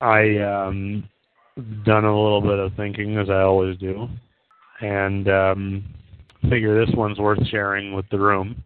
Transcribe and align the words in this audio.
I 0.00 0.38
um 0.38 1.08
done 1.84 2.04
a 2.04 2.22
little 2.22 2.40
bit 2.40 2.58
of 2.58 2.72
thinking 2.76 3.18
as 3.18 3.28
I 3.28 3.40
always 3.40 3.76
do, 3.78 4.08
and 4.80 5.28
um, 5.28 5.84
figure 6.48 6.84
this 6.84 6.94
one's 6.94 7.18
worth 7.18 7.44
sharing 7.48 7.92
with 7.92 8.08
the 8.10 8.18
room. 8.18 8.62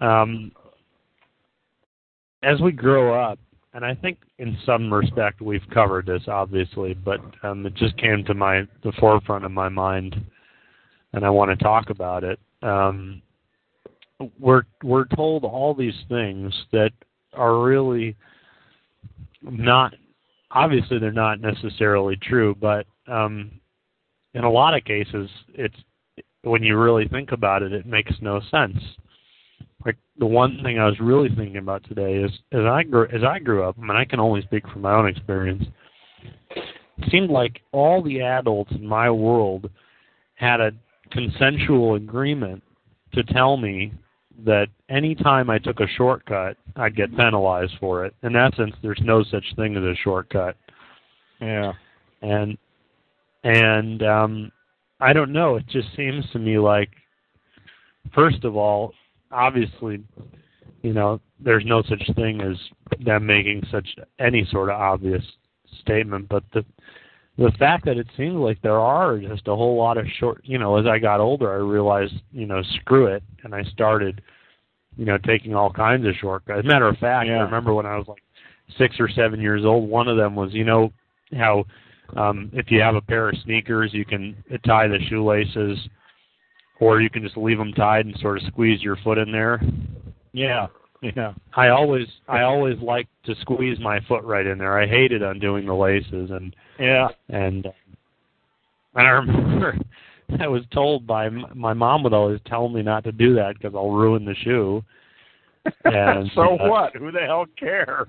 Um, 0.00 0.52
as 2.42 2.60
we 2.60 2.72
grow 2.72 3.18
up, 3.18 3.38
and 3.72 3.84
I 3.84 3.94
think 3.94 4.18
in 4.38 4.56
some 4.66 4.92
respect 4.92 5.40
we've 5.40 5.66
covered 5.72 6.06
this 6.06 6.22
obviously, 6.28 6.94
but 6.94 7.20
um, 7.42 7.64
it 7.64 7.74
just 7.74 7.96
came 7.96 8.24
to 8.24 8.34
my 8.34 8.62
the 8.82 8.92
forefront 9.00 9.44
of 9.44 9.50
my 9.50 9.68
mind, 9.68 10.16
and 11.12 11.24
I 11.24 11.30
want 11.30 11.56
to 11.56 11.64
talk 11.64 11.90
about 11.90 12.22
it. 12.22 12.38
Um, 12.62 13.22
we're 14.38 14.62
we're 14.82 15.06
told 15.06 15.44
all 15.44 15.74
these 15.74 16.04
things 16.08 16.54
that 16.72 16.90
are 17.32 17.62
really 17.62 18.16
not 19.46 19.94
obviously 20.50 20.98
they're 20.98 21.12
not 21.12 21.40
necessarily 21.40 22.16
true, 22.16 22.54
but 22.54 22.86
um, 23.06 23.50
in 24.34 24.44
a 24.44 24.50
lot 24.50 24.74
of 24.74 24.84
cases, 24.84 25.28
it's 25.54 25.76
when 26.42 26.62
you 26.62 26.78
really 26.78 27.08
think 27.08 27.32
about 27.32 27.62
it, 27.62 27.72
it 27.72 27.86
makes 27.86 28.12
no 28.20 28.40
sense. 28.50 28.78
Like 29.84 29.96
the 30.18 30.26
one 30.26 30.60
thing 30.62 30.78
I 30.78 30.86
was 30.86 30.98
really 31.00 31.28
thinking 31.28 31.58
about 31.58 31.84
today 31.88 32.16
is 32.16 32.30
as 32.52 32.64
I 32.64 32.82
grew 32.82 33.06
as 33.12 33.22
I 33.22 33.38
grew 33.38 33.64
up, 33.64 33.76
I 33.78 33.82
mean 33.82 33.96
I 33.96 34.04
can 34.04 34.20
only 34.20 34.42
speak 34.42 34.68
from 34.68 34.82
my 34.82 34.94
own 34.94 35.06
experience. 35.06 35.64
It 36.54 37.10
seemed 37.10 37.30
like 37.30 37.60
all 37.72 38.02
the 38.02 38.20
adults 38.20 38.72
in 38.72 38.86
my 38.86 39.10
world 39.10 39.70
had 40.34 40.60
a 40.60 40.72
consensual 41.10 41.94
agreement 41.94 42.62
to 43.12 43.22
tell 43.24 43.56
me 43.56 43.92
that 44.44 44.68
any 44.88 45.14
time 45.14 45.48
I 45.50 45.58
took 45.58 45.80
a 45.80 45.88
shortcut, 45.96 46.56
I'd 46.76 46.96
get 46.96 47.16
penalized 47.16 47.74
for 47.80 48.04
it. 48.04 48.14
In 48.22 48.36
essence, 48.36 48.74
there's 48.82 49.00
no 49.02 49.24
such 49.24 49.44
thing 49.56 49.76
as 49.76 49.82
a 49.82 49.94
shortcut. 50.02 50.56
Yeah. 51.40 51.72
And 52.22 52.58
and 53.44 54.02
um 54.02 54.52
I 55.00 55.12
don't 55.12 55.32
know, 55.32 55.56
it 55.56 55.66
just 55.68 55.88
seems 55.96 56.24
to 56.32 56.38
me 56.38 56.58
like 56.58 56.90
first 58.14 58.44
of 58.44 58.56
all, 58.56 58.92
obviously, 59.30 60.02
you 60.82 60.92
know, 60.92 61.20
there's 61.40 61.64
no 61.66 61.82
such 61.82 62.02
thing 62.14 62.40
as 62.40 62.56
them 63.04 63.26
making 63.26 63.62
such 63.70 63.88
any 64.18 64.46
sort 64.50 64.70
of 64.70 64.80
obvious 64.80 65.24
statement, 65.80 66.28
but 66.28 66.44
the 66.52 66.64
the 67.38 67.52
fact 67.58 67.84
that 67.84 67.98
it 67.98 68.06
seems 68.16 68.36
like 68.36 68.60
there 68.62 68.80
are 68.80 69.18
just 69.18 69.46
a 69.48 69.54
whole 69.54 69.76
lot 69.76 69.98
of 69.98 70.06
short 70.18 70.40
you 70.44 70.58
know 70.58 70.76
as 70.76 70.86
i 70.86 70.98
got 70.98 71.20
older 71.20 71.52
i 71.52 71.56
realized 71.56 72.14
you 72.32 72.46
know 72.46 72.62
screw 72.80 73.06
it 73.06 73.22
and 73.44 73.54
i 73.54 73.62
started 73.64 74.22
you 74.96 75.04
know 75.04 75.18
taking 75.18 75.54
all 75.54 75.70
kinds 75.70 76.06
of 76.06 76.14
shortcuts. 76.20 76.60
As 76.60 76.64
a 76.64 76.68
matter 76.68 76.88
of 76.88 76.96
fact 76.98 77.28
yeah. 77.28 77.38
i 77.38 77.42
remember 77.42 77.74
when 77.74 77.86
i 77.86 77.96
was 77.96 78.08
like 78.08 78.22
six 78.78 78.96
or 78.98 79.08
seven 79.08 79.40
years 79.40 79.64
old 79.64 79.88
one 79.88 80.08
of 80.08 80.16
them 80.16 80.34
was 80.34 80.52
you 80.52 80.64
know 80.64 80.92
how 81.36 81.64
um 82.16 82.50
if 82.52 82.70
you 82.70 82.80
have 82.80 82.94
a 82.94 83.00
pair 83.00 83.28
of 83.28 83.36
sneakers 83.44 83.92
you 83.92 84.04
can 84.04 84.36
tie 84.64 84.88
the 84.88 84.98
shoelaces 85.08 85.78
or 86.80 87.00
you 87.00 87.10
can 87.10 87.22
just 87.22 87.36
leave 87.36 87.58
them 87.58 87.72
tied 87.72 88.06
and 88.06 88.16
sort 88.20 88.36
of 88.36 88.42
squeeze 88.48 88.82
your 88.82 88.96
foot 88.96 89.16
in 89.16 89.32
there. 89.32 89.62
Yeah 90.34 90.66
yeah 91.02 91.32
i 91.56 91.68
always 91.68 92.06
i 92.28 92.42
always 92.42 92.78
like 92.80 93.06
to 93.24 93.34
squeeze 93.42 93.78
my 93.80 94.00
foot 94.08 94.24
right 94.24 94.46
in 94.46 94.58
there 94.58 94.78
i 94.80 94.86
hated 94.86 95.22
undoing 95.22 95.66
the 95.66 95.74
laces 95.74 96.30
and 96.30 96.54
yeah. 96.78 97.08
And 97.30 97.66
and 98.94 99.06
I 99.06 99.10
remember 99.10 99.78
I 100.40 100.46
was 100.48 100.62
told 100.72 101.06
by 101.06 101.28
my 101.28 101.72
mom 101.72 102.02
would 102.02 102.12
always 102.12 102.40
tell 102.46 102.68
me 102.68 102.82
not 102.82 103.04
to 103.04 103.12
do 103.12 103.34
that 103.36 103.54
because 103.54 103.74
I'll 103.74 103.90
ruin 103.92 104.24
the 104.24 104.34
shoe. 104.34 104.82
And 105.84 106.30
so 106.34 106.56
uh, 106.58 106.68
what? 106.68 106.94
Who 106.96 107.10
the 107.12 107.20
hell 107.20 107.46
cares? 107.58 108.08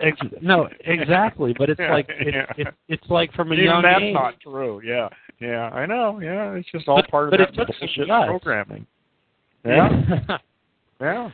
ex- 0.00 0.16
no, 0.40 0.68
exactly. 0.84 1.54
But 1.56 1.70
it's 1.70 1.80
like 1.80 2.06
it's 2.08 2.34
Yeah. 2.34 2.46
it's, 2.56 2.76
it's 2.88 3.10
like 3.10 3.32
from 3.34 3.52
a 3.52 3.54
Even 3.54 3.66
young 3.66 3.82
that's 3.82 4.02
age. 4.02 4.14
not 4.14 4.40
true. 4.40 4.80
Yeah. 4.84 5.08
Yeah, 5.40 5.68
I 5.70 5.86
know. 5.86 6.20
Yeah, 6.20 6.54
it's 6.54 6.70
just 6.72 6.88
all 6.88 6.96
But- 7.02 7.10
part 7.10 7.24
of 7.26 7.30
but 7.32 7.38
that 7.38 7.50
it 7.50 7.56
bullshit 7.80 8.08
programming. 8.08 8.86
Yeah. 9.64 10.38
Yeah. 11.00 11.30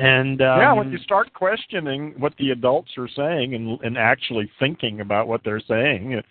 And 0.00 0.40
um, 0.40 0.58
yeah, 0.58 0.72
when 0.72 0.90
you 0.90 0.98
start 0.98 1.32
questioning 1.34 2.14
what 2.18 2.32
the 2.38 2.50
adults 2.50 2.90
are 2.96 3.08
saying 3.08 3.54
and 3.54 3.78
and 3.82 3.98
actually 3.98 4.50
thinking 4.58 5.00
about 5.00 5.28
what 5.28 5.42
they're 5.44 5.60
saying, 5.60 6.22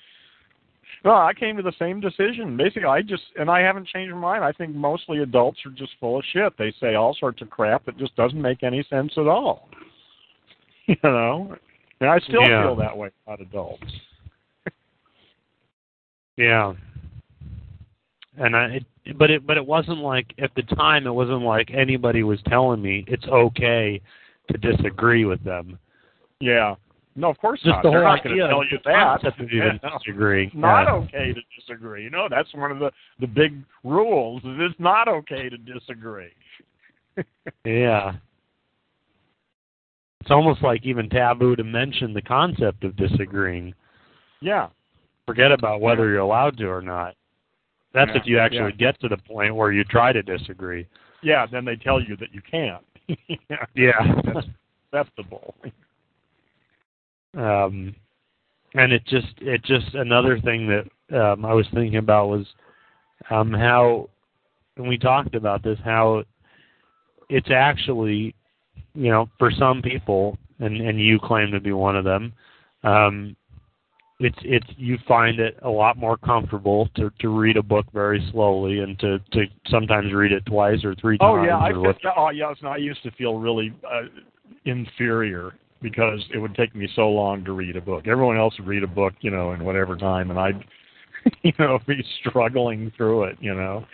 well, 1.03 1.15
I 1.17 1.33
came 1.33 1.55
to 1.57 1.63
the 1.63 1.73
same 1.79 1.99
decision. 1.99 2.57
Basically, 2.57 2.85
I 2.85 3.01
just 3.01 3.23
and 3.37 3.49
I 3.49 3.61
haven't 3.61 3.87
changed 3.87 4.13
my 4.13 4.19
mind. 4.19 4.43
I 4.43 4.51
think 4.51 4.75
mostly 4.75 5.19
adults 5.19 5.59
are 5.65 5.71
just 5.71 5.91
full 5.99 6.17
of 6.17 6.25
shit. 6.33 6.53
They 6.57 6.73
say 6.79 6.95
all 6.95 7.15
sorts 7.19 7.41
of 7.41 7.49
crap 7.49 7.85
that 7.85 7.97
just 7.97 8.15
doesn't 8.15 8.41
make 8.41 8.63
any 8.63 8.83
sense 8.89 9.13
at 9.17 9.27
all. 9.27 9.69
You 10.87 10.95
know, 11.03 11.55
and 12.01 12.09
I 12.09 12.17
still 12.17 12.41
Yeah. 12.41 12.63
feel 12.63 12.75
that 12.77 12.97
way 12.97 13.11
about 13.27 13.41
adults. 13.41 13.83
Yeah. 16.35 16.73
And 18.39 18.55
I, 18.55 18.65
it, 18.77 18.85
but 19.17 19.29
it, 19.31 19.45
but 19.47 19.57
it 19.57 19.65
wasn't 19.65 19.99
like 19.99 20.33
at 20.39 20.51
the 20.55 20.63
time. 20.63 21.07
It 21.07 21.11
wasn't 21.13 21.41
like 21.41 21.69
anybody 21.73 22.23
was 22.23 22.39
telling 22.47 22.81
me 22.81 23.05
it's 23.07 23.25
okay 23.25 24.01
to 24.51 24.57
disagree 24.57 25.25
with 25.25 25.43
them. 25.43 25.77
Yeah. 26.39 26.75
No, 27.15 27.29
of 27.29 27.37
course 27.39 27.59
Just 27.59 27.67
not. 27.69 27.83
the 27.83 27.89
They're 27.89 28.03
whole 28.05 28.15
not 28.15 28.23
going 28.23 28.33
idea 28.35 28.47
to 28.47 28.53
tell 28.53 28.63
you 28.63 28.77
that. 28.85 29.51
even 29.51 29.79
Yeah. 29.83 29.89
disagreeing. 29.97 30.51
Not 30.53 30.83
Yeah. 30.83 30.93
okay 30.93 31.33
to 31.33 31.41
disagree. 31.57 32.03
You 32.03 32.09
know, 32.09 32.27
that's 32.29 32.53
one 32.53 32.71
of 32.71 32.79
the 32.79 32.91
the 33.19 33.27
big 33.27 33.57
rules. 33.83 34.41
Is 34.43 34.55
it's 34.59 34.79
not 34.79 35.07
okay 35.07 35.49
to 35.49 35.57
disagree. 35.57 36.29
Yeah. 37.65 38.13
It's 40.21 40.31
almost 40.31 40.61
like 40.61 40.85
even 40.85 41.09
taboo 41.09 41.55
to 41.55 41.63
mention 41.63 42.13
the 42.13 42.21
concept 42.21 42.83
of 42.83 42.95
disagreeing. 42.95 43.73
Yeah. 44.41 44.67
Forget 45.25 45.51
about 45.51 45.81
whether 45.81 46.07
you're 46.09 46.19
allowed 46.19 46.57
to 46.57 46.65
or 46.67 46.81
not. 46.81 47.15
That's 47.93 48.11
Yeah, 48.13 48.21
if 48.21 48.27
you 48.27 48.39
actually 48.39 48.75
yeah. 48.77 48.91
get 48.91 48.99
to 49.01 49.07
the 49.07 49.17
point 49.17 49.55
where 49.55 49.71
you 49.71 49.83
try 49.83 50.13
to 50.13 50.21
disagree. 50.21 50.85
Yeah, 51.23 51.45
then 51.51 51.65
they 51.65 51.75
tell 51.75 52.01
you 52.01 52.15
that 52.17 52.33
you 52.33 52.41
can't. 52.49 52.83
yeah. 53.49 53.65
Yeah. 53.75 54.21
That's 54.33 54.47
acceptable. 54.93 55.55
um 57.37 57.95
and 58.75 58.91
it 58.91 59.05
just 59.05 59.27
it 59.41 59.63
just 59.63 59.93
another 59.95 60.39
thing 60.39 60.67
that 60.67 61.19
um 61.19 61.45
I 61.45 61.53
was 61.53 61.67
thinking 61.73 61.97
about 61.97 62.29
was 62.29 62.45
um 63.29 63.51
how 63.53 64.09
and 64.77 64.87
we 64.87 64.97
talked 64.97 65.35
about 65.35 65.63
this 65.63 65.77
how 65.83 66.23
it's 67.29 67.49
actually 67.51 68.33
you 68.95 69.09
know 69.11 69.29
for 69.37 69.51
some 69.51 69.81
people 69.81 70.37
and 70.59 70.77
and 70.77 70.99
you 70.99 71.19
claim 71.19 71.51
to 71.51 71.59
be 71.59 71.71
one 71.71 71.95
of 71.95 72.03
them 72.03 72.33
um 72.83 73.35
it's 74.19 74.37
it's 74.43 74.67
you 74.77 74.97
find 75.07 75.39
it 75.39 75.57
a 75.63 75.69
lot 75.69 75.97
more 75.97 76.17
comfortable 76.17 76.89
to 76.95 77.09
to 77.19 77.29
read 77.29 77.55
a 77.57 77.63
book 77.63 77.85
very 77.93 78.25
slowly 78.31 78.79
and 78.79 78.99
to 78.99 79.19
to 79.31 79.45
sometimes 79.69 80.13
read 80.13 80.31
it 80.31 80.45
twice 80.45 80.83
or 80.83 80.93
three 80.95 81.17
Oh 81.21 81.35
times 81.37 81.39
Oh 81.41 81.45
yeah, 81.45 81.57
I 81.57 81.71
what- 81.77 81.97
oh 82.17 82.29
yes, 82.29 82.57
no, 82.61 82.69
I 82.69 82.77
used 82.77 83.01
to 83.03 83.11
feel 83.11 83.35
really 83.39 83.73
uh, 83.89 84.03
inferior 84.65 85.53
because 85.81 86.19
it 86.33 86.37
would 86.37 86.53
take 86.55 86.75
me 86.75 86.89
so 86.95 87.07
long 87.09 87.45
to 87.45 87.53
read 87.53 87.77
a 87.77 87.81
book. 87.81 88.07
Everyone 88.07 88.37
else 88.37 88.53
would 88.59 88.67
read 88.67 88.83
a 88.83 88.87
book, 88.87 89.13
you 89.21 89.31
know, 89.31 89.53
in 89.53 89.63
whatever 89.63 89.95
time, 89.95 90.29
and 90.29 90.37
I'd, 90.37 90.61
you 91.41 91.53
know, 91.57 91.79
be 91.87 92.03
struggling 92.19 92.91
through 92.97 93.23
it, 93.23 93.37
you 93.39 93.55
know. 93.55 93.85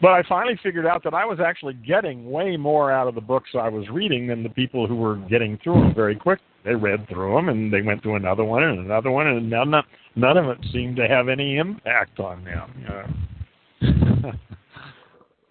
But 0.00 0.10
I 0.10 0.22
finally 0.28 0.58
figured 0.62 0.86
out 0.86 1.02
that 1.04 1.14
I 1.14 1.24
was 1.24 1.38
actually 1.40 1.74
getting 1.74 2.30
way 2.30 2.56
more 2.56 2.92
out 2.92 3.08
of 3.08 3.14
the 3.14 3.20
books 3.20 3.50
I 3.58 3.68
was 3.68 3.88
reading 3.88 4.26
than 4.26 4.42
the 4.42 4.50
people 4.50 4.86
who 4.86 4.96
were 4.96 5.16
getting 5.16 5.58
through 5.64 5.80
them 5.80 5.94
very 5.94 6.14
quick. 6.14 6.40
They 6.64 6.74
read 6.74 7.08
through 7.08 7.34
them 7.34 7.48
and 7.48 7.72
they 7.72 7.80
went 7.80 8.02
through 8.02 8.16
another 8.16 8.44
one 8.44 8.62
and 8.64 8.78
another 8.80 9.10
one, 9.10 9.26
and 9.26 9.48
none 9.48 9.72
of, 9.72 9.84
none 10.16 10.36
of 10.36 10.46
it 10.46 10.58
seemed 10.72 10.96
to 10.96 11.08
have 11.08 11.28
any 11.28 11.56
impact 11.56 12.20
on 12.20 12.44
them. 12.44 12.70
You 12.80 12.88
know. 12.88 14.32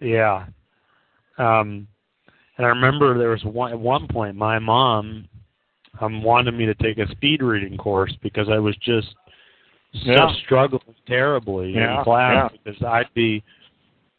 yeah. 0.00 0.46
Um, 1.38 1.88
and 2.56 2.66
I 2.66 2.70
remember 2.70 3.18
there 3.18 3.30
was 3.30 3.44
one 3.44 3.72
at 3.72 3.78
one 3.78 4.06
point 4.08 4.36
my 4.36 4.58
mom 4.58 5.28
um 6.00 6.22
wanted 6.22 6.52
me 6.52 6.66
to 6.66 6.74
take 6.74 6.98
a 6.98 7.10
speed 7.12 7.42
reading 7.42 7.76
course 7.76 8.14
because 8.22 8.48
I 8.50 8.58
was 8.58 8.76
just 8.76 9.14
Yeah. 9.92 10.28
so 10.28 10.34
struggling 10.44 10.94
terribly 11.06 11.72
Yeah, 11.74 11.98
in 11.98 12.04
class 12.04 12.50
yeah. 12.52 12.58
because 12.64 12.82
I'd 12.82 13.12
be 13.14 13.42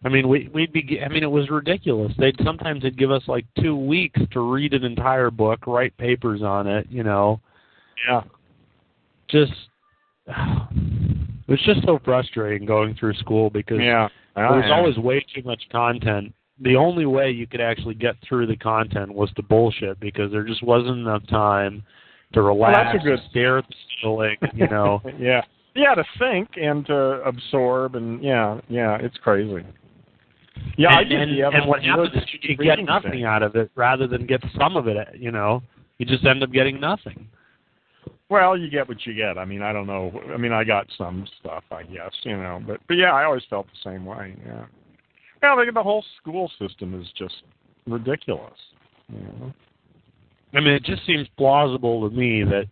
I 0.08 0.10
mean 0.10 0.30
we 0.30 0.50
we'd 0.54 0.72
be 0.72 1.02
I 1.06 1.10
mean 1.10 1.22
it 1.24 1.30
was 1.32 1.50
ridiculous. 1.50 2.14
They'd 2.18 2.38
sometimes 2.44 2.82
they'd 2.84 2.98
give 2.98 3.12
us 3.12 3.24
like 3.28 3.46
2 3.62 3.76
weeks 3.76 4.22
to 4.32 4.40
read 4.40 4.74
an 4.74 4.86
entire 4.86 5.30
book, 5.30 5.68
write 5.68 5.96
papers 5.98 6.42
on 6.42 6.66
it, 6.66 6.88
you 6.90 7.04
know. 7.04 7.42
Yeah. 8.10 8.22
Just 9.30 9.52
it 10.28 11.50
was 11.50 11.62
just 11.66 11.84
so 11.86 12.00
frustrating 12.06 12.66
going 12.66 12.96
through 12.96 13.16
school 13.16 13.50
because 13.50 13.80
Yeah. 13.82 14.08
there 14.36 14.46
was 14.48 14.72
always 14.72 14.98
way 14.98 15.26
too 15.36 15.42
much 15.44 15.62
content. 15.72 16.34
The 16.62 16.78
only 16.78 17.06
way 17.06 17.30
you 17.32 17.46
could 17.46 17.62
actually 17.62 17.96
get 17.96 18.16
through 18.28 18.48
the 18.48 18.56
content 18.56 19.14
was 19.14 19.30
to 19.34 19.44
bullshit 19.44 20.00
because 20.00 20.32
there 20.32 20.44
just 20.44 20.64
wasn't 20.64 21.00
enough 21.00 21.28
time 21.28 21.84
to 22.34 22.42
relax, 22.42 22.96
a 22.96 23.04
good- 23.04 23.18
to 23.18 23.30
stare 23.30 23.58
at 23.58 23.66
the 23.68 23.76
ceiling, 24.02 24.38
you 24.54 24.68
know. 24.68 25.02
yeah. 25.20 25.42
Yeah, 25.76 25.94
to 25.96 26.04
think 26.18 26.50
and 26.56 26.86
to 26.88 27.22
absorb 27.24 27.96
and 27.96 28.24
yeah, 28.24 28.60
yeah, 28.70 28.98
it's 29.00 29.18
crazy. 29.18 29.64
Yeah, 30.78 30.96
I 30.96 31.02
and, 31.02 31.10
did 31.10 31.22
and, 31.22 31.38
the 31.38 31.48
and 31.48 31.68
what 31.68 31.84
happens 31.84 32.10
is 32.10 32.16
Wood 32.16 32.44
you 32.44 32.58
get 32.58 32.80
nothing 32.84 33.12
thing. 33.12 33.24
out 33.24 33.44
of 33.44 33.56
it 33.56 33.72
rather 33.76 34.08
than 34.08 34.26
get 34.26 34.44
some 34.58 34.78
of 34.78 34.88
it, 34.88 34.98
you 35.16 35.32
know. 35.32 35.62
You 35.98 36.06
just 36.06 36.26
end 36.26 36.44
up 36.44 36.52
getting 36.52 36.80
nothing. 36.80 37.28
Well, 38.30 38.58
you 38.58 38.70
get 38.70 38.88
what 38.88 39.06
you 39.06 39.14
get. 39.14 39.38
I 39.38 39.46
mean, 39.46 39.62
I 39.62 39.72
don't 39.72 39.88
know. 39.88 40.12
I 40.34 40.38
mean, 40.38 40.52
I 40.52 40.64
got 40.64 40.86
some 40.98 41.26
stuff, 41.40 41.64
I 41.72 41.84
guess, 41.84 42.12
you 42.24 42.38
know, 42.38 42.62
but 42.66 42.80
but 42.88 42.96
yeah, 42.96 43.14
I 43.14 43.24
always 43.24 43.44
felt 43.50 43.68
the 43.68 43.90
same 43.90 44.06
way. 44.06 44.36
Yeah. 44.46 44.66
Well, 45.42 45.66
the, 45.66 45.72
the 45.72 45.84
whole 45.84 46.04
school 46.22 46.52
system 46.60 47.00
is 47.00 47.08
just 47.18 47.36
ridiculous. 47.86 48.60
You 49.10 49.20
know? 49.20 49.54
I 50.54 50.60
mean, 50.60 50.74
it 50.74 50.84
just 50.84 51.06
seems 51.06 51.28
plausible 51.38 52.10
to 52.10 52.16
me 52.16 52.44
that 52.44 52.66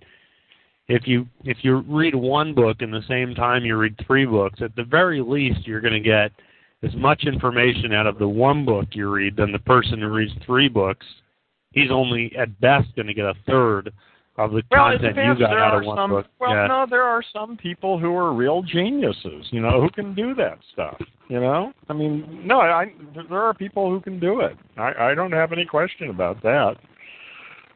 if 0.87 1.07
you 1.07 1.25
if 1.43 1.57
you 1.61 1.77
read 1.87 2.15
one 2.15 2.53
book 2.53 2.77
in 2.81 2.91
the 2.91 3.03
same 3.07 3.33
time 3.33 3.65
you 3.65 3.75
read 3.77 3.95
three 4.05 4.25
books, 4.25 4.59
at 4.61 4.75
the 4.75 4.83
very 4.83 5.21
least 5.21 5.65
you're 5.65 5.81
going 5.81 5.93
to 5.93 5.99
get 5.99 6.31
as 6.83 6.95
much 6.95 7.23
information 7.23 7.93
out 7.93 8.07
of 8.07 8.19
the 8.19 8.27
one 8.27 8.65
book 8.65 8.87
you 8.91 9.09
read 9.09 9.35
than 9.35 9.51
the 9.51 9.59
person 9.59 9.99
who 9.99 10.07
reads 10.07 10.33
three 10.45 10.69
books. 10.69 11.05
He's 11.71 11.91
only 11.91 12.33
at 12.37 12.59
best 12.61 12.95
going 12.95 13.07
to 13.07 13.13
get 13.13 13.25
a 13.25 13.33
third 13.45 13.91
of 14.37 14.51
the 14.51 14.61
Well, 14.69 14.91
content 14.91 15.15
you 15.15 15.39
got 15.39 15.57
out 15.57 15.77
of 15.77 15.85
one 15.85 15.97
some, 15.97 16.09
book. 16.09 16.27
Well, 16.39 16.51
yeah. 16.51 16.67
no, 16.67 16.85
there 16.89 17.03
are 17.03 17.23
some 17.33 17.57
people 17.57 17.99
who 17.99 18.15
are 18.15 18.33
real 18.33 18.61
geniuses, 18.61 19.45
you 19.51 19.61
know, 19.61 19.81
who 19.81 19.89
can 19.89 20.13
do 20.13 20.33
that 20.35 20.59
stuff. 20.73 20.97
You 21.29 21.39
know, 21.39 21.73
I 21.89 21.93
mean, 21.93 22.41
no, 22.45 22.59
I 22.59 22.93
there 23.29 23.41
are 23.41 23.53
people 23.53 23.89
who 23.89 23.99
can 23.99 24.19
do 24.19 24.41
it. 24.41 24.57
I 24.77 25.11
I 25.11 25.15
don't 25.15 25.31
have 25.31 25.51
any 25.51 25.65
question 25.65 26.09
about 26.09 26.41
that. 26.43 26.75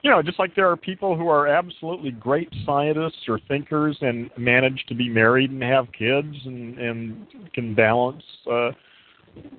You 0.01 0.11
know, 0.11 0.21
just 0.21 0.39
like 0.39 0.55
there 0.55 0.69
are 0.69 0.77
people 0.77 1.17
who 1.17 1.27
are 1.29 1.47
absolutely 1.47 2.11
great 2.11 2.49
scientists 2.65 3.27
or 3.27 3.39
thinkers 3.47 3.97
and 4.01 4.29
manage 4.37 4.85
to 4.87 4.95
be 4.95 5.09
married 5.09 5.51
and 5.51 5.63
have 5.63 5.87
kids 5.97 6.35
and 6.45 6.77
and 6.77 7.27
can 7.53 7.73
balance 7.73 8.23
uh 8.49 8.71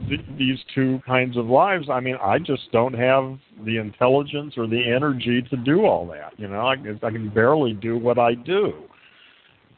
th- 0.09 0.21
these 0.39 0.59
two 0.75 1.01
kinds 1.07 1.37
of 1.37 1.47
lives. 1.47 1.89
I 1.91 2.01
mean, 2.01 2.17
I 2.23 2.39
just 2.39 2.71
don't 2.73 2.95
have 2.95 3.39
the 3.65 3.79
intelligence 3.79 4.55
or 4.57 4.67
the 4.67 4.83
energy 4.83 5.43
to 5.51 5.57
do 5.57 5.85
all 5.85 6.07
that. 6.09 6.33
You 6.39 6.49
know, 6.49 6.61
I, 6.61 6.75
I 6.75 7.11
can 7.11 7.29
barely 7.29 7.73
do 7.75 7.99
what 7.99 8.19
I 8.19 8.35
do. 8.35 8.73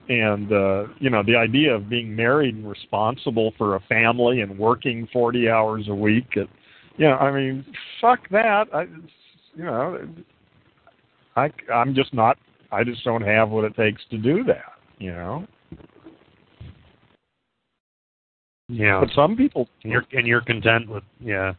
And 0.09 0.53
uh, 0.53 0.85
you 0.99 1.11
know, 1.11 1.23
the 1.23 1.37
idea 1.37 1.75
of 1.75 1.89
being 1.89 2.15
married 2.15 2.57
and 2.57 2.69
responsible 2.69 3.53
for 3.57 3.77
a 3.77 3.81
family 3.81 4.41
and 4.41 4.59
working 4.59 5.09
forty 5.13 5.49
hours 5.49 5.87
a 5.89 5.95
week, 5.95 6.37
at, 6.37 6.49
you 6.97 7.07
know, 7.07 7.15
I 7.15 7.31
mean, 7.31 7.65
fuck 8.01 8.29
that. 8.31 8.65
I, 8.75 8.83
you 9.55 9.65
know, 9.65 9.99
I 11.37 11.51
I'm 11.73 11.95
just 11.95 12.13
not. 12.13 12.37
I 12.73 12.83
just 12.83 13.05
don't 13.05 13.23
have 13.23 13.51
what 13.51 13.65
it 13.65 13.77
takes 13.77 14.03
to 14.11 14.19
do 14.19 14.43
that. 14.45 14.73
You 14.99 15.13
know, 15.13 15.47
yeah. 18.73 19.01
but 19.01 19.11
some 19.15 19.37
people 19.37 19.69
And 19.83 19.93
you're 19.93 20.05
and 20.13 20.27
you're 20.27 20.41
content 20.41 20.89
with 20.89 21.05
yeah. 21.21 21.53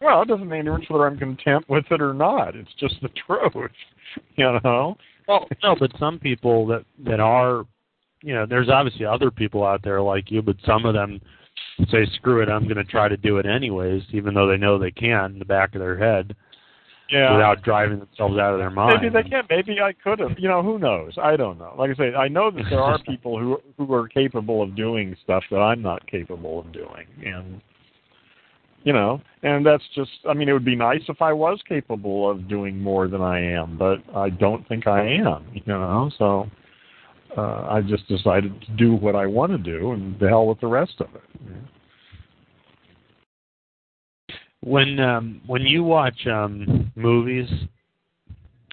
Well, 0.00 0.22
it 0.22 0.28
doesn't 0.28 0.48
difference 0.48 0.90
whether 0.90 1.06
I'm 1.06 1.16
content 1.16 1.64
with 1.68 1.84
it 1.90 2.00
or 2.02 2.12
not. 2.12 2.56
It's 2.56 2.74
just 2.78 2.96
the 3.00 3.08
truth, 3.26 3.70
you 4.36 4.44
know. 4.62 4.96
Well, 5.26 5.48
no, 5.62 5.76
but 5.78 5.92
some 5.98 6.18
people 6.18 6.66
that 6.66 6.84
that 7.06 7.20
are, 7.20 7.64
you 8.22 8.34
know, 8.34 8.46
there's 8.46 8.68
obviously 8.68 9.06
other 9.06 9.30
people 9.30 9.64
out 9.64 9.82
there 9.82 10.02
like 10.02 10.30
you, 10.30 10.42
but 10.42 10.56
some 10.66 10.84
of 10.84 10.94
them 10.94 11.20
say, 11.90 12.06
"Screw 12.16 12.42
it, 12.42 12.48
I'm 12.48 12.64
going 12.64 12.76
to 12.76 12.84
try 12.84 13.08
to 13.08 13.16
do 13.16 13.38
it 13.38 13.46
anyways," 13.46 14.02
even 14.12 14.34
though 14.34 14.46
they 14.46 14.56
know 14.56 14.78
they 14.78 14.90
can 14.90 15.32
in 15.32 15.38
the 15.38 15.44
back 15.44 15.74
of 15.74 15.80
their 15.80 15.96
head 15.96 16.34
Yeah. 17.10 17.32
without 17.32 17.62
driving 17.62 17.98
themselves 17.98 18.38
out 18.38 18.54
of 18.54 18.58
their 18.58 18.70
mind. 18.70 19.00
Maybe 19.02 19.12
they 19.12 19.28
can. 19.28 19.44
Maybe 19.50 19.80
I 19.80 19.92
could 19.92 20.18
have. 20.20 20.38
You 20.38 20.48
know, 20.48 20.62
who 20.62 20.78
knows? 20.78 21.12
I 21.22 21.36
don't 21.36 21.58
know. 21.58 21.74
Like 21.78 21.90
I 21.90 21.94
say, 21.94 22.14
I 22.14 22.28
know 22.28 22.50
that 22.50 22.64
there 22.70 22.80
are 22.80 22.98
people 23.06 23.38
who 23.38 23.58
who 23.76 23.92
are 23.92 24.08
capable 24.08 24.62
of 24.62 24.74
doing 24.74 25.16
stuff 25.22 25.44
that 25.50 25.58
I'm 25.58 25.82
not 25.82 26.06
capable 26.06 26.60
of 26.60 26.72
doing, 26.72 27.06
and 27.24 27.60
you 28.84 28.92
know, 28.92 29.20
and 29.42 29.64
that's 29.64 29.84
just. 29.94 30.10
I 30.28 30.34
mean, 30.34 30.48
it 30.48 30.52
would 30.52 30.64
be 30.64 30.76
nice 30.76 31.02
if 31.08 31.20
I 31.20 31.32
was 31.32 31.60
capable 31.68 32.30
of 32.30 32.48
doing 32.48 32.80
more 32.80 33.06
than 33.08 33.20
I 33.20 33.40
am, 33.40 33.76
but 33.76 33.98
I 34.14 34.30
don't 34.30 34.66
think 34.68 34.86
I 34.86 35.06
am. 35.06 35.46
You 35.52 35.62
know, 35.66 36.10
so 36.18 36.48
uh, 37.36 37.66
I 37.68 37.80
just 37.82 38.06
decided 38.08 38.60
to 38.62 38.72
do 38.72 38.94
what 38.94 39.14
I 39.14 39.26
want 39.26 39.52
to 39.52 39.58
do, 39.58 39.92
and 39.92 40.18
the 40.18 40.28
hell 40.28 40.46
with 40.46 40.60
the 40.60 40.66
rest 40.66 40.94
of 41.00 41.08
it. 41.14 41.22
When 44.64 44.98
um 44.98 45.42
when 45.46 45.62
you 45.62 45.84
watch 45.84 46.26
um 46.26 46.90
movies 46.96 47.48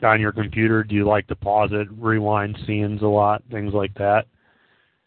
on 0.02 0.22
your 0.22 0.32
computer, 0.32 0.84
do 0.84 0.96
you 0.96 1.06
like 1.06 1.28
to 1.28 1.36
pause 1.36 1.72
it, 1.74 1.88
rewind 2.00 2.58
scenes 2.66 3.02
a 3.02 3.08
lot, 3.08 3.44
things 3.52 3.74
like 3.74 3.94
that? 3.96 4.26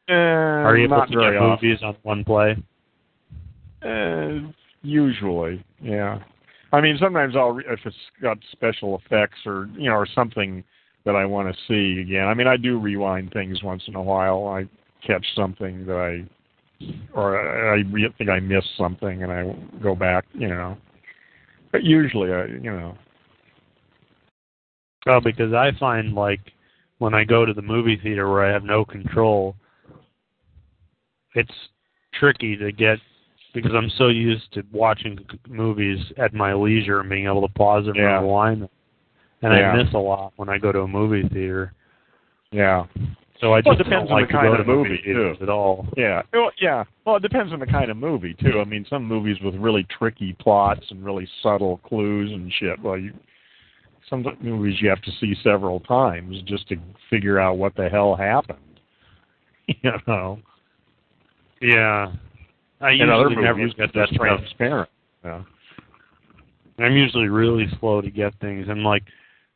Uh, 0.08 0.12
Are 0.12 0.76
you 0.76 0.84
able 0.84 1.06
to 1.06 1.08
get 1.08 1.36
often. 1.36 1.68
movies 1.68 1.82
on 1.82 1.96
one 2.02 2.22
play? 2.22 2.56
Uh, 3.82 4.50
usually, 4.82 5.64
yeah. 5.80 6.18
I 6.72 6.80
mean, 6.80 6.98
sometimes 7.00 7.34
I'll 7.34 7.52
re- 7.52 7.64
if 7.68 7.80
it's 7.84 7.96
got 8.20 8.36
special 8.52 8.98
effects 8.98 9.38
or 9.46 9.68
you 9.78 9.88
know 9.88 9.96
or 9.96 10.06
something 10.14 10.62
that 11.04 11.16
I 11.16 11.24
want 11.24 11.54
to 11.54 11.60
see 11.66 12.00
again. 12.00 12.26
I 12.26 12.34
mean, 12.34 12.46
I 12.46 12.58
do 12.58 12.78
rewind 12.78 13.32
things 13.32 13.62
once 13.62 13.84
in 13.86 13.94
a 13.94 14.02
while. 14.02 14.46
I 14.46 14.68
catch 15.06 15.24
something 15.34 15.86
that 15.86 15.96
I 15.96 16.28
or 17.14 17.74
I, 17.74 17.82
think 18.18 18.30
I 18.30 18.40
missed 18.40 18.76
something 18.76 19.22
and 19.22 19.32
I 19.32 19.54
go 19.82 19.94
back. 19.94 20.24
You 20.32 20.48
know, 20.48 20.76
but 21.72 21.82
usually, 21.84 22.32
I 22.32 22.46
you 22.46 22.60
know, 22.70 22.96
Oh, 25.06 25.20
because 25.20 25.52
I 25.52 25.70
find 25.78 26.14
like 26.14 26.40
when 26.98 27.14
I 27.14 27.24
go 27.24 27.44
to 27.44 27.52
the 27.52 27.62
movie 27.62 27.98
theater 28.02 28.30
where 28.30 28.44
I 28.44 28.52
have 28.52 28.64
no 28.64 28.84
control, 28.84 29.54
it's 31.34 31.50
tricky 32.18 32.56
to 32.56 32.72
get 32.72 32.98
because 33.52 33.72
I'm 33.74 33.90
so 33.98 34.08
used 34.08 34.52
to 34.54 34.64
watching 34.72 35.18
movies 35.48 35.98
at 36.18 36.34
my 36.34 36.54
leisure 36.54 37.00
and 37.00 37.10
being 37.10 37.26
able 37.26 37.46
to 37.46 37.52
pause 37.54 37.84
them 37.84 37.94
Yeah. 37.96 38.16
and 38.16 38.24
rewind 38.26 38.62
them. 38.62 38.68
And 39.42 39.52
Yeah. 39.52 39.72
I 39.72 39.76
miss 39.82 39.92
a 39.94 39.98
lot 39.98 40.32
when 40.36 40.48
I 40.48 40.58
go 40.58 40.72
to 40.72 40.80
a 40.80 40.88
movie 40.88 41.28
theater. 41.28 41.72
yeah. 42.50 42.86
So 43.40 43.48
I 43.48 43.60
Well, 43.64 43.74
just 43.74 43.80
it 43.80 43.84
depends 43.84 44.08
don't 44.08 44.16
on 44.16 44.20
like 44.22 44.28
the 44.28 44.32
to 44.32 44.38
kind 44.38 44.46
go 44.48 44.52
of 44.54 44.58
to 44.66 44.72
movie 44.72 44.88
movie, 44.90 45.02
too. 45.02 45.36
at 45.42 45.48
all. 45.48 45.86
Yeah. 45.96 46.22
Well, 46.32 46.50
yeah. 46.60 46.84
Well, 47.04 47.16
it 47.16 47.22
depends 47.22 47.52
on 47.52 47.58
the 47.58 47.66
kind 47.66 47.90
of 47.90 47.96
movie 47.96 48.34
too. 48.34 48.60
I 48.60 48.64
mean, 48.64 48.86
some 48.88 49.04
movies 49.04 49.36
with 49.42 49.54
really 49.56 49.86
tricky 49.98 50.34
plots 50.38 50.84
and 50.90 51.04
really 51.04 51.28
subtle 51.42 51.78
clues 51.78 52.30
and 52.32 52.52
shit. 52.58 52.80
Well, 52.80 52.96
you 52.96 53.12
some 54.08 54.24
movies 54.40 54.76
you 54.80 54.88
have 54.88 55.00
to 55.02 55.10
see 55.20 55.34
several 55.42 55.80
times 55.80 56.40
just 56.42 56.68
to 56.68 56.76
figure 57.10 57.40
out 57.40 57.56
what 57.58 57.74
the 57.74 57.88
hell 57.88 58.14
happened. 58.16 58.58
You 59.82 59.92
know. 60.06 60.38
Yeah. 61.62 62.12
I 62.82 62.90
And 62.90 63.10
other 63.10 63.30
usually 63.30 63.44
never 63.44 63.66
get 63.68 63.94
that 63.94 64.10
transparent. 64.14 64.90
Yeah. 65.24 65.42
I'm 66.78 66.92
usually 66.92 67.28
really 67.28 67.66
slow 67.80 68.02
to 68.02 68.10
get 68.10 68.38
things, 68.40 68.66
and 68.68 68.82
like 68.82 69.04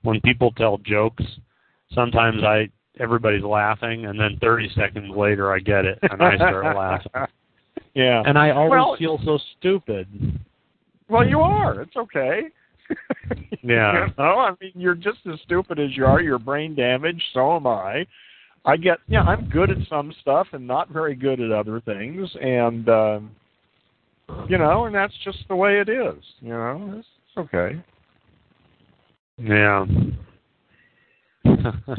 when 0.02 0.18
people 0.22 0.52
tell 0.52 0.78
jokes, 0.78 1.24
sometimes 1.92 2.42
I 2.42 2.70
everybody's 3.00 3.44
laughing, 3.44 4.06
and 4.06 4.18
then 4.18 4.38
30 4.40 4.70
seconds 4.74 5.14
later 5.16 5.52
I 5.52 5.58
get 5.58 5.84
it, 5.84 5.98
and 6.02 6.22
I 6.22 6.36
start 6.36 6.64
laughing, 6.76 7.12
Yeah. 7.94 8.22
and 8.26 8.38
I 8.38 8.50
always 8.50 8.70
Well- 8.70 8.96
feel 8.96 9.20
so 9.24 9.38
stupid. 9.58 10.06
Well, 11.08 11.26
you 11.26 11.40
are. 11.40 11.80
It's 11.80 11.96
okay. 11.96 12.42
Yeah. 13.62 14.06
you 14.06 14.12
know, 14.18 14.38
I 14.38 14.50
mean, 14.60 14.72
you're 14.74 14.94
just 14.94 15.18
as 15.32 15.40
stupid 15.44 15.78
as 15.78 15.96
you 15.96 16.04
are. 16.04 16.20
You're 16.20 16.38
brain 16.38 16.74
damaged. 16.74 17.22
So 17.32 17.56
am 17.56 17.66
I. 17.66 18.06
I 18.66 18.76
get. 18.76 18.98
Yeah, 19.08 19.22
I'm 19.22 19.48
good 19.48 19.70
at 19.70 19.78
some 19.88 20.12
stuff 20.20 20.48
and 20.52 20.66
not 20.66 20.90
very 20.90 21.14
good 21.14 21.40
at 21.40 21.50
other 21.50 21.80
things, 21.80 22.28
and 22.42 22.88
um, 22.90 23.30
you 24.48 24.58
know, 24.58 24.84
and 24.84 24.94
that's 24.94 25.14
just 25.24 25.38
the 25.48 25.56
way 25.56 25.80
it 25.80 25.88
is. 25.88 26.22
You 26.40 26.50
know, 26.50 26.94
it's, 26.98 27.08
it's 27.28 27.38
okay. 27.38 27.82
Yeah. 29.38 29.86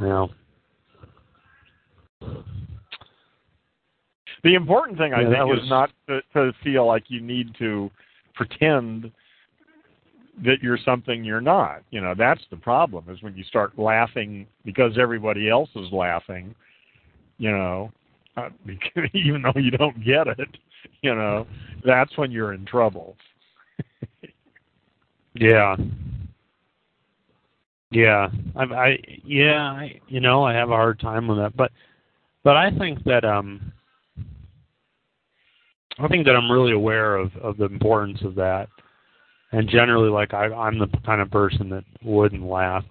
yeah. 0.00 0.26
The 4.44 4.54
important 4.54 4.98
thing, 4.98 5.14
I 5.14 5.22
Yeah, 5.22 5.30
think, 5.30 5.44
was- 5.46 5.62
is 5.62 5.68
not 5.68 5.90
to, 6.08 6.20
to 6.34 6.52
feel 6.64 6.86
like 6.86 7.04
you 7.10 7.20
need 7.20 7.54
to 7.58 7.90
pretend 8.34 9.10
that 10.44 10.62
you're 10.62 10.78
something 10.78 11.22
you're 11.22 11.40
not. 11.40 11.82
You 11.90 12.00
know, 12.00 12.14
that's 12.16 12.42
the 12.50 12.56
problem. 12.56 13.04
Is 13.08 13.22
when 13.22 13.36
you 13.36 13.44
start 13.44 13.78
laughing 13.78 14.46
because 14.64 14.98
everybody 14.98 15.48
else 15.48 15.68
is 15.76 15.92
laughing. 15.92 16.54
You 17.38 17.50
know, 17.50 17.92
uh, 18.36 18.48
even 19.14 19.42
though 19.42 19.52
you 19.60 19.70
don't 19.70 20.02
get 20.04 20.26
it. 20.26 20.48
You 21.02 21.14
know, 21.14 21.46
that's 21.84 22.16
when 22.18 22.30
you're 22.32 22.52
in 22.54 22.64
trouble. 22.64 23.16
Yeah. 25.34 25.76
Yeah, 27.92 28.28
I, 28.56 28.62
I 28.62 28.98
yeah, 29.24 29.62
I, 29.62 30.00
you 30.08 30.20
know, 30.20 30.42
I 30.42 30.54
have 30.54 30.70
a 30.70 30.74
hard 30.74 30.98
time 30.98 31.28
with 31.28 31.38
that, 31.38 31.56
but 31.56 31.70
but 32.42 32.56
I 32.56 32.70
think 32.70 33.04
that 33.04 33.24
um, 33.24 33.72
I 35.98 36.08
think 36.08 36.24
that 36.26 36.34
I'm 36.34 36.50
really 36.50 36.72
aware 36.72 37.16
of 37.16 37.36
of 37.36 37.58
the 37.58 37.66
importance 37.66 38.20
of 38.22 38.34
that, 38.36 38.68
and 39.52 39.68
generally, 39.68 40.08
like 40.08 40.32
I, 40.32 40.46
I'm 40.46 40.78
the 40.78 40.88
kind 41.04 41.20
of 41.20 41.30
person 41.30 41.68
that 41.68 41.84
wouldn't 42.02 42.42
laugh, 42.42 42.84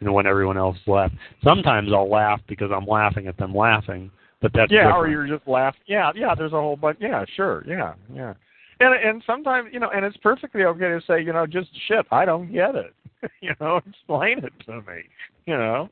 you 0.00 0.06
know, 0.06 0.14
when 0.14 0.26
everyone 0.26 0.56
else 0.56 0.78
laughed. 0.86 1.14
Sometimes 1.44 1.90
I'll 1.92 2.10
laugh 2.10 2.40
because 2.48 2.70
I'm 2.74 2.86
laughing 2.86 3.26
at 3.26 3.36
them 3.36 3.54
laughing, 3.54 4.10
but 4.40 4.52
that's 4.54 4.72
yeah, 4.72 4.84
different. 4.84 4.98
or 4.98 5.08
you're 5.08 5.26
just 5.26 5.46
laughing. 5.46 5.82
Yeah, 5.86 6.12
yeah. 6.14 6.34
There's 6.34 6.52
a 6.52 6.60
whole 6.60 6.76
bunch. 6.76 6.96
Yeah, 6.98 7.26
sure. 7.36 7.62
Yeah, 7.68 7.92
yeah. 8.12 8.32
And 8.80 8.94
and 8.94 9.22
sometimes 9.26 9.68
you 9.70 9.80
know, 9.80 9.90
and 9.94 10.02
it's 10.02 10.16
perfectly 10.16 10.64
okay 10.64 10.88
to 10.88 11.00
say, 11.06 11.22
you 11.22 11.34
know, 11.34 11.46
just 11.46 11.68
shit. 11.88 12.06
I 12.10 12.24
don't 12.24 12.50
get 12.50 12.74
it. 12.74 12.94
you 13.40 13.52
know, 13.60 13.80
explain 13.86 14.38
it 14.44 14.52
to 14.66 14.76
me. 14.82 15.02
You 15.46 15.56
know. 15.56 15.88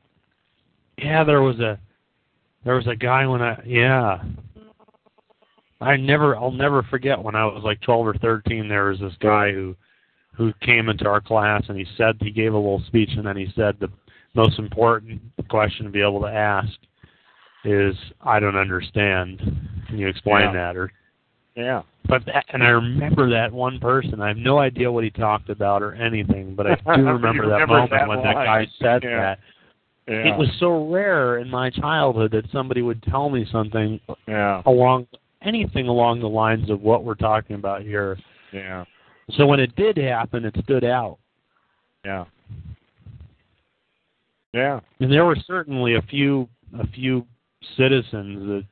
Yeah, 0.97 1.23
there 1.23 1.41
was 1.41 1.59
a 1.59 1.79
there 2.63 2.75
was 2.75 2.87
a 2.87 2.95
guy 2.95 3.25
when 3.25 3.41
I 3.41 3.61
yeah. 3.65 4.23
I 5.81 5.97
never 5.97 6.35
I'll 6.35 6.51
never 6.51 6.83
forget 6.83 7.21
when 7.21 7.35
I 7.35 7.45
was 7.45 7.63
like 7.63 7.81
12 7.81 8.07
or 8.07 8.13
13 8.15 8.67
there 8.67 8.85
was 8.85 8.99
this 8.99 9.13
guy 9.19 9.51
who 9.51 9.75
who 10.33 10.53
came 10.61 10.89
into 10.89 11.07
our 11.07 11.21
class 11.21 11.63
and 11.67 11.77
he 11.77 11.85
said 11.97 12.15
he 12.19 12.31
gave 12.31 12.53
a 12.53 12.57
little 12.57 12.83
speech 12.87 13.09
and 13.15 13.25
then 13.25 13.37
he 13.37 13.47
said 13.55 13.75
the 13.79 13.89
most 14.35 14.57
important 14.57 15.21
question 15.49 15.85
to 15.85 15.91
be 15.91 16.01
able 16.01 16.21
to 16.21 16.27
ask 16.27 16.69
is 17.63 17.95
I 18.21 18.39
don't 18.39 18.55
understand. 18.57 19.39
Can 19.87 19.97
you 19.97 20.07
explain 20.07 20.45
Yeah. 20.45 20.53
that 20.53 20.77
or 20.77 20.91
Yeah. 21.55 21.83
but 22.09 22.25
that, 22.25 22.45
and 22.53 22.61
I 22.63 22.67
remember 22.69 23.29
that 23.29 23.51
one 23.51 23.79
person. 23.79 24.21
I 24.21 24.27
have 24.27 24.37
no 24.37 24.59
idea 24.59 24.91
what 24.91 25.03
he 25.05 25.09
talked 25.09 25.49
about 25.49 25.81
or 25.81 25.93
anything, 25.93 26.53
but 26.55 26.67
I 26.67 26.75
do 26.75 26.81
You 27.01 27.07
remember 27.07 27.47
that 27.47 27.53
remember 27.53 27.73
moment 27.73 27.91
that 27.91 28.07
when 28.07 28.21
that 28.23 28.33
guy 28.35 28.67
said 28.79 29.03
Yeah. 29.03 29.19
that. 29.21 29.39
Yeah. 30.07 30.33
It 30.33 30.37
was 30.37 30.49
so 30.59 30.87
rare 30.91 31.39
in 31.39 31.49
my 31.49 31.69
childhood 31.71 32.31
that 32.31 32.45
somebody 32.51 32.81
would 32.83 33.01
tell 33.03 33.29
me 33.29 33.45
something 33.51 33.99
Yeah. 34.27 34.61
along 34.65 35.07
anything 35.41 35.87
along 35.87 36.19
the 36.19 36.29
lines 36.29 36.69
of 36.69 36.81
what 36.81 37.03
we're 37.03 37.15
talking 37.15 37.55
about 37.55 37.81
here. 37.81 38.17
Yeah. 38.51 38.83
So 39.31 39.45
when 39.47 39.59
it 39.59 39.75
did 39.75 39.97
happen, 39.97 40.45
it 40.45 40.55
stood 40.63 40.83
out. 40.83 41.17
Yeah. 42.03 42.25
Yeah. 44.53 44.79
And 44.99 45.11
there 45.11 45.25
were 45.25 45.35
certainly 45.47 45.95
a 45.95 46.01
few 46.03 46.47
a 46.79 46.87
few 46.87 47.25
citizens 47.77 48.47
that 48.47 48.65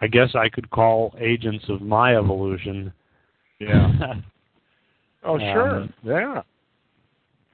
I 0.00 0.06
guess 0.06 0.34
I 0.34 0.48
could 0.48 0.70
call 0.70 1.14
agents 1.20 1.64
of 1.68 1.82
my 1.82 2.16
evolution. 2.16 2.92
Yeah. 3.58 4.14
Oh, 5.24 5.34
Um, 5.34 5.40
sure. 5.40 5.88
Yeah. 6.04 6.42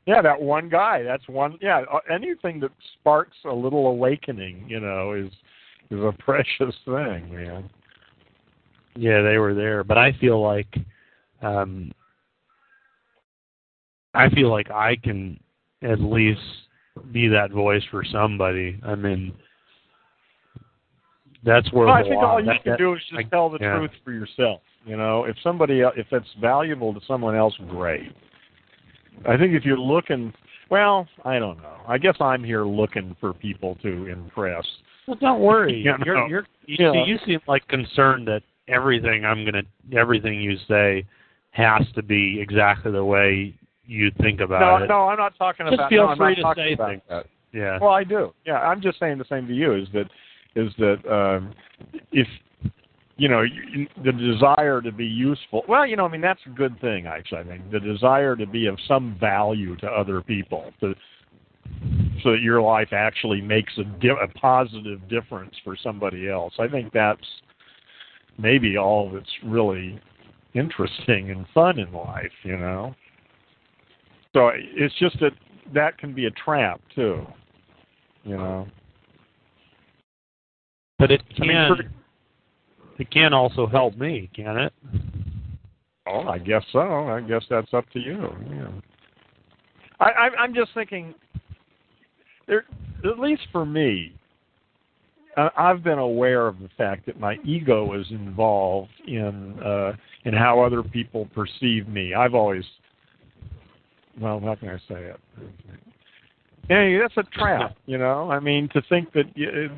Yeah, 0.06 0.20
that 0.20 0.40
one 0.40 0.68
guy. 0.68 1.02
That's 1.02 1.26
one. 1.28 1.56
Yeah, 1.62 1.82
anything 2.10 2.60
that 2.60 2.70
sparks 2.92 3.38
a 3.46 3.52
little 3.52 3.86
awakening, 3.86 4.66
you 4.68 4.80
know, 4.80 5.14
is 5.14 5.32
is 5.90 5.98
a 5.98 6.12
precious 6.18 6.74
thing, 6.84 7.34
man. 7.34 7.70
Yeah, 8.96 9.22
they 9.22 9.38
were 9.38 9.54
there, 9.54 9.82
but 9.82 9.96
I 9.96 10.12
feel 10.20 10.42
like 10.42 10.76
um 11.42 11.90
I 14.12 14.28
feel 14.28 14.50
like 14.50 14.70
I 14.70 14.96
can 14.96 15.40
at 15.82 16.00
least 16.00 16.40
be 17.10 17.26
that 17.28 17.50
voice 17.50 17.82
for 17.90 18.04
somebody. 18.04 18.78
I 18.84 18.94
mean 18.94 19.32
that's 21.44 21.70
where 21.72 21.86
Well, 21.86 21.94
I 21.94 22.02
think 22.02 22.16
all 22.22 22.40
you 22.40 22.46
that- 22.46 22.62
can 22.62 22.72
that- 22.72 22.78
do 22.78 22.94
is 22.94 23.00
just 23.04 23.14
I- 23.18 23.22
tell 23.24 23.48
the 23.50 23.58
yeah. 23.60 23.76
truth 23.76 23.90
for 24.04 24.12
yourself. 24.12 24.60
You 24.86 24.96
know, 24.96 25.24
if 25.24 25.36
somebody 25.42 25.80
if 25.80 26.12
it's 26.12 26.32
valuable 26.40 26.92
to 26.92 27.00
someone 27.06 27.34
else, 27.34 27.56
great. 27.68 28.12
I 29.26 29.36
think 29.36 29.54
if 29.54 29.64
you're 29.64 29.78
looking, 29.78 30.32
well, 30.70 31.06
I 31.24 31.38
don't 31.38 31.58
know. 31.62 31.76
I 31.86 31.98
guess 31.98 32.16
I'm 32.20 32.42
here 32.44 32.64
looking 32.64 33.16
for 33.20 33.32
people 33.32 33.76
to 33.82 34.06
impress. 34.06 34.64
Well, 35.06 35.16
don't 35.20 35.40
worry. 35.40 35.74
You 35.84 35.92
know. 35.92 36.04
You're 36.04 36.28
you're 36.28 36.46
you, 36.66 36.76
Yeah. 36.78 36.92
see, 36.92 37.10
you 37.10 37.18
seem 37.26 37.40
like 37.46 37.66
concerned 37.68 38.26
that 38.28 38.42
everything 38.68 39.24
I'm 39.24 39.44
gonna 39.44 39.62
everything 39.94 40.40
you 40.40 40.56
say 40.68 41.04
has 41.52 41.82
to 41.94 42.02
be 42.02 42.40
exactly 42.40 42.90
the 42.92 43.04
way 43.04 43.54
you 43.86 44.10
think 44.20 44.38
No, 44.40 44.46
about 44.46 44.82
it. 44.82 44.88
no, 44.88 45.08
I'm 45.08 45.18
not 45.18 45.36
talking 45.38 45.66
Just 45.66 45.74
about. 45.74 45.88
feel 45.90 46.04
no, 46.04 46.08
I'm 46.10 46.16
free 46.16 46.28
not 46.30 46.34
to 46.36 46.42
talking 46.42 46.64
say 46.64 46.72
about 46.72 46.88
things. 46.90 47.02
that. 47.08 47.26
Yeah. 47.52 47.78
Well, 47.80 47.90
I 47.92 48.02
do. 48.02 48.32
Yeah, 48.44 48.58
I'm 48.60 48.80
just 48.80 48.98
saying 48.98 49.18
the 49.18 49.24
same 49.26 49.46
to 49.46 49.54
you. 49.54 49.74
Is 49.74 49.88
that 49.92 50.06
is 50.56 50.72
that 50.78 50.98
um, 51.10 51.54
if 52.12 52.26
you 53.16 53.28
know 53.28 53.44
the 54.04 54.12
desire 54.12 54.80
to 54.80 54.92
be 54.92 55.06
useful? 55.06 55.62
Well, 55.68 55.86
you 55.86 55.96
know, 55.96 56.04
I 56.04 56.08
mean 56.08 56.20
that's 56.20 56.40
a 56.46 56.50
good 56.50 56.80
thing. 56.80 57.06
Actually, 57.06 57.40
I 57.40 57.44
think 57.44 57.70
the 57.70 57.80
desire 57.80 58.36
to 58.36 58.46
be 58.46 58.66
of 58.66 58.78
some 58.86 59.16
value 59.20 59.76
to 59.76 59.86
other 59.86 60.20
people, 60.20 60.72
to, 60.80 60.94
so 62.22 62.32
that 62.32 62.40
your 62.40 62.60
life 62.60 62.92
actually 62.92 63.40
makes 63.40 63.72
a, 63.78 63.84
di- 63.84 64.08
a 64.08 64.28
positive 64.38 65.08
difference 65.08 65.54
for 65.62 65.76
somebody 65.80 66.28
else. 66.28 66.54
I 66.58 66.68
think 66.68 66.92
that's 66.92 67.26
maybe 68.38 68.76
all 68.76 69.10
that's 69.12 69.30
really 69.44 70.00
interesting 70.54 71.30
and 71.30 71.46
fun 71.54 71.78
in 71.78 71.92
life. 71.92 72.32
You 72.42 72.56
know. 72.56 72.94
So 74.32 74.50
it's 74.54 74.94
just 74.98 75.18
that 75.20 75.32
that 75.72 75.98
can 75.98 76.14
be 76.14 76.26
a 76.26 76.30
trap 76.30 76.80
too. 76.94 77.24
You 78.24 78.36
know. 78.36 78.68
But 80.98 81.10
it 81.10 81.22
I 81.36 81.40
mean, 81.40 81.50
can 81.50 81.76
for- 81.76 83.02
it 83.02 83.10
can 83.10 83.34
also 83.34 83.66
help 83.66 83.96
me, 83.96 84.30
can 84.34 84.56
it? 84.56 84.72
Oh, 86.06 86.20
I 86.28 86.38
guess 86.38 86.62
so. 86.72 87.08
I 87.08 87.20
guess 87.20 87.42
that's 87.50 87.72
up 87.74 87.88
to 87.90 87.98
you. 87.98 88.28
Yeah. 88.50 88.68
I, 90.00 90.04
I 90.04 90.28
I'm 90.38 90.54
just 90.54 90.72
thinking. 90.74 91.14
There, 92.46 92.64
at 93.04 93.18
least 93.18 93.42
for 93.50 93.64
me, 93.64 94.12
uh, 95.36 95.48
I've 95.56 95.82
been 95.82 95.98
aware 95.98 96.46
of 96.46 96.58
the 96.60 96.68
fact 96.76 97.06
that 97.06 97.18
my 97.18 97.36
ego 97.44 97.98
is 97.98 98.06
involved 98.10 98.92
in 99.06 99.58
uh, 99.60 99.92
in 100.24 100.34
how 100.34 100.60
other 100.60 100.82
people 100.82 101.28
perceive 101.34 101.88
me. 101.88 102.14
I've 102.14 102.34
always, 102.34 102.64
well, 104.20 104.40
how 104.40 104.54
can 104.54 104.68
I 104.68 104.78
say 104.88 105.00
it? 105.04 105.20
Hey, 106.68 106.98
that's 106.98 107.16
a 107.16 107.38
trap, 107.38 107.76
you 107.86 107.98
know. 107.98 108.30
I 108.30 108.40
mean, 108.40 108.68
to 108.72 108.82
think 108.88 109.12
that, 109.12 109.26
y- 109.36 109.68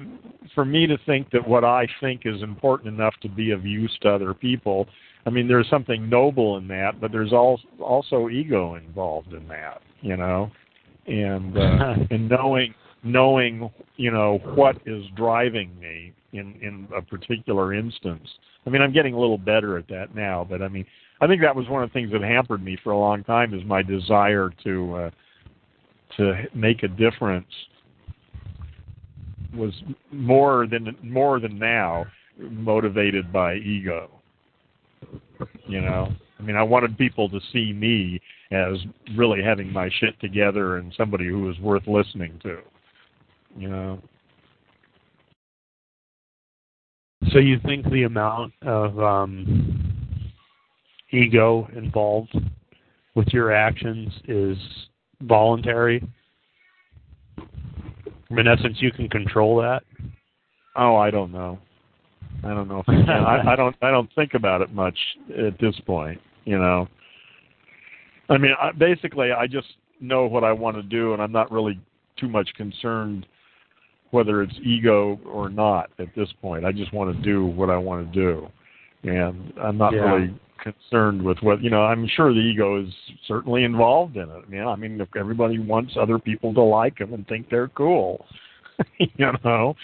for 0.54 0.64
me 0.64 0.86
to 0.86 0.96
think 1.06 1.30
that 1.30 1.46
what 1.46 1.64
I 1.64 1.86
think 2.00 2.22
is 2.24 2.42
important 2.42 2.94
enough 2.94 3.14
to 3.22 3.28
be 3.28 3.50
of 3.50 3.64
use 3.64 3.96
to 4.02 4.10
other 4.10 4.34
people, 4.34 4.86
I 5.26 5.30
mean, 5.30 5.48
there's 5.48 5.68
something 5.68 6.08
noble 6.08 6.56
in 6.56 6.68
that, 6.68 7.00
but 7.00 7.10
there's 7.10 7.32
al- 7.32 7.60
also 7.80 8.28
ego 8.28 8.76
involved 8.76 9.32
in 9.32 9.46
that, 9.48 9.82
you 10.00 10.16
know, 10.16 10.50
and 11.06 11.56
uh, 11.58 11.94
and 12.10 12.28
knowing 12.28 12.74
knowing 13.02 13.70
you 13.96 14.10
know 14.10 14.38
what 14.54 14.76
is 14.86 15.04
driving 15.16 15.78
me 15.80 16.12
in 16.32 16.54
in 16.62 16.88
a 16.96 17.02
particular 17.02 17.74
instance. 17.74 18.28
I 18.66 18.70
mean, 18.70 18.82
I'm 18.82 18.92
getting 18.92 19.14
a 19.14 19.18
little 19.18 19.38
better 19.38 19.78
at 19.78 19.88
that 19.88 20.14
now, 20.14 20.46
but 20.48 20.62
I 20.62 20.68
mean, 20.68 20.86
I 21.20 21.26
think 21.26 21.40
that 21.42 21.54
was 21.54 21.68
one 21.68 21.82
of 21.82 21.88
the 21.90 21.92
things 21.94 22.12
that 22.12 22.22
hampered 22.22 22.62
me 22.62 22.76
for 22.82 22.90
a 22.92 22.98
long 22.98 23.24
time 23.24 23.54
is 23.54 23.64
my 23.64 23.82
desire 23.82 24.50
to 24.64 24.94
uh, 24.94 25.10
to 26.16 26.44
make 26.54 26.82
a 26.82 26.88
difference 26.88 27.46
was 29.54 29.72
more 30.10 30.66
than 30.66 30.96
more 31.02 31.40
than 31.40 31.58
now 31.58 32.04
motivated 32.38 33.32
by 33.32 33.54
ego. 33.54 34.10
You 35.66 35.80
know, 35.80 36.08
I 36.38 36.42
mean, 36.42 36.56
I 36.56 36.62
wanted 36.62 36.98
people 36.98 37.28
to 37.30 37.40
see 37.52 37.72
me 37.72 38.20
as 38.50 38.76
really 39.16 39.42
having 39.42 39.72
my 39.72 39.90
shit 40.00 40.18
together 40.20 40.76
and 40.76 40.92
somebody 40.96 41.26
who 41.26 41.42
was 41.42 41.58
worth 41.60 41.86
listening 41.86 42.38
to. 42.42 42.58
You 43.56 43.68
know, 43.68 44.02
So 47.32 47.38
you 47.38 47.58
think 47.64 47.90
the 47.90 48.04
amount 48.04 48.52
of 48.62 48.98
um 49.00 50.14
ego 51.10 51.68
involved 51.74 52.36
with 53.14 53.28
your 53.28 53.52
actions 53.52 54.12
is 54.28 54.56
voluntary? 55.22 56.06
I 57.38 57.42
mean, 58.34 58.46
in 58.46 58.58
essence, 58.58 58.78
you 58.80 58.90
can 58.92 59.08
control 59.08 59.56
that. 59.58 59.82
oh, 60.76 60.96
I 60.96 61.10
don't 61.10 61.32
know. 61.32 61.58
I 62.44 62.48
don't 62.48 62.68
know 62.68 62.82
if 62.86 62.88
I. 62.88 63.12
I, 63.12 63.52
I 63.52 63.56
don't. 63.56 63.76
I 63.82 63.90
don't 63.90 64.12
think 64.14 64.34
about 64.34 64.60
it 64.62 64.72
much 64.72 64.98
at 65.30 65.58
this 65.58 65.74
point. 65.86 66.20
You 66.44 66.58
know, 66.58 66.88
I 68.28 68.36
mean, 68.38 68.52
I, 68.60 68.72
basically, 68.72 69.32
I 69.32 69.46
just 69.46 69.68
know 70.00 70.26
what 70.26 70.44
I 70.44 70.52
want 70.52 70.76
to 70.76 70.82
do, 70.82 71.12
and 71.12 71.22
I'm 71.22 71.32
not 71.32 71.50
really 71.50 71.78
too 72.18 72.28
much 72.28 72.48
concerned 72.54 73.26
whether 74.10 74.42
it's 74.42 74.54
ego 74.62 75.18
or 75.26 75.48
not 75.48 75.90
at 75.98 76.08
this 76.14 76.28
point. 76.40 76.64
I 76.64 76.72
just 76.72 76.92
want 76.92 77.14
to 77.14 77.22
do 77.22 77.44
what 77.44 77.70
I 77.70 77.76
want 77.76 78.12
to 78.12 78.18
do, 78.18 78.48
and 79.02 79.52
I'm 79.60 79.76
not 79.76 79.92
Yeah. 79.92 80.00
really 80.00 80.34
concerned 80.58 81.22
with 81.22 81.38
what 81.40 81.62
you 81.62 81.70
know. 81.70 81.82
I'm 81.82 82.08
sure 82.16 82.32
the 82.32 82.40
ego 82.40 82.82
is 82.82 82.92
certainly 83.26 83.64
involved 83.64 84.16
in 84.16 84.28
it. 84.28 84.44
I 84.46 84.50
mean, 84.50 84.62
I 84.62 84.76
mean, 84.76 85.00
if 85.00 85.08
everybody 85.16 85.58
wants 85.58 85.94
other 86.00 86.18
people 86.18 86.52
to 86.54 86.62
like 86.62 86.98
them 86.98 87.14
and 87.14 87.26
think 87.28 87.48
they're 87.48 87.68
cool, 87.68 88.26
you 88.98 89.32
know. 89.44 89.74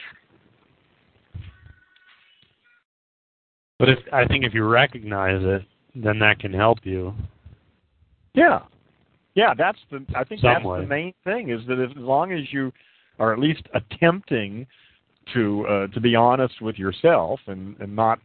But 3.78 3.88
if 3.88 3.98
I 4.12 4.24
think 4.26 4.44
if 4.44 4.54
you 4.54 4.64
recognize 4.64 5.40
it, 5.42 5.62
then 5.94 6.18
that 6.20 6.38
can 6.38 6.52
help 6.52 6.78
you. 6.84 7.12
Yeah, 8.34 8.60
Yeah, 9.34 9.54
that's 9.56 9.78
the. 9.90 10.04
I 10.14 10.24
think 10.24 10.40
Some 10.40 10.52
that's 10.54 10.64
way. 10.64 10.80
the 10.80 10.86
main 10.86 11.14
thing 11.24 11.50
is 11.50 11.60
that 11.66 11.78
as 11.78 11.94
long 11.96 12.32
as 12.32 12.52
you 12.52 12.72
are 13.18 13.32
at 13.32 13.38
least 13.38 13.62
attempting 13.74 14.66
to 15.34 15.66
uh, 15.66 15.86
to 15.88 16.00
be 16.00 16.14
honest 16.16 16.60
with 16.60 16.78
yourself 16.78 17.40
and 17.46 17.76
and 17.80 17.94
not 17.94 18.20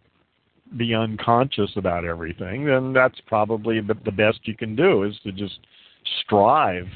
be 0.76 0.94
unconscious 0.94 1.72
about 1.76 2.04
everything, 2.04 2.66
then 2.66 2.94
that's 2.94 3.20
probably 3.26 3.80
the, 3.80 3.96
the 4.06 4.12
best 4.12 4.40
you 4.44 4.56
can 4.56 4.76
do 4.76 5.04
is 5.04 5.16
to 5.24 5.32
just 5.32 5.60
strive 6.22 6.88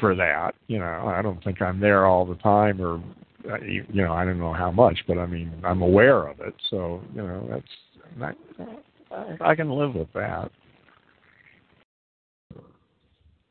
for 0.00 0.14
that. 0.14 0.54
You 0.66 0.78
know, 0.78 1.12
I 1.14 1.22
don't 1.22 1.42
think 1.44 1.62
I'm 1.62 1.80
there 1.80 2.06
all 2.06 2.24
the 2.26 2.34
time, 2.36 2.80
or 2.80 3.02
uh, 3.50 3.60
you 3.60 3.84
you 3.92 4.02
know, 4.02 4.12
I 4.12 4.24
don't 4.24 4.38
know 4.38 4.52
how 4.52 4.70
much, 4.70 4.98
but 5.06 5.18
I 5.18 5.26
mean, 5.26 5.52
I'm 5.64 5.82
aware 5.82 6.26
of 6.26 6.40
it. 6.40 6.54
So 6.70 7.00
you 7.14 7.22
know, 7.22 7.46
that's 7.50 8.34
I, 9.10 9.50
I 9.50 9.54
can 9.54 9.70
live 9.70 9.94
with 9.94 10.12
that. 10.14 10.50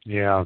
Yeah. 0.05 0.43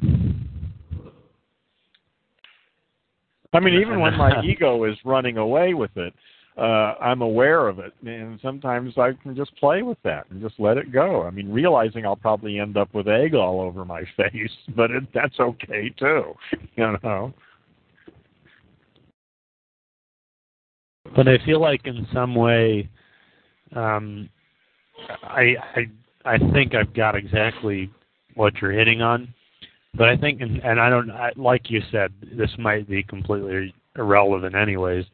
I 3.52 3.60
mean, 3.60 3.80
even 3.80 4.00
when 4.00 4.16
my 4.16 4.42
ego 4.44 4.84
is 4.84 4.96
running 5.04 5.38
away 5.38 5.74
with 5.74 5.96
it, 5.96 6.12
uh, 6.58 6.94
I'm 7.00 7.22
aware 7.22 7.68
of 7.68 7.78
it, 7.78 7.92
and 8.04 8.40
sometimes 8.42 8.98
I 8.98 9.12
can 9.22 9.36
just 9.36 9.54
play 9.56 9.82
with 9.82 9.98
that 10.02 10.26
and 10.30 10.42
just 10.42 10.58
let 10.58 10.76
it 10.76 10.92
go. 10.92 11.22
I 11.22 11.30
mean, 11.30 11.52
realizing 11.52 12.04
I'll 12.04 12.16
probably 12.16 12.58
end 12.58 12.76
up 12.76 12.92
with 12.92 13.06
egg 13.06 13.34
all 13.34 13.60
over 13.60 13.84
my 13.84 14.02
face, 14.16 14.50
but 14.74 14.90
it, 14.90 15.04
that's 15.14 15.38
okay 15.38 15.90
too, 15.90 16.34
you 16.74 16.96
know. 17.02 17.32
But 21.14 21.28
I 21.28 21.38
feel 21.46 21.60
like 21.60 21.86
in 21.86 22.06
some 22.12 22.34
way, 22.34 22.88
um, 23.74 24.28
I 25.22 25.54
I 25.76 26.34
I 26.34 26.38
think 26.52 26.74
I've 26.74 26.92
got 26.92 27.14
exactly 27.14 27.90
what 28.34 28.54
you're 28.60 28.72
hitting 28.72 29.00
on. 29.00 29.32
But 29.94 30.08
I 30.08 30.16
think, 30.16 30.40
and, 30.40 30.58
and 30.58 30.80
I 30.80 30.90
don't 30.90 31.10
I, 31.10 31.30
like 31.36 31.70
you 31.70 31.80
said, 31.90 32.12
this 32.36 32.50
might 32.58 32.88
be 32.88 33.02
completely 33.02 33.72
irrelevant, 33.96 34.54
anyways. 34.54 35.04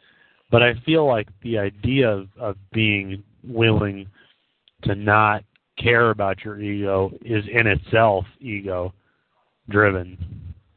But 0.54 0.62
I 0.62 0.74
feel 0.86 1.04
like 1.04 1.26
the 1.42 1.58
idea 1.58 2.08
of, 2.08 2.28
of 2.38 2.56
being 2.72 3.24
willing 3.42 4.06
to 4.84 4.94
not 4.94 5.42
care 5.76 6.10
about 6.10 6.44
your 6.44 6.60
ego 6.60 7.10
is 7.24 7.44
in 7.52 7.66
itself 7.66 8.24
ego 8.38 8.94
driven. 9.68 10.16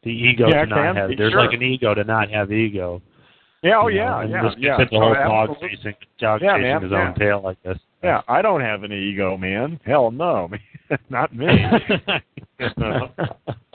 The 0.02 0.10
ego 0.10 0.48
Yeah, 0.50 0.62
to 0.62 0.66
not 0.66 0.96
have 0.96 1.12
there's 1.16 1.32
sure. 1.32 1.44
like 1.46 1.54
an 1.54 1.62
ego 1.62 1.94
to 1.94 2.04
not 2.04 2.32
have 2.32 2.52
ego. 2.52 3.04
Yeah, 3.62 3.80
oh 3.84 3.88
you 3.88 4.00
know, 4.00 4.04
yeah, 4.04 4.22
and 4.22 4.32
yeah, 4.32 4.50
yeah. 4.58 4.78
the 4.84 4.96
Oh, 4.96 5.00
whole 5.00 5.14
dog 5.14 5.50
absolutely. 5.52 5.78
chasing 5.78 5.94
dog 6.20 6.42
Yeah, 6.42 6.54
chasing 6.54 6.62
man, 6.64 6.82
his 6.82 6.92
yeah. 6.92 7.08
own 7.10 7.14
tail 7.14 7.42
like 7.44 7.62
this. 7.62 7.78
Yeah, 8.04 8.22
I 8.28 8.42
don't 8.42 8.62
have 8.62 8.82
an 8.82 8.92
ego, 8.92 9.38
man. 9.38 9.80
Hell 9.86 10.10
no, 10.10 10.50
not 11.12 11.36
me. 11.36 11.46
You 12.58 12.68
know, 12.78 13.10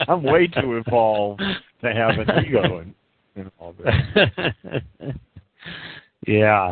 I'm 0.05 0.21
way 0.21 0.47
too 0.47 0.75
evolved 0.85 1.41
to 1.81 1.93
have 1.93 2.19
an 2.19 2.45
ego 2.45 2.79
in, 2.79 2.93
in 3.37 3.49
all 3.57 3.73
this. 3.81 5.13
yeah. 6.27 6.71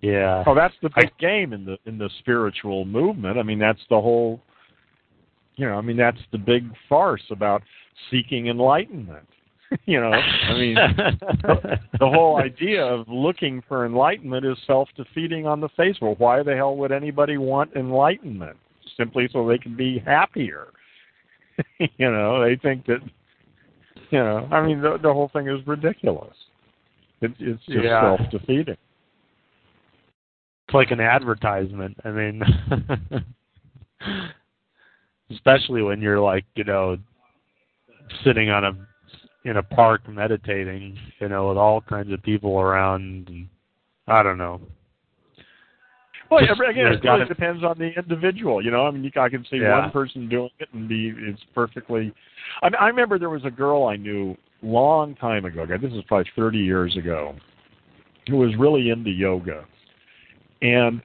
Yeah. 0.00 0.44
Oh, 0.46 0.54
that's 0.54 0.74
the 0.82 0.90
big 0.96 1.16
game 1.18 1.52
in 1.52 1.64
the 1.64 1.76
in 1.86 1.98
the 1.98 2.10
spiritual 2.20 2.84
movement. 2.84 3.38
I 3.38 3.42
mean, 3.42 3.58
that's 3.58 3.80
the 3.90 4.00
whole. 4.00 4.40
You 5.56 5.66
know, 5.66 5.74
I 5.74 5.80
mean, 5.80 5.96
that's 5.96 6.20
the 6.32 6.38
big 6.38 6.70
farce 6.88 7.22
about 7.30 7.62
seeking 8.10 8.48
enlightenment. 8.48 9.26
you 9.86 10.00
know, 10.00 10.10
I 10.10 10.52
mean, 10.54 10.74
the, 10.74 11.78
the 11.98 12.06
whole 12.06 12.36
idea 12.44 12.84
of 12.84 13.08
looking 13.08 13.62
for 13.66 13.86
enlightenment 13.86 14.44
is 14.44 14.56
self-defeating 14.66 15.46
on 15.46 15.60
the 15.60 15.68
face. 15.70 15.96
Well, 16.00 16.14
why 16.18 16.42
the 16.42 16.54
hell 16.54 16.76
would 16.76 16.92
anybody 16.92 17.36
want 17.36 17.74
enlightenment? 17.74 18.56
Simply 18.96 19.28
so 19.32 19.48
they 19.48 19.58
can 19.58 19.76
be 19.76 19.98
happier. 19.98 20.68
you 21.78 22.10
know, 22.10 22.42
they 22.44 22.56
think 22.56 22.86
that. 22.86 23.00
You 24.10 24.20
know, 24.20 24.48
I 24.52 24.64
mean, 24.64 24.80
the 24.80 24.98
the 25.02 25.12
whole 25.12 25.30
thing 25.32 25.48
is 25.48 25.66
ridiculous. 25.66 26.36
It, 27.20 27.32
it's 27.38 27.64
just 27.66 27.84
Yeah. 27.84 28.16
self-defeating. 28.16 28.76
It's 30.68 30.74
like 30.74 30.90
an 30.90 31.00
advertisement. 31.00 31.96
I 32.04 32.10
mean, 32.10 32.42
especially 35.30 35.82
when 35.82 36.00
you're 36.00 36.20
like, 36.20 36.44
you 36.54 36.64
know, 36.64 36.98
sitting 38.24 38.50
on 38.50 38.64
a 38.64 38.72
in 39.48 39.58
a 39.58 39.62
park 39.62 40.08
meditating, 40.08 40.98
you 41.20 41.28
know, 41.28 41.48
with 41.48 41.56
all 41.56 41.80
kinds 41.80 42.12
of 42.12 42.20
people 42.22 42.58
around. 42.58 43.28
And, 43.28 43.48
I 44.08 44.22
don't 44.22 44.38
know. 44.38 44.60
Well, 46.30 46.40
Just- 46.40 46.60
yeah, 46.60 46.70
again, 46.70 46.86
it 46.92 47.04
really 47.04 47.24
depends 47.26 47.62
on 47.62 47.78
the 47.78 47.92
individual. 47.96 48.60
You 48.64 48.72
know, 48.72 48.86
I 48.86 48.90
mean, 48.90 49.04
you, 49.04 49.10
I 49.20 49.28
can 49.28 49.44
see 49.48 49.58
Yeah. 49.58 49.80
one 49.82 49.90
person 49.92 50.28
doing 50.28 50.50
it 50.58 50.68
and 50.72 50.88
be 50.88 51.12
it's 51.16 51.42
perfectly. 51.54 52.12
I, 52.62 52.66
mean, 52.68 52.74
I 52.80 52.88
remember 52.88 53.18
there 53.18 53.30
was 53.30 53.44
a 53.44 53.50
girl 53.50 53.84
I 53.84 53.94
knew 53.96 54.36
long 54.66 55.14
time 55.16 55.44
ago. 55.44 55.66
This 55.66 55.92
is 55.92 56.02
probably 56.06 56.30
thirty 56.34 56.58
years 56.58 56.96
ago, 56.96 57.34
who 58.28 58.36
was 58.36 58.54
really 58.58 58.90
into 58.90 59.10
yoga, 59.10 59.64
and 60.62 61.00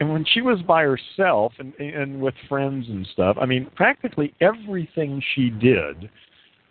and 0.00 0.12
when 0.12 0.24
she 0.32 0.40
was 0.40 0.60
by 0.62 0.82
herself 0.82 1.52
and 1.58 1.74
and 1.74 2.20
with 2.20 2.34
friends 2.48 2.86
and 2.88 3.06
stuff, 3.12 3.36
I 3.40 3.46
mean, 3.46 3.70
practically 3.74 4.34
everything 4.40 5.22
she 5.34 5.50
did 5.50 6.08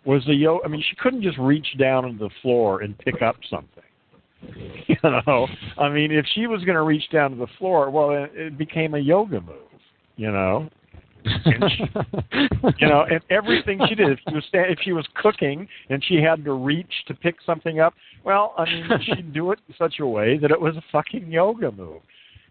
was 0.04 0.26
a 0.28 0.34
yoga. 0.34 0.64
I 0.64 0.68
mean, 0.68 0.82
she 0.88 0.96
couldn't 0.96 1.22
just 1.22 1.38
reach 1.38 1.66
down 1.78 2.04
on 2.04 2.18
the 2.18 2.30
floor 2.42 2.82
and 2.82 2.96
pick 2.98 3.22
up 3.22 3.36
something. 3.48 3.84
You 4.86 4.96
know, 5.02 5.46
I 5.76 5.90
mean, 5.90 6.10
if 6.10 6.24
she 6.34 6.46
was 6.46 6.64
going 6.64 6.76
to 6.76 6.82
reach 6.82 7.10
down 7.12 7.32
to 7.32 7.36
the 7.36 7.46
floor, 7.58 7.90
well, 7.90 8.10
it, 8.10 8.30
it 8.34 8.58
became 8.58 8.94
a 8.94 8.98
yoga 8.98 9.40
move. 9.40 9.56
You 10.16 10.32
know, 10.32 10.70
And 11.44 11.70
she- 11.72 12.78
you 12.78 12.88
know, 12.88 13.04
and 13.10 13.20
everything 13.30 13.80
she 13.88 13.94
did. 13.94 14.10
If 14.10 14.18
she 14.28 14.34
was 14.34 14.44
if 14.52 14.78
she 14.82 14.92
was 14.92 15.06
cooking 15.14 15.68
and 15.90 16.04
she 16.04 16.16
had 16.16 16.44
to 16.44 16.52
reach 16.52 16.92
to 17.06 17.14
pick 17.14 17.36
something 17.44 17.80
up, 17.80 17.94
well, 18.24 18.54
I 18.56 18.64
mean, 18.64 18.88
she'd 19.02 19.32
do 19.32 19.52
it 19.52 19.58
in 19.68 19.74
such 19.78 20.00
a 20.00 20.06
way 20.06 20.38
that 20.38 20.50
it 20.50 20.60
was 20.60 20.76
a 20.76 20.82
fucking 20.92 21.30
yoga 21.30 21.70
move. 21.72 22.00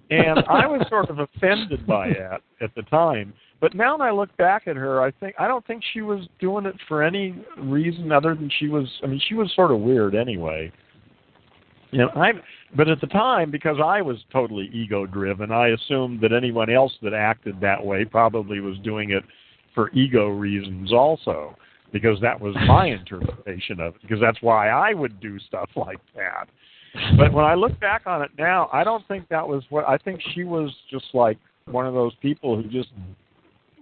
And 0.09 0.39
I 0.49 0.65
was 0.65 0.85
sort 0.89 1.09
of 1.09 1.19
offended 1.19 1.85
by 1.85 2.09
that 2.09 2.41
at 2.61 2.73
the 2.75 2.83
time. 2.83 3.33
But 3.59 3.73
now 3.73 3.97
when 3.97 4.07
I 4.07 4.11
look 4.11 4.35
back 4.37 4.67
at 4.67 4.75
her, 4.75 5.01
I 5.01 5.11
think 5.11 5.35
I 5.39 5.47
don't 5.47 5.65
think 5.65 5.83
she 5.93 6.01
was 6.01 6.27
doing 6.39 6.65
it 6.65 6.75
for 6.87 7.03
any 7.03 7.35
reason 7.57 8.11
other 8.11 8.35
than 8.35 8.49
she 8.59 8.67
was. 8.67 8.87
I 9.03 9.07
mean, 9.07 9.19
she 9.27 9.33
was 9.33 9.51
sort 9.55 9.71
of 9.71 9.79
weird 9.79 10.15
anyway. 10.15 10.71
You 11.91 11.99
know, 11.99 12.09
I. 12.15 12.33
But 12.75 12.89
at 12.89 12.99
the 12.99 13.07
time, 13.07 13.49
because 13.49 13.77
I 13.83 14.01
was 14.01 14.17
totally 14.31 14.69
ego 14.73 15.05
driven, 15.05 15.51
I 15.51 15.69
assumed 15.69 16.21
that 16.21 16.33
anyone 16.33 16.69
else 16.69 16.93
that 17.01 17.13
acted 17.13 17.61
that 17.61 17.83
way 17.83 18.03
probably 18.03 18.59
was 18.59 18.77
doing 18.79 19.11
it 19.11 19.23
for 19.73 19.89
ego 19.91 20.27
reasons 20.27 20.91
also, 20.91 21.55
because 21.93 22.19
that 22.21 22.39
was 22.39 22.55
my 22.67 22.87
interpretation 22.99 23.79
of 23.79 23.95
it. 23.95 24.01
Because 24.01 24.19
that's 24.19 24.41
why 24.41 24.69
I 24.69 24.93
would 24.93 25.19
do 25.21 25.39
stuff 25.39 25.69
like 25.75 25.99
that. 26.15 26.49
But 27.17 27.31
when 27.31 27.45
I 27.45 27.53
look 27.53 27.79
back 27.79 28.03
on 28.05 28.21
it 28.21 28.31
now, 28.37 28.69
I 28.73 28.83
don't 28.83 29.07
think 29.07 29.29
that 29.29 29.47
was 29.47 29.63
what 29.69 29.87
I 29.87 29.97
think 29.97 30.19
she 30.33 30.43
was 30.43 30.73
just 30.89 31.05
like 31.13 31.37
one 31.65 31.85
of 31.85 31.93
those 31.93 32.13
people 32.21 32.55
who 32.55 32.63
just 32.69 32.89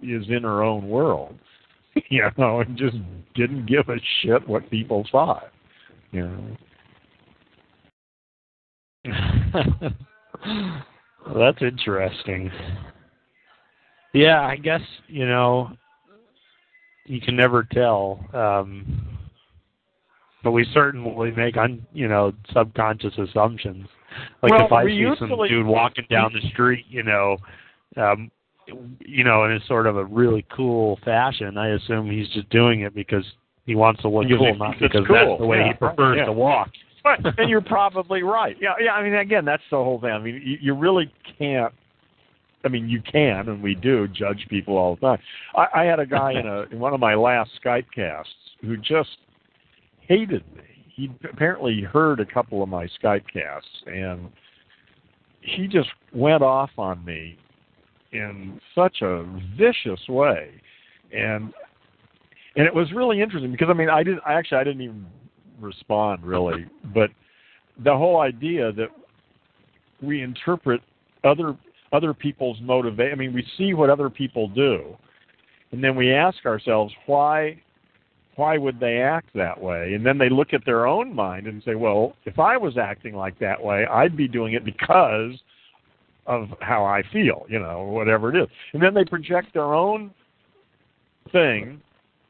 is 0.02 0.24
in 0.28 0.42
her 0.42 0.62
own 0.62 0.88
world, 0.88 1.34
you 2.08 2.22
know, 2.36 2.60
and 2.60 2.76
just 2.76 2.96
didn't 3.34 3.66
give 3.66 3.88
a 3.88 3.96
shit 4.20 4.46
what 4.46 4.68
people 4.70 5.06
thought, 5.10 5.50
you 6.12 6.22
know. 6.22 6.56
well, 11.26 11.38
that's 11.38 11.62
interesting. 11.62 12.50
Yeah, 14.12 14.40
I 14.40 14.56
guess 14.56 14.80
you 15.08 15.26
know 15.26 15.70
you 17.04 17.20
can 17.20 17.36
never 17.36 17.64
tell, 17.64 18.24
um, 18.32 19.18
but 20.42 20.52
we 20.52 20.64
certainly 20.72 21.30
make 21.32 21.56
un 21.56 21.86
you 21.92 22.08
know 22.08 22.32
subconscious 22.52 23.16
assumptions. 23.18 23.86
Like 24.42 24.52
Well, 24.52 24.66
if 24.66 24.72
I 24.72 24.84
see 24.86 25.04
some 25.18 25.28
usually- 25.28 25.48
dude 25.48 25.66
walking 25.66 26.06
down 26.08 26.32
the 26.32 26.48
street, 26.50 26.86
you 26.88 27.02
know, 27.02 27.36
um, 27.96 28.30
you 29.00 29.24
know, 29.24 29.44
in 29.44 29.52
a 29.52 29.60
sort 29.66 29.86
of 29.86 29.96
a 29.98 30.04
really 30.04 30.46
cool 30.50 30.98
fashion, 31.04 31.58
I 31.58 31.68
assume 31.70 32.10
he's 32.10 32.28
just 32.30 32.48
doing 32.48 32.80
it 32.80 32.94
because 32.94 33.24
he 33.66 33.74
wants 33.74 34.00
to 34.02 34.08
look 34.08 34.26
cool, 34.28 34.54
not 34.56 34.76
because 34.80 35.04
cool. 35.06 35.14
that's 35.16 35.40
the 35.40 35.46
way 35.46 35.58
Yeah, 35.58 35.68
he 35.68 35.74
prefers 35.74 36.16
yeah. 36.18 36.24
to 36.24 36.32
walk. 36.32 36.70
But 37.06 37.38
and 37.38 37.48
you're 37.48 37.60
probably 37.60 38.24
right. 38.24 38.56
Yeah, 38.60 38.74
yeah. 38.80 38.92
I 38.92 39.02
mean, 39.02 39.14
again, 39.14 39.44
that's 39.44 39.62
the 39.70 39.76
whole 39.76 40.00
thing. 40.00 40.10
I 40.10 40.18
mean, 40.18 40.42
you, 40.44 40.58
you 40.60 40.74
really 40.74 41.12
can't. 41.38 41.72
I 42.64 42.68
mean, 42.68 42.88
you 42.88 43.00
can, 43.00 43.48
and 43.48 43.62
we 43.62 43.76
do 43.76 44.08
judge 44.08 44.44
people 44.50 44.76
all 44.76 44.96
the 44.96 45.00
time. 45.02 45.18
I, 45.54 45.82
I 45.82 45.84
had 45.84 46.00
a 46.00 46.06
guy 46.06 46.32
in 46.32 46.48
a 46.48 46.62
in 46.72 46.80
one 46.80 46.94
of 46.94 46.98
my 46.98 47.14
last 47.14 47.50
Skype 47.64 47.86
casts 47.94 48.32
who 48.60 48.76
just 48.76 49.18
hated 50.00 50.42
me. 50.56 50.62
He 50.88 51.10
apparently 51.30 51.80
heard 51.80 52.18
a 52.18 52.26
couple 52.26 52.60
of 52.60 52.68
my 52.68 52.88
Skype 53.00 53.24
casts, 53.32 53.68
and 53.86 54.28
he 55.42 55.68
just 55.68 55.90
went 56.12 56.42
off 56.42 56.70
on 56.76 57.04
me 57.04 57.38
in 58.10 58.60
such 58.74 59.02
a 59.02 59.22
vicious 59.56 60.00
way, 60.08 60.50
and 61.12 61.52
and 62.56 62.66
it 62.66 62.74
was 62.74 62.90
really 62.92 63.20
interesting 63.20 63.52
because 63.52 63.68
I 63.70 63.74
mean, 63.74 63.90
I 63.90 64.02
didn't. 64.02 64.22
I 64.26 64.32
actually 64.32 64.58
I 64.58 64.64
didn't 64.64 64.82
even 64.82 65.06
respond 65.60 66.24
really, 66.24 66.66
but 66.94 67.10
the 67.84 67.96
whole 67.96 68.20
idea 68.20 68.72
that 68.72 68.88
we 70.02 70.22
interpret 70.22 70.80
other 71.24 71.56
other 71.92 72.12
people's 72.12 72.58
motivation. 72.60 73.12
I 73.12 73.16
mean, 73.16 73.32
we 73.32 73.46
see 73.56 73.74
what 73.74 73.90
other 73.90 74.10
people 74.10 74.48
do, 74.48 74.96
and 75.72 75.82
then 75.82 75.96
we 75.96 76.12
ask 76.12 76.44
ourselves 76.46 76.92
why 77.06 77.60
why 78.36 78.58
would 78.58 78.78
they 78.78 78.98
act 78.98 79.30
that 79.34 79.58
way? 79.60 79.94
And 79.94 80.04
then 80.04 80.18
they 80.18 80.28
look 80.28 80.52
at 80.52 80.64
their 80.66 80.86
own 80.86 81.14
mind 81.14 81.46
and 81.46 81.62
say, 81.64 81.74
well, 81.74 82.14
if 82.26 82.38
I 82.38 82.56
was 82.58 82.76
acting 82.76 83.14
like 83.14 83.38
that 83.38 83.62
way, 83.62 83.86
I'd 83.86 84.16
be 84.16 84.28
doing 84.28 84.52
it 84.52 84.64
because 84.64 85.32
of 86.26 86.48
how 86.60 86.84
I 86.84 87.02
feel, 87.12 87.46
you 87.48 87.58
know, 87.58 87.84
whatever 87.84 88.34
it 88.34 88.42
is. 88.42 88.48
And 88.74 88.82
then 88.82 88.92
they 88.92 89.04
project 89.04 89.54
their 89.54 89.72
own 89.72 90.10
thing 91.32 91.80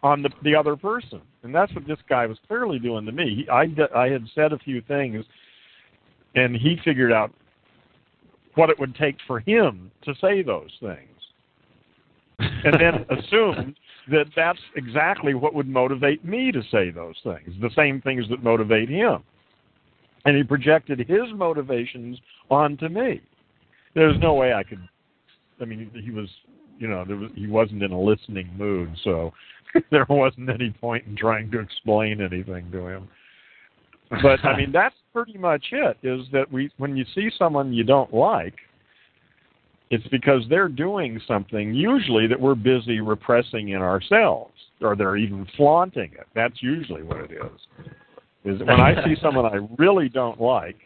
on 0.03 0.23
the 0.23 0.31
the 0.43 0.55
other 0.55 0.77
person, 0.77 1.21
and 1.47 1.55
that's 1.55 1.73
what 1.75 1.87
this 1.87 1.99
guy 2.09 2.27
was 2.27 2.39
clearly 2.47 2.79
doing 2.79 3.07
to 3.07 3.13
me. 3.13 3.45
He, 3.45 3.49
I 3.49 3.67
I 3.95 4.09
had 4.09 4.25
said 4.35 4.53
a 4.53 4.59
few 4.59 4.83
things, 4.83 5.25
and 6.35 6.55
he 6.55 6.77
figured 6.85 7.13
out 7.13 7.33
what 8.57 8.69
it 8.69 8.79
would 8.79 8.95
take 8.97 9.17
for 9.27 9.41
him 9.41 9.91
to 10.03 10.15
say 10.21 10.43
those 10.43 10.71
things, 10.81 11.19
and 12.39 12.75
then 12.75 13.07
assumed 13.19 13.77
that 14.11 14.27
that's 14.35 14.59
exactly 14.77 15.35
what 15.35 15.55
would 15.55 15.69
motivate 15.69 16.25
me 16.25 16.53
to 16.53 16.63
say 16.71 16.91
those 16.91 17.17
things, 17.23 17.55
the 17.61 17.71
same 17.77 18.01
things 18.01 18.25
that 18.31 18.43
motivate 18.43 18.89
him. 18.89 19.23
And 20.25 20.37
he 20.37 20.43
projected 20.43 20.99
his 20.99 21.33
motivations 21.35 22.19
onto 22.51 22.89
me. 22.89 23.21
There's 23.95 24.19
no 24.21 24.35
way 24.35 24.53
I 24.53 24.63
could. 24.65 24.81
I 25.61 25.65
mean, 25.65 25.91
he 26.05 26.11
was, 26.11 26.29
you 26.79 26.89
know, 26.89 27.05
there 27.07 27.17
was, 27.17 27.31
he 27.35 27.47
wasn't 27.47 27.83
in 27.83 27.93
a 27.93 28.01
listening 28.01 28.51
mood, 28.57 28.91
so 29.05 29.33
there 29.91 30.07
wasn't 30.09 30.51
any 30.51 30.71
point 30.71 31.07
in 31.07 31.17
trying 31.17 31.51
to 31.51 31.61
explain 31.61 32.21
anything 32.21 32.71
to 32.73 32.87
him. 32.87 33.09
But 34.23 34.45
I 34.45 34.57
mean, 34.57 34.71
that's 34.73 34.95
pretty 35.13 35.37
much 35.37 35.65
it. 35.73 35.97
Is 36.03 36.27
that 36.33 36.51
we 36.51 36.71
when 36.79 36.97
you 36.97 37.05
see 37.15 37.29
someone 37.37 37.73
you 37.73 37.83
don't 37.83 38.15
like, 38.15 38.55
it's 39.91 40.07
because 40.09 40.43
they're 40.49 40.69
doing 40.69 41.21
something 41.27 41.75
usually 41.75 42.27
that 42.29 42.41
we're 42.41 42.55
busy 42.55 43.01
repressing 43.01 43.71
in 43.71 43.83
ourselves, 43.83 44.55
or 44.81 44.95
they're 44.95 45.17
even 45.17 45.47
flaunting 45.57 46.13
it. 46.13 46.27
That's 46.35 46.63
usually 46.63 47.03
what 47.03 47.19
it 47.19 47.33
is. 47.33 47.61
Is 48.45 48.61
when 48.61 48.81
I 48.81 49.03
see 49.05 49.17
someone 49.23 49.47
I 49.47 49.67
really 49.77 50.09
don't 50.09 50.41
like, 50.41 50.77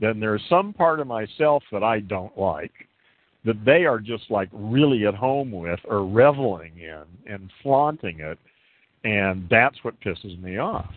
then 0.00 0.20
there's 0.20 0.42
some 0.48 0.72
part 0.72 1.00
of 1.00 1.08
myself 1.08 1.62
that 1.72 1.82
I 1.82 2.00
don't 2.00 2.36
like 2.38 2.72
that 3.44 3.64
they 3.64 3.84
are 3.84 3.98
just 3.98 4.30
like 4.30 4.48
really 4.52 5.06
at 5.06 5.14
home 5.14 5.50
with 5.50 5.80
or 5.84 6.06
reveling 6.06 6.72
in 6.78 7.04
and 7.32 7.50
flaunting 7.62 8.20
it, 8.20 8.38
and 9.04 9.46
that's 9.50 9.76
what 9.82 10.00
pisses 10.00 10.40
me 10.42 10.58
off. 10.58 10.92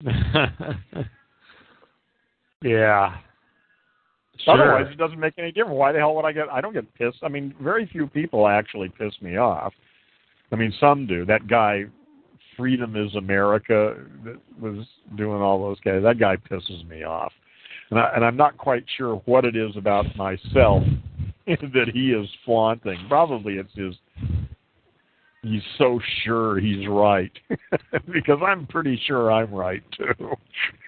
yeah. 2.62 3.16
Sure. 4.44 4.54
Otherwise, 4.54 4.92
it 4.92 4.98
doesn't 4.98 5.18
make 5.18 5.34
any 5.38 5.50
difference. 5.50 5.76
Why 5.76 5.92
the 5.92 5.98
hell 5.98 6.14
would 6.14 6.24
I 6.24 6.32
get? 6.32 6.48
I 6.48 6.60
don't 6.60 6.72
get 6.72 6.92
pissed. 6.94 7.18
I 7.22 7.28
mean, 7.28 7.54
very 7.60 7.86
few 7.86 8.06
people 8.06 8.46
actually 8.46 8.88
piss 8.88 9.12
me 9.20 9.36
off. 9.36 9.72
I 10.52 10.56
mean, 10.56 10.72
some 10.78 11.06
do. 11.06 11.24
That 11.24 11.48
guy, 11.48 11.84
Freedom 12.56 12.96
is 12.96 13.14
America, 13.14 13.96
that 14.24 14.38
was 14.60 14.86
doing 15.16 15.42
all 15.42 15.60
those 15.60 15.80
guys. 15.80 16.02
That 16.02 16.18
guy 16.18 16.36
pisses 16.36 16.88
me 16.88 17.02
off, 17.04 17.32
and, 17.90 17.98
I, 17.98 18.12
and 18.14 18.24
I'm 18.24 18.36
not 18.36 18.56
quite 18.58 18.84
sure 18.96 19.16
what 19.24 19.44
it 19.44 19.56
is 19.56 19.76
about 19.76 20.04
myself 20.16 20.82
that 21.46 21.90
he 21.92 22.10
is 22.10 22.28
flaunting. 22.44 22.98
Probably 23.08 23.54
it's 23.54 23.72
his. 23.74 23.94
He's 25.42 25.62
so 25.78 26.00
sure 26.24 26.58
he's 26.58 26.88
right, 26.88 27.30
because 28.12 28.38
I'm 28.44 28.66
pretty 28.66 29.00
sure 29.06 29.30
I'm 29.30 29.54
right 29.54 29.82
too. 29.96 30.34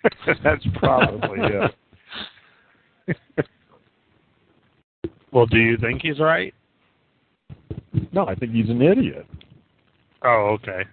That's 0.44 0.64
probably 0.74 1.38
it. 3.06 3.46
well, 5.32 5.46
do 5.46 5.56
you 5.56 5.76
think 5.78 6.02
he's 6.02 6.18
right? 6.18 6.52
No, 8.12 8.26
I 8.26 8.34
think 8.34 8.52
he's 8.52 8.68
an 8.68 8.82
idiot. 8.82 9.26
Oh, 10.24 10.58
okay. 10.60 10.84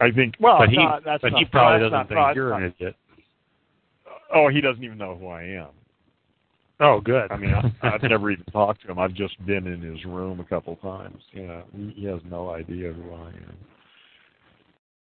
I 0.00 0.10
think. 0.10 0.34
Well, 0.40 0.58
but 0.58 0.68
he, 0.68 0.76
not, 0.76 1.04
that's 1.04 1.22
but 1.22 1.32
not, 1.32 1.38
he 1.38 1.44
probably 1.46 1.88
doesn't 1.88 2.08
think 2.08 2.18
not, 2.18 2.36
you're 2.36 2.52
an 2.52 2.74
idiot. 2.76 2.96
Oh, 4.34 4.48
he 4.48 4.60
doesn't 4.60 4.82
even 4.82 4.98
know 4.98 5.16
who 5.16 5.28
I 5.28 5.42
am. 5.42 5.68
Oh, 6.80 7.00
good. 7.00 7.30
I 7.30 7.36
mean, 7.36 7.54
I, 7.54 7.72
I've 7.94 8.02
never 8.02 8.30
even 8.30 8.44
talked 8.46 8.82
to 8.82 8.90
him. 8.90 8.98
I've 8.98 9.14
just 9.14 9.44
been 9.46 9.66
in 9.66 9.80
his 9.80 10.04
room 10.04 10.40
a 10.40 10.44
couple 10.44 10.76
times. 10.76 11.22
You 11.32 11.46
know, 11.46 11.62
he, 11.76 11.94
he 11.96 12.06
has 12.06 12.20
no 12.28 12.50
idea 12.50 12.92
who 12.92 13.12
I 13.14 13.28
am. 13.28 13.56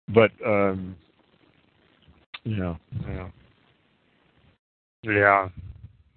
But, 0.09 0.31
um, 0.45 0.95
you 2.43 2.57
know, 2.57 2.77
yeah. 3.07 3.29
Yeah. 5.03 5.49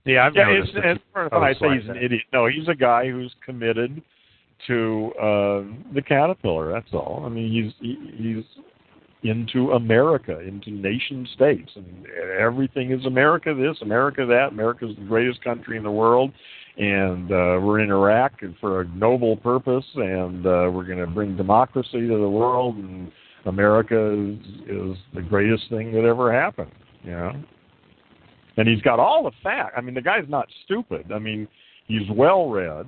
Yeah, 0.05 0.27
I've 0.27 0.35
yeah, 0.35 0.45
noticed 0.45 0.73
it's, 0.75 1.01
it's, 1.01 1.33
when 1.33 1.43
I 1.43 1.55
say 1.55 1.79
he's 1.81 1.89
an 1.89 1.97
idiot, 1.97 2.25
no, 2.33 2.47
he's 2.47 2.69
a 2.69 2.75
guy 2.75 3.09
who's 3.09 3.35
committed 3.45 4.03
to 4.67 5.13
uh 5.19 5.95
the 5.95 6.03
caterpillar. 6.07 6.71
That's 6.73 6.93
all. 6.93 7.23
I 7.25 7.29
mean, 7.31 7.51
he's 7.51 7.73
he, 7.81 8.13
he's 8.17 8.45
into 9.25 9.73
America, 9.73 10.39
into 10.41 10.71
nation 10.71 11.27
states, 11.35 11.71
and 11.75 12.07
everything 12.39 12.93
is 12.93 13.05
America. 13.07 13.55
This, 13.55 13.81
America 13.83 14.25
that. 14.27 14.49
America's 14.53 14.95
the 14.97 15.05
greatest 15.05 15.43
country 15.43 15.77
in 15.77 15.83
the 15.83 15.91
world, 15.91 16.31
and 16.77 17.33
uh, 17.33 17.59
we're 17.61 17.81
in 17.81 17.91
Iraq 17.91 18.41
for 18.61 18.83
a 18.83 18.89
noble 18.89 19.37
purpose, 19.37 19.87
and 19.95 20.47
uh, 20.47 20.71
we're 20.73 20.85
going 20.85 20.99
to 20.99 21.07
bring 21.07 21.37
democracy 21.37 22.07
to 22.07 22.19
the 22.19 22.29
world, 22.29 22.77
and 22.77 23.11
America 23.47 24.13
is, 24.13 24.39
is 24.69 24.97
the 25.15 25.23
greatest 25.23 25.69
thing 25.71 25.93
that 25.93 26.05
ever 26.05 26.33
happened. 26.33 26.71
You 27.03 27.11
know 27.11 27.33
and 28.57 28.69
he's 28.69 28.81
got 28.83 28.99
all 28.99 29.25
the 29.25 29.33
facts. 29.43 29.75
I 29.77 29.81
mean, 29.81 29.95
the 29.95 30.03
guy's 30.03 30.29
not 30.29 30.49
stupid. 30.65 31.11
I 31.13 31.19
mean, 31.19 31.49
he's 31.87 32.09
well 32.11 32.49
read. 32.49 32.87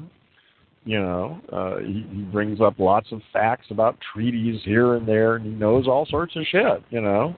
You 0.87 1.01
know, 1.01 1.41
uh, 1.53 1.79
he, 1.81 2.07
he 2.13 2.23
brings 2.23 2.61
up 2.61 2.79
lots 2.79 3.11
of 3.11 3.21
facts 3.33 3.67
about 3.71 3.99
treaties 4.15 4.61
here 4.65 4.95
and 4.95 5.07
there, 5.07 5.35
and 5.35 5.45
he 5.45 5.51
knows 5.51 5.89
all 5.89 6.07
sorts 6.07 6.37
of 6.37 6.45
shit. 6.47 6.81
You 6.91 7.01
know, 7.01 7.35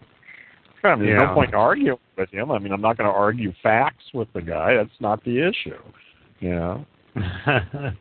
I 0.84 0.94
mean, 0.94 1.06
there's 1.06 1.18
Yeah. 1.18 1.28
no 1.28 1.34
point 1.34 1.48
in 1.48 1.54
arguing 1.54 1.98
with 2.18 2.30
him. 2.30 2.50
I 2.50 2.58
mean, 2.58 2.72
I'm 2.72 2.82
not 2.82 2.98
going 2.98 3.10
to 3.10 3.16
argue 3.16 3.54
facts 3.62 4.04
with 4.12 4.30
the 4.34 4.42
guy. 4.42 4.74
That's 4.74 5.00
not 5.00 5.24
the 5.24 5.40
issue. 5.40 5.78
You 6.40 6.50
know. 6.50 6.86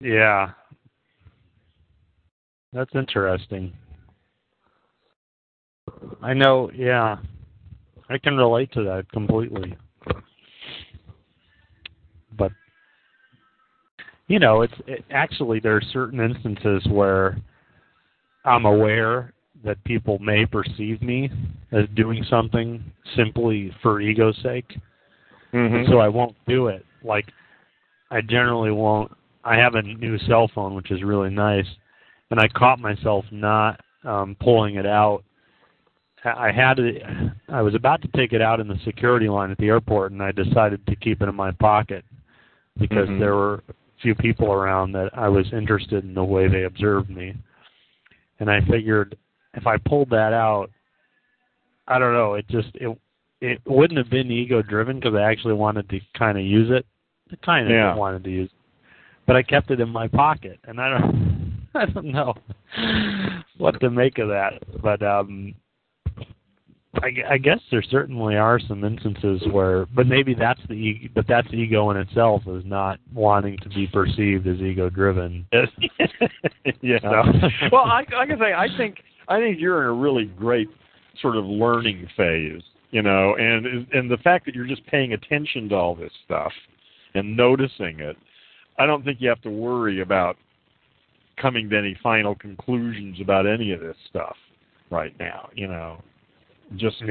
yeah. 0.00 0.50
That's 2.72 2.90
interesting. 2.96 3.72
I 6.20 6.34
know, 6.34 6.72
yeah. 6.74 7.18
I 8.10 8.18
can 8.18 8.36
relate 8.36 8.72
to 8.72 8.82
that 8.82 9.10
completely. 9.12 9.76
But 12.36 12.50
you 14.26 14.38
know, 14.38 14.62
it's 14.62 14.74
it, 14.86 15.04
actually 15.10 15.60
there 15.60 15.76
are 15.76 15.82
certain 15.92 16.20
instances 16.20 16.86
where 16.90 17.36
I'm 18.44 18.64
aware 18.66 19.32
that 19.64 19.82
people 19.84 20.18
may 20.18 20.44
perceive 20.44 21.00
me 21.02 21.30
as 21.72 21.84
doing 21.94 22.24
something 22.28 22.82
simply 23.16 23.74
for 23.82 24.00
ego's 24.00 24.38
sake. 24.42 24.76
Mm-hmm. 25.52 25.88
so 25.90 25.98
I 25.98 26.08
won't 26.08 26.34
do 26.48 26.66
it. 26.66 26.84
Like 27.04 27.26
I 28.10 28.20
generally 28.20 28.72
won't. 28.72 29.12
I 29.44 29.56
have 29.56 29.76
a 29.76 29.82
new 29.82 30.18
cell 30.26 30.50
phone, 30.52 30.74
which 30.74 30.90
is 30.90 31.02
really 31.02 31.30
nice, 31.30 31.66
and 32.30 32.40
I 32.40 32.48
caught 32.48 32.80
myself 32.80 33.24
not 33.30 33.80
um, 34.04 34.36
pulling 34.40 34.76
it 34.76 34.86
out. 34.86 35.22
I 36.24 36.50
had 36.50 36.78
it. 36.78 37.02
I 37.48 37.62
was 37.62 37.74
about 37.74 38.02
to 38.02 38.08
take 38.16 38.32
it 38.32 38.40
out 38.40 38.58
in 38.58 38.66
the 38.66 38.78
security 38.84 39.28
line 39.28 39.50
at 39.50 39.58
the 39.58 39.68
airport, 39.68 40.12
and 40.12 40.22
I 40.22 40.32
decided 40.32 40.84
to 40.86 40.96
keep 40.96 41.22
it 41.22 41.28
in 41.28 41.34
my 41.34 41.52
pocket 41.52 42.04
because 42.78 43.08
Mhm. 43.08 43.20
there 43.20 43.34
were 43.34 43.62
few 44.04 44.14
people 44.14 44.52
around 44.52 44.92
that 44.92 45.08
I 45.16 45.28
was 45.28 45.46
interested 45.52 46.04
in 46.04 46.12
the 46.12 46.22
way 46.22 46.46
they 46.46 46.64
observed 46.64 47.08
me, 47.08 47.34
and 48.38 48.50
I 48.50 48.60
figured 48.70 49.16
if 49.54 49.66
I 49.66 49.78
pulled 49.78 50.10
that 50.10 50.34
out, 50.34 50.70
I 51.88 51.98
don't 51.98 52.12
know. 52.12 52.34
It 52.34 52.46
just 52.48 52.68
it 52.74 52.96
it 53.40 53.60
wouldn't 53.66 53.96
have 53.98 54.10
been 54.10 54.30
ego 54.30 54.60
driven 54.60 55.00
because 55.00 55.14
I 55.14 55.22
actually 55.22 55.54
wanted 55.54 55.88
to 55.88 56.00
kind 56.16 56.36
of 56.36 56.44
use 56.44 56.70
it. 56.70 56.84
I 57.32 57.36
kind 57.44 57.66
of 57.66 57.72
Yeah. 57.72 57.94
wanted 57.94 58.24
to 58.24 58.30
use 58.30 58.50
it, 58.50 58.86
but 59.26 59.36
I 59.36 59.42
kept 59.42 59.70
it 59.70 59.80
in 59.80 59.88
my 59.88 60.06
pocket, 60.06 60.60
and 60.64 60.78
I 60.78 60.90
don't 60.90 61.66
I 61.74 61.86
don't 61.86 62.12
know 62.12 62.34
what 63.56 63.80
to 63.80 63.88
make 63.90 64.18
of 64.18 64.28
that. 64.28 64.62
But 64.82 65.02
um, 65.02 65.54
I, 67.02 67.34
I 67.34 67.38
guess 67.38 67.58
there 67.70 67.82
certainly 67.82 68.36
are 68.36 68.58
some 68.60 68.84
instances 68.84 69.42
where, 69.50 69.86
but 69.86 70.06
maybe 70.06 70.34
that's 70.34 70.60
the 70.68 70.74
ego, 70.74 71.08
but 71.14 71.26
that's 71.26 71.48
ego 71.52 71.90
in 71.90 71.96
itself 71.96 72.42
is 72.46 72.64
not 72.64 72.98
wanting 73.12 73.58
to 73.58 73.68
be 73.68 73.86
perceived 73.86 74.46
as 74.46 74.58
ego 74.58 74.90
driven. 74.90 75.46
yeah. 76.80 76.98
So- 77.00 77.68
well, 77.72 77.84
I, 77.84 78.04
I 78.16 78.26
say, 78.28 78.52
I 78.56 78.68
think 78.76 78.98
I 79.28 79.38
think 79.40 79.60
you're 79.60 79.82
in 79.82 79.88
a 79.88 79.92
really 79.92 80.26
great 80.26 80.68
sort 81.20 81.36
of 81.36 81.44
learning 81.44 82.08
phase, 82.16 82.62
you 82.90 83.02
know, 83.02 83.34
and 83.36 83.86
and 83.92 84.10
the 84.10 84.18
fact 84.18 84.46
that 84.46 84.54
you're 84.54 84.66
just 84.66 84.86
paying 84.86 85.12
attention 85.12 85.68
to 85.70 85.74
all 85.74 85.94
this 85.94 86.12
stuff 86.24 86.52
and 87.14 87.36
noticing 87.36 88.00
it, 88.00 88.16
I 88.78 88.86
don't 88.86 89.04
think 89.04 89.20
you 89.20 89.28
have 89.28 89.42
to 89.42 89.50
worry 89.50 90.00
about 90.00 90.36
coming 91.40 91.68
to 91.70 91.76
any 91.76 91.96
final 92.02 92.34
conclusions 92.34 93.20
about 93.20 93.46
any 93.46 93.72
of 93.72 93.80
this 93.80 93.96
stuff 94.08 94.36
right 94.90 95.14
now, 95.18 95.48
you 95.54 95.66
know. 95.66 96.00
Just 96.76 97.02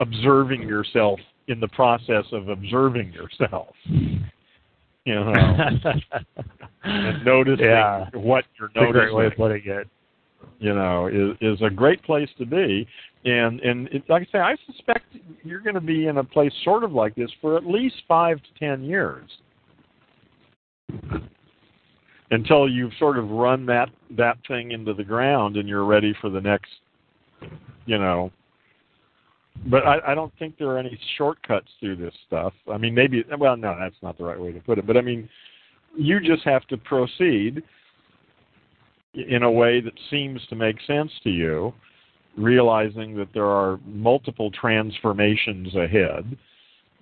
observing 0.00 0.62
yourself 0.62 1.18
in 1.48 1.60
the 1.60 1.68
process 1.68 2.24
of 2.32 2.48
observing 2.48 3.12
yourself. 3.12 3.68
you 5.04 5.14
know, 5.14 5.32
and 6.84 7.24
noticing 7.24 7.64
yeah. 7.64 8.08
what 8.12 8.44
you're 8.58 8.70
a 8.74 8.78
noticing. 8.78 8.92
great 8.92 9.14
way 9.14 9.26
of 9.26 9.32
putting 9.36 9.62
it. 9.64 9.88
you 10.58 10.74
know, 10.74 11.06
is 11.08 11.36
is 11.40 11.62
a 11.62 11.70
great 11.70 12.02
place 12.02 12.28
to 12.38 12.46
be. 12.46 12.86
And 13.24 13.60
and 13.60 13.88
it, 13.88 14.02
like 14.08 14.28
I 14.28 14.32
say, 14.32 14.38
I 14.38 14.56
suspect 14.66 15.16
you're 15.42 15.60
going 15.60 15.74
to 15.74 15.80
be 15.80 16.06
in 16.06 16.18
a 16.18 16.24
place 16.24 16.52
sort 16.64 16.84
of 16.84 16.92
like 16.92 17.14
this 17.14 17.30
for 17.40 17.56
at 17.56 17.66
least 17.66 17.96
five 18.06 18.38
to 18.38 18.58
ten 18.58 18.82
years 18.82 19.28
until 22.30 22.68
you've 22.68 22.92
sort 22.98 23.18
of 23.18 23.30
run 23.30 23.66
that 23.66 23.88
that 24.16 24.36
thing 24.46 24.72
into 24.72 24.94
the 24.94 25.04
ground 25.04 25.56
and 25.56 25.68
you're 25.68 25.84
ready 25.84 26.14
for 26.20 26.30
the 26.30 26.40
next, 26.40 26.70
you 27.86 27.98
know. 27.98 28.30
But 29.66 29.86
I, 29.86 30.12
I 30.12 30.14
don't 30.14 30.32
think 30.38 30.56
there 30.58 30.68
are 30.68 30.78
any 30.78 30.98
shortcuts 31.16 31.68
through 31.80 31.96
this 31.96 32.14
stuff. 32.26 32.52
I 32.72 32.78
mean, 32.78 32.94
maybe 32.94 33.24
well, 33.38 33.56
no, 33.56 33.76
that's 33.78 33.96
not 34.02 34.16
the 34.18 34.24
right 34.24 34.40
way 34.40 34.52
to 34.52 34.60
put 34.60 34.78
it. 34.78 34.86
But 34.86 34.96
I 34.96 35.00
mean, 35.00 35.28
you 35.96 36.20
just 36.20 36.44
have 36.44 36.66
to 36.68 36.76
proceed 36.76 37.62
in 39.14 39.42
a 39.42 39.50
way 39.50 39.80
that 39.80 39.94
seems 40.10 40.44
to 40.48 40.56
make 40.56 40.76
sense 40.86 41.10
to 41.24 41.30
you, 41.30 41.72
realizing 42.36 43.16
that 43.16 43.28
there 43.34 43.46
are 43.46 43.80
multiple 43.84 44.50
transformations 44.50 45.74
ahead, 45.74 46.36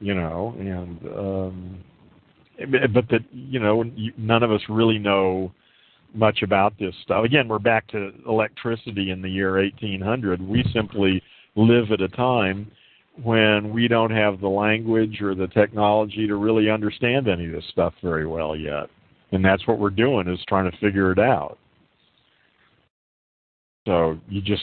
you 0.01 0.15
know, 0.15 0.55
and 0.59 0.99
um, 1.17 1.85
but 2.95 3.09
that 3.11 3.25
you 3.33 3.61
know 3.61 3.85
none 4.17 4.43
of 4.43 4.51
us 4.51 4.63
really 4.69 4.99
know 4.99 5.53
much 6.15 6.43
about 6.43 6.79
this 6.79 6.95
stuff. 7.03 7.25
Again, 7.25 7.49
we're 7.49 7.59
back 7.59 7.87
to 7.89 8.13
electricity 8.27 9.11
in 9.11 9.21
the 9.21 9.29
year 9.29 9.59
1800. 9.59 10.41
We 10.41 10.65
simply 10.73 11.23
live 11.57 11.91
at 11.91 12.01
a 12.01 12.09
time 12.09 12.71
when 13.23 13.73
we 13.73 13.89
don't 13.89 14.11
have 14.11 14.41
the 14.41 14.49
language 14.49 15.21
or 15.23 15.35
the 15.35 15.49
technology 15.49 16.27
to 16.27 16.37
really 16.37 16.71
understand 16.71 17.29
any 17.29 17.47
of 17.47 17.53
this 17.53 17.65
stuff 17.71 17.95
very 18.03 18.27
well 18.27 18.55
yet. 18.55 18.89
And 19.33 19.45
that's 19.45 19.67
what 19.67 19.79
we're 19.79 19.91
doing 19.91 20.29
is 20.29 20.39
trying 20.49 20.71
to 20.71 20.77
figure 20.79 21.11
it 21.13 21.19
out. 21.19 21.59
So 23.87 24.19
you 24.29 24.43
just 24.43 24.63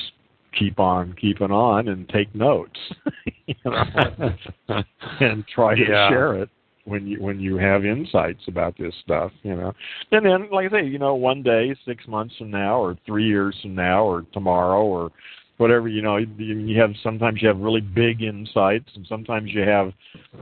keep 0.58 0.79
on 0.79 1.15
keeping 1.19 1.51
on 1.51 1.88
and 1.88 2.08
take 2.10 2.34
notes, 2.36 2.79
you 3.47 3.56
know, 3.65 4.34
and 5.19 5.45
try 5.47 5.75
to 5.75 5.82
Yeah. 5.82 6.10
share 6.10 6.36
it 6.36 6.49
when 6.86 7.08
you 7.08 7.21
when 7.21 7.39
you 7.39 7.58
have 7.58 7.86
insights 7.86 8.41
about 8.47 8.77
this 8.77 8.93
stuff, 9.03 9.32
you 9.43 9.56
know. 9.56 9.73
And 10.12 10.25
then, 10.25 10.49
like 10.51 10.71
I 10.71 10.82
say, 10.82 10.86
you 10.86 10.99
know, 10.99 11.15
one 11.15 11.41
day, 11.41 11.75
six 11.86 12.08
months 12.08 12.36
from 12.38 12.51
now, 12.51 12.79
or 12.79 12.97
three 13.06 13.25
years 13.25 13.56
from 13.62 13.75
now, 13.75 14.03
or 14.03 14.25
tomorrow, 14.34 14.84
or 14.84 15.12
whatever, 15.58 15.88
you 15.88 16.02
know, 16.02 16.18
you, 16.18 16.80
have 16.80 16.92
sometimes 17.04 17.42
you 17.42 17.48
have 17.48 17.58
really 17.58 17.82
big 17.82 18.22
insights, 18.22 18.89
and 18.96 19.06
sometimes 19.08 19.52
you 19.52 19.62
have 19.62 19.92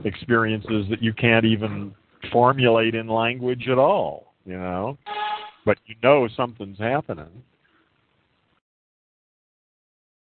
experiences 0.04 0.86
that 0.90 1.02
you 1.02 1.12
can't 1.12 1.44
even 1.44 1.94
formulate 2.30 2.94
in 2.94 3.08
language 3.08 3.68
at 3.68 3.78
all, 3.78 4.32
you 4.44 4.56
know. 4.56 4.96
But 5.64 5.78
you 5.86 5.94
know 6.02 6.28
something's 6.36 6.78
happening. 6.78 7.42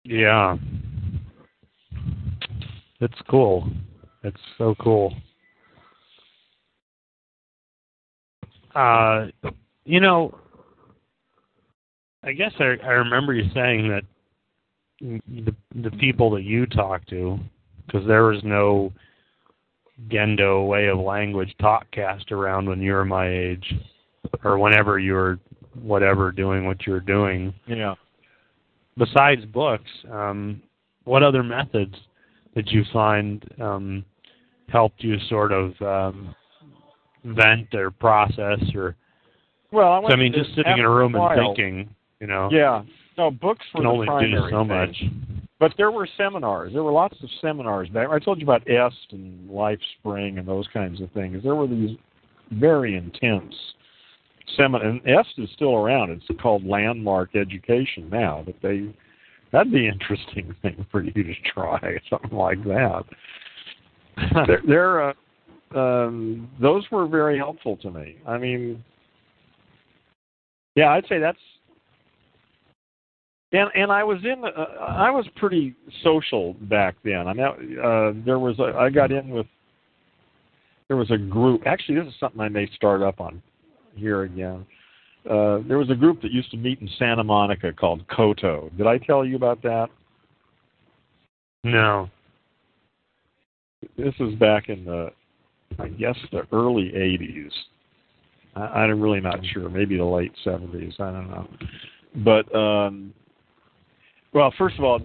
Yeah. 0.04 0.56
It's 3.00 3.18
cool. 3.30 3.68
It's 4.22 4.40
so 4.58 4.74
cool. 4.80 5.14
Uh, 8.74 9.26
you 9.84 10.00
know, 10.00 10.34
I 12.22 12.32
guess 12.32 12.52
I, 12.58 12.76
I 12.84 12.92
remember 12.92 13.34
you 13.34 13.50
saying 13.52 13.88
that 13.88 14.02
the 15.02 15.54
the 15.74 15.90
people 15.92 16.30
that 16.30 16.42
you 16.42 16.66
talk 16.66 17.04
to, 17.06 17.38
because 17.86 18.06
there 18.06 18.24
was 18.24 18.42
no 18.44 18.92
Gendo 20.08 20.66
way 20.66 20.86
of 20.86 20.98
language 20.98 21.54
talk 21.60 21.90
cast 21.90 22.32
around 22.32 22.68
when 22.68 22.80
you 22.80 22.92
were 22.92 23.04
my 23.04 23.28
age, 23.28 23.74
or 24.44 24.58
whenever 24.58 24.98
you 24.98 25.14
were 25.14 25.38
whatever 25.80 26.30
doing 26.30 26.66
what 26.66 26.86
you 26.86 26.92
were 26.92 27.00
doing 27.00 27.52
Yeah. 27.66 27.94
besides 28.98 29.44
books, 29.46 29.90
um, 30.10 30.62
what 31.04 31.22
other 31.22 31.42
methods 31.42 31.94
did 32.54 32.70
you 32.70 32.84
find 32.92 33.42
um, 33.60 34.04
helped 34.68 35.02
you 35.02 35.18
sort 35.28 35.50
of 35.50 35.80
um, 35.80 36.34
vent 37.24 37.74
or 37.74 37.90
process 37.90 38.60
or? 38.74 38.96
Well, 39.70 39.90
I, 39.92 40.08
So, 40.08 40.12
I 40.12 40.16
mean, 40.16 40.34
just 40.34 40.54
sitting 40.54 40.78
in 40.78 40.84
a 40.84 40.90
room 40.90 41.14
and 41.14 41.34
thinking, 41.34 41.94
you 42.20 42.26
know, 42.26 42.50
Yeah. 42.52 42.82
No, 43.18 43.30
books 43.30 43.64
were 43.74 43.82
the 43.82 44.04
primary 44.06 44.50
so 44.50 44.60
thing. 44.60 44.68
much. 44.68 44.96
But 45.58 45.74
there 45.76 45.90
were 45.90 46.08
seminars. 46.16 46.72
There 46.72 46.82
were 46.82 46.92
lots 46.92 47.16
of 47.22 47.28
seminars 47.40 47.88
back. 47.88 48.08
I 48.10 48.18
told 48.18 48.40
you 48.40 48.44
about 48.44 48.68
EST 48.68 49.12
and 49.12 49.48
Life 49.48 49.78
Spring 49.98 50.38
and 50.38 50.48
those 50.48 50.66
kinds 50.72 51.00
of 51.00 51.10
things. 51.12 51.42
There 51.42 51.54
were 51.54 51.68
these 51.68 51.96
very 52.50 52.96
intense 52.96 53.54
seminars. 54.56 55.00
And 55.04 55.18
EST 55.18 55.38
is 55.38 55.50
still 55.54 55.76
around. 55.76 56.10
It's 56.10 56.40
called 56.40 56.66
Landmark 56.66 57.36
Education 57.36 58.08
now. 58.10 58.42
But 58.44 58.56
they 58.62 58.92
that'd 59.52 59.72
be 59.72 59.86
an 59.86 59.94
interesting 60.00 60.54
thing 60.62 60.84
for 60.90 61.02
you 61.02 61.12
to 61.12 61.34
try, 61.54 61.78
something 62.10 62.36
like 62.36 62.62
that. 62.64 63.04
they're, 64.46 64.62
they're 64.66 65.10
uh, 65.10 65.14
um, 65.76 66.50
those 66.60 66.84
were 66.90 67.06
very 67.06 67.38
helpful 67.38 67.76
to 67.78 67.90
me. 67.90 68.16
I 68.26 68.36
mean, 68.36 68.84
yeah, 70.74 70.90
I'd 70.90 71.06
say 71.08 71.18
that's 71.18 71.38
and 73.52 73.70
and 73.74 73.92
I 73.92 74.02
was 74.02 74.18
in 74.24 74.44
uh, 74.44 74.60
I 74.80 75.10
was 75.10 75.26
pretty 75.36 75.74
social 76.02 76.54
back 76.62 76.96
then. 77.04 77.28
I 77.28 77.32
mean, 77.32 77.44
uh, 77.78 78.12
there 78.24 78.38
was 78.38 78.58
a, 78.58 78.76
I 78.78 78.90
got 78.90 79.12
in 79.12 79.28
with 79.28 79.46
there 80.88 80.96
was 80.96 81.10
a 81.10 81.18
group. 81.18 81.62
Actually, 81.66 82.00
this 82.00 82.08
is 82.08 82.20
something 82.20 82.40
I 82.40 82.48
may 82.48 82.68
start 82.74 83.02
up 83.02 83.20
on 83.20 83.42
here 83.94 84.22
again. 84.22 84.66
Uh, 85.28 85.60
there 85.68 85.78
was 85.78 85.90
a 85.90 85.94
group 85.94 86.20
that 86.22 86.32
used 86.32 86.50
to 86.50 86.56
meet 86.56 86.80
in 86.80 86.88
Santa 86.98 87.22
Monica 87.22 87.72
called 87.72 88.04
Koto. 88.08 88.70
Did 88.76 88.86
I 88.86 88.98
tell 88.98 89.24
you 89.24 89.36
about 89.36 89.62
that? 89.62 89.88
No. 91.62 92.10
This 93.96 94.14
is 94.18 94.34
back 94.34 94.68
in 94.68 94.84
the, 94.84 95.10
I 95.78 95.88
guess, 95.88 96.16
the 96.32 96.46
early 96.52 96.90
'80s. 96.94 97.50
I, 98.56 98.80
I'm 98.80 99.00
really 99.00 99.20
not 99.20 99.38
sure. 99.52 99.68
Maybe 99.68 99.96
the 99.96 100.04
late 100.04 100.32
'70s. 100.44 100.98
I 101.00 101.12
don't 101.12 101.30
know. 101.30 101.48
But 102.16 102.54
um, 102.54 103.14
well, 104.32 104.52
first 104.56 104.78
of 104.78 104.84
all, 104.84 105.00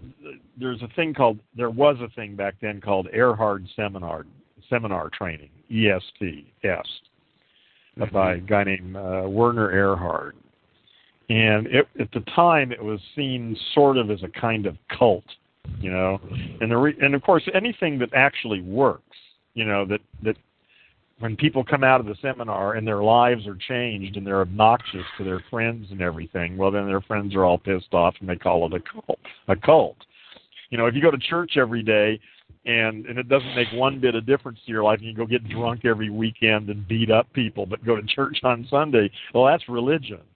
there's 0.59 0.81
a 0.81 0.87
thing 0.95 1.13
called 1.13 1.39
there 1.55 1.69
was 1.69 1.97
a 2.01 2.09
thing 2.15 2.35
back 2.35 2.55
then 2.61 2.81
called 2.81 3.07
Erhard 3.13 3.67
Seminar 3.75 4.25
Seminar 4.69 5.09
Training 5.09 5.49
EST 5.69 6.45
EST 6.63 8.11
by 8.11 8.35
a 8.35 8.37
guy 8.37 8.63
named 8.63 8.95
uh, 8.95 9.23
Werner 9.27 9.71
Erhard, 9.71 10.33
and 11.29 11.67
it, 11.67 11.87
at 11.99 12.11
the 12.11 12.21
time 12.35 12.71
it 12.71 12.83
was 12.83 12.99
seen 13.15 13.57
sort 13.73 13.97
of 13.97 14.11
as 14.11 14.23
a 14.23 14.39
kind 14.39 14.65
of 14.65 14.77
cult, 14.97 15.25
you 15.79 15.91
know, 15.91 16.19
and 16.61 16.71
the 16.71 16.77
re- 16.77 16.97
and 17.01 17.15
of 17.15 17.21
course 17.23 17.43
anything 17.53 17.99
that 17.99 18.09
actually 18.13 18.61
works, 18.61 19.17
you 19.55 19.65
know, 19.65 19.85
that 19.85 19.99
that 20.23 20.37
when 21.19 21.35
people 21.35 21.63
come 21.63 21.83
out 21.83 21.99
of 21.99 22.05
the 22.05 22.15
seminar 22.21 22.73
and 22.73 22.87
their 22.87 23.01
lives 23.01 23.47
are 23.47 23.57
changed 23.67 24.17
and 24.17 24.27
they're 24.27 24.41
obnoxious 24.41 25.05
to 25.17 25.23
their 25.23 25.43
friends 25.49 25.87
and 25.89 26.01
everything, 26.01 26.57
well 26.57 26.71
then 26.71 26.85
their 26.85 27.01
friends 27.01 27.33
are 27.35 27.43
all 27.43 27.57
pissed 27.57 27.93
off 27.93 28.15
and 28.19 28.29
they 28.29 28.35
call 28.35 28.65
it 28.67 28.73
a 28.73 28.79
cult. 28.79 29.19
A 29.47 29.55
cult. 29.55 29.97
You 30.69 30.77
know, 30.77 30.85
if 30.85 30.93
you 30.93 31.01
go 31.01 31.11
to 31.11 31.17
church 31.17 31.57
every 31.57 31.81
day 31.81 32.19
and 32.65 33.05
and 33.07 33.17
it 33.17 33.29
doesn't 33.29 33.55
make 33.55 33.67
one 33.73 33.99
bit 33.99 34.13
of 34.13 34.25
difference 34.25 34.59
to 34.65 34.71
your 34.71 34.83
life 34.83 34.99
and 34.99 35.07
you 35.07 35.15
go 35.15 35.25
get 35.25 35.47
drunk 35.49 35.85
every 35.85 36.09
weekend 36.09 36.69
and 36.69 36.87
beat 36.87 37.09
up 37.09 37.31
people 37.33 37.65
but 37.65 37.83
go 37.83 37.95
to 37.95 38.03
church 38.03 38.37
on 38.43 38.67
Sunday, 38.69 39.09
well 39.33 39.45
that's 39.45 39.67
religion. 39.69 40.21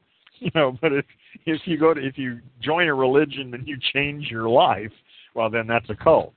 You 0.43 0.49
know, 0.55 0.75
but 0.81 0.91
if 0.91 1.05
if 1.45 1.61
you 1.65 1.77
go 1.77 1.93
to 1.93 2.03
if 2.03 2.17
you 2.17 2.39
join 2.63 2.87
a 2.87 2.95
religion 2.95 3.53
and 3.53 3.67
you 3.67 3.77
change 3.93 4.31
your 4.31 4.49
life, 4.49 4.91
well 5.35 5.51
then 5.51 5.67
that's 5.67 5.87
a 5.91 5.95
cult. 5.95 6.33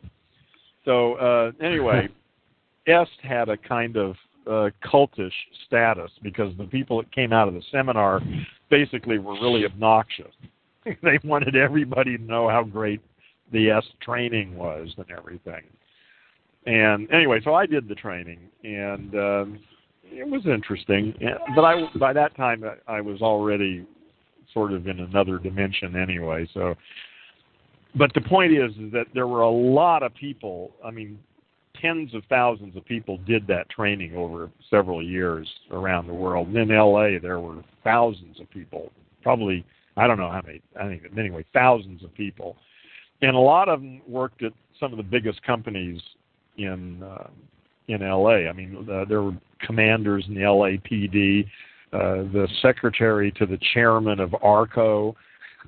So 0.84 1.14
uh 1.14 1.52
anyway, 1.64 2.08
Est 2.86 3.08
had 3.22 3.48
a 3.48 3.56
kind 3.56 3.96
of 3.96 4.14
uh, 4.46 4.70
cultish 4.84 5.32
status 5.66 6.10
because 6.22 6.52
the 6.58 6.64
people 6.64 6.98
that 6.98 7.10
came 7.12 7.32
out 7.32 7.48
of 7.48 7.54
the 7.54 7.62
seminar 7.70 8.20
basically 8.70 9.18
were 9.18 9.34
really 9.34 9.64
obnoxious. 9.64 10.32
they 11.02 11.18
wanted 11.24 11.56
everybody 11.56 12.16
to 12.16 12.22
know 12.22 12.48
how 12.48 12.62
great 12.62 13.00
the 13.52 13.70
EST 13.70 14.00
training 14.00 14.56
was 14.56 14.88
and 14.96 15.06
everything. 15.16 15.62
And 16.66 17.10
anyway, 17.12 17.40
so 17.44 17.54
I 17.54 17.66
did 17.66 17.88
the 17.88 17.94
training, 17.94 18.38
and 18.62 19.14
um, 19.14 19.58
it 20.04 20.26
was 20.26 20.42
interesting. 20.46 21.14
But 21.54 21.62
I, 21.62 21.82
by 21.98 22.12
that 22.14 22.34
time, 22.36 22.64
I- 22.64 22.96
I 22.96 23.00
was 23.00 23.20
already 23.20 23.84
sort 24.52 24.72
of 24.72 24.86
in 24.86 25.00
another 25.00 25.38
dimension 25.38 25.96
anyway. 25.96 26.48
So, 26.54 26.74
but 27.96 28.12
the 28.14 28.20
point 28.22 28.52
is, 28.52 28.70
is 28.76 28.92
that 28.92 29.06
there 29.12 29.26
were 29.26 29.42
a 29.42 29.50
lot 29.50 30.02
of 30.02 30.14
people. 30.14 30.72
I 30.84 30.90
mean, 30.90 31.18
tens 31.80 32.14
of 32.14 32.22
thousands 32.28 32.76
of 32.76 32.84
people 32.84 33.18
did 33.18 33.46
that 33.46 33.68
training 33.68 34.16
over 34.16 34.50
several 34.70 35.02
years 35.02 35.48
around 35.70 36.06
the 36.06 36.14
world. 36.14 36.48
And 36.48 36.56
in 36.56 36.68
LA, 36.68 37.18
there 37.20 37.40
were 37.40 37.62
thousands 37.82 38.40
of 38.40 38.50
people, 38.50 38.90
probably 39.22 39.64
I 39.96 40.06
don't 40.06 40.18
know 40.18 40.30
how 40.30 40.42
many. 40.44 40.60
I 40.80 40.88
think 40.88 41.02
anyway, 41.16 41.44
thousands 41.52 42.02
of 42.02 42.12
people, 42.14 42.56
and 43.22 43.36
a 43.36 43.40
lot 43.40 43.68
of 43.68 43.80
them 43.80 44.02
worked 44.08 44.42
at 44.42 44.52
some 44.80 44.92
of 44.92 44.96
the 44.96 45.04
biggest 45.04 45.42
companies 45.42 46.00
in 46.56 47.02
uh, 47.02 47.28
in 47.88 48.02
L.A. 48.02 48.48
I 48.48 48.52
mean, 48.52 48.88
uh, 48.90 49.04
there 49.08 49.22
were 49.22 49.36
commanders 49.60 50.24
in 50.26 50.34
the 50.34 50.40
LAPD. 50.40 51.46
Uh, 51.92 52.24
the 52.32 52.48
secretary 52.60 53.30
to 53.32 53.46
the 53.46 53.58
chairman 53.72 54.18
of 54.18 54.34
ARCO 54.42 55.14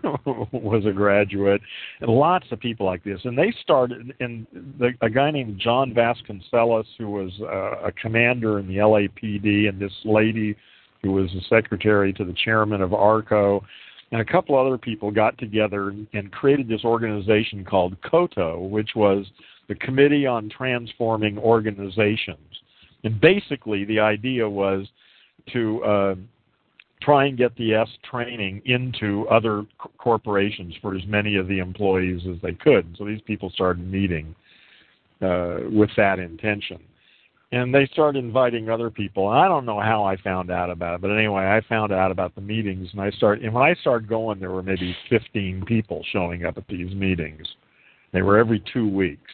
was 0.52 0.84
a 0.86 0.92
graduate, 0.92 1.60
and 2.00 2.10
lots 2.10 2.46
of 2.50 2.60
people 2.60 2.86
like 2.86 3.02
this. 3.02 3.20
And 3.24 3.36
they 3.36 3.52
started, 3.62 4.14
and 4.20 4.46
the, 4.78 4.90
a 5.00 5.10
guy 5.10 5.30
named 5.30 5.58
John 5.58 5.92
Vasconcellos, 5.92 6.86
who 6.98 7.10
was 7.10 7.32
uh, 7.40 7.86
a 7.86 7.92
commander 7.92 8.58
in 8.58 8.68
the 8.68 8.76
LAPD, 8.76 9.68
and 9.68 9.80
this 9.80 9.92
lady 10.04 10.56
who 11.02 11.12
was 11.12 11.30
the 11.32 11.42
secretary 11.48 12.12
to 12.12 12.24
the 12.24 12.34
chairman 12.44 12.80
of 12.82 12.92
ARCO, 12.92 13.64
and 14.12 14.20
a 14.20 14.24
couple 14.24 14.58
other 14.58 14.78
people 14.78 15.10
got 15.10 15.36
together 15.38 15.94
and 16.12 16.32
created 16.32 16.68
this 16.68 16.84
organization 16.84 17.64
called 17.64 17.96
COTO, 18.02 18.60
which 18.60 18.90
was 18.94 19.26
the 19.68 19.74
Committee 19.74 20.26
on 20.26 20.48
Transforming 20.48 21.38
Organizations. 21.38 22.38
And 23.02 23.20
basically, 23.20 23.84
the 23.84 24.00
idea 24.00 24.48
was 24.48 24.86
to 25.52 25.84
uh, 25.84 26.14
try 27.02 27.26
and 27.26 27.36
get 27.36 27.54
the 27.56 27.74
EST 27.74 27.98
training 28.10 28.62
into 28.64 29.26
other 29.28 29.64
c- 29.82 29.90
corporations 29.98 30.74
for 30.80 30.94
as 30.94 31.02
many 31.06 31.36
of 31.36 31.48
the 31.48 31.58
employees 31.58 32.22
as 32.28 32.40
they 32.42 32.52
could. 32.52 32.94
So 32.98 33.04
these 33.04 33.20
people 33.22 33.50
started 33.50 33.86
meeting 33.90 34.34
uh, 35.20 35.58
with 35.70 35.90
that 35.96 36.18
intention. 36.18 36.78
And 37.52 37.72
they 37.72 37.86
started 37.92 38.24
inviting 38.24 38.68
other 38.68 38.90
people. 38.90 39.30
And 39.30 39.38
I 39.38 39.46
don't 39.46 39.64
know 39.64 39.80
how 39.80 40.04
I 40.04 40.16
found 40.16 40.50
out 40.50 40.68
about 40.68 40.96
it, 40.96 41.00
but 41.00 41.12
anyway, 41.12 41.44
I 41.44 41.60
found 41.68 41.92
out 41.92 42.10
about 42.10 42.34
the 42.34 42.40
meetings, 42.40 42.88
and 42.92 43.00
I 43.00 43.10
started. 43.10 43.44
And 43.44 43.54
when 43.54 43.62
I 43.62 43.74
started 43.80 44.08
going, 44.08 44.40
there 44.40 44.50
were 44.50 44.64
maybe 44.64 44.96
15 45.10 45.64
people 45.64 46.04
showing 46.12 46.44
up 46.44 46.58
at 46.58 46.66
these 46.68 46.92
meetings. 46.92 47.46
They 48.12 48.22
were 48.22 48.36
every 48.38 48.62
two 48.72 48.88
weeks, 48.88 49.30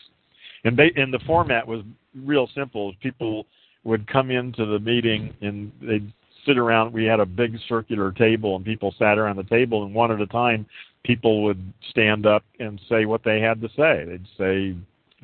and 0.65 0.77
they 0.77 0.93
and 0.97 1.13
the 1.13 1.21
format 1.27 1.67
was 1.67 1.83
real 2.15 2.49
simple. 2.55 2.93
People 3.03 3.47
would 3.85 4.07
come 4.07 4.31
into 4.31 4.65
the 4.67 4.79
meeting 4.79 5.35
and 5.41 5.73
they'd 5.81 6.13
sit 6.47 6.59
around. 6.59 6.93
We 6.93 7.05
had 7.05 7.21
a 7.21 7.27
big 7.27 7.57
circular 7.69 8.13
table, 8.13 8.57
and 8.57 8.65
people 8.65 8.95
sat 8.99 9.19
around 9.19 9.37
the 9.37 9.45
table, 9.45 9.85
and 9.85 9.95
one 9.95 10.11
at 10.11 10.21
a 10.21 10.27
time, 10.27 10.67
people 11.05 11.43
would 11.45 11.73
stand 11.91 12.27
up 12.27 12.45
and 12.61 12.81
say 12.89 13.05
what 13.05 13.25
they 13.25 13.41
had 13.41 13.61
to 13.61 13.69
say. 13.77 14.05
They'd 14.07 14.27
say, 14.39 14.77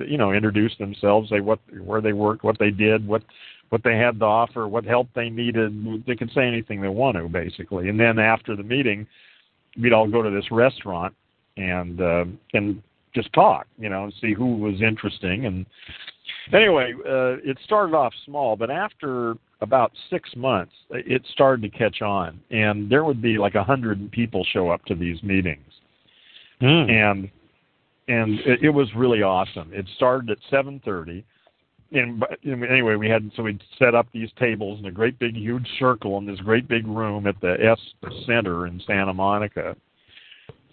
you 0.04 0.18
know, 0.18 0.32
introduce 0.32 0.76
themselves, 0.78 1.30
say 1.30 1.40
what 1.40 1.60
where 1.84 2.00
they 2.00 2.12
worked, 2.12 2.44
what 2.44 2.58
they 2.58 2.70
did, 2.70 3.06
what 3.06 3.22
what 3.70 3.82
they 3.84 3.96
had 3.96 4.18
to 4.18 4.24
offer, 4.24 4.66
what 4.66 4.84
help 4.84 5.08
they 5.14 5.28
needed. 5.28 6.04
They 6.06 6.16
could 6.16 6.30
say 6.32 6.46
anything 6.46 6.80
they 6.80 6.88
want 6.88 7.16
to, 7.16 7.28
basically. 7.28 7.88
And 7.88 7.98
then 7.98 8.18
after 8.18 8.56
the 8.56 8.62
meeting, 8.62 9.06
we'd 9.80 9.92
all 9.92 10.08
go 10.08 10.22
to 10.22 10.30
this 10.30 10.50
restaurant 10.50 11.14
and 11.56 12.00
uh, 12.00 12.24
and 12.54 12.82
just 13.14 13.32
talk, 13.32 13.66
you 13.78 13.88
know, 13.88 14.04
and 14.04 14.14
see 14.20 14.32
who 14.32 14.56
was 14.56 14.80
interesting. 14.80 15.46
And 15.46 15.66
anyway, 16.52 16.94
uh, 17.06 17.36
it 17.44 17.58
started 17.64 17.94
off 17.94 18.12
small, 18.24 18.56
but 18.56 18.70
after 18.70 19.34
about 19.60 19.92
six 20.10 20.30
months, 20.36 20.72
it 20.90 21.22
started 21.32 21.62
to 21.62 21.76
catch 21.78 22.00
on, 22.02 22.40
and 22.50 22.90
there 22.90 23.04
would 23.04 23.20
be 23.20 23.38
like 23.38 23.54
a 23.56 23.64
hundred 23.64 24.10
people 24.12 24.44
show 24.52 24.70
up 24.70 24.84
to 24.86 24.94
these 24.94 25.22
meetings, 25.22 25.64
Mm. 26.60 26.90
and 26.90 27.30
and 28.08 28.40
it, 28.40 28.64
it 28.64 28.70
was 28.70 28.88
really 28.96 29.22
awesome. 29.22 29.70
It 29.72 29.86
started 29.96 30.30
at 30.30 30.38
seven 30.50 30.80
thirty. 30.84 31.24
And 31.92 32.20
but- 32.20 32.38
anyway, 32.44 32.96
we 32.96 33.08
had 33.08 33.30
so 33.34 33.42
we'd 33.42 33.62
set 33.78 33.94
up 33.94 34.06
these 34.12 34.30
tables 34.38 34.78
in 34.78 34.86
a 34.86 34.90
great 34.90 35.18
big 35.18 35.36
huge 35.36 35.66
circle 35.78 36.18
in 36.18 36.26
this 36.26 36.38
great 36.40 36.68
big 36.68 36.86
room 36.86 37.26
at 37.26 37.40
the 37.40 37.54
EST 37.64 38.26
Center 38.26 38.66
in 38.66 38.80
Santa 38.86 39.14
Monica, 39.14 39.74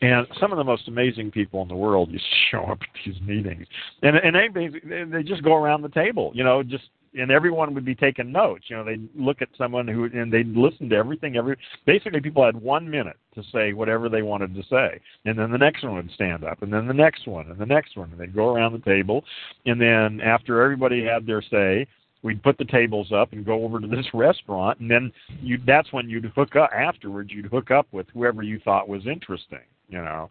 and 0.02 0.28
some 0.40 0.52
of 0.52 0.58
the 0.58 0.64
most 0.64 0.88
amazing 0.88 1.32
people 1.32 1.62
in 1.62 1.68
the 1.68 1.76
world 1.76 2.12
used 2.12 2.26
to 2.26 2.36
show 2.58 2.64
up 2.66 2.80
at 2.82 2.88
these 3.06 3.22
meetings, 3.22 3.66
and 4.02 4.18
and 4.18 4.36
they 4.54 4.70
they 5.06 5.24
just 5.24 5.44
go 5.44 5.56
around 5.56 5.82
the 5.84 5.90
table, 5.90 6.32
you 6.36 6.44
know, 6.44 6.62
just 6.64 6.90
and 7.16 7.32
everyone 7.32 7.74
would 7.74 7.86
be 7.86 7.96
taking 7.96 8.32
notes. 8.32 8.66
You 8.68 8.78
know, 8.78 8.84
they'd 8.84 9.08
look 9.16 9.42
at 9.42 9.50
someone 9.58 9.88
who 9.88 10.06
and 10.06 10.32
they'd 10.32 10.56
listen 10.56 10.90
to 10.90 10.96
everything. 10.96 11.38
Every 11.38 11.58
basically, 11.86 12.22
people 12.22 12.46
had 12.46 12.56
one 12.56 12.90
minute 12.90 13.18
to 13.36 13.44
say 13.52 13.74
whatever 13.74 14.10
they 14.10 14.22
wanted 14.22 14.54
to 14.56 14.64
say, 14.70 15.00
and 15.26 15.38
then 15.38 15.52
the 15.52 15.58
next 15.58 15.84
one 15.84 15.96
would 15.96 16.12
stand 16.12 16.44
up, 16.44 16.62
and 16.62 16.72
then 16.72 16.88
the 16.88 16.94
next 16.94 17.28
one, 17.28 17.50
and 17.50 17.60
the 17.60 17.66
next 17.66 17.98
one, 17.98 18.12
and 18.12 18.20
they'd 18.20 18.36
go 18.36 18.54
around 18.54 18.74
the 18.74 18.80
table, 18.80 19.24
and 19.66 19.80
then 19.80 20.22
after 20.22 20.62
everybody 20.62 21.04
had 21.04 21.26
their 21.26 21.42
say, 21.42 21.88
we'd 22.26 22.42
put 22.44 22.58
the 22.58 22.66
tables 22.66 23.12
up 23.14 23.32
and 23.32 23.46
go 23.46 23.64
over 23.64 23.80
to 23.80 23.88
this 23.88 24.08
restaurant, 24.14 24.80
and 24.80 24.90
then 24.90 25.12
you 25.42 25.60
that's 25.66 25.94
when 25.94 26.10
you'd 26.10 26.26
hook 26.36 26.56
up 26.56 26.70
afterwards. 26.76 27.32
You'd 27.32 27.46
hook 27.46 27.72
up 27.72 27.88
with 27.92 28.08
whoever 28.14 28.42
you 28.42 28.60
thought 28.60 28.90
was 28.90 29.06
interesting. 29.08 29.60
You 29.88 30.00
know, 30.00 30.30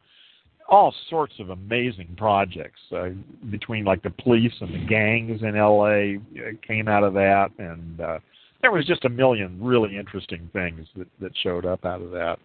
all 0.68 0.94
sorts 1.11 1.35
of 1.38 1.50
amazing 1.50 2.14
projects 2.16 2.81
uh, 2.92 3.11
between 3.50 3.85
like 3.85 4.03
the 4.03 4.11
police 4.11 4.53
and 4.61 4.74
the 4.74 4.87
gangs 4.87 5.42
in 5.42 5.57
L.A. 5.57 6.18
uh, 6.38 6.53
came 6.66 6.88
out 6.88 7.05
of 7.05 7.14
that, 7.14 7.50
and 7.59 8.00
uh, 8.00 8.18
there 8.62 8.72
was 8.72 8.87
just 8.87 9.05
a 9.05 9.09
million 9.09 9.59
really 9.62 9.96
interesting 9.96 10.48
things 10.53 10.87
that 10.96 11.09
that 11.20 11.33
showed 11.42 11.66
up 11.66 11.85
out 11.85 12.00
of 12.00 12.11
that. 12.12 12.38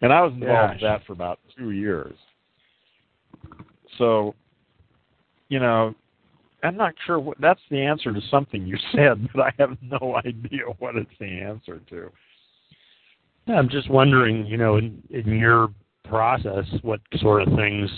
And 0.00 0.12
I 0.12 0.22
was 0.22 0.32
involved 0.32 0.74
with 0.74 0.82
that 0.82 1.04
for 1.06 1.12
about 1.12 1.40
two 1.56 1.70
years. 1.70 2.14
So, 3.98 4.34
you 5.48 5.58
know, 5.58 5.94
I'm 6.62 6.76
not 6.76 6.94
sure 7.06 7.18
what 7.18 7.40
that's 7.40 7.60
the 7.70 7.80
answer 7.80 8.12
to 8.12 8.20
something 8.30 8.66
you 8.66 8.76
said, 8.94 9.28
but 9.34 9.42
I 9.42 9.52
have 9.58 9.76
no 9.82 10.16
idea 10.24 10.62
what 10.78 10.96
it's 10.96 11.10
the 11.18 11.26
answer 11.26 11.80
to. 11.90 12.10
Yeah, 13.46 13.54
I'm 13.54 13.68
just 13.68 13.90
wondering, 13.90 14.46
you 14.46 14.58
know, 14.58 14.76
in, 14.76 15.02
in 15.10 15.26
your 15.38 15.70
process, 16.08 16.64
what 16.82 17.00
sort 17.18 17.42
of 17.42 17.54
things. 17.54 17.90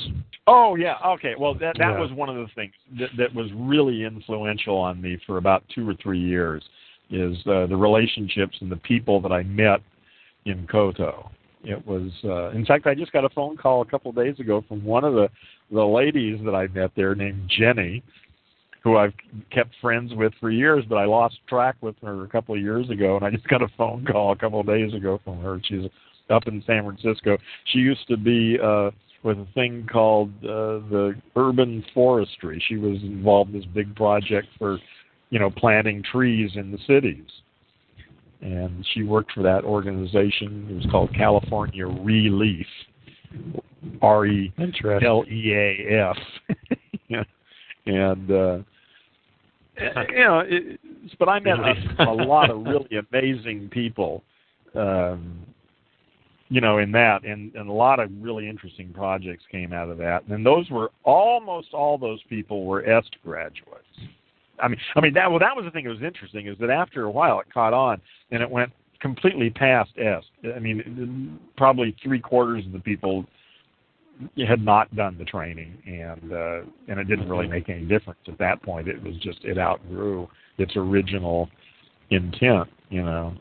Oh 0.46 0.74
yeah, 0.74 0.96
okay. 1.06 1.34
Well, 1.38 1.54
that 1.54 1.76
that 1.78 1.92
Yeah. 1.92 2.00
was 2.00 2.10
one 2.12 2.28
of 2.28 2.36
the 2.36 2.48
things 2.54 2.72
that 2.98 3.10
that 3.16 3.34
was 3.34 3.52
really 3.54 4.04
influential 4.04 4.76
on 4.76 5.00
me 5.00 5.16
for 5.26 5.36
about 5.36 5.62
two 5.74 5.88
or 5.88 5.94
three 5.94 6.18
years, 6.18 6.62
is 7.10 7.36
uh, 7.46 7.66
the 7.66 7.76
relationships 7.76 8.56
and 8.60 8.70
the 8.70 8.76
people 8.76 9.20
that 9.20 9.32
I 9.32 9.42
met 9.44 9.80
in 10.44 10.66
COTO. 10.66 11.30
It 11.62 11.86
was, 11.86 12.10
uh, 12.24 12.50
in 12.50 12.64
fact, 12.64 12.86
I 12.86 12.94
just 12.94 13.12
got 13.12 13.24
a 13.24 13.28
phone 13.28 13.56
call 13.56 13.82
a 13.82 13.84
couple 13.84 14.08
of 14.08 14.16
days 14.16 14.40
ago 14.40 14.64
from 14.66 14.82
one 14.84 15.04
of 15.04 15.14
the 15.14 15.28
the 15.70 15.84
ladies 15.84 16.40
that 16.44 16.54
I 16.54 16.66
met 16.68 16.90
there 16.96 17.14
named 17.14 17.48
Jenny, 17.48 18.02
who 18.82 18.96
I've 18.96 19.12
kept 19.52 19.74
friends 19.80 20.14
with 20.14 20.32
for 20.40 20.50
years, 20.50 20.84
but 20.88 20.96
I 20.96 21.04
lost 21.04 21.38
track 21.48 21.76
with 21.80 21.94
her 22.02 22.24
a 22.24 22.28
couple 22.28 22.54
of 22.54 22.60
years 22.60 22.88
ago, 22.90 23.16
and 23.16 23.24
I 23.24 23.30
just 23.30 23.46
got 23.46 23.62
a 23.62 23.68
phone 23.76 24.04
call 24.04 24.32
a 24.32 24.36
couple 24.36 24.58
of 24.58 24.66
days 24.66 24.94
ago 24.94 25.20
from 25.22 25.40
her. 25.42 25.60
She's 25.62 25.84
up 26.30 26.46
in 26.46 26.62
San 26.66 26.84
Francisco. 26.84 27.36
She 27.66 27.78
used 27.78 28.06
to 28.08 28.16
be 28.16 28.58
uh, 28.62 28.90
with 29.22 29.38
a 29.38 29.46
thing 29.54 29.86
called 29.90 30.30
uh, 30.42 30.80
the 30.90 31.14
urban 31.36 31.84
forestry. 31.92 32.62
She 32.68 32.76
was 32.76 32.98
involved 33.02 33.54
in 33.54 33.60
this 33.60 33.68
big 33.74 33.94
project 33.94 34.48
for, 34.58 34.78
you 35.30 35.38
know, 35.38 35.50
planting 35.50 36.02
trees 36.02 36.52
in 36.54 36.72
the 36.72 36.78
cities. 36.86 37.26
And 38.40 38.86
she 38.94 39.02
worked 39.02 39.32
for 39.32 39.42
that 39.42 39.64
organization. 39.64 40.66
It 40.70 40.74
was 40.74 40.86
called 40.90 41.14
California 41.14 41.84
ReLeaf, 41.84 42.64
R 44.00 44.26
E. 44.26 44.52
L 45.04 45.24
E 45.28 45.52
A 45.52 46.10
F. 46.10 46.16
And 47.86 48.30
uh 48.30 48.58
you 49.78 50.24
know, 50.24 50.42
it, 50.46 50.80
but 51.18 51.28
I 51.28 51.40
met 51.40 51.58
a, 51.58 52.02
a 52.04 52.12
lot 52.12 52.50
of 52.50 52.64
really 52.64 52.98
amazing 53.10 53.70
people, 53.70 54.22
um, 54.74 55.38
you 56.50 56.60
know, 56.60 56.78
in 56.78 56.90
that, 56.92 57.24
and, 57.24 57.54
and 57.54 57.68
a 57.68 57.72
lot 57.72 58.00
of 58.00 58.10
really 58.20 58.48
interesting 58.48 58.92
projects 58.92 59.44
came 59.50 59.72
out 59.72 59.88
of 59.88 59.96
that. 59.98 60.26
And 60.28 60.44
those 60.44 60.68
were 60.68 60.90
almost 61.04 61.68
all 61.72 61.96
those 61.96 62.20
people 62.28 62.66
were 62.66 62.84
EST 62.84 63.16
graduates. 63.24 63.86
I 64.60 64.68
mean, 64.68 64.78
I 64.96 65.00
mean 65.00 65.14
that 65.14 65.30
well, 65.30 65.38
that 65.38 65.56
was 65.56 65.64
the 65.64 65.70
thing 65.70 65.84
that 65.84 65.90
was 65.90 66.02
interesting 66.02 66.48
is 66.48 66.58
that 66.58 66.68
after 66.68 67.04
a 67.04 67.10
while 67.10 67.40
it 67.40 67.46
caught 67.54 67.72
on 67.72 68.00
and 68.30 68.42
it 68.42 68.50
went 68.50 68.70
completely 69.00 69.48
past 69.48 69.90
EST. 69.96 70.54
I 70.54 70.58
mean, 70.58 71.38
probably 71.56 71.96
three 72.02 72.20
quarters 72.20 72.66
of 72.66 72.72
the 72.72 72.80
people 72.80 73.24
had 74.46 74.62
not 74.62 74.94
done 74.94 75.16
the 75.18 75.24
training, 75.24 75.78
and 75.86 76.32
uh, 76.32 76.60
and 76.88 77.00
it 77.00 77.04
didn't 77.04 77.28
really 77.28 77.48
make 77.48 77.68
any 77.68 77.84
difference 77.84 78.20
at 78.28 78.38
that 78.38 78.62
point. 78.62 78.88
It 78.88 79.02
was 79.02 79.16
just 79.22 79.38
it 79.44 79.56
outgrew 79.56 80.28
its 80.58 80.72
original 80.76 81.48
intent, 82.10 82.68
you 82.90 83.02
know. 83.02 83.34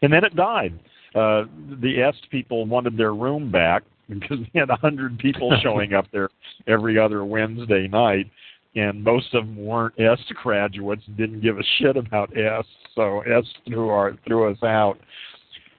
And 0.00 0.12
then 0.12 0.24
it 0.24 0.34
died. 0.36 0.78
Uh, 1.14 1.44
the 1.80 2.02
EST 2.02 2.30
people 2.30 2.66
wanted 2.66 2.96
their 2.96 3.14
room 3.14 3.50
back 3.50 3.82
because 4.08 4.38
they 4.52 4.60
had 4.60 4.70
a 4.70 4.76
hundred 4.76 5.18
people 5.18 5.54
showing 5.62 5.94
up 5.94 6.06
there 6.12 6.28
every 6.66 6.98
other 6.98 7.24
Wednesday 7.24 7.88
night, 7.88 8.30
and 8.74 9.02
most 9.02 9.34
of 9.34 9.46
them 9.46 9.56
weren't 9.56 9.94
EST 9.98 10.34
graduates, 10.42 11.02
didn't 11.16 11.40
give 11.40 11.58
a 11.58 11.64
shit 11.78 11.96
about 11.96 12.30
EST, 12.36 12.68
so 12.94 13.22
EST 13.22 13.56
threw 13.66 13.88
our 13.88 14.16
threw 14.26 14.50
us 14.50 14.62
out 14.62 14.98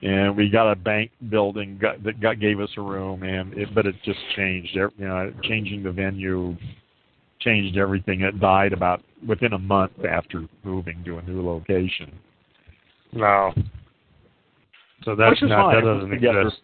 and 0.02 0.36
we 0.36 0.48
got 0.48 0.70
a 0.70 0.76
bank 0.76 1.10
building 1.28 1.78
got, 1.80 2.02
that 2.04 2.20
got, 2.20 2.40
gave 2.40 2.60
us 2.60 2.70
a 2.76 2.80
room, 2.80 3.22
and 3.22 3.52
it, 3.54 3.74
but 3.74 3.86
it 3.86 3.94
just 4.04 4.18
changed. 4.34 4.74
You 4.74 4.90
know, 4.98 5.32
changing 5.42 5.82
the 5.82 5.92
venue 5.92 6.56
changed 7.40 7.76
everything. 7.76 8.22
It 8.22 8.40
died 8.40 8.72
about 8.72 9.02
within 9.26 9.52
a 9.52 9.58
month 9.58 9.92
after 10.08 10.46
moving 10.64 11.02
to 11.04 11.18
a 11.18 11.22
new 11.22 11.46
location. 11.46 12.12
Wow. 13.12 13.54
So 15.04 15.14
that's 15.16 15.30
Which 15.30 15.42
is 15.44 15.48
not 15.48 15.72
fine. 15.72 15.84
that 15.84 15.94
doesn't 15.94 16.12
exist. 16.12 16.60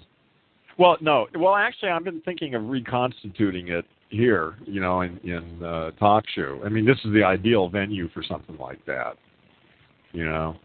Well, 0.78 0.96
no. 1.00 1.26
Well, 1.34 1.54
actually, 1.54 1.90
I've 1.90 2.04
been 2.04 2.20
thinking 2.20 2.54
of 2.54 2.68
reconstituting 2.68 3.68
it 3.68 3.86
here, 4.10 4.56
you 4.66 4.80
know, 4.80 5.00
in 5.00 5.18
in 5.18 5.62
uh, 5.64 5.92
talk 5.92 6.24
show. 6.34 6.60
I 6.64 6.68
mean, 6.68 6.84
this 6.84 6.98
is 7.04 7.12
the 7.12 7.24
ideal 7.24 7.68
venue 7.68 8.08
for 8.10 8.22
something 8.22 8.56
like 8.58 8.84
that. 8.86 9.16
You 10.12 10.26
know, 10.26 10.56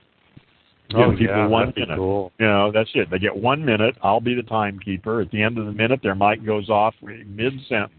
give 0.89 0.99
Oh, 0.99 1.11
people 1.11 1.26
yeah, 1.36 1.47
one 1.47 1.74
minute. 1.76 1.97
cool. 1.97 2.32
You 2.39 2.45
know, 2.47 2.72
that's 2.74 2.89
it. 2.93 3.09
They 3.09 3.19
get 3.19 3.36
one 3.36 3.63
minute. 3.63 3.95
I'll 4.03 4.19
be 4.22 4.36
the 4.36 4.43
timekeeper. 4.43 5.22
At 5.22 5.32
the 5.32 5.41
end 5.41 5.57
of 5.57 5.65
the 5.65 5.72
minute, 5.72 6.01
their 6.03 6.15
mic 6.15 6.45
goes 6.45 6.69
off 6.69 6.93
mid 7.01 7.53
sentence. 7.69 7.97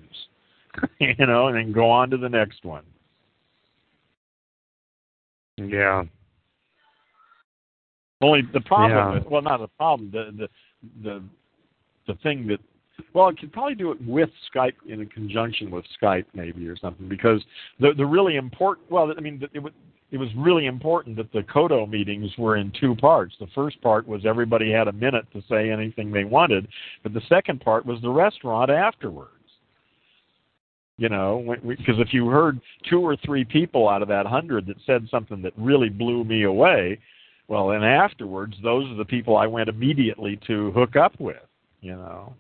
you 1.01 1.27
know, 1.27 1.49
and 1.49 1.57
then 1.57 1.73
go 1.73 1.91
on 1.91 2.11
to 2.11 2.17
the 2.17 2.29
next 2.29 2.65
one. 2.65 2.85
Yeah. 5.59 6.05
Only 8.23 8.43
the 8.53 8.61
problem, 8.61 8.93
Yeah. 8.93 9.15
with, 9.15 9.27
well, 9.27 9.43
not 9.43 9.61
the 9.61 9.69
problem. 9.69 10.11
The 10.11 10.33
the 10.37 10.49
the 11.03 11.23
the 12.07 12.15
thing 12.23 12.47
that, 12.47 12.61
well, 13.13 13.27
I 13.27 13.33
could 13.33 13.53
probably 13.53 13.75
do 13.75 13.91
it 13.91 14.01
with 14.07 14.31
Skype 14.53 14.75
in 14.87 15.05
conjunction 15.07 15.71
with 15.71 15.85
Skype, 16.01 16.27
maybe 16.35 16.67
or 16.69 16.77
something, 16.77 17.09
because 17.09 17.45
the 17.81 17.93
the 17.95 18.07
really 18.07 18.37
important. 18.37 18.91
Well, 18.91 19.13
I 19.17 19.21
mean, 19.21 19.43
it 19.53 19.59
was 19.63 19.73
it 20.13 20.19
was 20.19 20.29
really 20.37 20.67
important 20.67 21.17
that 21.17 21.33
the 21.33 21.43
COTO 21.43 21.87
meetings 21.87 22.31
were 22.39 22.57
in 22.57 22.71
two 22.79 22.95
parts. 22.97 23.35
The 23.41 23.47
first 23.55 23.81
part 23.81 24.07
was 24.07 24.27
everybody 24.27 24.71
had 24.71 24.87
a 24.87 24.93
minute 24.93 25.27
to 25.33 25.43
say 25.49 25.71
anything 25.71 26.13
they 26.13 26.25
wanted, 26.25 26.69
but 27.03 27.15
the 27.15 27.23
second 27.29 27.61
part 27.61 27.87
was 27.87 28.01
the 28.03 28.11
restaurant 28.11 28.71
afterwards. 28.71 29.31
You 30.99 31.09
know, 31.09 31.57
because 31.67 31.99
if 31.99 32.13
you 32.13 32.29
heard 32.29 32.61
two 32.89 33.01
or 33.01 33.17
three 33.17 33.45
people 33.45 33.89
out 33.89 34.03
of 34.03 34.09
that 34.09 34.27
hundred 34.27 34.67
that 34.67 34.77
said 34.87 35.09
something 35.11 35.43
that 35.43 35.55
really 35.57 35.89
blew 35.89 36.23
me 36.23 36.45
away, 36.45 36.99
well, 37.53 37.73
and 37.73 37.85
afterwards, 37.85 38.57
those 38.63 38.91
are 38.91 38.95
the 38.95 39.05
people 39.05 39.37
I 39.37 39.47
went 39.47 39.69
immediately 39.69 40.41
to 40.47 40.71
hook 40.71 40.97
up 40.97 41.13
with, 41.21 41.37
you 41.83 41.93
know. 41.93 42.33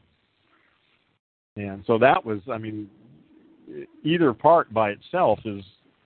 And 1.54 1.84
so 1.86 1.98
that 1.98 2.24
was, 2.24 2.38
I 2.50 2.56
mean, 2.56 2.88
either 4.02 4.32
part 4.32 4.72
by 4.72 4.88
itself 4.88 5.38
is 5.44 5.62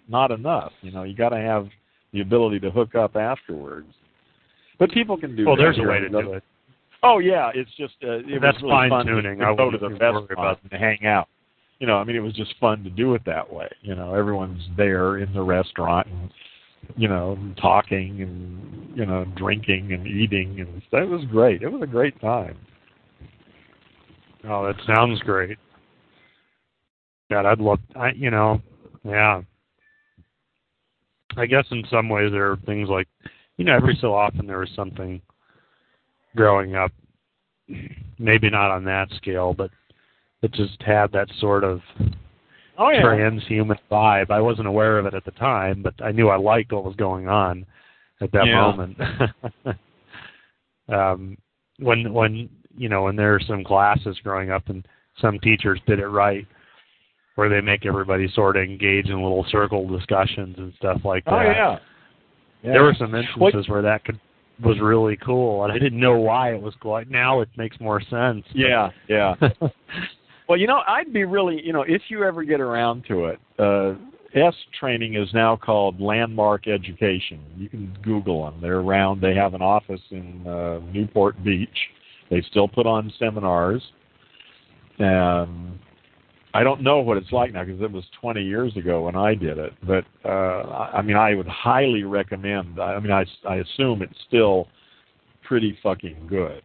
not 0.09 0.33
enough. 0.33 0.73
You 0.81 0.91
know, 0.91 1.05
you 1.05 1.15
got 1.15 1.29
to 1.29 1.37
have 1.37 1.69
the 2.13 2.21
ability 2.21 2.59
to 2.59 2.71
hook 2.73 2.97
up 2.97 3.15
afterwards. 3.15 3.87
But 4.81 4.91
people 4.91 5.17
can 5.17 5.37
do. 5.37 5.47
Well, 5.47 5.55
that 5.55 5.63
there's 5.63 5.79
a 5.79 5.83
way 5.83 6.01
to 6.01 6.09
do 6.09 6.33
it. 6.33 6.43
Oh 7.05 7.21
yeah, 7.21 7.53
it's 7.55 7.71
just 7.79 7.95
uh, 8.03 8.17
it 8.27 8.43
That's 8.43 8.61
was 8.61 8.65
really 8.65 8.89
fun 8.89 9.07
fine-tuning. 9.07 9.39
to, 9.39 9.45
I 9.45 9.51
to 9.51 9.57
go 9.57 9.71
to 9.71 9.79
the 9.79 9.89
be 9.89 9.95
worried 9.95 10.01
restaurant 10.01 10.33
about 10.33 10.59
and 10.69 10.81
hang 10.81 11.07
out. 11.07 11.29
You 11.79 11.87
know, 11.87 11.99
I 11.99 12.03
mean, 12.03 12.17
it 12.17 12.21
was 12.21 12.33
just 12.33 12.55
fun 12.59 12.83
to 12.83 12.91
do 12.91 13.15
it 13.15 13.23
that 13.25 13.53
way. 13.53 13.69
You 13.83 13.95
know, 13.95 14.15
everyone's 14.15 14.65
there 14.77 15.19
in 15.19 15.33
the 15.33 15.43
restaurant 15.43 16.09
and 16.09 16.33
you 16.97 17.09
know 17.09 17.39
talking 17.61 18.23
and 18.23 18.97
you 18.97 19.07
know 19.07 19.25
drinking 19.37 19.93
and 19.93 20.07
eating 20.07 20.61
and 20.61 20.83
it 20.93 21.09
was 21.09 21.25
great. 21.31 21.63
It 21.63 21.69
was 21.69 21.83
a 21.83 21.87
great 21.87 22.21
time. 22.21 22.57
Oh, 24.49 24.67
that 24.67 24.77
sounds 24.87 25.21
great. 25.21 25.59
God, 27.31 27.47
I'd 27.47 27.59
love. 27.59 27.81
I, 27.97 28.13
you 28.13 28.31
know, 28.31 28.61
yeah. 29.05 29.43
I 31.37 31.47
guess 31.47 31.67
in 31.71 31.85
some 31.91 32.09
ways 32.09 32.31
there 32.33 32.53
are 32.53 32.57
things 32.65 32.89
like, 32.89 33.09
you 33.57 33.65
know, 33.65 33.75
every 33.75 33.99
so 34.01 34.15
often 34.15 34.47
there 34.47 34.61
was 34.61 34.71
something 34.77 35.21
growing 36.35 36.77
up, 36.77 36.93
maybe 38.19 38.49
not 38.49 38.71
on 38.71 38.85
that 38.85 39.09
scale, 39.17 39.53
but 39.53 39.71
it 40.43 40.53
just 40.53 40.81
had 40.83 41.11
that 41.13 41.29
sort 41.41 41.65
of 41.65 41.81
Oh 42.79 42.91
yeah. 42.91 43.03
transhuman 43.03 43.79
vibe. 43.91 44.31
I 44.31 44.41
wasn't 44.41 44.69
aware 44.69 44.99
of 44.99 45.07
it 45.07 45.15
at 45.15 45.25
the 45.25 45.31
time, 45.33 45.83
but 45.83 45.95
I 46.03 46.13
knew 46.13 46.29
I 46.29 46.37
liked 46.37 46.73
what 46.73 46.85
was 46.85 46.97
going 46.97 47.29
on 47.29 47.65
at 48.21 48.33
that 48.33 48.47
Yeah. 48.47 48.61
moment. 48.61 48.99
um, 50.89 51.37
when 51.79 52.13
when 52.13 52.49
you 52.77 52.89
know 52.89 53.05
when 53.05 53.17
there 53.17 53.35
are 53.35 53.41
some 53.41 53.65
classes 53.65 54.19
growing 54.23 54.51
up 54.51 54.69
and 54.69 54.87
some 55.21 55.39
teachers 55.41 55.81
did 55.87 55.99
it 55.99 56.09
right, 56.09 56.47
where 57.37 57.49
they 57.49 57.61
make 57.61 57.87
everybody 57.87 58.29
sort 58.35 58.57
of 58.57 58.65
engage 58.65 59.07
in 59.07 59.23
little 59.23 59.47
circle 59.51 59.87
discussions 59.89 60.57
and 60.59 60.73
stuff 60.77 61.01
like 61.05 61.25
that. 61.25 61.33
Oh 61.33 61.43
yeah. 61.43 61.79
yeah. 62.63 62.73
There 62.73 62.83
were 62.83 62.97
some 62.99 63.15
instances 63.15 63.69
where 63.69 63.83
that 63.83 64.05
could 64.05 64.21
was 64.63 64.81
really 64.81 65.17
cool, 65.19 65.65
and 65.65 65.73
I 65.73 65.79
didn't 65.79 66.01
know 66.01 66.19
why 66.19 66.55
it 66.55 66.61
was 66.61 66.75
cool. 66.81 67.03
Now 67.09 67.41
it 67.41 67.49
makes 67.57 67.79
more 67.79 68.01
sense. 68.01 68.45
Yeah, 68.55 68.91
yeah. 69.09 69.35
Well, 70.49 70.59
you 70.59 70.67
know, 70.67 70.83
I'd 70.87 71.13
be 71.13 71.25
really, 71.25 71.61
you 71.65 71.73
know, 71.73 71.83
if 71.83 72.03
you 72.09 72.23
ever 72.23 72.45
get 72.45 72.61
around 72.61 73.05
to 73.09 73.27
it, 73.27 73.41
uh, 73.59 73.95
EST 74.35 74.59
training 74.79 75.15
is 75.15 75.29
now 75.33 75.57
called 75.57 76.01
Landmark 76.01 76.69
Education. 76.69 77.41
You 77.57 77.69
can 77.69 77.97
Google 78.03 78.45
them. 78.45 78.61
They're 78.61 78.79
around. 78.79 79.21
They 79.21 79.35
have 79.35 79.55
an 79.55 79.63
office 79.63 80.01
in 80.11 80.47
uh, 80.47 80.81
Newport 80.93 81.43
Beach. 81.43 81.69
They 82.31 82.43
still 82.51 82.69
put 82.69 82.87
on 82.87 83.13
seminars. 83.19 83.83
Um, 84.99 85.79
I 86.55 86.63
don't 86.63 86.83
know 86.83 87.01
what 87.01 87.17
it's 87.17 87.33
like 87.33 87.53
now 87.53 87.65
because 87.65 87.81
it 87.83 87.91
was 87.91 88.05
20 88.21 88.43
years 88.43 88.77
ago 88.77 89.05
when 89.05 89.17
I 89.17 89.35
did 89.35 89.59
it. 89.59 89.73
But 89.87 90.05
uh, 90.25 90.89
I 90.93 91.03
mean, 91.03 91.17
I 91.17 91.35
would 91.35 91.49
highly 91.49 92.05
recommend. 92.05 92.81
I 92.81 92.99
mean, 93.01 93.13
I, 93.13 93.25
I 93.49 93.57
assume 93.57 94.03
it's 94.03 94.19
still 94.27 94.69
pretty 95.47 95.79
fucking 95.83 96.27
good. 96.29 96.63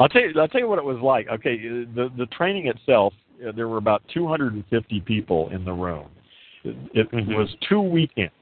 I'll 0.00 0.08
tell 0.08 0.22
you. 0.22 0.32
I'll 0.40 0.48
tell 0.48 0.60
you 0.60 0.68
what 0.68 0.78
it 0.78 0.84
was 0.84 0.98
like. 1.00 1.28
Okay, 1.28 1.58
the 1.58 2.10
the 2.16 2.26
training 2.26 2.66
itself. 2.66 3.12
uh, 3.46 3.52
There 3.52 3.68
were 3.68 3.76
about 3.78 4.02
250 4.12 5.00
people 5.02 5.48
in 5.50 5.64
the 5.64 5.72
room. 5.72 6.06
It, 6.64 6.76
it 6.94 7.10
Mhm. 7.10 7.36
was 7.36 7.54
two 7.68 7.80
weekends, 7.80 8.32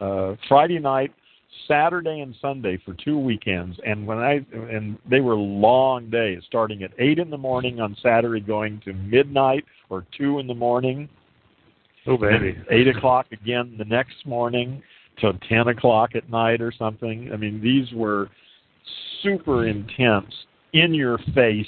uh, 0.00 0.36
Friday 0.48 0.78
night, 0.78 1.12
Saturday, 1.68 2.20
and 2.20 2.34
Sunday 2.36 2.76
for 2.78 2.94
two 2.94 3.18
weekends. 3.18 3.78
And 3.84 4.06
when 4.06 4.18
I 4.18 4.44
and 4.52 4.98
they 5.08 5.20
were 5.20 5.34
long 5.34 6.08
days, 6.10 6.42
starting 6.46 6.82
at 6.82 6.92
eight 6.98 7.18
in 7.18 7.30
the 7.30 7.38
morning 7.38 7.80
on 7.80 7.94
Saturday, 7.96 8.40
going 8.40 8.80
to 8.80 8.92
midnight 8.92 9.64
or 9.90 10.04
two 10.16 10.38
in 10.38 10.46
the 10.46 10.54
morning. 10.54 11.08
oh 12.06 12.16
baby. 12.16 12.58
Eight 12.70 12.88
o'clock 12.88 13.26
again 13.32 13.74
the 13.78 13.84
next 13.84 14.26
morning 14.26 14.82
till 15.18 15.34
ten 15.48 15.68
o'clock 15.68 16.16
at 16.16 16.28
night 16.30 16.60
or 16.60 16.72
something. 16.72 17.30
I 17.32 17.36
mean, 17.36 17.60
these 17.60 17.92
were 17.92 18.28
super 19.22 19.66
intense, 19.66 20.46
in 20.72 20.94
your 20.94 21.18
face 21.34 21.66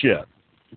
shit 0.00 0.26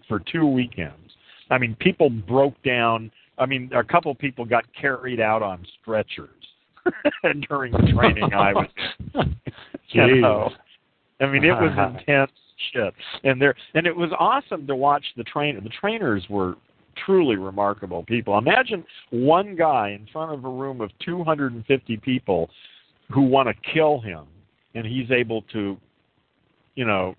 for 0.08 0.22
two 0.32 0.46
weekends. 0.46 1.12
I 1.50 1.58
mean, 1.58 1.76
people 1.80 2.10
broke 2.10 2.62
down. 2.64 3.12
I 3.38 3.46
mean, 3.46 3.70
a 3.76 3.84
couple 3.84 4.14
people 4.16 4.46
got 4.46 4.64
carried 4.80 5.20
out 5.20 5.42
on 5.42 5.66
stretchers 5.82 6.30
during 7.50 7.72
the 7.72 7.92
training 7.94 8.34
I 8.34 8.54
was 8.54 8.68
in. 9.16 9.36
you 9.90 10.02
Jeez. 10.02 10.22
know, 10.22 10.50
I 11.22 11.28
mean, 11.28 11.44
it 11.44 11.54
was 11.54 11.96
intense 12.00 12.32
shit, 12.72 12.94
and 13.24 13.42
there, 13.42 13.56
and 13.74 13.88
it 13.88 13.96
was 13.96 14.10
awesome 14.18 14.68
to 14.68 14.76
watch 14.76 15.04
the 15.18 15.24
trainer. 15.24 15.62
The 15.62 15.70
trainers 15.70 16.24
were 16.30 16.56
truly 17.06 17.36
remarkable 17.36 18.04
people. 18.04 18.38
Imagine 18.38 18.84
one 19.12 19.56
guy 19.56 19.90
in 19.90 20.08
front 20.12 20.32
of 20.32 20.46
a 20.46 20.50
room 20.50 20.82
of 20.82 20.92
250 21.04 21.98
people 21.98 22.50
who 23.12 23.22
want 23.22 23.50
to 23.50 23.74
kill 23.74 24.00
him, 24.00 24.26
and 24.76 24.86
he's 24.86 25.10
able 25.12 25.42
to, 25.54 25.78
you 26.76 26.86
know, 26.86 27.16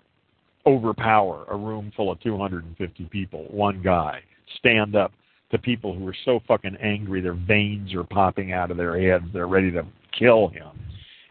overpower 0.66 1.44
a 1.50 1.56
room 1.56 1.92
full 1.96 2.10
of 2.10 2.20
250 2.20 3.04
people. 3.04 3.46
One 3.50 3.82
guy 3.82 4.20
stand 4.58 4.96
up 4.96 5.12
to 5.50 5.58
people 5.58 5.94
who 5.94 6.06
are 6.08 6.16
so 6.24 6.40
fucking 6.48 6.76
angry 6.82 7.20
their 7.20 7.34
veins 7.34 7.94
are 7.94 8.04
popping 8.04 8.52
out 8.52 8.70
of 8.70 8.76
their 8.76 9.00
heads. 9.00 9.24
They're 9.32 9.46
ready 9.46 9.70
to 9.72 9.86
kill 10.18 10.48
him, 10.48 10.70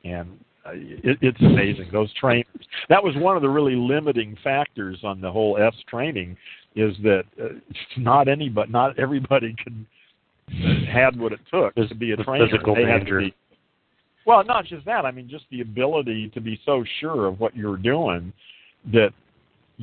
and 0.03 0.39
uh, 0.65 0.71
it, 0.73 1.17
it's 1.21 1.41
amazing. 1.41 1.89
Those 1.91 2.13
trainers. 2.13 2.47
That 2.89 3.03
was 3.03 3.15
one 3.17 3.35
of 3.35 3.41
the 3.41 3.49
really 3.49 3.75
limiting 3.75 4.37
factors 4.43 4.99
on 5.03 5.19
the 5.19 5.31
whole 5.31 5.57
EST 5.57 5.87
training, 5.87 6.37
is 6.75 6.95
that 7.03 7.23
uh, 7.41 7.49
not 7.97 8.27
anybody, 8.27 8.71
not 8.71 8.97
everybody 8.99 9.55
could 9.61 9.85
uh, 10.49 10.91
had 10.91 11.19
what 11.19 11.33
it 11.33 11.39
took 11.51 11.75
to 11.75 11.95
be 11.95 12.11
a 12.11 12.17
trainer. 12.17 12.47
physical 12.47 12.75
they 12.75 12.85
danger. 12.85 13.19
be. 13.19 13.33
Well, 14.25 14.43
not 14.45 14.65
just 14.65 14.85
that. 14.85 15.05
I 15.05 15.11
mean, 15.11 15.27
just 15.27 15.45
the 15.51 15.61
ability 15.61 16.29
to 16.33 16.39
be 16.39 16.59
so 16.65 16.85
sure 17.01 17.27
of 17.27 17.41
what 17.41 17.55
you're 17.57 17.77
doing 17.77 18.31
that 18.93 19.09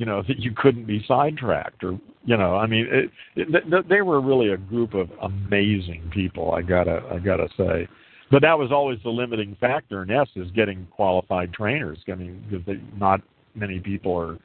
you 0.01 0.07
know 0.07 0.23
that 0.27 0.39
you 0.39 0.51
couldn't 0.51 0.85
be 0.85 1.05
sidetracked 1.07 1.83
or 1.83 1.91
you 2.25 2.35
know 2.35 2.55
i 2.55 2.65
mean 2.65 2.87
it, 2.89 3.11
it, 3.35 3.87
they 3.87 4.01
were 4.01 4.19
really 4.19 4.49
a 4.49 4.57
group 4.57 4.95
of 4.95 5.09
amazing 5.21 6.09
people 6.11 6.51
i 6.51 6.61
gotta 6.61 7.01
i 7.13 7.19
gotta 7.19 7.47
say. 7.55 7.87
But 8.31 8.41
that 8.43 8.57
was 8.57 8.71
always 8.71 8.97
the 9.03 9.09
limiting 9.09 9.57
factor 9.59 10.03
in 10.03 10.09
EST 10.09 10.37
is 10.37 10.51
getting 10.51 10.87
qualified 10.89 11.51
trainers. 11.51 11.97
I 12.09 12.15
mean 12.15 12.41
because 12.49 12.77
not 12.97 13.19
many 13.55 13.79
people 13.79 14.17
are 14.17 14.37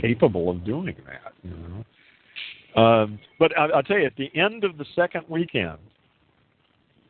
capable 0.00 0.50
of 0.50 0.64
doing 0.64 0.96
that 1.06 1.32
you 1.44 1.84
know. 2.74 2.82
Um 2.82 3.18
but 3.38 3.56
I, 3.56 3.66
i'll 3.66 3.82
tell 3.82 3.98
you 3.98 4.06
at 4.06 4.16
the 4.16 4.30
end 4.34 4.64
of 4.64 4.78
the 4.78 4.86
second 4.96 5.24
weekend 5.28 5.78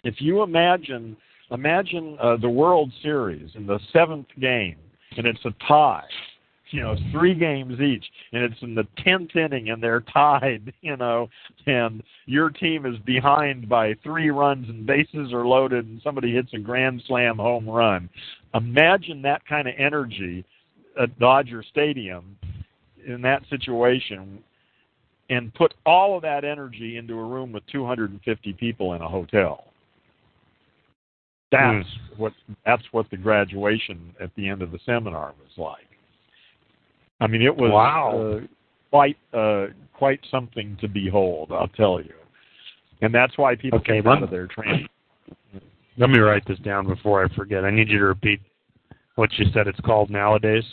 if 0.03 0.17
you 0.19 0.43
imagine 0.43 1.17
imagine 1.53 2.19
uh, 2.21 2.37
the 2.37 2.51
world 2.51 2.91
series 3.03 3.51
in 3.55 3.67
the 3.67 3.79
seventh 3.93 4.27
game 4.41 4.77
and 5.17 5.27
it's 5.27 5.45
a 5.45 5.55
tie 5.69 6.05
you 6.73 6.81
know, 6.81 6.97
three 7.13 7.35
games 7.35 7.81
each, 7.81 8.05
and 8.33 8.43
it's 8.43 8.61
in 8.63 8.75
the 8.75 8.87
tenth 9.05 9.37
inning, 9.37 9.71
and 9.71 9.83
they're 9.83 10.01
tied, 10.13 10.73
you 10.81 10.97
know, 10.97 11.29
and 11.67 12.03
your 12.27 12.51
team 12.51 12.87
is 12.87 12.99
behind 13.05 13.69
by 13.69 13.95
three 14.03 14.31
runs, 14.31 14.69
and 14.69 14.87
bases 14.87 15.33
are 15.33 15.47
loaded, 15.47 15.87
and 15.87 16.01
somebody 16.03 16.33
hits 16.33 16.53
a 16.55 16.59
grand 16.59 17.03
slam 17.07 17.37
home 17.37 17.69
run. 17.69 18.09
Imagine 18.55 19.23
that 19.23 19.47
kind 19.47 19.69
of 19.69 19.75
energy 19.79 20.45
at 21.01 21.17
Dodger 21.19 21.63
Stadium 21.63 22.37
in 23.07 23.23
that 23.23 23.43
situation, 23.51 24.43
and 25.31 25.55
put 25.55 25.75
all 25.87 26.17
of 26.17 26.23
that 26.23 26.45
energy 26.45 26.97
into 26.97 27.19
a 27.19 27.25
room 27.25 27.53
with 27.53 27.63
250 27.71 28.53
people 28.55 28.95
in 28.95 29.03
a 29.03 29.09
hotel. 29.09 29.65
That's 31.51 31.87
Hmm. 31.87 32.15
what 32.17 32.33
that's 32.65 32.83
what 32.93 33.11
the 33.11 33.17
graduation 33.19 34.15
at 34.21 34.35
the 34.37 34.49
end 34.49 34.63
of 34.63 34.71
the 34.71 34.79
seminar 34.87 35.35
was 35.39 35.59
like. 35.59 35.92
I 37.23 37.29
mean, 37.29 37.41
it 37.43 37.57
was 37.57 37.71
Wow. 37.71 38.19
uh, 38.19 38.41
quite 38.91 39.17
uh, 39.33 39.69
quite 39.95 40.21
something 40.29 40.77
to 40.81 40.89
behold. 40.89 41.53
I'll 41.53 41.69
tell 41.69 42.01
you, 42.01 42.15
and 43.01 43.15
that's 43.15 43.39
why 43.39 43.55
people 43.55 43.79
Okay, 43.79 44.03
came 44.03 44.09
out 44.09 44.25
of 44.25 44.31
their 44.31 44.49
training. 44.49 44.89
Let 45.99 46.11
me 46.11 46.19
write 46.19 46.45
this 46.49 46.59
down 46.59 46.87
before 46.89 47.25
I 47.25 47.29
forget. 47.37 47.65
I 47.65 47.71
need 47.71 47.89
you 47.89 47.99
to 47.99 48.07
repeat 48.07 48.41
what 49.15 49.31
you 49.39 49.47
said 49.53 49.69
it's 49.69 49.79
called 49.81 50.11
nowadays. 50.11 50.65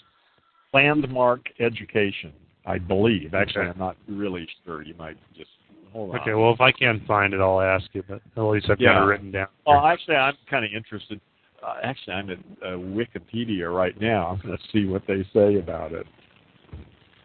Landmark 0.73 1.41
education, 1.59 2.33
I 2.65 2.79
believe. 2.79 3.35
Actually, 3.35 3.61
Okay. 3.61 3.69
I'm 3.71 3.77
not 3.77 3.97
really 4.07 4.47
sure. 4.65 4.81
You 4.81 4.95
might 4.95 5.17
just 5.37 5.51
hold 5.93 6.15
on. 6.15 6.21
Okay, 6.21 6.33
well, 6.33 6.51
if 6.51 6.61
I 6.61 6.71
can't 6.71 7.05
find 7.05 7.33
it, 7.33 7.41
I'll 7.41 7.61
ask 7.61 7.85
you, 7.93 8.03
but 8.07 8.21
at 8.35 8.41
least 8.41 8.71
I've 8.71 8.79
Yeah. 8.79 8.93
got 8.93 9.03
it 9.03 9.05
written 9.05 9.31
down. 9.31 9.47
Well, 9.67 9.85
actually, 9.85 10.15
I'm 10.15 10.37
kind 10.49 10.65
of 10.65 10.71
interested. 10.73 11.21
Uh, 11.61 11.75
actually, 11.83 12.13
I'm 12.13 12.29
at 12.31 12.39
uh, 12.63 12.67
Wikipedia 12.77 13.71
right 13.71 13.99
now. 14.01 14.27
I'm 14.29 14.37
going 14.39 14.57
to 14.57 14.63
see 14.71 14.85
what 14.85 15.05
they 15.05 15.23
say 15.33 15.55
about 15.57 15.91
it. 15.91 16.07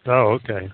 Oh, 0.07 0.39
okay. 0.43 0.71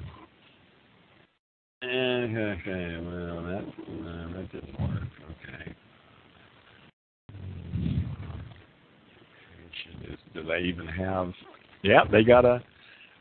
Okay, 1.83 3.01
well, 3.03 3.43
that 3.43 3.65
uh, 3.65 4.33
that 4.35 4.53
didn't 4.53 4.81
work. 4.81 5.03
Okay. 5.31 5.75
Do 10.35 10.43
they 10.43 10.59
even 10.61 10.87
have? 10.87 11.33
Yeah, 11.83 12.05
they 12.11 12.23
got 12.23 12.45
a. 12.45 12.63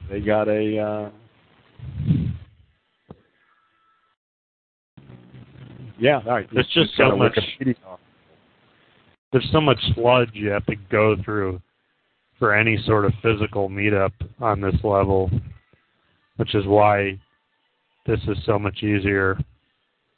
They 0.10 0.20
got 0.20 0.48
a. 0.48 0.78
Uh, 0.78 1.10
yeah, 5.98 6.22
all 6.26 6.32
right. 6.34 6.48
There's 6.54 6.70
just 6.74 6.96
so 6.98 7.16
much- 7.16 7.38
There's 9.32 9.50
so 9.52 9.62
much 9.62 9.80
sludge 9.96 10.30
you 10.34 10.50
have 10.50 10.66
to 10.66 10.76
go 10.92 11.16
through 11.24 11.62
for 12.40 12.54
any 12.54 12.78
sort 12.86 13.06
of 13.06 13.14
physical 13.22 13.70
meetup 13.70 14.12
on 14.42 14.60
this 14.62 14.76
level, 14.84 15.30
which 16.40 16.56
is 16.56 16.66
why 16.66 17.20
this 18.08 18.20
is 18.30 18.38
so 18.46 18.58
much 18.58 18.82
easier. 18.82 19.38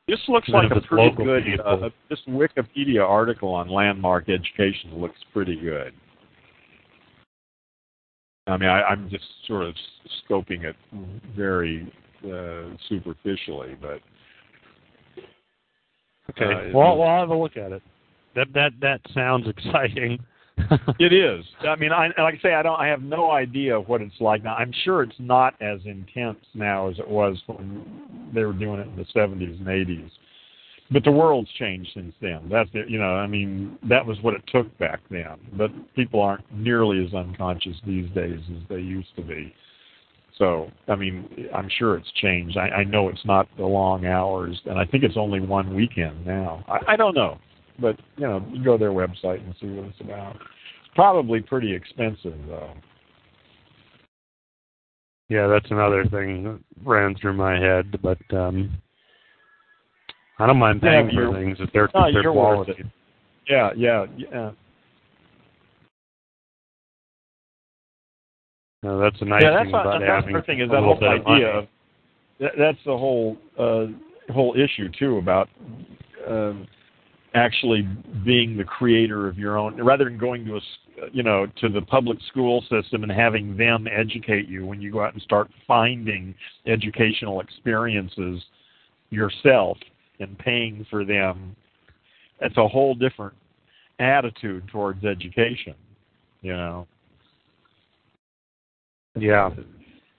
This 0.07 0.19
looks 0.27 0.47
like 0.49 0.71
a 0.71 0.79
pretty 0.81 1.15
good. 1.15 1.59
Uh, 1.59 1.89
this 2.09 2.19
Wikipedia 2.29 3.01
article 3.01 3.49
on 3.49 3.69
landmark 3.69 4.29
education 4.29 4.99
looks 4.99 5.17
pretty 5.33 5.59
good. 5.59 5.93
I 8.45 8.57
mean, 8.57 8.69
I, 8.69 8.83
I'm 8.83 9.09
just 9.09 9.25
sort 9.47 9.65
of 9.65 9.73
scoping 10.29 10.63
it 10.63 10.75
very 11.35 11.91
uh, 12.23 12.75
superficially, 12.87 13.75
but 13.81 14.01
Okay. 16.29 16.69
Uh, 16.69 16.77
well, 16.77 16.97
we'll 16.97 17.07
have 17.07 17.29
a 17.29 17.35
look 17.35 17.57
at 17.57 17.71
it. 17.71 17.81
That 18.35 18.47
that 18.53 18.71
that 18.81 19.01
sounds 19.13 19.47
exciting. 19.57 20.19
it 20.99 21.13
is. 21.13 21.45
I 21.61 21.75
mean, 21.75 21.91
I, 21.91 22.07
like 22.17 22.35
I 22.35 22.41
say, 22.41 22.53
I 22.53 22.63
don't. 22.63 22.79
I 22.79 22.87
have 22.87 23.01
no 23.01 23.31
idea 23.31 23.79
what 23.79 24.01
it's 24.01 24.19
like 24.19 24.43
now. 24.43 24.55
I'm 24.55 24.73
sure 24.83 25.03
it's 25.03 25.15
not 25.19 25.53
as 25.61 25.79
intense 25.85 26.39
now 26.53 26.89
as 26.89 26.99
it 26.99 27.07
was 27.07 27.41
when 27.47 28.31
they 28.33 28.43
were 28.43 28.53
doing 28.53 28.79
it 28.79 28.87
in 28.87 28.95
the 28.95 29.05
70s 29.15 29.59
and 29.59 29.67
80s. 29.67 30.09
But 30.91 31.05
the 31.05 31.11
world's 31.11 31.49
changed 31.53 31.91
since 31.93 32.13
then. 32.21 32.49
That's 32.51 32.69
it. 32.73 32.89
You 32.89 32.99
know, 32.99 33.15
I 33.15 33.25
mean, 33.25 33.77
that 33.87 34.05
was 34.05 34.17
what 34.21 34.33
it 34.33 34.43
took 34.47 34.77
back 34.77 34.99
then. 35.09 35.37
But 35.53 35.71
people 35.95 36.21
aren't 36.21 36.43
nearly 36.53 37.05
as 37.05 37.13
unconscious 37.13 37.77
these 37.85 38.09
days 38.11 38.39
as 38.49 38.67
they 38.67 38.79
used 38.79 39.15
to 39.15 39.21
be. 39.21 39.53
So, 40.37 40.69
I 40.87 40.95
mean, 40.95 41.47
I'm 41.53 41.69
sure 41.77 41.95
it's 41.95 42.11
changed. 42.13 42.57
I, 42.57 42.69
I 42.69 42.83
know 42.83 43.09
it's 43.09 43.25
not 43.25 43.47
the 43.57 43.65
long 43.65 44.05
hours, 44.05 44.59
and 44.65 44.79
I 44.79 44.85
think 44.85 45.03
it's 45.03 45.17
only 45.17 45.39
one 45.39 45.75
weekend 45.75 46.25
now. 46.25 46.65
I, 46.67 46.93
I 46.93 46.95
don't 46.95 47.13
know, 47.13 47.37
but 47.81 47.99
you 48.17 48.27
know, 48.27 48.39
go 48.63 48.73
to 48.73 48.77
their 48.77 48.91
website 48.91 49.43
and 49.43 49.55
see 49.59 49.67
what 49.67 49.85
it's 49.85 49.99
about. 50.01 50.35
It's 50.35 50.95
probably 50.95 51.41
pretty 51.41 51.73
expensive, 51.73 52.37
though. 52.47 52.73
yeah, 55.31 55.47
that's 55.47 55.71
another 55.71 56.03
thing 56.05 56.43
that 56.43 56.59
ran 56.85 57.15
through 57.15 57.33
my 57.33 57.57
head, 57.57 57.99
but 58.01 58.19
um 58.35 58.77
I 60.39 60.45
don't 60.45 60.57
mind 60.57 60.81
paying 60.81 61.07
but 61.07 61.15
for 61.15 61.33
things 61.33 61.57
if 61.59 61.71
they're 61.71 61.89
No, 61.93 62.05
if 62.05 62.13
they're 62.13 62.31
quality. 62.31 62.83
Yeah, 63.47 63.71
yeah, 63.75 64.05
yeah. 64.17 64.51
No, 68.83 68.99
that's 68.99 69.21
a 69.21 69.25
nice 69.25 69.43
yeah, 69.43 69.51
that's 69.51 69.65
thing 69.65 69.71
what, 69.71 69.81
about 69.81 69.99
that's 70.01 70.25
having 70.25 70.41
thing 70.43 70.61
is 70.61 70.69
a 70.69 70.71
that 70.71 70.83
whole 70.83 71.07
idea 71.07 71.47
of 71.59 71.67
that, 72.39 72.51
that's 72.57 72.79
the 72.85 72.97
whole 72.97 73.37
uh, 73.57 73.85
whole 74.33 74.55
issue 74.55 74.89
too 74.99 75.17
about 75.17 75.47
um, 76.27 76.67
actually 77.33 77.87
being 78.25 78.57
the 78.57 78.63
creator 78.63 79.27
of 79.27 79.37
your 79.37 79.57
own 79.57 79.81
rather 79.81 80.03
than 80.05 80.17
going 80.17 80.45
to 80.45 80.55
a 80.55 80.57
s- 80.57 81.09
you 81.13 81.23
know 81.23 81.47
to 81.55 81.69
the 81.69 81.81
public 81.81 82.17
school 82.27 82.61
system 82.69 83.03
and 83.03 83.11
having 83.11 83.55
them 83.55 83.87
educate 83.87 84.47
you 84.49 84.65
when 84.65 84.81
you 84.81 84.91
go 84.91 85.01
out 85.03 85.13
and 85.13 85.21
start 85.21 85.49
finding 85.65 86.35
educational 86.65 87.39
experiences 87.39 88.41
yourself 89.11 89.77
and 90.19 90.37
paying 90.39 90.85
for 90.89 91.05
them 91.05 91.55
that's 92.39 92.57
a 92.57 92.67
whole 92.67 92.93
different 92.93 93.33
attitude 93.99 94.67
towards 94.67 95.03
education 95.05 95.75
you 96.41 96.51
know 96.53 96.85
Yeah. 99.15 99.51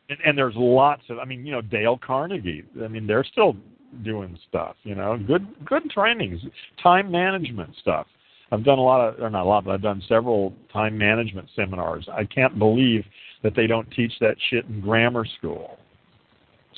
and, 0.08 0.18
and 0.24 0.36
there's 0.38 0.54
lots 0.56 1.02
of 1.10 1.18
i 1.18 1.24
mean 1.24 1.44
you 1.44 1.52
know 1.52 1.62
dale 1.62 1.98
carnegie 1.98 2.64
i 2.82 2.88
mean 2.88 3.06
they're 3.06 3.24
still 3.24 3.56
doing 4.02 4.38
stuff 4.48 4.76
you 4.82 4.94
know? 4.94 5.18
Good 5.26 5.46
good 5.64 5.90
trainings 5.90 6.40
time 6.82 7.10
management 7.10 7.70
stuff. 7.80 8.06
I've 8.50 8.64
done 8.64 8.78
a 8.78 8.82
lot 8.82 9.08
of 9.08 9.20
or 9.20 9.30
not 9.30 9.44
a 9.44 9.48
lot 9.48 9.64
but 9.64 9.72
i've 9.72 9.82
done 9.82 10.02
several 10.08 10.52
time 10.72 10.96
management 10.96 11.48
seminars. 11.54 12.08
I 12.12 12.24
can't 12.24 12.58
believe 12.58 13.04
that 13.42 13.54
they 13.56 13.66
don't 13.66 13.90
teach 13.90 14.12
that 14.20 14.36
shit 14.50 14.64
in 14.66 14.80
grammar 14.80 15.24
school. 15.38 15.78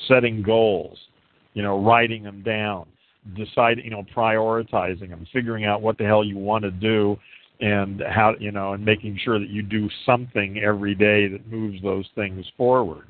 Setting 0.07 0.41
goals 0.41 0.97
you 1.55 1.63
know 1.63 1.81
writing 1.83 2.21
them 2.21 2.43
down 2.43 2.85
deciding 3.35 3.83
you 3.83 3.89
know 3.89 4.05
prioritizing 4.15 5.09
them 5.09 5.25
figuring 5.33 5.65
out 5.65 5.81
what 5.81 5.97
the 5.97 6.03
hell 6.03 6.23
you 6.23 6.37
want 6.37 6.63
to 6.63 6.69
do 6.69 7.17
and 7.61 8.03
how 8.07 8.35
you 8.39 8.51
know 8.51 8.73
and 8.73 8.85
making 8.85 9.19
sure 9.23 9.39
that 9.39 9.49
you 9.49 9.63
do 9.63 9.89
something 10.05 10.59
every 10.59 10.93
day 10.93 11.27
that 11.27 11.47
moves 11.47 11.81
those 11.81 12.05
things 12.13 12.45
forward 12.55 13.07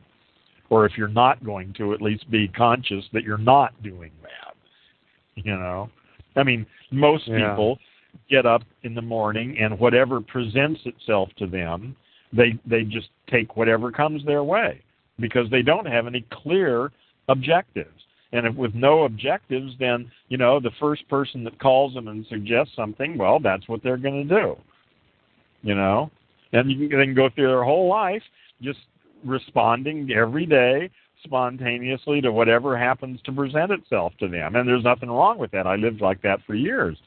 or 0.70 0.86
if 0.86 0.97
you're 0.97 1.07
not 1.07 1.43
going 1.43 1.74
to 1.74 1.93
at 1.93 2.01
least 2.01 2.30
be 2.30 2.47
conscious 2.47 3.03
that 3.13 3.24
you're 3.24 3.38
not 3.38 3.72
doing 3.84 4.11
that 4.22 4.55
you 5.36 5.55
know? 5.55 5.89
I 6.36 6.43
mean 6.43 6.66
most 6.91 7.28
Yeah. 7.28 7.49
people 7.49 7.80
get 8.30 8.45
up 8.45 8.63
in 8.84 8.95
the 8.95 9.01
morning 9.01 9.57
and 9.59 9.78
whatever 9.80 10.22
presents 10.22 10.82
itself 10.86 11.30
to 11.38 11.47
them 11.47 11.95
they 12.34 12.57
they 12.66 12.84
just 12.84 13.09
take 13.28 13.55
whatever 13.55 13.91
comes 13.91 14.24
their 14.26 14.43
way 14.43 14.82
because 15.20 15.49
they 15.49 15.61
don't 15.61 15.86
have 15.86 16.07
any 16.07 16.22
clear 16.32 16.91
objectives. 17.30 17.89
And 18.34 18.45
if 18.45 18.55
with 18.55 18.74
no 18.76 19.03
objectives 19.03 19.74
then 19.80 20.11
you 20.30 20.38
know 20.38 20.59
the 20.59 20.72
first 20.80 21.07
person 21.09 21.43
that 21.43 21.59
calls 21.59 21.93
them 21.93 22.07
and 22.07 22.26
suggests 22.28 22.76
something 22.76 23.18
well 23.18 23.39
that's 23.39 23.68
what 23.68 23.84
they're 23.84 23.97
going 23.97 24.28
to 24.28 24.36
do 24.36 24.57
you 25.66 25.74
know? 25.76 26.11
And 26.53 26.72
you 26.72 26.88
can, 26.88 26.99
they 26.99 27.05
can 27.05 27.16
go 27.16 27.30
through 27.30 27.47
their 27.47 27.63
whole 27.63 27.89
life 27.89 28.22
just 28.61 28.80
responding 29.24 30.11
every 30.11 30.45
day 30.45 30.89
spontaneously 31.26 32.22
to 32.22 32.32
whatever 32.32 32.78
happens 32.78 33.20
to 33.26 33.32
present 33.32 33.72
itself 33.72 34.13
to 34.20 34.28
them. 34.28 34.55
And 34.55 34.68
there's 34.68 34.84
nothing 34.84 35.09
wrong 35.09 35.38
with 35.38 35.51
that. 35.51 35.68
I 35.68 35.76
lived 35.76 36.01
like 36.01 36.22
that 36.22 36.39
for 36.45 36.55
years. 36.55 36.97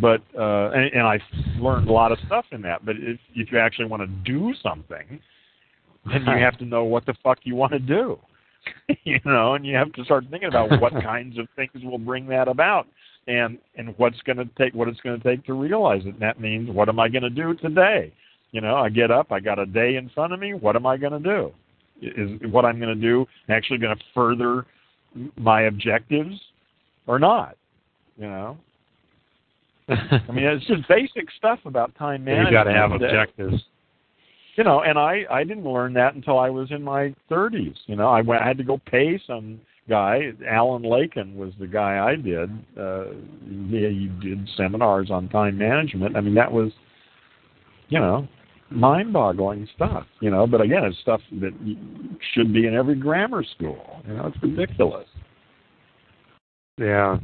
But 0.00 0.20
uh 0.36 0.70
and, 0.70 0.92
and 0.92 1.02
i 1.02 1.20
learned 1.60 1.88
a 1.88 1.92
lot 1.92 2.10
of 2.10 2.18
stuff 2.26 2.44
in 2.50 2.60
that. 2.62 2.84
But 2.84 2.96
if 2.98 3.18
if 3.34 3.52
you 3.52 3.58
actually 3.58 3.86
want 3.86 4.02
to 4.02 4.08
do 4.30 4.52
something 4.62 5.20
then 6.04 6.22
you 6.22 6.38
have 6.44 6.56
to 6.58 6.64
know 6.64 6.84
what 6.84 7.04
the 7.04 7.14
fuck 7.24 7.38
you 7.42 7.56
want 7.56 7.72
to 7.72 7.78
do. 7.78 8.18
You 9.04 9.20
know 9.24 9.54
and 9.54 9.64
you 9.64 9.76
have 9.76 9.92
to 9.92 10.04
start 10.04 10.24
thinking 10.28 10.48
about 10.48 10.80
what 10.80 10.92
kinds 11.02 11.38
of 11.38 11.46
things 11.54 11.84
will 11.84 11.98
bring 11.98 12.26
that 12.28 12.48
about 12.48 12.88
and 13.28 13.58
and 13.76 13.94
what's 13.96 14.20
going 14.22 14.38
to 14.38 14.48
take 14.58 14.74
what 14.74 14.88
it's 14.88 15.00
going 15.00 15.20
to 15.20 15.28
take 15.28 15.46
to 15.46 15.54
realize 15.54 16.02
it. 16.04 16.14
And 16.14 16.20
that 16.20 16.40
means 16.40 16.68
what 16.68 16.88
am 16.88 16.98
i 16.98 17.08
going 17.08 17.22
to 17.22 17.30
do 17.30 17.54
today 17.54 18.12
you 18.56 18.62
know 18.62 18.76
i 18.76 18.88
get 18.88 19.10
up 19.10 19.30
i 19.32 19.38
got 19.38 19.58
a 19.58 19.66
day 19.66 19.96
in 19.96 20.08
front 20.14 20.32
of 20.32 20.40
me 20.40 20.54
what 20.54 20.76
am 20.76 20.86
i 20.86 20.96
going 20.96 21.12
to 21.12 21.18
do 21.18 21.52
is 22.00 22.40
what 22.50 22.64
i'm 22.64 22.80
going 22.80 22.94
to 22.94 23.00
do 23.00 23.26
actually 23.50 23.78
going 23.78 23.94
to 23.94 24.02
further 24.14 24.64
my 25.36 25.62
objectives 25.62 26.34
or 27.06 27.18
not 27.18 27.54
you 28.16 28.26
know 28.26 28.56
i 29.90 30.32
mean 30.32 30.44
it's 30.44 30.66
just 30.66 30.88
basic 30.88 31.30
stuff 31.36 31.58
about 31.66 31.94
time 31.96 32.24
management 32.24 32.48
you 32.48 32.56
got 32.56 32.64
to 32.64 32.72
have 32.72 32.92
objectives. 32.92 33.62
you 34.56 34.64
know, 34.64 34.80
and 34.80 34.98
I 34.98 35.24
I 35.30 35.44
didn't 35.44 35.70
learn 35.70 35.92
that 35.94 36.14
until 36.14 36.38
I 36.38 36.48
was 36.48 36.70
in 36.70 36.82
my 36.82 37.14
30s. 37.30 37.76
You 37.84 37.94
know, 37.94 38.08
I 38.08 38.22
went 38.22 38.42
I 38.42 38.48
had 38.48 38.56
to 38.58 38.64
go 38.64 38.80
pay 38.86 39.20
some 39.26 39.60
guy. 39.88 40.32
Alan 40.48 40.82
Lakein 40.82 41.36
was 41.36 41.52
the 41.60 41.66
guy 41.66 41.98
I 41.98 42.16
did. 42.16 42.50
Uh, 42.76 43.04
he, 43.70 44.10
he 44.10 44.28
did 44.28 44.48
seminars 44.56 45.10
on 45.10 45.28
time 45.28 45.58
management. 45.58 46.16
I 46.16 46.20
mean, 46.22 46.34
that 46.34 46.50
was, 46.50 46.72
you 47.90 48.00
know, 48.00 48.26
mind-boggling 48.70 49.68
stuff. 49.74 50.06
You 50.20 50.30
know, 50.30 50.46
but 50.46 50.60
again, 50.60 50.84
it's 50.84 50.98
stuff 51.00 51.20
that 51.40 51.52
should 52.32 52.52
be 52.52 52.66
in 52.66 52.74
every 52.74 52.96
grammar 52.96 53.44
school. 53.44 54.02
You 54.06 54.14
know, 54.14 54.26
it's 54.26 54.42
ridiculous. 54.42 55.08
Yeah. 56.78 57.18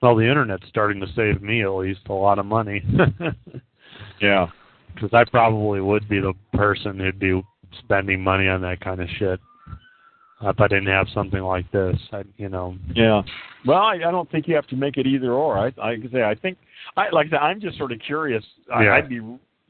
Well, 0.00 0.16
the 0.16 0.28
internet's 0.28 0.66
starting 0.68 1.00
to 1.00 1.06
save 1.14 1.42
me 1.42 1.62
at 1.62 1.70
least 1.70 2.00
a 2.08 2.12
lot 2.12 2.38
of 2.38 2.46
money. 2.46 2.82
yeah. 4.20 4.46
Because 4.94 5.14
I 5.14 5.24
probably 5.24 5.80
would 5.80 6.06
be 6.06 6.20
the 6.20 6.34
person 6.52 6.98
who'd 6.98 7.18
be 7.18 7.42
spending 7.78 8.22
money 8.22 8.46
on 8.46 8.60
that 8.60 8.82
kind 8.82 9.00
of 9.00 9.08
shit 9.18 9.40
if 10.42 10.60
I 10.60 10.68
didn't 10.68 10.88
have 10.88 11.06
something 11.14 11.40
like 11.40 11.70
this. 11.72 11.96
I, 12.12 12.24
you 12.36 12.50
know. 12.50 12.76
Yeah. 12.94 13.22
Well, 13.66 13.78
I, 13.78 13.94
I 13.94 14.10
don't 14.10 14.30
think 14.30 14.48
you 14.48 14.54
have 14.54 14.66
to 14.66 14.76
make 14.76 14.98
it 14.98 15.06
either 15.06 15.32
or. 15.32 15.58
I, 15.58 15.68
I 15.80 15.96
can 15.96 16.10
say 16.12 16.22
I 16.22 16.34
think, 16.34 16.58
I 16.96 17.08
like 17.10 17.28
I 17.28 17.30
said, 17.30 17.36
I'm 17.38 17.58
just 17.58 17.78
sort 17.78 17.92
of 17.92 18.00
curious. 18.04 18.44
I, 18.72 18.84
Yeah. 18.84 18.94
I'd 18.94 19.08
be, 19.08 19.20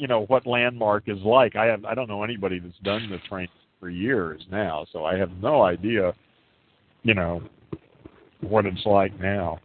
you 0.03 0.09
know, 0.09 0.25
what 0.25 0.49
landmark 0.49 1.05
is 1.07 1.21
like. 1.23 1.55
I 1.55 1.67
have, 1.67 1.85
I 1.85 1.95
don't 1.95 2.09
know 2.09 2.25
anybody 2.25 2.59
that's 2.59 2.77
done 2.83 3.09
the 3.09 3.19
train 3.29 3.47
for 3.79 3.89
years 3.89 4.43
now, 4.51 4.85
so 4.93 5.05
I 5.05 5.17
have 5.17 5.31
no 5.41 5.63
idea, 5.63 6.13
you 7.05 7.15
know, 7.15 7.41
what 8.41 8.67
it's 8.67 8.85
like 8.85 9.17
now. 9.21 9.61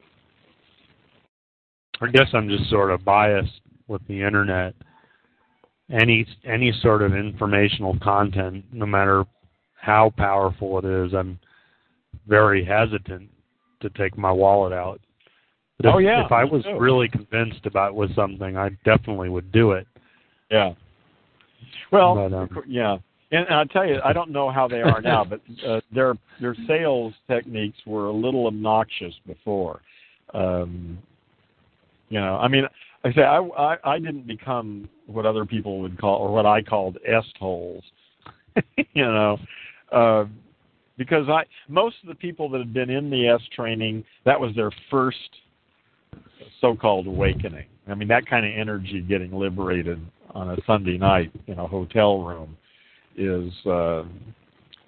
I 2.01 2.11
guess 2.11 2.27
I'm 2.33 2.47
just 2.49 2.69
sort 2.69 2.91
of 2.91 3.03
biased 3.03 3.61
with 3.87 4.05
the 4.07 4.21
internet. 4.21 4.75
Any 5.89 6.27
any 6.45 6.71
sort 6.83 7.01
of 7.01 7.15
informational 7.15 7.97
content, 8.03 8.63
no 8.71 8.85
matter 8.85 9.25
how 9.73 10.13
powerful 10.17 10.77
it 10.77 10.85
is, 10.85 11.15
I'm 11.15 11.39
very 12.27 12.63
hesitant 12.63 13.27
to 13.79 13.89
take 13.89 14.15
my 14.15 14.31
wallet 14.31 14.71
out. 14.71 15.01
But 15.77 15.87
if, 15.87 15.95
Oh, 15.95 15.97
yeah, 15.97 16.23
if 16.23 16.31
I 16.31 16.43
was 16.43 16.63
too. 16.63 16.77
really 16.77 17.07
convinced 17.07 17.65
about 17.65 17.95
with 17.95 18.13
something, 18.13 18.55
I 18.55 18.69
definitely 18.85 19.29
would 19.29 19.51
do 19.51 19.71
it. 19.71 19.87
Yeah. 20.49 20.73
Well, 21.91 22.15
But, 22.15 22.33
um, 22.33 22.49
yeah. 22.67 22.97
And 23.31 23.45
I'll 23.49 23.65
tell 23.65 23.85
you, 23.85 23.99
I 24.05 24.13
don't 24.13 24.31
know 24.31 24.49
how 24.49 24.67
they 24.67 24.81
are 24.81 25.01
now, 25.01 25.25
but 25.29 25.41
uh, 25.65 25.81
their 25.93 26.15
their 26.39 26.55
sales 26.67 27.13
techniques 27.27 27.77
were 27.85 28.07
a 28.07 28.13
little 28.13 28.47
obnoxious 28.47 29.13
before. 29.25 29.81
Um, 30.33 30.97
you 32.09 32.19
know, 32.19 32.37
I 32.37 32.47
mean, 32.47 32.65
I 33.03 33.13
say 33.13 33.23
I, 33.23 33.39
I 33.39 33.77
I 33.83 33.99
didn't 33.99 34.27
become 34.27 34.87
what 35.07 35.25
other 35.25 35.45
people 35.45 35.81
would 35.81 35.99
call 35.99 36.19
or 36.19 36.31
what 36.31 36.45
I 36.45 36.61
called 36.61 36.97
est 37.05 37.37
holes. 37.37 37.83
you 38.93 39.03
know, 39.03 39.37
uh, 39.91 40.25
because 40.97 41.27
I 41.27 41.43
most 41.67 41.97
of 42.03 42.07
the 42.07 42.15
people 42.15 42.49
that 42.49 42.59
had 42.59 42.73
been 42.73 42.89
in 42.89 43.09
the 43.09 43.27
EST 43.27 43.51
training, 43.51 44.05
that 44.25 44.39
was 44.39 44.55
their 44.55 44.71
first 44.89 45.17
so-called 46.61 47.07
awakening. 47.07 47.65
I 47.87 47.93
mean, 47.93 48.07
that 48.07 48.25
kind 48.25 48.45
of 48.45 48.51
energy 48.57 49.01
getting 49.01 49.31
liberated 49.31 49.99
on 50.37 50.51
a 50.51 50.57
Sunday 50.65 50.97
night 50.97 51.31
in 51.47 51.57
a 51.57 51.67
hotel 51.67 52.21
room 52.21 52.55
is 53.17 53.51
uh, 53.65 54.03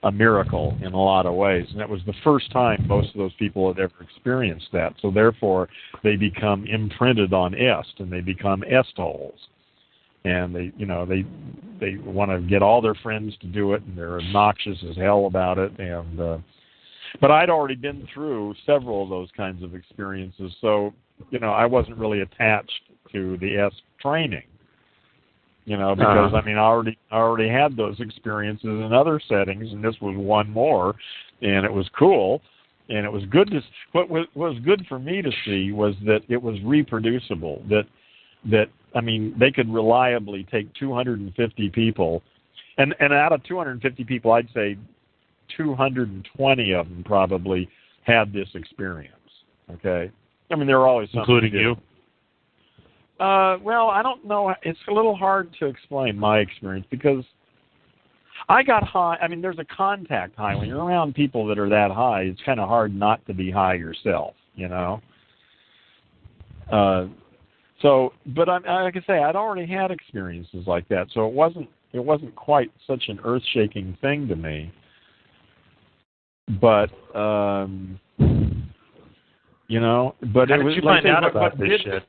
a 0.03 0.11
miracle 0.11 0.77
in 0.81 0.93
a 0.93 1.01
lot 1.01 1.25
of 1.25 1.33
ways. 1.33 1.65
And 1.71 1.79
that 1.79 1.89
was 1.89 2.01
the 2.05 2.13
first 2.23 2.51
time 2.51 2.85
most 2.87 3.09
of 3.09 3.17
those 3.17 3.33
people 3.39 3.67
had 3.67 3.79
ever 3.79 3.95
experienced 4.01 4.67
that. 4.73 4.93
So 5.01 5.09
therefore, 5.11 5.67
they 6.03 6.15
become 6.15 6.65
imprinted 6.67 7.33
on 7.33 7.55
est, 7.55 7.99
and 7.99 8.11
they 8.11 8.21
become 8.21 8.63
est 8.63 8.95
holes. 8.95 9.39
And 10.23 10.55
they, 10.55 10.71
you 10.77 10.85
know, 10.85 11.05
they 11.05 11.25
they 11.79 11.95
want 11.97 12.29
to 12.29 12.41
get 12.41 12.61
all 12.61 12.81
their 12.81 12.95
friends 12.95 13.33
to 13.41 13.47
do 13.47 13.73
it, 13.73 13.81
and 13.83 13.97
they're 13.97 14.19
obnoxious 14.19 14.77
as 14.89 14.97
hell 14.97 15.25
about 15.25 15.57
it. 15.57 15.77
And 15.79 16.19
uh, 16.19 16.37
but 17.19 17.31
I'd 17.31 17.49
already 17.49 17.75
been 17.75 18.07
through 18.13 18.53
several 18.65 19.01
of 19.01 19.09
those 19.09 19.29
kinds 19.35 19.63
of 19.63 19.73
experiences, 19.73 20.53
so 20.61 20.93
you 21.31 21.39
know, 21.39 21.51
I 21.51 21.65
wasn't 21.65 21.97
really 21.97 22.21
attached 22.21 22.81
to 23.13 23.37
the 23.37 23.57
EST 23.57 23.81
training. 24.01 24.43
You 25.69 25.77
know, 25.77 25.93
because 25.93 26.33
Uh-huh. 26.33 26.37
I 26.37 26.41
mean, 26.43 26.57
I 26.57 26.61
already 26.61 26.97
I 27.11 27.17
already 27.17 27.47
had 27.47 27.77
those 27.77 27.99
experiences 27.99 28.65
in 28.65 28.91
other 28.91 29.19
settings, 29.29 29.71
and 29.71 29.83
this 29.83 29.93
was 30.01 30.17
one 30.17 30.49
more, 30.49 30.95
and 31.43 31.63
it 31.63 31.71
was 31.71 31.87
cool, 31.89 32.41
and 32.89 33.05
it 33.05 33.11
was 33.11 33.23
good 33.25 33.51
to. 33.51 33.61
What 33.91 34.09
was 34.09 34.25
was 34.33 34.57
good 34.65 34.83
for 34.87 34.97
me 34.97 35.21
to 35.21 35.31
see 35.45 35.71
was 35.71 35.93
that 36.07 36.21
it 36.27 36.41
was 36.41 36.59
reproducible. 36.63 37.61
That 37.69 37.83
that 38.45 38.69
I 38.95 39.01
mean, 39.01 39.35
they 39.39 39.51
could 39.51 39.71
reliably 39.71 40.43
take 40.51 40.73
250 40.73 41.69
people, 41.69 42.23
and 42.79 42.95
and 42.99 43.13
out 43.13 43.31
of 43.31 43.43
250 43.43 44.03
people, 44.05 44.31
I'd 44.31 44.49
say 44.55 44.75
220 45.55 46.73
of 46.73 46.89
them 46.89 47.03
probably 47.03 47.69
had 48.01 48.33
this 48.33 48.47
experience. 48.55 49.13
Okay, 49.71 50.09
I 50.49 50.55
mean, 50.55 50.65
there 50.65 50.79
were 50.79 50.87
always 50.87 51.09
including 51.13 51.53
you. 51.53 51.75
Uh, 53.19 53.57
well, 53.61 53.89
I 53.89 54.01
don't 54.01 54.25
know. 54.25 54.53
It's 54.63 54.79
a 54.87 54.93
little 54.93 55.15
hard 55.15 55.53
to 55.59 55.65
explain 55.65 56.17
my 56.17 56.39
experience 56.39 56.85
because 56.89 57.23
I 58.47 58.63
got 58.63 58.83
high. 58.83 59.17
I 59.21 59.27
mean, 59.27 59.41
there's 59.41 59.59
a 59.59 59.65
contact 59.65 60.35
high 60.37 60.55
when 60.55 60.69
you're 60.69 60.83
around 60.83 61.15
people 61.15 61.45
that 61.47 61.59
are 61.59 61.69
that 61.69 61.91
high. 61.91 62.21
It's 62.21 62.41
kind 62.45 62.59
of 62.59 62.69
hard 62.69 62.95
not 62.95 63.25
to 63.27 63.33
be 63.33 63.51
high 63.51 63.73
yourself, 63.73 64.35
you 64.55 64.69
know. 64.69 65.01
Uh, 66.71 67.07
so, 67.81 68.13
but 68.27 68.47
I, 68.47 68.83
like 68.83 68.95
I 68.95 69.01
say, 69.05 69.19
I'd 69.19 69.35
already 69.35 69.65
had 69.71 69.91
experiences 69.91 70.65
like 70.65 70.87
that, 70.89 71.07
so 71.13 71.27
it 71.27 71.33
wasn't 71.33 71.67
it 71.91 71.99
wasn't 72.03 72.35
quite 72.35 72.71
such 72.85 73.05
an 73.09 73.19
earth-shaking 73.23 73.97
thing 73.99 74.27
to 74.27 74.35
me. 74.35 74.71
But 76.61 76.89
um, 77.15 77.99
you 79.67 79.79
know, 79.79 80.15
but 80.33 80.49
How 80.49 80.55
it 80.55 80.57
did 80.59 80.63
was 80.65 80.75
you 80.75 80.81
like 80.83 81.03
find 81.03 81.15
out 81.15 81.23
what- 81.23 81.31
about 81.35 81.57
this 81.59 81.69
did- 81.69 81.81
shit? 81.81 82.03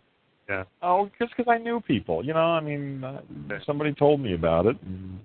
Yeah. 0.50 0.64
Oh, 0.82 1.08
just 1.20 1.32
because 1.36 1.48
I 1.48 1.58
knew 1.58 1.80
people. 1.80 2.24
You 2.24 2.34
know, 2.34 2.40
I 2.40 2.60
mean, 2.60 3.04
uh, 3.04 3.20
somebody 3.64 3.94
told 3.94 4.20
me 4.20 4.34
about 4.34 4.66
it. 4.66 4.76
And 4.82 5.20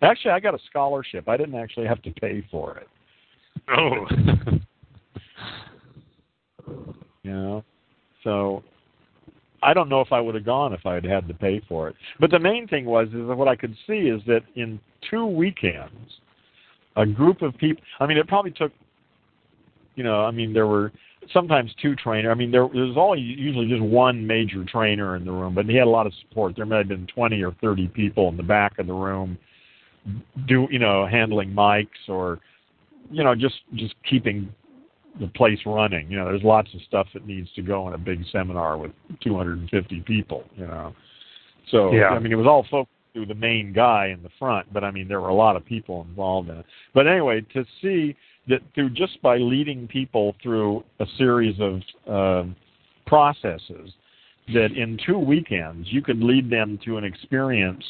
actually, 0.00 0.30
I 0.30 0.40
got 0.40 0.54
a 0.54 0.58
scholarship. 0.70 1.28
I 1.28 1.36
didn't 1.36 1.56
actually 1.56 1.86
have 1.86 2.00
to 2.02 2.10
pay 2.12 2.42
for 2.50 2.78
it. 2.78 2.88
Oh. 3.68 4.06
You 7.24 7.30
know, 7.30 7.64
so 8.24 8.64
I 9.62 9.72
don't 9.72 9.88
know 9.88 10.00
if 10.00 10.10
I 10.10 10.20
would 10.20 10.34
have 10.34 10.44
gone 10.44 10.72
if 10.72 10.84
I 10.84 10.94
had 10.94 11.04
had 11.04 11.28
to 11.28 11.34
pay 11.34 11.62
for 11.68 11.88
it. 11.88 11.94
But 12.18 12.32
the 12.32 12.38
main 12.40 12.66
thing 12.66 12.84
was 12.84 13.06
is 13.08 13.28
that 13.28 13.36
what 13.36 13.46
I 13.46 13.54
could 13.54 13.76
see 13.86 14.08
is 14.08 14.20
that 14.26 14.40
in 14.56 14.80
two 15.08 15.24
weekends, 15.24 16.18
a 16.96 17.06
group 17.06 17.40
of 17.42 17.56
people. 17.58 17.80
I 18.00 18.06
mean, 18.06 18.18
it 18.18 18.26
probably 18.26 18.50
took. 18.50 18.72
You 19.94 20.02
know, 20.02 20.24
I 20.24 20.32
mean, 20.32 20.52
there 20.52 20.66
were 20.66 20.90
sometimes 21.32 21.70
two 21.80 21.94
trainer. 21.96 22.30
I 22.30 22.34
mean, 22.34 22.50
there, 22.50 22.68
there 22.72 22.84
was 22.84 22.96
only 22.96 23.20
usually 23.20 23.68
just 23.68 23.82
one 23.82 24.26
major 24.26 24.64
trainer 24.64 25.16
in 25.16 25.24
the 25.24 25.32
room, 25.32 25.54
but 25.54 25.66
he 25.66 25.76
had 25.76 25.86
a 25.86 25.90
lot 25.90 26.06
of 26.06 26.12
support. 26.20 26.56
There 26.56 26.66
may 26.66 26.78
have 26.78 26.88
been 26.88 27.06
twenty 27.06 27.42
or 27.42 27.52
thirty 27.60 27.88
people 27.88 28.28
in 28.28 28.36
the 28.36 28.42
back 28.42 28.78
of 28.78 28.86
the 28.86 28.92
room, 28.92 29.38
do 30.48 30.66
you 30.70 30.78
know, 30.78 31.06
handling 31.06 31.50
mics 31.50 32.08
or, 32.08 32.40
you 33.10 33.22
know, 33.22 33.34
just 33.34 33.56
just 33.74 33.94
keeping 34.08 34.52
the 35.20 35.28
place 35.28 35.58
running. 35.66 36.10
You 36.10 36.18
know, 36.18 36.24
there's 36.26 36.42
lots 36.42 36.72
of 36.74 36.80
stuff 36.82 37.06
that 37.14 37.26
needs 37.26 37.52
to 37.54 37.62
go 37.62 37.86
in 37.88 37.94
a 37.94 37.98
big 37.98 38.24
seminar 38.32 38.78
with 38.78 38.92
250 39.22 40.00
people. 40.00 40.44
You 40.56 40.66
know, 40.66 40.94
so 41.70 41.92
Yeah. 41.92 42.08
I 42.08 42.18
mean, 42.18 42.32
it 42.32 42.36
was 42.36 42.46
all 42.46 42.66
focused 42.70 42.96
through 43.12 43.26
the 43.26 43.34
main 43.34 43.72
guy 43.72 44.06
in 44.06 44.22
the 44.22 44.30
front, 44.38 44.72
but 44.72 44.82
I 44.82 44.90
mean, 44.90 45.06
there 45.06 45.20
were 45.20 45.28
a 45.28 45.34
lot 45.34 45.54
of 45.54 45.64
people 45.64 46.06
involved 46.08 46.48
in 46.48 46.56
it. 46.56 46.66
But 46.94 47.06
anyway, 47.06 47.42
to 47.52 47.64
see 47.82 48.16
that 48.48 48.60
through 48.74 48.90
just 48.90 49.20
by 49.22 49.36
leading 49.38 49.86
people 49.86 50.34
through 50.42 50.84
a 51.00 51.06
series 51.16 51.56
of 51.60 51.80
um, 52.12 52.56
processes, 53.06 53.92
that 54.52 54.72
in 54.72 54.98
two 55.06 55.18
weekends 55.18 55.88
you 55.90 56.02
could 56.02 56.22
lead 56.22 56.50
them 56.50 56.78
to 56.84 56.96
an 56.96 57.04
experience 57.04 57.84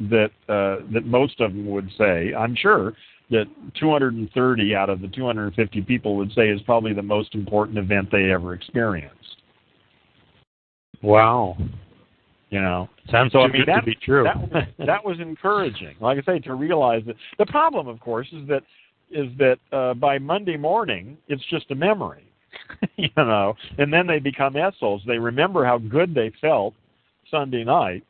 that 0.00 0.30
uh, 0.48 0.84
that 0.92 1.04
most 1.04 1.40
of 1.40 1.52
them 1.52 1.66
would 1.66 1.88
say, 1.98 2.34
I'm 2.34 2.56
sure, 2.56 2.94
that 3.30 3.46
230 3.78 4.74
out 4.74 4.90
of 4.90 5.00
the 5.00 5.08
250 5.08 5.82
people 5.82 6.16
would 6.16 6.32
say 6.32 6.48
is 6.48 6.60
probably 6.62 6.92
the 6.92 7.02
most 7.02 7.34
important 7.34 7.78
event 7.78 8.08
they 8.10 8.30
ever 8.30 8.54
experienced. 8.54 9.18
Wow. 11.02 11.56
You 12.50 12.60
know, 12.60 12.88
Sounds 13.10 13.32
So, 13.32 13.40
I 13.40 13.48
mean, 13.48 13.64
good 13.64 13.74
to 13.74 13.82
be 13.82 13.94
true. 13.94 14.24
that 14.52 14.68
that 14.78 15.04
was 15.04 15.18
encouraging. 15.20 15.96
Like 16.00 16.18
I 16.18 16.34
say, 16.34 16.38
to 16.40 16.54
realize 16.54 17.02
that 17.06 17.16
the 17.38 17.46
problem, 17.46 17.88
of 17.88 17.98
course, 17.98 18.28
is 18.32 18.46
that 18.48 18.62
is 19.12 19.28
that 19.38 19.58
uh, 19.72 19.94
by 19.94 20.18
Monday 20.18 20.56
morning 20.56 21.16
it's 21.28 21.44
just 21.50 21.70
a 21.70 21.74
memory, 21.74 22.24
you 22.96 23.08
know, 23.16 23.54
and 23.78 23.92
then 23.92 24.06
they 24.06 24.18
become 24.18 24.56
est 24.56 24.78
holes. 24.80 25.02
They 25.06 25.18
remember 25.18 25.64
how 25.64 25.78
good 25.78 26.14
they 26.14 26.32
felt 26.40 26.74
Sunday 27.30 27.64
night, 27.64 28.04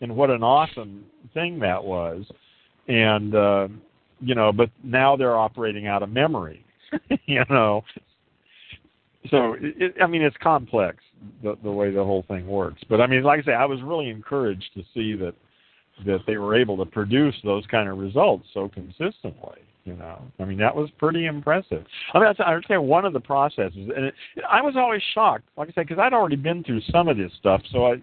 and 0.00 0.14
what 0.14 0.30
an 0.30 0.42
awesome 0.42 1.04
thing 1.34 1.58
that 1.60 1.82
was, 1.82 2.24
and 2.88 3.34
uh, 3.34 3.68
you 4.20 4.34
know, 4.34 4.52
but 4.52 4.70
now 4.82 5.16
they're 5.16 5.36
operating 5.36 5.86
out 5.86 6.02
of 6.02 6.10
memory, 6.10 6.64
you 7.26 7.44
know. 7.50 7.82
So 9.30 9.56
it, 9.60 9.94
I 10.00 10.06
mean, 10.06 10.22
it's 10.22 10.36
complex 10.42 10.98
the 11.42 11.56
the 11.62 11.70
way 11.70 11.90
the 11.90 12.04
whole 12.04 12.24
thing 12.28 12.46
works. 12.46 12.82
But 12.88 13.00
I 13.00 13.06
mean, 13.06 13.22
like 13.22 13.40
I 13.40 13.44
say, 13.44 13.52
I 13.52 13.64
was 13.64 13.82
really 13.82 14.08
encouraged 14.08 14.70
to 14.74 14.82
see 14.94 15.14
that 15.16 15.34
that 16.04 16.20
they 16.26 16.36
were 16.36 16.54
able 16.54 16.76
to 16.76 16.84
produce 16.84 17.34
those 17.42 17.64
kind 17.66 17.88
of 17.88 17.98
results 17.98 18.46
so 18.52 18.68
consistently. 18.68 19.60
You 19.84 19.94
know, 19.94 20.20
I 20.40 20.44
mean, 20.44 20.58
that 20.58 20.74
was 20.74 20.90
pretty 20.98 21.26
impressive. 21.26 21.84
I 22.12 22.18
mean, 22.18 22.34
I 22.40 22.60
say 22.66 22.76
one 22.76 23.04
of 23.04 23.12
the 23.12 23.20
processes, 23.20 23.88
and 23.96 24.06
it, 24.06 24.14
I 24.50 24.60
was 24.60 24.74
always 24.76 25.00
shocked, 25.14 25.44
like 25.56 25.68
I 25.68 25.72
said, 25.72 25.86
because 25.86 26.00
I'd 26.00 26.12
already 26.12 26.34
been 26.34 26.64
through 26.64 26.80
some 26.90 27.06
of 27.06 27.16
this 27.16 27.30
stuff. 27.38 27.62
So 27.70 27.86
I, 27.86 27.94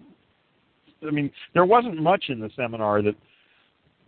I 1.06 1.10
mean, 1.10 1.30
there 1.52 1.66
wasn't 1.66 2.00
much 2.00 2.24
in 2.30 2.40
the 2.40 2.48
seminar 2.56 3.02
that 3.02 3.14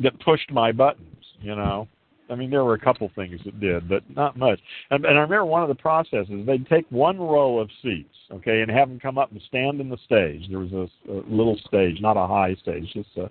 that 0.00 0.18
pushed 0.20 0.50
my 0.50 0.72
buttons. 0.72 1.04
You 1.40 1.54
know, 1.54 1.86
I 2.28 2.34
mean, 2.34 2.50
there 2.50 2.64
were 2.64 2.74
a 2.74 2.78
couple 2.78 3.10
things 3.14 3.40
that 3.44 3.60
did, 3.60 3.88
but 3.88 4.02
not 4.14 4.36
much. 4.36 4.58
And, 4.90 5.04
and 5.04 5.16
I 5.18 5.22
remember 5.22 5.44
one 5.44 5.62
of 5.62 5.68
the 5.68 5.74
processes, 5.74 6.44
they'd 6.46 6.66
take 6.66 6.86
one 6.90 7.18
row 7.18 7.58
of 7.58 7.68
seats, 7.82 8.14
okay, 8.32 8.62
and 8.62 8.70
have 8.70 8.88
them 8.88 8.98
come 8.98 9.18
up 9.18 9.30
and 9.30 9.40
stand 9.48 9.80
in 9.80 9.88
the 9.88 9.98
stage. 10.04 10.48
There 10.48 10.58
was 10.58 10.72
a, 10.72 11.12
a 11.12 11.22
little 11.28 11.58
stage, 11.66 12.00
not 12.00 12.16
a 12.16 12.26
high 12.26 12.56
stage, 12.60 12.90
just 12.92 13.08
a, 13.16 13.30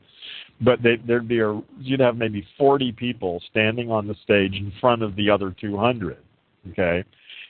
but 0.62 0.82
they, 0.82 0.96
there'd 1.06 1.28
be 1.28 1.40
a, 1.40 1.62
you'd 1.80 2.00
have 2.00 2.16
maybe 2.16 2.48
40 2.58 2.94
people 2.94 3.42
standing 3.50 3.92
on 3.92 4.08
the 4.08 4.16
stage 4.24 4.54
in 4.54 4.72
front 4.80 5.04
of 5.04 5.16
the 5.16 5.30
other 5.30 5.54
200, 5.60 6.18
okay? 6.72 7.04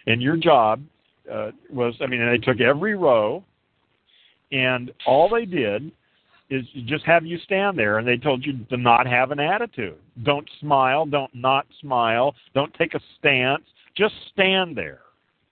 And 0.08 0.22
your 0.22 0.38
job 0.38 0.82
uh, 1.32 1.52
was, 1.72 1.96
I 2.02 2.08
mean, 2.08 2.26
they 2.26 2.38
took 2.38 2.60
every 2.60 2.96
row, 2.96 3.44
and 4.52 4.92
all 5.06 5.30
they 5.30 5.46
did 5.46 5.92
is 6.50 6.64
just 6.86 7.06
have 7.06 7.26
you 7.26 7.38
stand 7.40 7.78
there 7.78 7.98
and 7.98 8.08
they 8.08 8.18
told 8.18 8.46
you 8.46 8.54
to 8.70 8.78
not 8.78 9.08
have 9.08 9.32
an 9.32 9.40
attitude. 9.40 9.98
Don't 10.24 10.48
smile, 10.60 11.06
don't 11.06 11.34
not 11.34 11.66
smile, 11.82 12.36
don't 12.54 12.74
take 12.76 12.94
a 12.94 13.00
stance. 13.18 13.64
Just 13.96 14.14
stand 14.32 14.78
there 14.78 15.02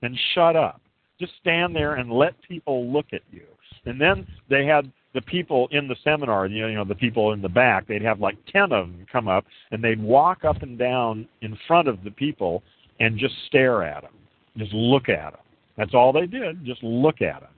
and 0.01 0.17
shut 0.35 0.55
up. 0.55 0.81
Just 1.19 1.33
stand 1.39 1.75
there 1.75 1.95
and 1.95 2.11
let 2.11 2.33
people 2.41 2.91
look 2.91 3.07
at 3.13 3.21
you. 3.31 3.45
And 3.85 3.99
then 3.99 4.27
they 4.49 4.65
had 4.65 4.91
the 5.13 5.21
people 5.21 5.67
in 5.71 5.87
the 5.87 5.95
seminar, 6.03 6.47
you 6.47 6.73
know, 6.73 6.85
the 6.85 6.95
people 6.95 7.33
in 7.33 7.41
the 7.41 7.49
back, 7.49 7.87
they'd 7.87 8.01
have 8.01 8.19
like 8.19 8.37
10 8.51 8.63
of 8.63 8.87
them 8.87 9.05
come 9.11 9.27
up 9.27 9.45
and 9.71 9.83
they'd 9.83 10.01
walk 10.01 10.43
up 10.43 10.61
and 10.61 10.77
down 10.77 11.27
in 11.41 11.57
front 11.67 11.87
of 11.87 12.03
the 12.03 12.11
people 12.11 12.63
and 12.99 13.17
just 13.17 13.33
stare 13.47 13.83
at 13.83 14.01
them. 14.01 14.13
Just 14.57 14.73
look 14.73 15.09
at 15.09 15.31
them. 15.31 15.41
That's 15.77 15.93
all 15.93 16.13
they 16.13 16.27
did, 16.27 16.65
just 16.65 16.83
look 16.83 17.21
at 17.21 17.41
them 17.41 17.52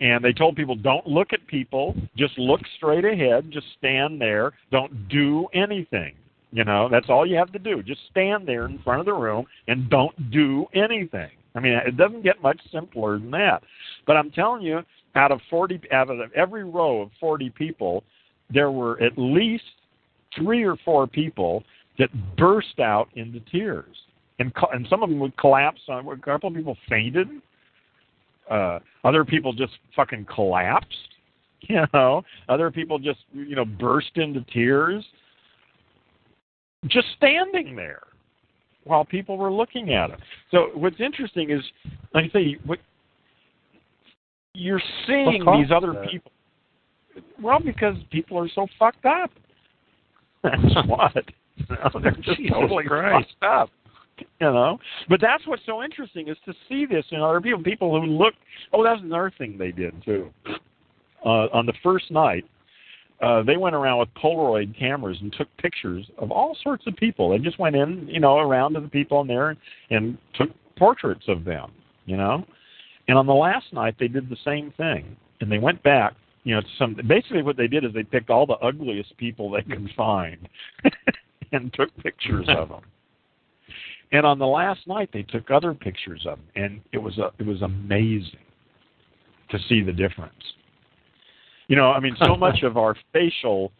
and 0.00 0.24
they 0.24 0.32
told 0.32 0.56
people 0.56 0.76
don't 0.76 1.06
look 1.06 1.32
at 1.32 1.46
people. 1.46 1.94
Just 2.16 2.38
look 2.38 2.60
straight 2.76 3.04
ahead. 3.04 3.50
Just 3.50 3.66
stand 3.78 4.20
there. 4.20 4.52
Don't 4.70 5.08
do 5.08 5.46
anything. 5.54 6.14
You 6.50 6.64
know 6.64 6.88
that's 6.90 7.10
all 7.10 7.26
you 7.26 7.36
have 7.36 7.52
to 7.52 7.58
do. 7.58 7.82
Just 7.82 8.00
stand 8.10 8.48
there 8.48 8.66
in 8.66 8.78
front 8.78 9.00
of 9.00 9.06
the 9.06 9.12
room 9.12 9.46
and 9.66 9.90
don't 9.90 10.30
do 10.30 10.66
anything. 10.74 11.30
I 11.54 11.60
mean 11.60 11.74
it 11.74 11.96
doesn't 11.96 12.22
get 12.22 12.42
much 12.42 12.60
simpler 12.72 13.18
than 13.18 13.30
that. 13.32 13.62
But 14.06 14.16
i'm 14.16 14.30
telling 14.30 14.62
you 14.62 14.80
out 15.14 15.32
of 15.32 15.40
40 15.50 15.80
out 15.92 16.10
of 16.10 16.18
every 16.34 16.64
row 16.64 17.02
of 17.02 17.10
40 17.20 17.50
people 17.50 18.02
there 18.50 18.70
were 18.70 19.00
at 19.02 19.12
least 19.16 19.64
three 20.36 20.64
or 20.64 20.76
four 20.84 21.06
people 21.06 21.64
that 21.98 22.08
burst 22.36 22.78
out 22.80 23.08
into 23.14 23.40
tears. 23.40 23.96
And 24.38 24.52
and 24.72 24.86
some 24.88 25.02
of 25.02 25.10
them 25.10 25.18
would 25.18 25.36
collapse. 25.36 25.80
A 25.88 26.02
couple 26.24 26.48
of 26.48 26.54
people 26.54 26.76
fainted 26.88 27.28
uh, 28.50 28.78
other 29.04 29.24
people 29.24 29.52
just 29.52 29.72
fucking 29.94 30.26
collapsed. 30.32 30.88
You 31.62 31.80
know, 31.92 32.22
other 32.48 32.70
people 32.70 33.00
just 33.00 33.18
you 33.32 33.56
know 33.56 33.64
burst 33.64 34.12
into 34.14 34.42
tears, 34.42 35.04
just 36.86 37.08
standing 37.16 37.74
there 37.74 38.04
while 38.84 39.04
people 39.04 39.36
were 39.36 39.50
looking 39.52 39.92
at 39.92 40.10
them. 40.10 40.20
So 40.52 40.68
what's 40.74 41.00
interesting 41.00 41.50
is, 41.50 41.60
like 42.14 42.26
I 42.26 42.32
say, 42.32 42.56
what 42.64 42.78
you're 44.54 44.80
seeing 45.06 45.44
these 45.44 45.72
other 45.74 45.94
that? 45.94 46.08
people. 46.08 46.30
Well, 47.42 47.58
because 47.58 47.96
people 48.12 48.38
are 48.38 48.48
so 48.54 48.68
fucked 48.78 49.04
up. 49.04 49.30
That's 50.44 50.62
what. 50.86 51.24
No, 51.68 52.00
they're 52.00 52.12
just 52.12 52.38
Jesus 52.38 52.52
totally 52.52 52.84
Christ. 52.84 53.28
fucked 53.40 53.52
up 53.52 53.70
you 54.18 54.52
know. 54.52 54.78
But 55.08 55.20
that's 55.20 55.46
what's 55.46 55.64
so 55.66 55.82
interesting 55.82 56.28
is 56.28 56.36
to 56.44 56.54
see 56.68 56.86
this 56.86 57.04
in 57.10 57.20
other 57.20 57.40
people. 57.40 57.62
People 57.62 58.00
who 58.00 58.06
look. 58.06 58.34
Oh, 58.72 58.84
that's 58.84 59.00
another 59.02 59.32
thing 59.36 59.56
they 59.58 59.72
did 59.72 59.94
too. 60.04 60.30
Uh, 61.24 61.48
on 61.52 61.66
the 61.66 61.74
first 61.82 62.10
night, 62.10 62.44
uh, 63.20 63.42
they 63.42 63.56
went 63.56 63.74
around 63.74 63.98
with 63.98 64.08
Polaroid 64.14 64.78
cameras 64.78 65.18
and 65.20 65.32
took 65.32 65.48
pictures 65.56 66.06
of 66.18 66.30
all 66.30 66.56
sorts 66.62 66.86
of 66.86 66.94
people. 66.96 67.30
They 67.30 67.38
just 67.38 67.58
went 67.58 67.74
in, 67.74 68.06
you 68.08 68.20
know, 68.20 68.38
around 68.38 68.74
to 68.74 68.80
the 68.80 68.88
people 68.88 69.20
in 69.20 69.26
there 69.26 69.50
and, 69.50 69.58
and 69.90 70.18
took 70.34 70.50
portraits 70.76 71.24
of 71.26 71.44
them, 71.44 71.72
you 72.06 72.16
know. 72.16 72.44
And 73.08 73.18
on 73.18 73.26
the 73.26 73.34
last 73.34 73.72
night, 73.72 73.96
they 73.98 74.08
did 74.08 74.28
the 74.28 74.36
same 74.44 74.72
thing, 74.76 75.16
and 75.40 75.50
they 75.50 75.58
went 75.58 75.82
back. 75.82 76.14
You 76.44 76.54
know, 76.54 76.62
some 76.78 76.96
basically 77.06 77.42
what 77.42 77.56
they 77.56 77.66
did 77.66 77.84
is 77.84 77.92
they 77.92 78.04
picked 78.04 78.30
all 78.30 78.46
the 78.46 78.54
ugliest 78.54 79.16
people 79.16 79.50
they 79.50 79.62
could 79.62 79.90
find 79.96 80.48
and 81.52 81.72
took 81.74 81.94
pictures 81.98 82.46
of 82.48 82.68
them. 82.68 82.82
And 84.12 84.24
on 84.24 84.38
the 84.38 84.46
last 84.46 84.86
night, 84.86 85.10
they 85.12 85.22
took 85.22 85.50
other 85.50 85.74
pictures 85.74 86.24
of 86.26 86.38
him, 86.38 86.46
and 86.56 86.80
it 86.92 86.98
was 86.98 87.18
a, 87.18 87.30
it 87.38 87.46
was 87.46 87.62
amazing 87.62 88.38
to 89.50 89.58
see 89.68 89.82
the 89.82 89.92
difference. 89.92 90.32
You 91.68 91.76
know, 91.76 91.90
I 91.90 92.00
mean, 92.00 92.16
so 92.18 92.34
much 92.38 92.62
of 92.62 92.76
our 92.76 92.96
facial, 93.12 93.72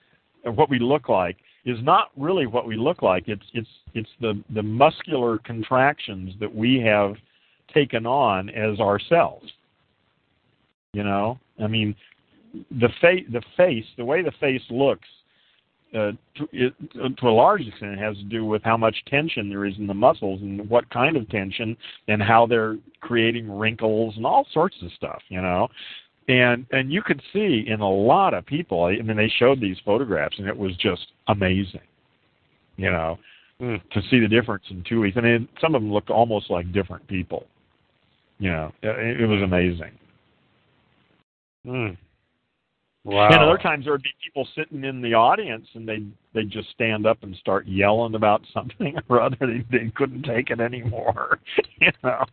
what 0.44 0.68
we 0.68 0.78
look 0.78 1.08
like, 1.08 1.36
is 1.64 1.78
not 1.82 2.10
really 2.16 2.46
what 2.46 2.66
we 2.66 2.76
look 2.76 3.02
like. 3.02 3.28
It's 3.28 3.44
it's 3.54 3.68
it's 3.94 4.08
the 4.20 4.42
the 4.54 4.62
muscular 4.62 5.38
contractions 5.38 6.34
that 6.40 6.54
we 6.54 6.80
have 6.80 7.14
taken 7.72 8.06
on 8.06 8.50
as 8.50 8.80
ourselves. 8.80 9.46
You 10.92 11.04
know, 11.04 11.38
I 11.62 11.66
mean, 11.66 11.94
the 12.70 12.88
face, 13.00 13.24
the 13.30 13.42
face, 13.56 13.84
the 13.96 14.04
way 14.04 14.22
the 14.22 14.32
face 14.40 14.62
looks 14.70 15.08
uh, 15.94 16.12
to, 16.36 16.48
it, 16.52 16.74
to 17.18 17.26
a 17.26 17.30
large 17.30 17.62
extent, 17.66 17.92
it 17.92 17.98
has 17.98 18.16
to 18.16 18.24
do 18.24 18.44
with 18.44 18.62
how 18.62 18.76
much 18.76 18.96
tension 19.06 19.48
there 19.48 19.64
is 19.64 19.74
in 19.78 19.86
the 19.86 19.94
muscles 19.94 20.40
and 20.42 20.68
what 20.68 20.88
kind 20.90 21.16
of 21.16 21.28
tension 21.30 21.76
and 22.08 22.22
how 22.22 22.46
they're 22.46 22.76
creating 23.00 23.50
wrinkles 23.50 24.14
and 24.16 24.26
all 24.26 24.46
sorts 24.52 24.76
of 24.82 24.92
stuff, 24.92 25.22
you 25.28 25.40
know. 25.40 25.68
And 26.28 26.66
and 26.72 26.92
you 26.92 27.02
could 27.02 27.22
see 27.32 27.64
in 27.66 27.80
a 27.80 27.90
lot 27.90 28.34
of 28.34 28.44
people. 28.44 28.84
I 28.84 29.00
mean, 29.00 29.16
they 29.16 29.32
showed 29.38 29.60
these 29.60 29.78
photographs, 29.84 30.38
and 30.38 30.46
it 30.46 30.56
was 30.56 30.76
just 30.76 31.06
amazing, 31.26 31.80
you 32.76 32.90
know, 32.90 33.18
Mm. 33.60 33.80
to 33.90 34.00
see 34.08 34.20
the 34.20 34.28
difference 34.28 34.62
in 34.70 34.84
two 34.88 35.00
weeks. 35.00 35.16
I 35.16 35.20
mean, 35.20 35.48
some 35.60 35.74
of 35.74 35.82
them 35.82 35.92
looked 35.92 36.10
almost 36.10 36.48
like 36.48 36.70
different 36.72 37.06
people. 37.08 37.46
You 38.38 38.52
know, 38.52 38.72
it, 38.82 39.20
it 39.22 39.26
was 39.26 39.42
amazing. 39.42 39.90
Mm. 41.66 41.96
Wow. 43.04 43.28
And 43.28 43.42
other 43.42 43.58
times 43.58 43.84
there 43.84 43.92
would 43.92 44.02
be 44.02 44.14
people 44.22 44.46
sitting 44.54 44.84
in 44.84 45.00
the 45.00 45.14
audience 45.14 45.66
and 45.74 45.88
they 45.88 46.02
they 46.34 46.44
just 46.44 46.70
stand 46.70 47.06
up 47.06 47.22
and 47.22 47.34
start 47.36 47.66
yelling 47.66 48.14
about 48.14 48.42
something 48.52 48.96
or 49.08 49.22
other. 49.22 49.36
They 49.40 49.64
they 49.70 49.90
couldn't 49.94 50.22
take 50.24 50.50
it 50.50 50.60
anymore. 50.60 51.38
you 51.80 51.90
know. 52.02 52.24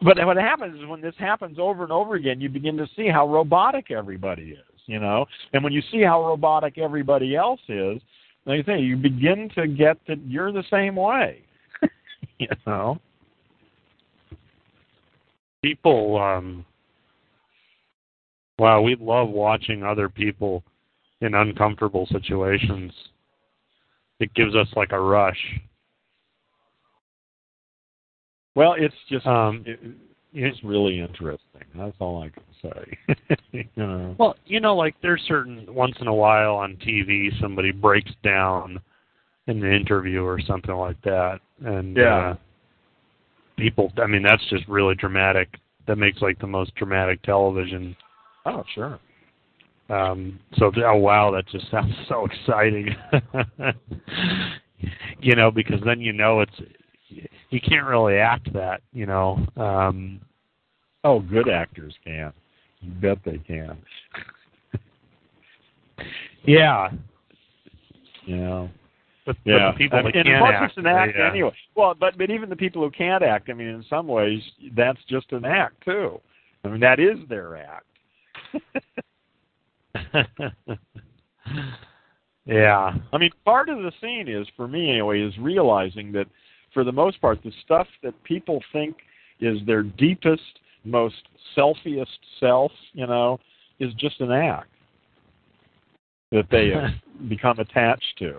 But 0.00 0.24
what 0.24 0.36
happens 0.36 0.80
is 0.80 0.86
when 0.86 1.00
this 1.00 1.14
happens 1.18 1.58
over 1.58 1.82
and 1.82 1.92
over 1.92 2.14
again, 2.14 2.40
you 2.40 2.48
begin 2.48 2.76
to 2.76 2.86
see 2.96 3.08
how 3.08 3.28
robotic 3.28 3.90
everybody 3.90 4.50
is. 4.52 4.80
You 4.86 4.98
know, 4.98 5.26
and 5.52 5.62
when 5.62 5.72
you 5.72 5.82
see 5.92 6.02
how 6.02 6.24
robotic 6.24 6.78
everybody 6.78 7.36
else 7.36 7.60
is, 7.68 8.00
like 8.46 8.64
I 8.66 8.74
say, 8.74 8.80
you 8.80 8.96
begin 8.96 9.48
to 9.54 9.68
get 9.68 9.98
that 10.08 10.18
you're 10.26 10.52
the 10.52 10.64
same 10.70 10.96
way. 10.96 11.42
you 12.38 12.48
know. 12.66 12.98
people 15.62 16.18
um 16.18 16.64
wow 18.60 18.80
we 18.82 18.94
love 19.00 19.30
watching 19.30 19.82
other 19.82 20.08
people 20.08 20.62
in 21.22 21.34
uncomfortable 21.34 22.06
situations 22.12 22.92
it 24.20 24.32
gives 24.34 24.54
us 24.54 24.68
like 24.76 24.92
a 24.92 25.00
rush 25.00 25.42
Well, 28.56 28.74
it's 28.76 28.94
just 29.08 29.26
um 29.26 29.62
it, 29.66 29.78
it's 30.32 30.62
really 30.62 31.00
interesting. 31.00 31.62
That's 31.74 31.96
all 31.98 32.22
I 32.22 32.28
can 32.28 32.44
say. 32.62 33.36
you 33.52 33.64
know. 33.76 34.14
well 34.18 34.36
you 34.44 34.60
know 34.60 34.76
like 34.76 34.94
there's 35.02 35.22
certain 35.26 35.64
once 35.72 35.96
in 36.00 36.06
a 36.08 36.14
while 36.14 36.56
on 36.56 36.76
tv 36.76 37.28
somebody 37.40 37.72
breaks 37.72 38.10
down 38.22 38.78
in 39.46 39.64
an 39.64 39.72
interview 39.72 40.22
or 40.22 40.38
something 40.40 40.74
like 40.74 41.00
that 41.02 41.38
and 41.64 41.96
Yeah. 41.96 42.30
uh 42.30 42.34
people 43.56 43.92
i 44.02 44.06
mean 44.06 44.22
that's 44.22 44.44
just 44.50 44.66
really 44.68 44.94
dramatic 44.94 45.48
that 45.86 45.96
makes 45.96 46.20
like 46.20 46.38
the 46.38 46.46
most 46.46 46.74
dramatic 46.74 47.20
television 47.22 47.96
Oh, 48.46 48.64
sure. 48.74 48.98
Um, 49.88 50.38
so 50.56 50.70
oh 50.84 50.96
wow, 50.96 51.30
that 51.32 51.48
just 51.48 51.68
sounds 51.70 51.94
so 52.08 52.26
exciting. 52.26 52.94
you 55.20 55.34
know, 55.34 55.50
because 55.50 55.80
then 55.84 56.00
you 56.00 56.12
know 56.12 56.40
it's 56.40 56.60
you 57.50 57.60
can't 57.60 57.86
really 57.86 58.16
act 58.16 58.52
that. 58.52 58.82
You 58.92 59.06
know, 59.06 59.44
um, 59.56 60.20
Oh, 61.02 61.20
good 61.20 61.48
actors 61.48 61.94
can. 62.04 62.32
You 62.80 62.90
bet 63.00 63.18
they 63.24 63.38
can. 63.38 63.76
yeah. 66.46 66.90
You 68.26 68.36
know. 68.36 68.70
But, 69.26 69.36
Yeah. 69.44 69.58
but 69.58 69.72
the 69.72 69.78
people 69.78 69.98
I 69.98 70.02
mean, 70.02 70.12
and 70.14 70.24
can't 70.24 70.54
act, 70.54 70.76
an 70.76 70.86
act 70.86 71.12
they, 71.16 71.22
uh, 71.22 71.30
anyway. 71.30 71.52
Well, 71.74 71.94
but 71.98 72.18
but 72.18 72.30
even 72.30 72.48
the 72.48 72.56
people 72.56 72.82
who 72.82 72.90
can't 72.90 73.22
act, 73.22 73.48
I 73.48 73.54
mean, 73.54 73.68
in 73.68 73.84
some 73.88 74.06
ways, 74.06 74.42
that's 74.74 75.02
just 75.08 75.32
an 75.32 75.44
act 75.44 75.82
too. 75.84 76.20
I 76.64 76.68
mean, 76.68 76.80
that 76.80 77.00
is 77.00 77.18
their 77.28 77.56
act. 77.56 77.86
yeah. 82.46 82.94
I 83.12 83.18
mean, 83.18 83.30
part 83.44 83.68
of 83.68 83.78
the 83.78 83.92
scene 84.00 84.28
is, 84.28 84.46
for 84.56 84.68
me 84.68 84.90
anyway, 84.90 85.20
is 85.20 85.36
realizing 85.38 86.12
that 86.12 86.26
for 86.72 86.84
the 86.84 86.92
most 86.92 87.20
part, 87.20 87.42
the 87.42 87.52
stuff 87.64 87.86
that 88.02 88.14
people 88.24 88.62
think 88.72 88.96
is 89.40 89.58
their 89.66 89.82
deepest, 89.82 90.60
most 90.84 91.16
selfiest 91.56 92.06
self, 92.38 92.72
you 92.92 93.06
know, 93.06 93.38
is 93.78 93.92
just 93.94 94.20
an 94.20 94.30
act 94.30 94.68
that 96.30 96.46
they 96.50 96.70
have 96.70 96.90
become 97.28 97.58
attached 97.58 98.14
to. 98.18 98.36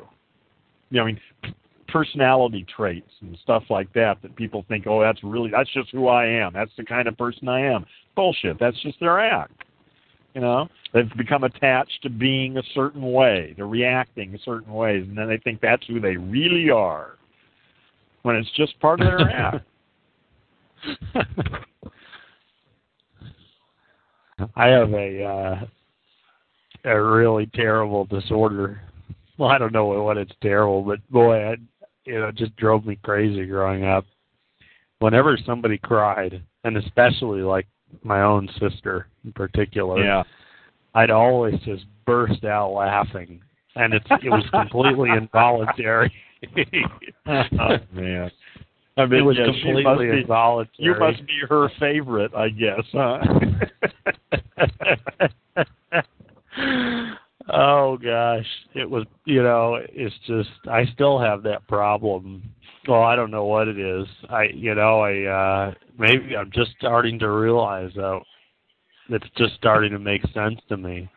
You 0.89 0.97
know, 0.97 1.03
I 1.03 1.05
mean, 1.07 1.20
p- 1.43 1.55
personality 1.88 2.66
traits 2.74 3.12
and 3.22 3.38
stuff 3.43 3.64
like 3.70 3.91
that 3.93 4.22
that 4.22 4.36
people 4.36 4.66
think, 4.68 4.88
oh, 4.88 5.01
that's 5.01 5.24
really 5.24 5.49
that's 5.51 5.72
just 5.74 5.89
who 5.91 6.07
I 6.07 6.26
am. 6.26 6.53
That's 6.53 6.72
the 6.78 6.84
kind 6.84 7.07
of 7.07 7.18
person 7.18 7.47
I 7.47 7.62
am. 7.62 7.86
Bullshit. 8.16 8.59
That's 8.59 8.80
just 8.82 8.99
their 8.99 9.20
act. 9.20 9.64
You 10.34 10.41
know, 10.41 10.67
they've 10.93 11.11
become 11.17 11.43
attached 11.43 11.99
to 12.03 12.09
being 12.09 12.57
a 12.57 12.63
certain 12.73 13.11
way, 13.11 13.53
to 13.57 13.65
reacting 13.65 14.39
certain 14.45 14.73
ways, 14.73 15.05
and 15.07 15.17
then 15.17 15.27
they 15.27 15.38
think 15.38 15.59
that's 15.59 15.86
who 15.88 15.99
they 15.99 16.15
really 16.15 16.69
are, 16.69 17.17
when 18.21 18.38
it's 18.38 18.51
just 18.55 18.79
part 18.79 19.01
of 19.01 19.07
their 19.07 19.29
act. 19.29 19.65
I 24.55 24.67
have 24.67 24.93
a 24.93 25.23
uh, 25.23 25.65
a 26.86 27.01
really 27.01 27.47
terrible 27.53 28.05
disorder. 28.05 28.82
Well, 29.38 29.49
I 29.49 29.57
don't 29.57 29.73
know 29.73 29.86
what 29.86 30.17
it's 30.17 30.32
terrible, 30.41 30.82
but 30.82 31.07
boy, 31.09 31.51
I, 31.51 31.57
you 32.05 32.19
know, 32.19 32.29
it 32.29 32.36
just 32.36 32.55
drove 32.55 32.86
me 32.86 32.97
crazy 33.03 33.45
growing 33.45 33.86
up. 33.86 34.05
Whenever 34.99 35.38
somebody 35.45 35.77
cried, 35.77 36.41
and 36.63 36.77
especially 36.77 37.41
like 37.41 37.67
my 38.04 38.22
own 38.22 38.50
sister 38.60 39.08
in 39.26 39.32
particular, 39.34 40.04
yeah, 40.04 40.24
I'd 40.94 41.12
always 41.12 41.56
just 41.66 41.86
burst 42.06 42.44
out 42.44 42.72
laughing, 42.72 43.42
and 43.76 43.94
it's 43.94 44.06
it 44.10 44.30
was 44.30 44.46
completely 44.52 45.10
involuntary. 45.18 46.14
oh 47.28 47.78
man. 47.94 48.32
I 48.98 49.06
mean, 49.06 49.22
it 49.22 49.24
was 49.24 49.38
yeah, 49.39 49.46
completely 49.46 50.12
be, 50.12 50.22
involuntary. 50.22 50.76
You 50.80 50.96
must 51.00 51.26
be 51.26 51.39
her 51.48 51.70
favorite, 51.80 52.34
I 52.36 52.50
guess, 52.50 52.84
huh? 52.92 53.20
oh 57.54 57.98
gosh, 57.98 58.46
it 58.76 58.89
was. 58.89 59.06
You 59.26 59.44
know, 59.44 59.80
it's 59.82 60.16
just 60.28 60.50
I 60.70 60.86
still 60.94 61.20
have 61.20 61.44
that 61.44 61.66
problem. 61.68 62.44
Well, 62.88 63.03
I 63.03 63.15
don't 63.15 63.32
know 63.32 63.45
what 63.45 63.67
it 63.67 63.79
is. 63.79 64.07
I, 64.29 64.45
you 64.53 64.73
know, 64.75 65.01
I 65.01 65.23
uh 65.25 65.73
maybe 65.97 66.36
I'm 66.36 66.51
just 66.51 66.71
starting 66.79 67.19
to 67.19 67.29
realize 67.29 67.91
that 67.95 68.21
it's 69.09 69.27
just 69.38 69.55
starting 69.55 69.91
to 69.91 69.99
make 69.99 70.21
sense 70.34 70.59
to 70.69 70.77
me 70.77 71.09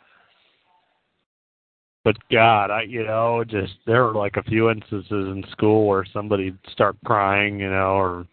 but 2.04 2.16
God, 2.30 2.70
I 2.70 2.82
you 2.82 3.04
know 3.04 3.44
just 3.44 3.72
there 3.86 4.04
were 4.04 4.14
like 4.14 4.36
a 4.36 4.42
few 4.42 4.70
instances 4.70 5.10
in 5.10 5.42
school 5.50 5.86
where 5.88 6.04
somebody'd 6.12 6.58
start 6.70 6.96
crying, 7.04 7.58
you 7.58 7.70
know, 7.70 7.96
or 7.96 8.26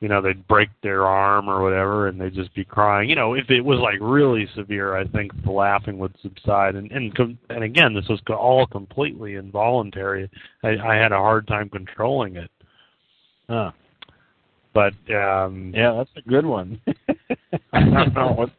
you 0.00 0.08
know 0.08 0.22
they'd 0.22 0.46
break 0.46 0.68
their 0.82 1.04
arm 1.04 1.48
or 1.50 1.62
whatever, 1.62 2.06
and 2.06 2.20
they'd 2.20 2.34
just 2.34 2.54
be 2.54 2.64
crying. 2.64 3.10
You 3.10 3.16
know, 3.16 3.34
if 3.34 3.50
it 3.50 3.60
was 3.60 3.80
like 3.80 3.98
really 4.00 4.48
severe, 4.54 4.96
I 4.96 5.04
think 5.08 5.32
the 5.44 5.50
laughing 5.50 5.98
would 5.98 6.14
subside. 6.22 6.76
And 6.76 6.90
and 6.92 7.12
and 7.50 7.64
again, 7.64 7.92
this 7.92 8.08
was 8.08 8.20
all 8.30 8.66
completely 8.68 9.34
involuntary. 9.34 10.30
I, 10.62 10.76
I 10.76 10.94
had 10.94 11.12
a 11.12 11.16
hard 11.16 11.48
time 11.48 11.68
controlling 11.70 12.36
it. 12.36 12.50
Huh. 13.48 13.72
But 14.74 14.94
um 15.14 15.72
yeah, 15.74 15.92
that's 15.96 16.10
a 16.16 16.28
good 16.28 16.46
one. 16.46 16.80
I 17.72 17.80
don't 17.80 18.14
know 18.14 18.32
what 18.32 18.50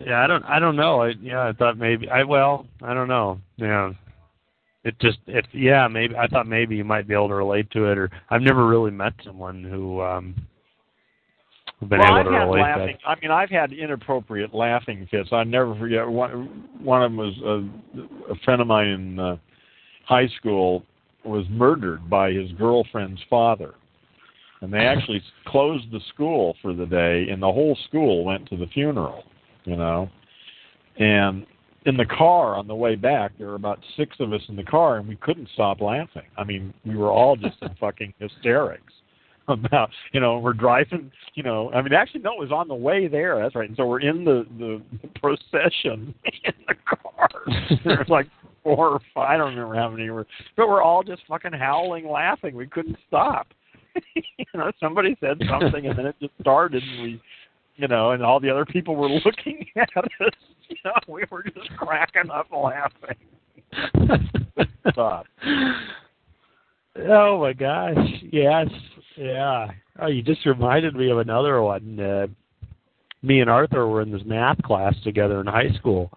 yeah, 0.00 0.22
I 0.22 0.26
don't. 0.28 0.44
I 0.44 0.58
don't 0.58 0.76
know. 0.76 1.02
I 1.02 1.14
yeah, 1.20 1.48
I 1.48 1.52
thought 1.52 1.76
maybe. 1.76 2.08
I 2.08 2.22
well, 2.22 2.66
I 2.82 2.94
don't 2.94 3.08
know. 3.08 3.40
Yeah, 3.56 3.92
it 4.84 4.98
just 5.00 5.18
it. 5.26 5.46
Yeah, 5.52 5.88
maybe 5.88 6.14
I 6.16 6.28
thought 6.28 6.46
maybe 6.46 6.76
you 6.76 6.84
might 6.84 7.08
be 7.08 7.14
able 7.14 7.28
to 7.28 7.34
relate 7.34 7.70
to 7.72 7.86
it, 7.90 7.98
or 7.98 8.10
I've 8.30 8.42
never 8.42 8.66
really 8.66 8.92
met 8.92 9.14
someone 9.24 9.64
who 9.64 10.00
um 10.00 10.34
been 11.80 11.98
well, 11.98 12.06
able 12.06 12.16
I've 12.16 12.24
to 12.26 12.32
had 12.32 12.44
relate 12.44 12.60
laughing. 12.60 12.98
that. 13.02 13.08
I 13.08 13.20
mean, 13.20 13.30
I've 13.32 13.50
had 13.50 13.72
inappropriate 13.72 14.54
laughing 14.54 15.08
fits. 15.10 15.30
I 15.32 15.42
never 15.42 15.76
forget 15.76 16.06
one. 16.06 16.64
One 16.80 17.02
of 17.02 17.10
them 17.10 17.16
was 17.16 17.34
a, 17.44 18.32
a 18.32 18.36
friend 18.44 18.60
of 18.60 18.68
mine 18.68 18.86
in 18.86 19.18
uh, 19.18 19.36
high 20.06 20.28
school 20.38 20.84
was 21.24 21.44
murdered 21.50 22.08
by 22.08 22.32
his 22.32 22.50
girlfriend's 22.52 23.20
father, 23.28 23.74
and 24.60 24.72
they 24.72 24.86
actually 24.86 25.22
closed 25.46 25.90
the 25.90 26.00
school 26.12 26.56
for 26.62 26.74
the 26.74 26.86
day, 26.86 27.28
and 27.30 27.42
the 27.42 27.52
whole 27.52 27.76
school 27.88 28.24
went 28.24 28.48
to 28.48 28.56
the 28.56 28.66
funeral 28.66 29.24
you 29.68 29.76
know. 29.76 30.10
And 30.98 31.46
in 31.86 31.96
the 31.96 32.06
car 32.06 32.56
on 32.56 32.66
the 32.66 32.74
way 32.74 32.96
back, 32.96 33.32
there 33.38 33.48
were 33.48 33.54
about 33.54 33.78
six 33.96 34.16
of 34.18 34.32
us 34.32 34.40
in 34.48 34.56
the 34.56 34.64
car, 34.64 34.96
and 34.96 35.06
we 35.06 35.16
couldn't 35.16 35.48
stop 35.54 35.80
laughing. 35.80 36.22
I 36.36 36.44
mean, 36.44 36.74
we 36.84 36.96
were 36.96 37.12
all 37.12 37.36
just 37.36 37.56
in 37.62 37.74
fucking 37.80 38.14
hysterics 38.18 38.92
about, 39.46 39.90
you 40.12 40.20
know, 40.20 40.38
we're 40.38 40.52
driving, 40.52 41.10
you 41.34 41.42
know. 41.42 41.70
I 41.72 41.82
mean, 41.82 41.92
actually, 41.92 42.20
no, 42.20 42.32
it 42.32 42.40
was 42.40 42.52
on 42.52 42.68
the 42.68 42.74
way 42.74 43.08
there. 43.08 43.40
That's 43.40 43.54
right. 43.54 43.68
And 43.68 43.76
so 43.76 43.86
we're 43.86 44.00
in 44.00 44.24
the 44.24 44.46
the, 44.58 44.82
the 45.02 45.08
procession 45.20 46.14
in 46.44 46.54
the 46.66 46.74
car. 46.84 47.28
There's 47.84 48.08
like 48.08 48.26
four 48.76 48.88
or 48.88 49.00
five. 49.14 49.30
I 49.30 49.36
don't 49.36 49.54
remember 49.54 49.74
how 49.74 49.88
many 49.90 50.10
were, 50.10 50.26
but 50.56 50.68
we're 50.68 50.82
all 50.82 51.02
just 51.02 51.22
fucking 51.28 51.52
howling, 51.52 52.08
laughing. 52.08 52.54
We 52.54 52.66
couldn't 52.66 52.98
stop. 53.06 53.48
you 54.14 54.44
know, 54.54 54.70
somebody 54.80 55.16
said 55.20 55.38
something, 55.48 55.86
and 55.86 55.98
then 55.98 56.06
it 56.06 56.16
just 56.20 56.34
started, 56.40 56.82
and 56.82 57.02
we 57.02 57.20
you 57.78 57.88
know, 57.88 58.10
and 58.10 58.22
all 58.22 58.40
the 58.40 58.50
other 58.50 58.66
people 58.66 58.96
were 58.96 59.08
looking 59.24 59.66
at 59.76 59.88
us. 59.96 60.32
You 60.68 60.76
know, 60.84 60.92
we 61.08 61.24
were 61.30 61.44
just 61.44 61.70
cracking 61.76 62.30
up 62.30 62.48
laughing. 62.52 63.16
Stop. 64.92 65.26
Oh 67.08 67.40
my 67.40 67.52
gosh! 67.52 67.96
Yes, 68.32 68.66
yeah. 69.16 69.68
Oh, 70.00 70.08
you 70.08 70.22
just 70.22 70.44
reminded 70.44 70.94
me 70.94 71.10
of 71.10 71.18
another 71.18 71.62
one. 71.62 71.98
Uh, 71.98 72.26
me 73.22 73.40
and 73.40 73.48
Arthur 73.48 73.86
were 73.86 74.02
in 74.02 74.10
this 74.10 74.22
math 74.24 74.60
class 74.62 74.94
together 75.04 75.40
in 75.40 75.46
high 75.46 75.70
school, 75.78 76.10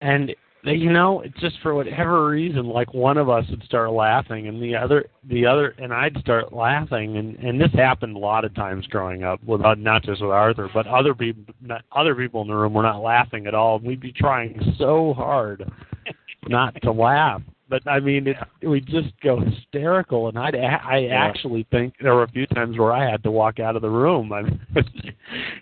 and 0.00 0.34
you 0.74 0.92
know, 0.92 1.20
it's 1.20 1.38
just 1.38 1.56
for 1.62 1.74
whatever 1.74 2.26
reason, 2.28 2.66
like 2.66 2.92
one 2.92 3.18
of 3.18 3.28
us 3.28 3.44
would 3.50 3.62
start 3.64 3.92
laughing, 3.92 4.48
and 4.48 4.60
the 4.60 4.74
other, 4.74 5.06
the 5.28 5.46
other, 5.46 5.74
and 5.78 5.92
I'd 5.92 6.16
start 6.18 6.52
laughing, 6.52 7.16
and 7.18 7.36
and 7.36 7.60
this 7.60 7.72
happened 7.72 8.16
a 8.16 8.18
lot 8.18 8.44
of 8.44 8.54
times 8.54 8.86
growing 8.88 9.22
up, 9.22 9.42
with 9.44 9.64
uh, 9.64 9.74
not 9.76 10.02
just 10.02 10.20
with 10.20 10.30
Arthur, 10.30 10.68
but 10.74 10.86
other 10.86 11.14
people, 11.14 11.54
not, 11.60 11.82
other 11.92 12.14
people 12.14 12.42
in 12.42 12.48
the 12.48 12.54
room 12.54 12.74
were 12.74 12.82
not 12.82 13.00
laughing 13.02 13.46
at 13.46 13.54
all. 13.54 13.76
And 13.76 13.86
we'd 13.86 14.00
be 14.00 14.12
trying 14.12 14.60
so 14.78 15.14
hard 15.14 15.70
not 16.48 16.74
to 16.82 16.90
laugh, 16.90 17.42
but 17.68 17.86
I 17.86 18.00
mean, 18.00 18.26
it, 18.26 18.36
we 18.66 18.80
just 18.80 19.08
go 19.22 19.38
hysterical, 19.40 20.28
and 20.28 20.38
I'd, 20.38 20.54
I 20.54 20.98
Yeah. 20.98 21.24
actually 21.24 21.66
think 21.70 21.94
there 22.00 22.14
were 22.14 22.24
a 22.24 22.30
few 22.30 22.46
times 22.48 22.78
where 22.78 22.92
I 22.92 23.08
had 23.08 23.22
to 23.22 23.30
walk 23.30 23.60
out 23.60 23.76
of 23.76 23.82
the 23.82 23.90
room. 23.90 24.32
I 24.32 24.42
mean, 24.42 24.60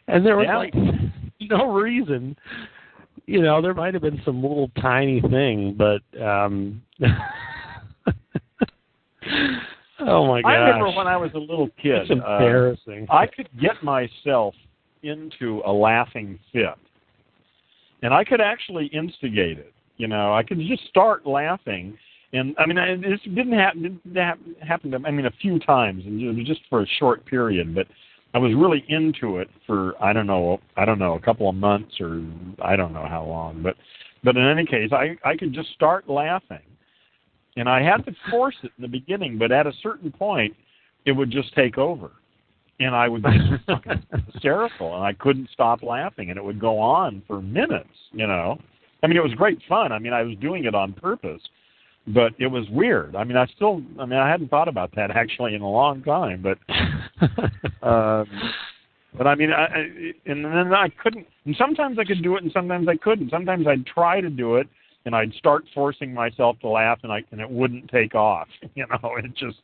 and 0.08 0.24
there 0.24 0.36
was 0.36 0.46
Yeah. 0.46 0.58
like 0.58 0.74
no 1.40 1.72
reason 1.72 2.36
you 3.26 3.42
know, 3.42 3.62
there 3.62 3.74
might 3.74 3.94
have 3.94 4.02
been 4.02 4.20
some 4.24 4.42
little 4.42 4.70
tiny 4.80 5.20
thing, 5.20 5.76
but 5.76 6.02
um 6.22 6.82
Oh 10.00 10.26
my 10.26 10.42
gosh. 10.42 10.50
I 10.50 10.54
remember 10.56 10.90
when 10.96 11.06
I 11.06 11.16
was 11.16 11.30
a 11.34 11.38
little 11.38 11.68
kid. 11.80 12.02
it's 12.02 12.10
uh, 12.10 12.14
embarrassing. 12.14 13.06
I 13.10 13.26
could 13.26 13.48
get 13.60 13.82
myself 13.82 14.54
into 15.02 15.62
a 15.64 15.72
laughing 15.72 16.38
fit, 16.52 16.74
and 18.02 18.12
I 18.12 18.24
could 18.24 18.40
actually 18.40 18.86
instigate 18.86 19.58
it. 19.58 19.72
You 19.96 20.08
know, 20.08 20.34
I 20.34 20.42
could 20.42 20.58
just 20.58 20.86
start 20.88 21.26
laughing, 21.26 21.96
and 22.32 22.54
I 22.58 22.66
mean, 22.66 22.76
I, 22.76 22.96
this 22.96 23.20
didn't 23.24 23.52
happen. 23.52 23.82
Didn't 23.82 24.16
hap- 24.16 24.38
happen 24.60 24.90
to. 24.90 25.00
I 25.06 25.10
mean, 25.10 25.26
a 25.26 25.32
few 25.40 25.58
times, 25.60 26.04
and 26.04 26.20
it 26.20 26.36
was 26.36 26.46
just 26.46 26.60
for 26.68 26.82
a 26.82 26.86
short 26.98 27.24
period, 27.24 27.74
but. 27.74 27.86
I 28.34 28.38
was 28.38 28.52
really 28.52 28.84
into 28.88 29.38
it 29.38 29.48
for 29.64 29.94
I 30.02 30.12
don't 30.12 30.26
know 30.26 30.60
I 30.76 30.84
don't 30.84 30.98
know 30.98 31.14
a 31.14 31.20
couple 31.20 31.48
of 31.48 31.54
months 31.54 31.94
or 32.00 32.20
I 32.60 32.74
don't 32.74 32.92
know 32.92 33.06
how 33.08 33.24
long. 33.24 33.62
But 33.62 33.76
but 34.24 34.36
in 34.36 34.44
any 34.44 34.66
case 34.66 34.90
I 34.92 35.16
I 35.24 35.36
could 35.36 35.52
just 35.54 35.70
start 35.70 36.10
laughing. 36.10 36.58
And 37.56 37.68
I 37.68 37.80
had 37.82 38.04
to 38.06 38.12
force 38.30 38.56
it 38.64 38.72
in 38.76 38.82
the 38.82 38.88
beginning 38.88 39.38
but 39.38 39.52
at 39.52 39.68
a 39.68 39.72
certain 39.82 40.10
point 40.10 40.54
it 41.06 41.12
would 41.12 41.30
just 41.30 41.54
take 41.54 41.78
over. 41.78 42.10
And 42.80 42.92
I 42.96 43.08
would 43.08 43.22
get 43.22 44.00
hysterical 44.32 44.96
and 44.96 45.04
I 45.04 45.12
couldn't 45.12 45.48
stop 45.52 45.84
laughing 45.84 46.30
and 46.30 46.36
it 46.36 46.44
would 46.44 46.60
go 46.60 46.80
on 46.80 47.22
for 47.28 47.40
minutes 47.40 47.88
you 48.10 48.26
know. 48.26 48.58
I 49.04 49.06
mean 49.06 49.16
it 49.16 49.22
was 49.22 49.34
great 49.34 49.60
fun. 49.68 49.92
I 49.92 50.00
mean 50.00 50.12
I 50.12 50.22
was 50.22 50.36
doing 50.40 50.64
it 50.64 50.74
on 50.74 50.92
purpose 50.92 51.40
but 52.08 52.32
it 52.38 52.46
was 52.46 52.68
weird 52.70 53.16
I 53.16 53.24
mean 53.24 53.36
I 53.36 53.46
still 53.46 53.82
I 53.98 54.04
mean 54.04 54.18
I 54.18 54.28
hadn't 54.28 54.48
thought 54.48 54.68
about 54.68 54.94
that 54.96 55.10
actually 55.16 55.54
in 55.54 55.62
a 55.62 55.70
long 55.70 56.02
time 56.02 56.42
but 56.42 56.58
um, 57.86 58.26
but 59.16 59.26
I 59.26 59.34
mean, 59.34 59.52
I, 59.52 59.64
I, 59.64 60.10
and 60.26 60.44
then 60.44 60.72
I 60.72 60.88
couldn't. 61.02 61.26
And 61.44 61.54
sometimes 61.56 61.98
I 61.98 62.04
could 62.04 62.22
do 62.22 62.36
it, 62.36 62.42
and 62.42 62.52
sometimes 62.52 62.88
I 62.88 62.96
couldn't. 62.96 63.30
Sometimes 63.30 63.66
I'd 63.66 63.86
try 63.86 64.20
to 64.20 64.28
do 64.28 64.56
it, 64.56 64.66
and 65.04 65.14
I'd 65.14 65.32
start 65.34 65.64
forcing 65.72 66.12
myself 66.12 66.58
to 66.60 66.68
laugh, 66.68 66.98
and 67.04 67.12
I 67.12 67.22
and 67.30 67.40
it 67.40 67.48
wouldn't 67.48 67.88
take 67.90 68.14
off. 68.14 68.48
You 68.74 68.86
know, 68.88 69.16
it 69.16 69.32
just 69.36 69.58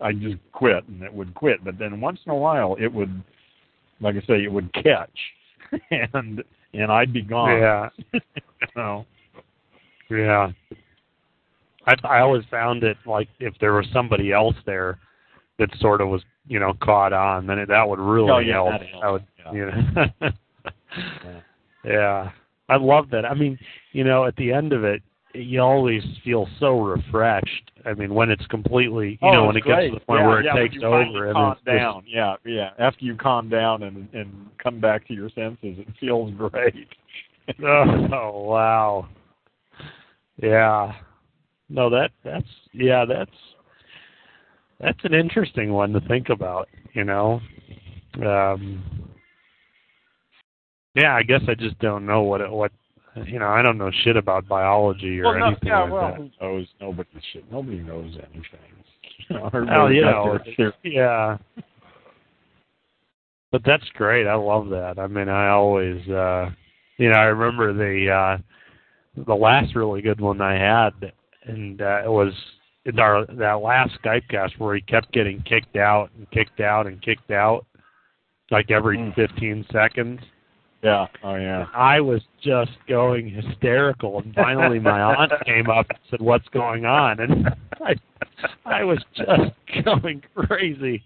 I 0.00 0.12
just 0.12 0.36
quit, 0.52 0.84
and 0.88 1.02
it 1.02 1.12
would 1.12 1.34
quit. 1.34 1.62
But 1.62 1.78
then 1.78 2.00
once 2.00 2.20
in 2.24 2.32
a 2.32 2.36
while, 2.36 2.76
it 2.80 2.92
would, 2.92 3.22
like 4.00 4.16
I 4.16 4.20
say, 4.20 4.42
it 4.42 4.50
would 4.50 4.72
catch, 4.72 5.18
and 5.90 6.42
and 6.72 6.90
I'd 6.90 7.12
be 7.12 7.22
gone. 7.22 7.58
yeah. 7.58 7.88
you 8.14 8.20
know. 8.74 9.06
Yeah. 10.10 10.52
I 11.88 11.94
I 12.06 12.20
always 12.20 12.44
found 12.50 12.84
it 12.84 12.96
like 13.06 13.28
if 13.40 13.54
there 13.60 13.72
was 13.72 13.86
somebody 13.92 14.32
else 14.32 14.54
there 14.66 14.98
that 15.58 15.70
sort 15.80 16.00
of 16.00 16.08
was, 16.08 16.22
you 16.46 16.60
know, 16.60 16.72
caught 16.82 17.12
on, 17.12 17.46
then 17.46 17.58
it, 17.58 17.68
that 17.68 17.88
would 17.88 17.98
really 17.98 18.30
Oh, 18.30 18.38
yeah, 18.38 18.52
help. 18.54 18.80
that 19.02 19.10
would, 19.10 19.26
yeah. 19.38 19.52
you 19.52 19.66
know. 19.66 20.30
yeah. 21.84 22.30
I 22.68 22.76
love 22.76 23.10
that. 23.10 23.24
I 23.24 23.34
mean, 23.34 23.58
you 23.92 24.04
know, 24.04 24.24
at 24.26 24.36
the 24.36 24.52
end 24.52 24.72
of 24.72 24.84
it, 24.84 25.02
you 25.34 25.60
always 25.60 26.02
feel 26.24 26.46
so 26.60 26.80
refreshed. 26.80 27.70
I 27.84 27.94
mean, 27.94 28.14
when 28.14 28.30
it's 28.30 28.44
completely, 28.46 29.18
you 29.22 29.28
oh, 29.28 29.32
know, 29.32 29.46
when 29.46 29.56
it 29.56 29.62
great. 29.62 29.90
gets 29.90 29.94
to 29.94 29.98
the 30.00 30.04
point 30.06 30.20
yeah, 30.20 30.26
where 30.28 30.40
it 30.40 30.44
yeah, 30.46 30.52
takes 30.54 30.74
when 30.74 30.80
you 30.82 30.86
over 30.88 31.26
and 31.26 31.34
calm 31.34 31.52
it's 31.52 31.60
just- 31.64 31.76
down. 31.76 32.04
Yeah, 32.06 32.36
yeah. 32.44 32.70
After 32.78 33.04
you 33.04 33.16
calm 33.16 33.48
down 33.48 33.82
and 33.82 34.08
and 34.12 34.48
come 34.62 34.80
back 34.80 35.06
to 35.08 35.14
your 35.14 35.30
senses, 35.30 35.78
it 35.78 35.88
feels 35.98 36.32
great. 36.34 36.88
oh 37.64 38.42
wow. 38.44 39.08
Yeah. 40.40 40.92
No, 41.68 41.90
that 41.90 42.10
that's 42.24 42.46
yeah, 42.72 43.04
that's 43.04 43.30
that's 44.80 44.98
an 45.04 45.14
interesting 45.14 45.72
one 45.72 45.92
to 45.92 46.00
think 46.02 46.28
about, 46.28 46.68
you 46.92 47.04
know. 47.04 47.40
Um 48.24 48.82
Yeah, 50.94 51.14
I 51.14 51.22
guess 51.22 51.42
I 51.48 51.54
just 51.54 51.78
don't 51.78 52.06
know 52.06 52.22
what 52.22 52.40
it, 52.40 52.50
what 52.50 52.72
you 53.26 53.38
know, 53.38 53.48
I 53.48 53.62
don't 53.62 53.78
know 53.78 53.90
shit 54.04 54.16
about 54.16 54.46
biology 54.48 55.20
or 55.20 55.24
well, 55.24 55.38
no, 55.38 55.46
anything 55.46 55.68
yeah, 55.68 55.80
like 55.82 55.92
well, 55.92 56.10
that. 56.10 56.16
who 56.16 56.30
knows? 56.40 56.66
Nobody 56.80 57.08
shit. 57.32 57.50
Nobody 57.50 57.78
knows 57.78 58.14
anything. 58.16 58.42
You 59.28 59.36
know, 59.36 59.42
Well, 59.42 59.50
everybody's 59.52 59.96
you 59.96 60.02
know, 60.02 60.38
their 60.56 60.72
yeah. 60.84 61.38
But 63.50 63.62
that's 63.64 63.84
great. 63.94 64.26
I 64.26 64.34
love 64.34 64.68
that. 64.68 64.98
I 64.98 65.06
mean, 65.06 65.28
I 65.28 65.48
always, 65.48 66.06
uh, 66.08 66.50
you 66.98 67.08
know, 67.08 67.16
I 67.16 67.24
remember 67.24 67.72
the 67.72 68.10
uh, 68.10 69.22
the 69.26 69.34
last 69.34 69.74
really 69.74 70.02
good 70.02 70.20
one 70.20 70.40
I 70.40 70.54
had, 70.54 71.12
and 71.44 71.80
uh, 71.80 72.02
it 72.04 72.10
was 72.10 72.32
in 72.84 72.98
our 72.98 73.26
that 73.26 73.60
last 73.60 73.92
Skype 74.02 74.28
cast 74.28 74.58
where 74.58 74.74
he 74.74 74.80
kept 74.82 75.12
getting 75.12 75.42
kicked 75.42 75.76
out 75.76 76.10
and 76.16 76.30
kicked 76.30 76.60
out 76.60 76.86
and 76.86 77.00
kicked 77.02 77.30
out, 77.30 77.66
like 78.50 78.70
every 78.70 78.98
Mm. 78.98 79.14
15 79.14 79.66
seconds. 79.72 80.20
Yeah. 80.82 81.06
Oh 81.24 81.34
yeah. 81.34 81.66
I 81.74 82.00
was 82.00 82.22
just 82.40 82.70
going 82.88 83.30
hysterical, 83.30 84.20
and 84.20 84.32
finally 84.34 84.78
my 84.78 85.00
aunt 85.00 85.32
came 85.44 85.68
up 85.68 85.86
and 85.90 85.98
said, 86.08 86.20
"What's 86.20 86.46
going 86.48 86.84
on?" 86.84 87.18
And 87.18 87.48
I, 87.84 87.96
I 88.64 88.84
was 88.84 88.98
just 89.16 89.52
going 89.84 90.22
crazy 90.36 91.02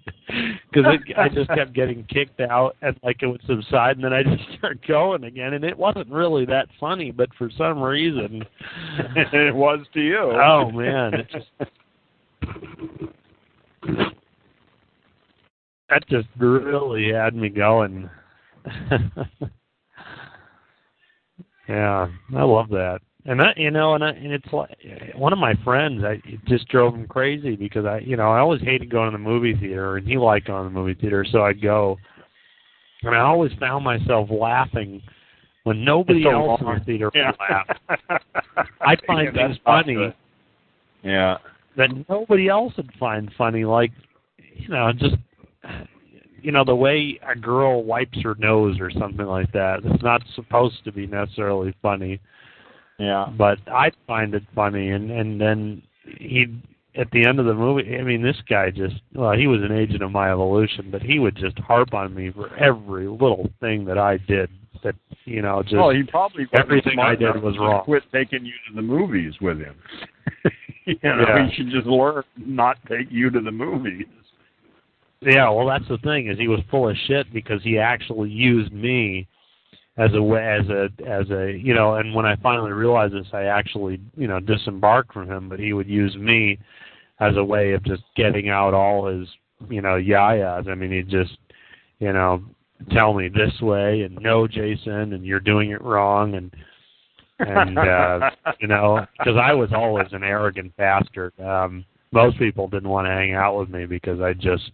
because 0.71 0.85
I 1.17 1.29
just 1.31 1.49
kept 1.49 1.73
getting 1.73 2.05
kicked 2.05 2.41
out, 2.41 2.77
and 2.83 2.99
like 3.03 3.23
it 3.23 3.29
would 3.29 3.41
subside, 3.47 3.97
and 3.97 4.05
then 4.05 4.13
I 4.13 4.23
just 4.37 4.43
start 4.59 4.79
going 4.87 5.25
again, 5.25 5.55
and 5.55 5.65
it 5.65 5.79
wasn't 5.79 6.11
really 6.11 6.45
that 6.47 6.69
funny, 6.79 7.11
but 7.11 7.31
for 7.39 7.49
some 7.57 7.83
reason, 7.83 8.45
it 9.17 9.55
was 9.55 9.87
to 9.95 10.01
you. 10.01 10.19
oh 10.19 10.71
man, 10.71 11.15
it 11.15 11.31
just 11.31 11.47
that 15.89 16.07
just 16.09 16.29
really 16.37 17.11
had 17.11 17.35
me 17.35 17.49
going. 17.49 18.11
Yeah, 21.73 22.07
I 22.37 22.43
love 22.43 22.69
that. 22.71 23.01
And 23.25 23.39
that 23.41 23.57
you 23.57 23.71
know, 23.71 23.95
and 23.95 24.05
I, 24.05 24.11
and 24.11 24.33
it's 24.33 24.53
like 24.53 24.77
one 25.15 25.33
of 25.33 25.39
my 25.39 25.55
friends. 25.65 26.03
I 26.05 26.21
it 26.25 26.45
just 26.47 26.69
drove 26.69 26.95
him 26.95 27.07
crazy 27.07 27.55
because 27.57 27.87
I, 27.87 27.99
you 27.99 28.17
know, 28.17 28.31
I 28.31 28.41
always 28.41 28.61
hated 28.63 28.91
going 28.91 29.11
to 29.11 29.17
the 29.17 29.23
movie 29.23 29.55
theater, 29.55 29.97
and 29.97 30.07
he 30.07 30.19
liked 30.19 30.49
going 30.49 30.65
to 30.69 30.69
the 30.75 30.79
movie 30.79 30.95
theater, 31.01 31.25
so 31.31 31.43
I'd 31.43 31.63
go. 31.63 31.99
And 33.03 33.15
I 33.15 33.21
always 33.21 33.53
found 33.59 33.85
myself 33.85 34.29
laughing 34.31 35.01
when 35.63 35.85
nobody 35.85 36.25
so 36.25 36.31
else 36.31 36.61
in 36.61 36.67
the 36.67 36.81
theater 36.85 37.11
Yeah. 37.15 37.31
would 37.31 37.41
laugh. 37.49 38.21
I 38.81 38.97
find 39.07 39.29
Yeah, 39.35 39.47
things 39.49 39.59
funny 39.65 39.95
good. 39.95 40.15
Yeah. 41.05 41.39
that 41.77 41.91
nobody 42.09 42.49
else 42.49 42.77
would 42.77 42.93
find 42.99 43.31
funny, 43.39 43.65
like 43.65 43.93
you 44.57 44.69
know, 44.69 44.93
just 44.93 45.15
you 46.43 46.53
know, 46.53 46.65
the 46.65 46.75
way 46.75 47.19
a 47.27 47.39
girl 47.39 47.83
wipes 47.85 48.19
her 48.23 48.35
nose 48.39 48.79
or 48.81 48.91
something 48.91 49.27
like 49.27 49.53
that. 49.53 49.81
It's 49.85 50.03
not 50.03 50.23
supposed 50.35 50.85
to 50.85 50.93
be 50.93 51.07
necessarily 51.07 51.75
funny, 51.83 52.21
Yeah. 52.99 53.27
but 53.37 53.59
I 53.69 53.91
find 54.07 54.35
it 54.35 54.43
funny 54.55 54.91
and 54.91 55.11
and 55.11 55.41
then 55.41 55.83
he 56.19 56.47
at 56.95 57.11
the 57.13 57.25
end 57.27 57.39
of 57.39 57.47
the 57.47 57.55
movie 57.55 57.97
I 57.97 58.03
mean 58.03 58.23
this 58.23 58.37
guy 58.49 58.71
just 58.71 58.97
well, 59.15 59.33
he 59.33 59.47
was 59.47 59.63
an 59.63 59.73
agent 59.73 60.03
of 60.03 60.11
my 60.11 60.31
evolution, 60.31 60.91
but 60.91 61.03
he 61.03 61.19
would 61.19 61.37
just 61.37 61.59
harp 61.61 61.95
on 61.95 62.15
me 62.15 62.31
for 62.33 62.55
every 62.57 63.07
little 63.09 63.49
thing 63.61 63.85
that 63.87 63.99
I 63.99 64.19
did 64.19 64.51
that 64.83 64.95
you 65.25 65.43
know, 65.43 65.63
just 65.63 65.77
well, 65.77 65.91
he 65.91 66.03
probably 66.03 66.47
everything 66.55 66.99
I 66.99 67.15
did 67.15 67.41
was 67.41 67.57
wrong. 67.59 67.85
Quit 67.85 68.03
taking 68.13 68.45
you 68.45 68.55
to 68.69 68.75
the 68.75 68.83
movies 68.83 69.35
with 69.41 69.59
him. 69.59 69.77
you 70.87 70.97
know, 71.05 71.25
Yeah. 71.29 71.47
he 71.49 71.55
should 71.55 71.71
just 71.71 71.87
learn 71.87 72.25
not 72.37 72.79
take 72.89 73.07
you 73.11 73.31
to 73.31 73.41
the 73.41 73.53
movies. 73.53 74.07
Yeah, 75.25 75.51
well, 75.51 75.67
that's 75.67 75.87
the 75.89 75.99
thing 75.99 76.29
is 76.29 76.39
he 76.39 76.49
was 76.49 76.61
full 76.71 76.89
of 76.89 76.97
shit 77.07 77.33
because 77.33 77.63
he 77.63 77.79
actually 77.79 78.31
used 78.31 78.73
me 78.73 79.29
as 79.97 80.11
a 80.15 80.23
way 80.23 80.59
as 80.61 80.69
a 80.69 80.89
as 81.07 81.31
a 81.31 81.53
you 81.53 81.75
know. 81.75 81.95
And 81.95 82.15
when 82.15 82.27
I 82.27 82.37
finally 82.37 82.73
realized 82.73 83.15
this, 83.15 83.27
I 83.33 83.45
actually 83.45 84.01
you 84.17 84.27
know 84.27 84.41
disembarked 84.41 85.13
from 85.13 85.31
him. 85.31 85.49
But 85.49 85.61
he 85.61 85.73
would 85.73 85.89
use 85.89 86.17
me 86.17 86.59
as 87.21 87.37
a 87.37 87.45
way 87.45 87.73
of 87.73 87.85
just 87.85 88.03
getting 88.17 88.49
out 88.49 88.75
all 88.75 89.07
his 89.07 89.29
you 89.71 89.81
know 89.81 89.95
yayas. 89.95 90.69
I 90.69 90.75
mean, 90.75 90.91
he'd 90.91 91.09
just 91.09 91.39
you 92.01 92.13
know 92.13 92.43
tell 92.91 93.15
me 93.15 93.29
this 93.29 93.61
way 93.61 94.03
and 94.03 94.19
no, 94.21 94.49
Jason, 94.49 95.13
and 95.13 95.25
you're 95.25 95.39
doing 95.39 95.71
it 95.71 95.83
wrong 95.83 96.35
and 96.35 96.53
and 97.39 97.79
uh 97.79 98.31
you 98.61 98.67
know 98.67 99.07
because 99.19 99.37
I 99.41 99.53
was 99.53 99.71
always 99.73 100.09
an 100.13 100.25
arrogant 100.25 100.77
bastard. 100.77 101.39
Um 101.39 101.85
most 102.11 102.39
people 102.39 102.69
didn't 102.69 102.91
want 102.91 103.07
to 103.07 103.13
hang 103.13 103.35
out 103.35 103.59
with 103.59 103.71
me 103.71 103.87
because 103.87 104.21
I 104.21 104.33
just 104.33 104.73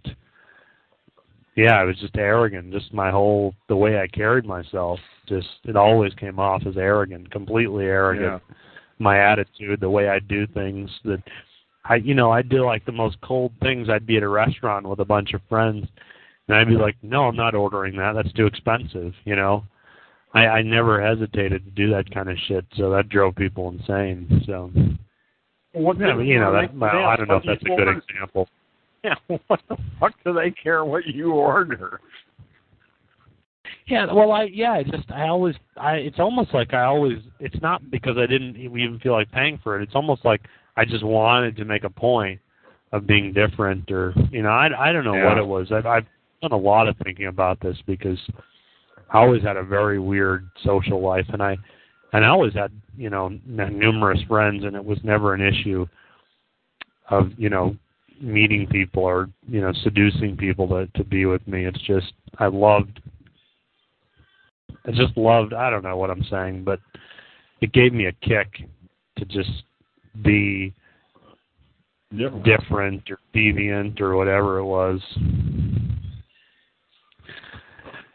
yeah, 1.59 1.73
I 1.73 1.83
was 1.83 1.97
just 1.99 2.17
arrogant. 2.17 2.73
Just 2.73 2.95
my 2.95 3.11
whole 3.11 3.53
the 3.69 3.75
way 3.75 3.99
I 3.99 4.07
carried 4.07 4.45
myself, 4.45 5.01
just 5.29 5.49
it 5.65 5.75
always 5.75 6.15
came 6.15 6.39
off 6.39 6.63
as 6.67 6.77
arrogant, 6.77 7.33
completely 7.33 7.87
arrogant. 7.87 8.41
My 9.01 9.19
attitude, 9.19 9.81
the 9.81 9.91
way 9.91 10.09
I 10.09 10.21
do 10.21 10.47
things, 10.47 10.89
that 11.05 11.21
I 11.85 11.97
you 11.97 12.15
know 12.15 12.31
I'd 12.31 12.49
do 12.49 12.65
like 12.65 12.87
the 12.87 12.93
most 12.93 13.21
cold 13.23 13.53
things. 13.61 13.89
I'd 13.89 14.07
be 14.07 14.19
at 14.19 14.23
a 14.23 14.29
restaurant 14.29 14.89
with 14.89 15.01
a 15.01 15.05
bunch 15.05 15.35
of 15.35 15.41
friends, 15.49 15.85
and 16.47 16.57
I'd 16.57 16.69
be 16.69 16.77
like, 16.77 16.95
no, 17.03 17.25
I'm 17.25 17.37
not 17.37 17.57
ordering 17.57 17.97
that. 17.97 18.13
That's 18.13 18.33
too 18.35 18.47
expensive. 18.47 19.13
You 19.25 19.35
know, 19.35 19.65
I 20.35 20.47
I 20.47 20.63
never 20.63 21.05
hesitated 21.05 21.65
to 21.65 21.71
do 21.73 21.91
that 21.91 22.09
kind 22.15 22.31
of 22.31 22.37
shit. 22.47 22.67
So 22.77 22.89
that 22.91 23.09
drove 23.09 23.35
people 23.35 23.69
insane. 23.69 24.45
So 24.47 24.71
What 25.73 25.99
yeah, 25.99 26.21
you 26.21 26.39
know 26.39 26.53
that. 26.53 26.73
Well. 26.73 27.05
I 27.05 27.17
don't 27.17 27.27
know 27.27 27.39
if 27.39 27.45
that's 27.45 27.63
a 27.63 27.77
good 27.77 27.89
example. 27.89 28.49
Yeah, 29.09 29.37
what 29.47 29.61
the 29.69 29.77
fuck 30.01 30.13
do 30.25 30.33
they 30.33 30.51
care 30.51 30.85
what 30.85 31.07
you 31.07 31.33
order? 31.33 32.01
Yeah, 33.87 34.13
well, 34.13 34.33
I 34.33 34.45
yeah, 34.45 34.73
I 34.73 34.83
just 34.83 35.11
I 35.11 35.29
always 35.29 35.55
I 35.77 35.95
it's 35.95 36.19
almost 36.19 36.53
like 36.53 36.75
I 36.75 36.85
always 36.85 37.19
it's 37.41 37.61
not 37.63 37.91
because 37.91 38.17
I 38.19 38.27
didn't 38.27 38.57
even 38.57 38.99
feel 39.03 39.13
like 39.13 39.31
paying 39.33 39.59
for 39.63 39.79
it. 39.79 39.83
It's 39.83 39.95
almost 39.95 40.25
like 40.25 40.43
I 40.77 40.85
just 40.85 41.05
wanted 41.05 41.57
to 41.57 41.65
make 41.65 41.85
a 41.85 41.91
point 41.91 42.41
of 42.93 43.07
being 43.07 43.33
different, 43.33 43.91
or 43.91 44.15
you 44.31 44.43
know, 44.43 44.51
I 44.51 44.69
I 44.89 44.93
don't 44.93 45.05
know 45.05 45.25
what 45.25 45.39
it 45.39 45.47
was. 45.47 45.73
I've 45.73 45.87
I've 45.87 46.07
done 46.43 46.53
a 46.53 46.57
lot 46.57 46.89
of 46.89 46.97
thinking 47.05 47.27
about 47.27 47.61
this 47.61 47.77
because 47.87 48.19
I 49.11 49.19
always 49.19 49.43
had 49.43 49.57
a 49.57 49.65
very 49.65 49.99
weird 49.99 50.49
social 50.65 51.01
life, 51.01 51.27
and 51.33 51.43
I 51.43 51.57
and 52.13 52.25
I 52.25 52.29
always 52.29 52.53
had 52.53 52.71
you 52.97 53.09
know 53.09 53.27
n- 53.27 53.79
numerous 53.79 54.21
friends, 54.29 54.65
and 54.65 54.77
it 54.77 54.85
was 54.85 54.99
never 55.03 55.33
an 55.33 55.41
issue 55.41 55.87
of 57.11 57.31
you 57.39 57.49
know 57.49 57.75
meeting 58.21 58.67
people 58.67 59.03
or 59.03 59.29
you 59.47 59.61
know 59.61 59.73
seducing 59.83 60.37
people 60.37 60.69
to 60.69 60.87
to 60.97 61.05
be 61.05 61.27
with 61.27 61.47
me. 61.47 61.67
It's 61.67 61.81
just 61.83 62.13
I 62.39 62.47
loved 62.47 63.01
I 64.87 64.91
just 64.91 65.17
loved 65.17 65.53
I 65.53 65.71
don't 65.71 65.85
know 65.85 65.97
what 65.97 66.11
I'm 66.11 66.25
saying, 66.31 66.65
but 66.65 66.81
it 67.61 67.73
gave 67.73 67.93
me 67.93 68.07
a 68.07 68.13
kick 68.13 68.69
to 69.19 69.25
just 69.25 69.51
be 70.23 70.73
Different. 72.17 72.45
different 72.45 73.11
or 73.11 73.19
deviant 73.35 74.01
or 74.01 74.17
whatever 74.17 74.59
it 74.59 74.65
was. 74.65 75.01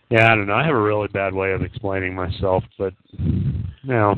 Yeah, 0.09 0.31
I 0.31 0.35
don't 0.35 0.47
know. 0.47 0.55
I 0.55 0.65
have 0.65 0.75
a 0.75 0.81
really 0.81 1.07
bad 1.09 1.33
way 1.33 1.53
of 1.53 1.61
explaining 1.61 2.13
myself, 2.13 2.63
but 2.77 2.93
you 3.17 3.63
know, 3.83 4.13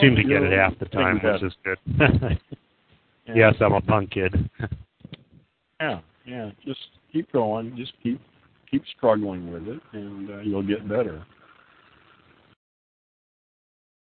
seem 0.00 0.16
to 0.16 0.22
get 0.22 0.42
it 0.42 0.52
half 0.52 0.78
the 0.78 0.86
time, 0.86 1.20
which 1.22 1.42
is 1.42 1.52
good. 1.64 1.78
Yeah. 3.28 3.34
yes, 3.36 3.54
I'm 3.60 3.74
a 3.74 3.80
punk 3.80 4.10
kid. 4.10 4.50
Yeah, 5.80 6.00
yeah. 6.26 6.50
Just 6.66 6.80
keep 7.12 7.30
going. 7.30 7.76
Just 7.76 7.92
keep 8.02 8.20
keep 8.68 8.82
struggling 8.96 9.52
with 9.52 9.68
it, 9.68 9.80
and 9.92 10.28
uh, 10.28 10.40
you'll 10.40 10.66
get 10.66 10.88
better. 10.88 11.24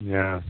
Yeah. 0.02 0.42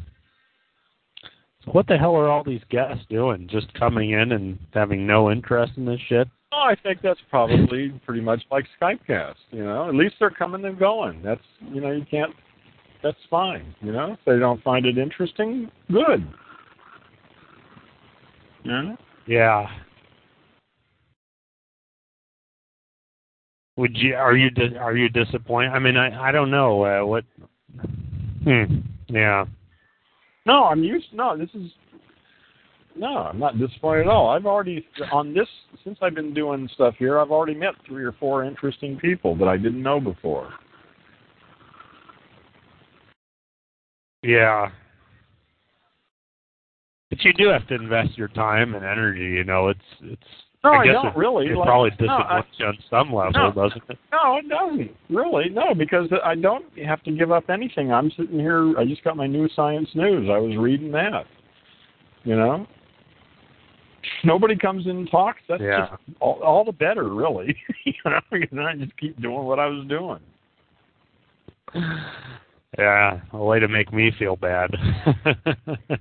So 1.64 1.72
what 1.72 1.88
the 1.88 1.97
hell 1.97 2.16
are 2.16 2.30
all 2.30 2.43
these 2.43 2.64
guests 2.70 3.05
doing? 3.09 3.47
Just 3.49 3.72
coming 3.76 4.11
in 4.11 4.32
and 4.32 4.57
having 4.74 5.05
no 5.05 5.32
interest 5.32 5.74
in 5.78 5.86
this 5.86 5.99
shit? 6.09 6.28
Oh, 6.51 6.64
I 6.64 6.76
think 6.82 6.99
that's 7.01 7.20
probably 7.30 7.89
pretty 8.05 8.22
much 8.22 8.41
like 8.51 8.66
Skypecast. 8.82 9.36
You 9.51 9.64
know, 9.64 9.88
at 9.88 9.95
least 9.95 10.16
they're 10.20 10.30
coming 10.30 10.66
and 10.66 10.78
going. 10.78 11.22
That's 11.24 11.41
you 11.72 11.80
know, 11.80 11.91
you 11.91 12.05
can't. 12.09 12.34
That's 13.01 13.18
fine. 13.30 13.76
You 13.82 13.91
know, 13.91 14.14
if 14.14 14.20
they 14.26 14.39
don't 14.39 14.64
find 14.64 14.86
it 14.86 14.97
interesting, 14.97 15.70
good. 15.91 16.28
Yeah. 18.64 18.95
Yeah. 19.28 19.68
Would 23.78 23.97
you 23.97 24.16
are 24.16 24.36
you 24.36 24.49
are 24.80 24.95
you 24.95 25.09
disappointed? 25.09 25.72
I 25.72 25.80
mean, 25.80 25.97
I 25.97 26.30
I 26.30 26.32
don't 26.32 26.51
know 26.51 26.86
uh, 26.86 27.05
what. 27.05 27.24
Hmm. 28.43 28.80
Yeah. 29.07 29.45
No, 30.45 30.66
I'm 30.66 30.84
used. 30.84 31.07
No, 31.14 31.38
this 31.38 31.49
is. 31.53 31.72
No, 32.95 33.18
I'm 33.18 33.39
not 33.39 33.57
disappointed 33.57 34.01
at 34.01 34.07
all. 34.07 34.30
I've 34.30 34.45
already 34.45 34.86
on 35.11 35.34
this 35.34 35.47
since 35.84 35.97
I've 36.01 36.14
been 36.14 36.34
doing 36.34 36.70
stuff 36.76 36.93
here. 36.99 37.20
I've 37.20 37.32
already 37.32 37.55
met 37.55 37.74
three 37.88 38.03
or 38.03 38.11
four 38.11 38.43
interesting 38.43 38.97
people 38.99 39.36
that 39.38 39.47
I 39.47 39.57
didn't 39.57 39.82
know 39.82 39.99
before. 39.99 40.53
Yeah. 44.22 44.70
But 47.16 47.24
you 47.26 47.34
do 47.34 47.47
have 47.49 47.68
to 47.68 47.76
invest 47.76 48.18
your 48.18 48.30
time 48.30 48.74
and 48.74 48.84
energy. 48.84 49.22
You 49.22 49.43
know, 49.43 49.68
it's 49.68 49.80
it's. 50.01 50.22
No, 50.64 50.72
I 50.72 50.78
I 50.80 50.86
guess 50.86 50.93
don't 50.93 51.07
it, 51.07 51.16
really. 51.16 51.47
It 51.47 51.57
Like, 51.57 51.68
probably 51.68 51.89
no, 51.99 52.18
disappoints 52.18 52.47
you 52.57 52.66
on 52.66 52.78
some 52.89 53.14
level, 53.14 53.32
No. 53.34 53.51
doesn't 53.51 53.84
it? 53.89 53.99
No, 54.11 54.38
it 54.38 54.47
doesn't. 54.49 54.91
Really, 55.09 55.49
no, 55.49 55.76
because 55.76 56.09
I 56.24 56.34
don't 56.36 56.66
have 56.80 57.03
to 57.03 57.11
give 57.11 57.32
up 57.32 57.49
anything. 57.49 57.91
I'm 57.91 58.09
sitting 58.18 58.39
here. 58.39 58.76
I 58.80 58.86
just 58.86 59.03
got 59.03 59.16
my 59.18 59.28
new 59.28 59.47
science 59.55 59.89
news. 59.93 60.30
I 60.32 60.38
was 60.39 60.55
reading 60.57 60.91
that. 60.93 61.26
You 62.24 62.36
know, 62.38 62.66
nobody 64.24 64.55
comes 64.55 64.86
in 64.86 64.91
and 64.97 65.11
talks. 65.11 65.41
That's 65.49 65.61
Yeah. 65.61 65.89
just 65.89 66.01
all, 66.22 66.41
all 66.41 66.64
the 66.66 66.72
better, 66.72 67.09
really. 67.14 67.55
you 67.86 67.93
know, 68.05 68.20
because 68.32 68.57
I 68.57 68.74
just 68.78 68.97
keep 68.97 69.22
doing 69.22 69.43
what 69.43 69.59
I 69.59 69.68
was 69.68 69.86
doing. 69.88 70.20
Yeah, 72.80 73.20
a 73.34 73.38
way 73.43 73.59
to 73.59 73.68
make 73.68 73.93
me 73.93 74.11
feel 74.18 74.36
bad. 74.36 74.72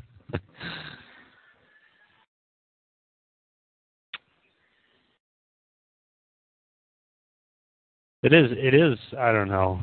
it 8.23 8.33
is. 8.33 8.51
It 8.53 8.75
is. 8.75 8.99
I 9.19 9.33
don't 9.33 9.49
know. 9.49 9.81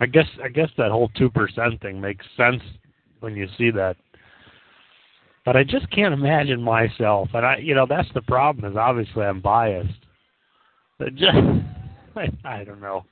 I 0.00 0.06
guess. 0.06 0.26
I 0.42 0.48
guess 0.48 0.68
that 0.78 0.90
whole 0.90 1.10
two 1.16 1.30
percent 1.30 1.80
thing 1.80 2.00
makes 2.00 2.26
sense 2.36 2.62
when 3.20 3.36
you 3.36 3.48
see 3.56 3.70
that. 3.70 3.96
But 5.44 5.56
I 5.56 5.64
just 5.64 5.90
can't 5.90 6.14
imagine 6.14 6.62
myself, 6.62 7.28
and 7.34 7.44
I, 7.44 7.56
you 7.56 7.74
know, 7.74 7.86
that's 7.88 8.08
the 8.14 8.22
problem. 8.22 8.70
Is 8.70 8.76
obviously 8.76 9.24
I'm 9.24 9.40
biased. 9.40 9.90
It 11.00 11.16
just, 11.16 11.36
I, 12.16 12.28
I 12.44 12.64
don't 12.64 12.80
know. 12.80 13.04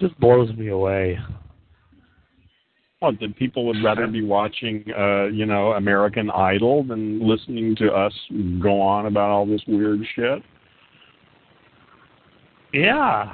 Just 0.00 0.18
blows 0.18 0.54
me 0.56 0.68
away. 0.68 1.18
Well, 3.00 3.12
that 3.20 3.36
people 3.36 3.66
would 3.66 3.82
rather 3.84 4.06
be 4.06 4.24
watching, 4.24 4.84
uh, 4.98 5.26
you 5.26 5.46
know, 5.46 5.72
American 5.72 6.30
Idol 6.30 6.82
than 6.82 7.26
listening 7.26 7.76
to 7.76 7.92
us 7.92 8.12
go 8.60 8.80
on 8.80 9.06
about 9.06 9.30
all 9.30 9.46
this 9.46 9.60
weird 9.68 10.00
shit? 10.14 10.42
Yeah. 12.76 13.32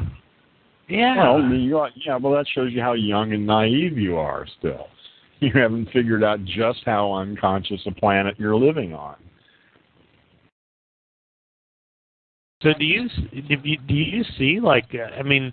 Yeah. 0.88 1.16
Well, 1.16 1.42
you 1.42 1.86
yeah, 2.06 2.16
well, 2.16 2.32
that 2.34 2.46
shows 2.54 2.72
you 2.72 2.80
how 2.80 2.92
young 2.92 3.32
and 3.32 3.46
naive 3.46 3.98
you 3.98 4.16
are 4.16 4.46
still. 4.58 4.86
You 5.40 5.50
haven't 5.54 5.86
figured 5.86 6.22
out 6.22 6.44
just 6.44 6.82
how 6.86 7.14
unconscious 7.14 7.80
a 7.86 7.90
planet 7.90 8.36
you're 8.38 8.54
living 8.54 8.94
on. 8.94 9.16
so 12.62 12.70
do 12.78 12.84
you 12.84 13.08
do 13.48 13.56
you, 13.64 13.76
do 13.88 13.94
you 13.94 14.22
see 14.38 14.60
like 14.60 14.94
uh, 14.94 15.12
I 15.18 15.24
mean, 15.24 15.52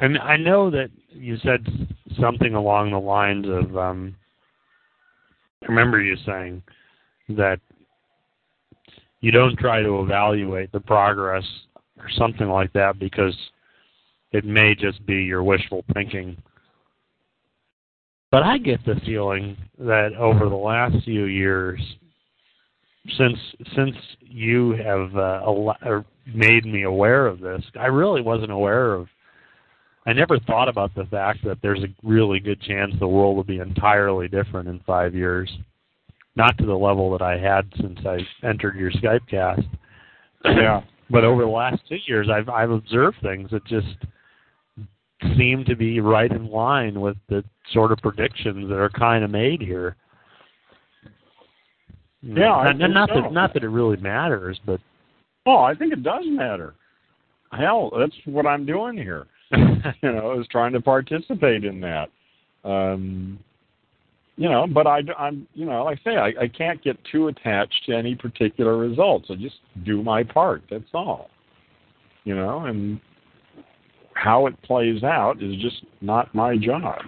I 0.00 0.08
mean 0.08 0.18
I 0.20 0.36
know 0.36 0.70
that 0.70 0.90
you 1.08 1.36
said 1.44 1.64
something 2.20 2.54
along 2.54 2.90
the 2.90 2.98
lines 2.98 3.46
of 3.46 3.76
um 3.76 4.16
I 5.62 5.66
remember 5.66 6.00
you 6.00 6.16
saying 6.26 6.60
that 7.28 7.60
you 9.20 9.30
don't 9.30 9.56
try 9.56 9.82
to 9.82 10.00
evaluate 10.00 10.72
the 10.72 10.80
progress 10.80 11.44
or 12.00 12.10
something 12.16 12.48
like 12.48 12.72
that 12.72 12.98
because 12.98 13.36
it 14.32 14.44
may 14.44 14.74
just 14.74 15.04
be 15.06 15.22
your 15.22 15.42
wishful 15.42 15.84
thinking. 15.92 16.36
But 18.30 18.44
I 18.44 18.58
get 18.58 18.84
the 18.84 19.00
feeling 19.04 19.56
that 19.78 20.14
over 20.14 20.48
the 20.48 20.54
last 20.54 21.04
few 21.04 21.24
years, 21.24 21.80
since 23.18 23.38
since 23.74 23.96
you 24.20 24.72
have 24.72 25.16
uh, 25.16 25.40
al- 25.44 26.04
made 26.32 26.64
me 26.64 26.84
aware 26.84 27.26
of 27.26 27.40
this, 27.40 27.62
I 27.78 27.86
really 27.86 28.22
wasn't 28.22 28.52
aware 28.52 28.94
of. 28.94 29.08
I 30.06 30.12
never 30.12 30.38
thought 30.38 30.68
about 30.68 30.94
the 30.94 31.04
fact 31.04 31.44
that 31.44 31.58
there's 31.60 31.82
a 31.82 31.94
really 32.02 32.40
good 32.40 32.60
chance 32.62 32.92
the 32.98 33.06
world 33.06 33.36
will 33.36 33.44
be 33.44 33.58
entirely 33.58 34.28
different 34.28 34.68
in 34.68 34.80
five 34.86 35.14
years. 35.14 35.50
Not 36.36 36.56
to 36.58 36.66
the 36.66 36.74
level 36.74 37.10
that 37.12 37.22
I 37.22 37.36
had 37.36 37.70
since 37.76 37.98
I 38.06 38.18
entered 38.46 38.76
your 38.76 38.92
Skype 38.92 39.26
cast. 39.28 39.62
Yeah. 40.44 40.82
But 41.10 41.24
over 41.24 41.42
the 41.42 41.48
last 41.48 41.82
two 41.88 41.98
years, 42.06 42.28
I've 42.32 42.48
I've 42.48 42.70
observed 42.70 43.16
things 43.22 43.50
that 43.50 43.64
just 43.66 43.96
seem 45.36 45.64
to 45.64 45.76
be 45.76 46.00
right 46.00 46.30
in 46.30 46.48
line 46.50 47.00
with 47.00 47.16
the 47.28 47.44
sort 47.72 47.92
of 47.92 47.98
predictions 47.98 48.68
that 48.68 48.78
are 48.78 48.90
kind 48.90 49.24
of 49.24 49.30
made 49.30 49.60
here. 49.60 49.96
Yeah, 52.22 52.72
not, 52.76 52.90
not 52.90 53.08
so. 53.08 53.22
that 53.22 53.32
not 53.32 53.54
that 53.54 53.64
it 53.64 53.68
really 53.68 53.96
matters, 53.96 54.60
but 54.64 54.80
Oh, 55.46 55.62
I 55.62 55.74
think 55.74 55.92
it 55.92 56.02
does 56.02 56.24
matter. 56.26 56.74
Hell, 57.52 57.90
that's 57.98 58.14
what 58.24 58.46
I'm 58.46 58.66
doing 58.66 58.96
here. 58.96 59.26
you 59.52 60.12
know, 60.12 60.38
is 60.38 60.46
trying 60.48 60.72
to 60.72 60.80
participate 60.80 61.64
in 61.64 61.80
that. 61.80 62.08
Um, 62.64 63.38
you 64.40 64.48
know, 64.48 64.66
but 64.66 64.86
I, 64.86 65.02
I'm, 65.18 65.46
you 65.52 65.66
know, 65.66 65.84
like 65.84 65.98
I 66.06 66.10
say, 66.10 66.16
I, 66.16 66.44
I 66.44 66.48
can't 66.48 66.82
get 66.82 66.96
too 67.12 67.28
attached 67.28 67.84
to 67.84 67.94
any 67.94 68.14
particular 68.14 68.78
results. 68.78 69.26
I 69.28 69.34
just 69.34 69.56
do 69.84 70.02
my 70.02 70.24
part. 70.24 70.62
That's 70.70 70.82
all. 70.94 71.28
You 72.24 72.36
know, 72.36 72.60
and 72.60 72.98
how 74.14 74.46
it 74.46 74.60
plays 74.62 75.04
out 75.04 75.42
is 75.42 75.56
just 75.60 75.84
not 76.00 76.34
my 76.34 76.56
job. 76.56 77.02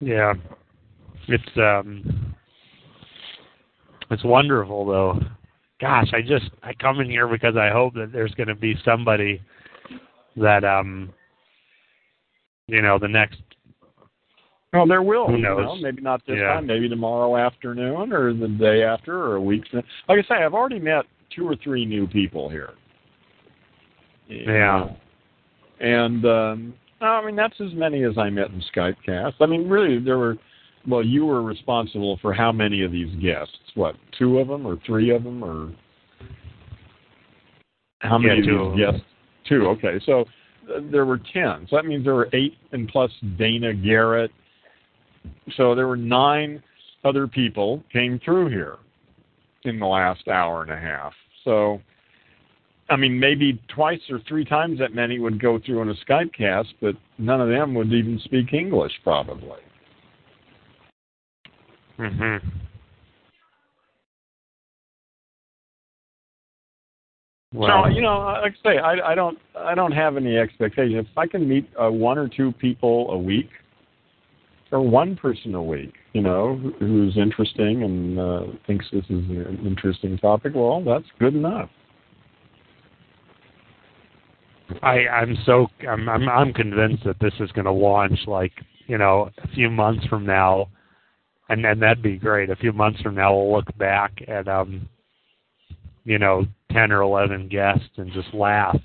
yeah, 0.00 0.34
it's 1.28 1.56
um, 1.56 2.34
it's 4.12 4.24
wonderful 4.24 4.86
though. 4.86 5.20
Gosh, 5.80 6.12
I 6.12 6.22
just 6.22 6.50
I 6.62 6.72
come 6.74 7.00
in 7.00 7.10
here 7.10 7.26
because 7.26 7.56
I 7.56 7.70
hope 7.70 7.94
that 7.94 8.12
there's 8.12 8.34
going 8.34 8.48
to 8.48 8.54
be 8.54 8.76
somebody 8.84 9.40
that 10.36 10.64
um, 10.64 11.12
you 12.68 12.82
know, 12.82 12.98
the 12.98 13.08
next 13.08 13.40
Well, 14.72 14.86
there 14.86 15.02
will. 15.02 15.26
Who 15.26 15.36
you 15.36 15.42
know, 15.42 15.76
maybe 15.76 16.00
not 16.00 16.24
this 16.26 16.36
Yeah. 16.38 16.54
time. 16.54 16.66
Maybe 16.66 16.88
tomorrow 16.88 17.36
afternoon, 17.36 18.12
or 18.12 18.32
the 18.32 18.48
day 18.48 18.82
after, 18.84 19.18
or 19.18 19.36
a 19.36 19.40
week. 19.40 19.64
Like 19.72 19.84
I 20.08 20.22
say, 20.22 20.42
I've 20.42 20.54
already 20.54 20.78
met 20.78 21.04
two 21.34 21.46
or 21.46 21.56
three 21.56 21.84
new 21.84 22.06
people 22.06 22.48
here. 22.48 22.70
Yeah. 24.28 24.88
And 25.80 26.24
um, 26.24 26.74
I 27.00 27.24
mean, 27.24 27.36
that's 27.36 27.60
as 27.60 27.74
many 27.74 28.04
as 28.04 28.16
I 28.16 28.30
met 28.30 28.50
in 28.50 28.62
Skypecast. 28.74 29.34
I 29.40 29.46
mean, 29.46 29.68
really, 29.68 29.98
there 29.98 30.18
were. 30.18 30.36
Well, 30.86 31.04
you 31.04 31.24
were 31.24 31.42
responsible 31.42 32.18
for 32.20 32.32
how 32.32 32.50
many 32.50 32.82
of 32.82 32.90
these 32.90 33.14
guests? 33.22 33.56
What, 33.74 33.94
two 34.18 34.38
of 34.38 34.48
them 34.48 34.66
or 34.66 34.78
three 34.84 35.10
of 35.10 35.22
them, 35.22 35.42
or 35.42 35.72
how 38.00 38.18
many 38.18 38.40
Yeah, 38.40 38.46
two 38.46 38.62
of 38.62 38.76
these 38.76 38.84
guests? 38.84 39.06
Two. 39.48 39.66
Okay, 39.68 40.00
so 40.04 40.22
uh, 40.74 40.80
there 40.90 41.04
were 41.04 41.20
ten. 41.32 41.66
So 41.70 41.76
that 41.76 41.84
means 41.84 42.04
there 42.04 42.14
were 42.14 42.28
eight, 42.32 42.56
and 42.72 42.88
plus 42.88 43.10
Dana 43.38 43.74
Garrett. 43.74 44.32
So 45.56 45.74
there 45.74 45.86
were 45.86 45.96
nine 45.96 46.62
other 47.04 47.26
people 47.26 47.82
came 47.92 48.20
through 48.24 48.48
here 48.48 48.76
in 49.64 49.78
the 49.78 49.86
last 49.86 50.26
hour 50.28 50.62
and 50.62 50.70
a 50.70 50.76
half. 50.76 51.12
So, 51.44 51.80
I 52.90 52.96
mean, 52.96 53.18
maybe 53.18 53.60
twice 53.68 54.00
or 54.10 54.20
three 54.28 54.44
times 54.44 54.78
that 54.78 54.94
many 54.94 55.18
would 55.18 55.40
go 55.40 55.58
through 55.64 55.80
on 55.80 55.88
a 55.88 55.94
Skype 56.06 56.32
cast, 56.32 56.74
but 56.80 56.94
none 57.18 57.40
of 57.40 57.48
them 57.48 57.74
would 57.74 57.92
even 57.92 58.20
speak 58.24 58.52
English, 58.52 58.92
probably. 59.02 59.60
Hmm 61.96 62.36
so 67.52 67.86
you 67.88 68.00
know, 68.00 68.18
like 68.42 68.54
I 68.64 68.70
say, 68.70 68.78
I, 68.78 69.12
I 69.12 69.14
don't, 69.14 69.38
I 69.56 69.74
don't 69.74 69.92
have 69.92 70.16
any 70.16 70.38
expectations. 70.38 71.06
If 71.10 71.18
I 71.18 71.26
can 71.26 71.46
meet 71.46 71.68
uh, 71.80 71.90
one 71.90 72.16
or 72.16 72.26
two 72.26 72.52
people 72.52 73.10
a 73.10 73.18
week, 73.18 73.50
or 74.70 74.80
one 74.80 75.16
person 75.16 75.54
a 75.54 75.62
week, 75.62 75.92
you 76.14 76.22
know, 76.22 76.56
who's 76.78 77.18
interesting 77.18 77.82
and 77.82 78.18
uh, 78.18 78.42
thinks 78.66 78.86
this 78.90 79.04
is 79.04 79.28
an 79.28 79.62
interesting 79.66 80.16
topic, 80.16 80.52
well, 80.54 80.82
that's 80.82 81.04
good 81.18 81.34
enough. 81.34 81.68
I, 84.82 85.06
I'm 85.08 85.36
so 85.44 85.66
I'm, 85.86 86.08
I'm 86.08 86.28
I'm 86.30 86.52
convinced 86.54 87.04
that 87.04 87.20
this 87.20 87.34
is 87.40 87.52
going 87.52 87.66
to 87.66 87.72
launch 87.72 88.18
like 88.26 88.52
you 88.86 88.96
know 88.96 89.28
a 89.44 89.48
few 89.48 89.68
months 89.68 90.06
from 90.06 90.24
now, 90.24 90.68
and 91.48 91.64
and 91.64 91.82
that'd 91.82 92.02
be 92.02 92.16
great. 92.16 92.50
A 92.50 92.56
few 92.56 92.72
months 92.72 93.00
from 93.00 93.14
now, 93.14 93.34
we'll 93.34 93.52
look 93.52 93.76
back 93.78 94.12
at 94.28 94.48
um, 94.48 94.88
you 96.04 96.18
know, 96.18 96.44
ten 96.70 96.92
or 96.92 97.02
eleven 97.02 97.48
guests 97.48 97.88
and 97.96 98.12
just 98.12 98.32
laugh. 98.34 98.78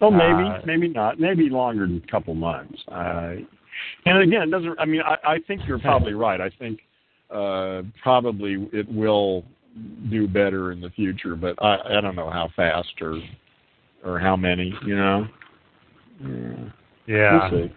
Well, 0.00 0.10
maybe, 0.10 0.48
Uh, 0.48 0.60
maybe 0.64 0.88
not. 0.88 1.20
Maybe 1.20 1.50
longer 1.50 1.86
than 1.86 2.02
a 2.06 2.10
couple 2.10 2.34
months. 2.34 2.78
Uh, 2.88 3.34
and 4.06 4.18
again, 4.18 4.42
it 4.42 4.50
doesn't. 4.50 4.78
I 4.80 4.84
mean, 4.86 5.02
I, 5.02 5.16
I 5.24 5.38
think 5.46 5.62
you're 5.66 5.78
probably 5.78 6.14
right. 6.26 6.40
I 6.40 6.50
think, 6.58 6.80
uh, 7.30 7.82
probably 8.02 8.68
it 8.72 8.90
will 8.90 9.44
do 10.10 10.26
better 10.26 10.72
in 10.72 10.80
the 10.80 10.90
future, 10.90 11.36
but 11.36 11.54
I, 11.62 11.98
I 11.98 12.00
don't 12.00 12.16
know 12.16 12.30
how 12.30 12.48
fast 12.56 12.92
or 13.00 13.18
or 14.04 14.18
how 14.18 14.36
many. 14.36 14.74
You 14.86 14.96
know. 14.96 15.26
Yeah. 16.22 16.54
Yeah. 17.06 17.50
We'll 17.50 17.68
see. 17.68 17.74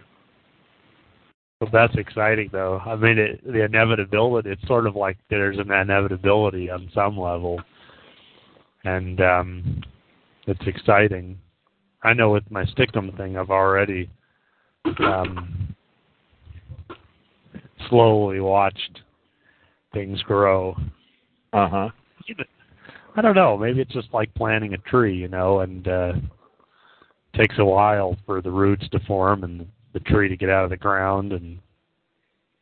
Well, 1.64 1.70
that's 1.72 1.96
exciting, 1.96 2.50
though. 2.52 2.78
I 2.84 2.94
mean, 2.94 3.16
it, 3.16 3.42
the 3.42 3.64
inevitability. 3.64 4.50
It's 4.50 4.66
sort 4.66 4.86
of 4.86 4.96
like 4.96 5.16
there's 5.30 5.58
an 5.58 5.72
inevitability 5.72 6.68
on 6.68 6.90
some 6.94 7.18
level, 7.18 7.58
and 8.84 9.18
um, 9.22 9.82
it's 10.46 10.60
exciting. 10.66 11.38
I 12.02 12.12
know 12.12 12.30
with 12.30 12.50
my 12.50 12.64
stickum 12.64 13.16
thing, 13.16 13.38
I've 13.38 13.48
already 13.48 14.10
um, 14.98 15.74
slowly 17.88 18.40
watched 18.40 19.00
things 19.94 20.20
grow. 20.22 20.76
Uh 21.54 21.68
huh. 21.70 21.88
I 23.16 23.22
don't 23.22 23.36
know. 23.36 23.56
Maybe 23.56 23.80
it's 23.80 23.94
just 23.94 24.12
like 24.12 24.34
planting 24.34 24.74
a 24.74 24.78
tree, 24.78 25.16
you 25.16 25.28
know, 25.28 25.60
and 25.60 25.88
uh, 25.88 26.12
takes 27.34 27.58
a 27.58 27.64
while 27.64 28.18
for 28.26 28.42
the 28.42 28.50
roots 28.50 28.86
to 28.90 29.00
form 29.06 29.44
and 29.44 29.66
the 29.94 30.00
tree 30.00 30.28
to 30.28 30.36
get 30.36 30.50
out 30.50 30.64
of 30.64 30.70
the 30.70 30.76
ground, 30.76 31.32
and 31.32 31.58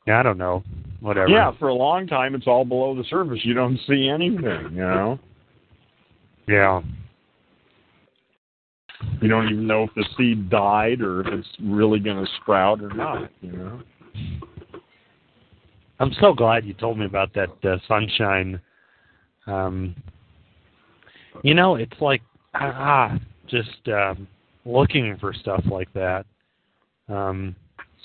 I 0.06 0.22
don't 0.22 0.38
know. 0.38 0.62
Whatever. 1.00 1.28
Yeah, 1.28 1.50
for 1.58 1.68
a 1.68 1.74
long 1.74 2.06
time 2.06 2.36
it's 2.36 2.46
all 2.46 2.64
below 2.64 2.94
the 2.94 3.04
surface. 3.10 3.40
You 3.42 3.54
don't 3.54 3.78
see 3.88 4.08
anything. 4.08 4.70
You 4.70 4.82
know. 4.82 5.18
Yeah. 6.46 6.80
You 9.20 9.28
don't 9.28 9.46
even 9.46 9.66
know 9.66 9.84
if 9.84 9.90
the 9.96 10.04
seed 10.16 10.48
died 10.48 11.00
or 11.00 11.22
if 11.22 11.26
it's 11.28 11.48
really 11.60 11.98
going 11.98 12.24
to 12.24 12.30
sprout 12.40 12.80
or 12.82 12.90
not. 12.90 13.30
You 13.40 13.52
know. 13.52 13.80
I'm 15.98 16.12
so 16.20 16.32
glad 16.34 16.64
you 16.64 16.74
told 16.74 16.98
me 16.98 17.06
about 17.06 17.32
that 17.34 17.50
uh, 17.64 17.78
sunshine. 17.88 18.60
Um, 19.46 19.96
you 21.42 21.54
know, 21.54 21.76
it's 21.76 22.00
like 22.00 22.22
ah, 22.54 23.18
just 23.48 23.88
um, 23.88 24.28
looking 24.64 25.16
for 25.20 25.32
stuff 25.32 25.64
like 25.70 25.92
that. 25.94 26.26
Um, 27.12 27.54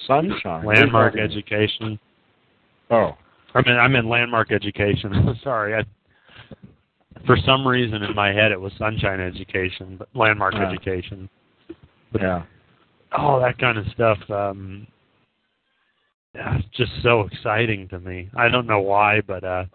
Sunshine. 0.06 0.66
landmark 0.66 1.18
education. 1.18 2.00
Oh. 2.92 3.18
I 3.56 3.62
mean, 3.68 3.76
I'm 3.78 3.96
in 3.96 4.08
landmark 4.08 4.52
education. 4.52 5.38
Sorry, 5.44 5.74
I, 5.74 5.84
for 7.26 7.36
some 7.46 7.68
reason 7.68 8.04
in 8.04 8.14
my 8.16 8.28
head 8.32 8.52
it 8.52 8.60
was 8.62 8.72
sunshine 8.78 9.20
education, 9.20 9.96
but 9.98 10.08
landmark 10.14 10.54
Yeah. 10.54 10.68
education. 10.70 11.30
Yeah. 12.20 12.44
all 13.14 13.40
that 13.42 13.58
kind 13.58 13.78
of 13.78 13.86
stuff. 13.94 14.18
Um, 14.30 14.86
yeah, 16.36 16.58
it's 16.58 16.68
just 16.78 16.92
so 17.02 17.22
exciting 17.22 17.88
to 17.90 18.00
me. 18.00 18.30
I 18.38 18.50
don't 18.50 18.68
know 18.68 18.80
why, 18.82 19.22
but 19.22 19.44
uh, 19.44 19.66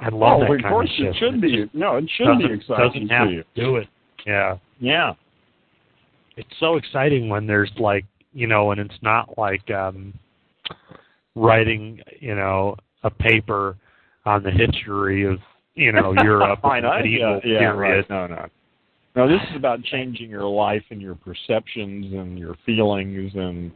I 0.00 0.08
love 0.08 0.38
oh, 0.38 0.40
that 0.40 0.50
of 0.52 0.62
kind 0.62 0.72
course 0.72 0.88
of 0.90 0.96
shit. 0.96 1.06
it 1.08 1.16
should 1.18 1.40
be. 1.40 1.68
No, 1.74 1.96
it 1.96 2.10
should 2.16 2.38
be 2.38 2.52
exciting 2.54 3.06
doesn't 3.06 3.08
have 3.08 3.28
to 3.28 3.34
you. 3.34 3.44
to 3.54 3.62
do 3.62 3.76
it. 3.76 3.88
Yeah, 4.26 4.56
Yeah. 4.78 5.12
it's 6.36 6.48
so 6.58 6.76
exciting 6.76 7.28
when 7.28 7.46
there's 7.46 7.70
like 7.78 8.04
you 8.32 8.46
know, 8.46 8.70
and 8.70 8.80
it's 8.80 8.98
not 9.02 9.36
like 9.38 9.70
um, 9.70 10.14
writing 11.34 12.00
you 12.20 12.34
know 12.34 12.76
a 13.02 13.10
paper 13.10 13.76
on 14.24 14.42
the 14.42 14.50
history 14.50 15.24
of 15.24 15.38
you 15.74 15.92
know 15.92 16.14
Europe 16.22 16.60
I 16.64 16.80
know. 16.80 16.96
medieval 16.96 17.40
yeah, 17.44 17.52
yeah, 17.52 17.58
period. 17.58 18.06
right. 18.08 18.10
No, 18.10 18.26
no. 18.26 18.46
No, 19.16 19.26
this 19.26 19.40
is 19.50 19.56
about 19.56 19.82
changing 19.82 20.30
your 20.30 20.44
life 20.46 20.84
and 20.90 21.02
your 21.02 21.16
perceptions 21.16 22.12
and 22.12 22.38
your 22.38 22.54
feelings 22.64 23.32
and 23.34 23.72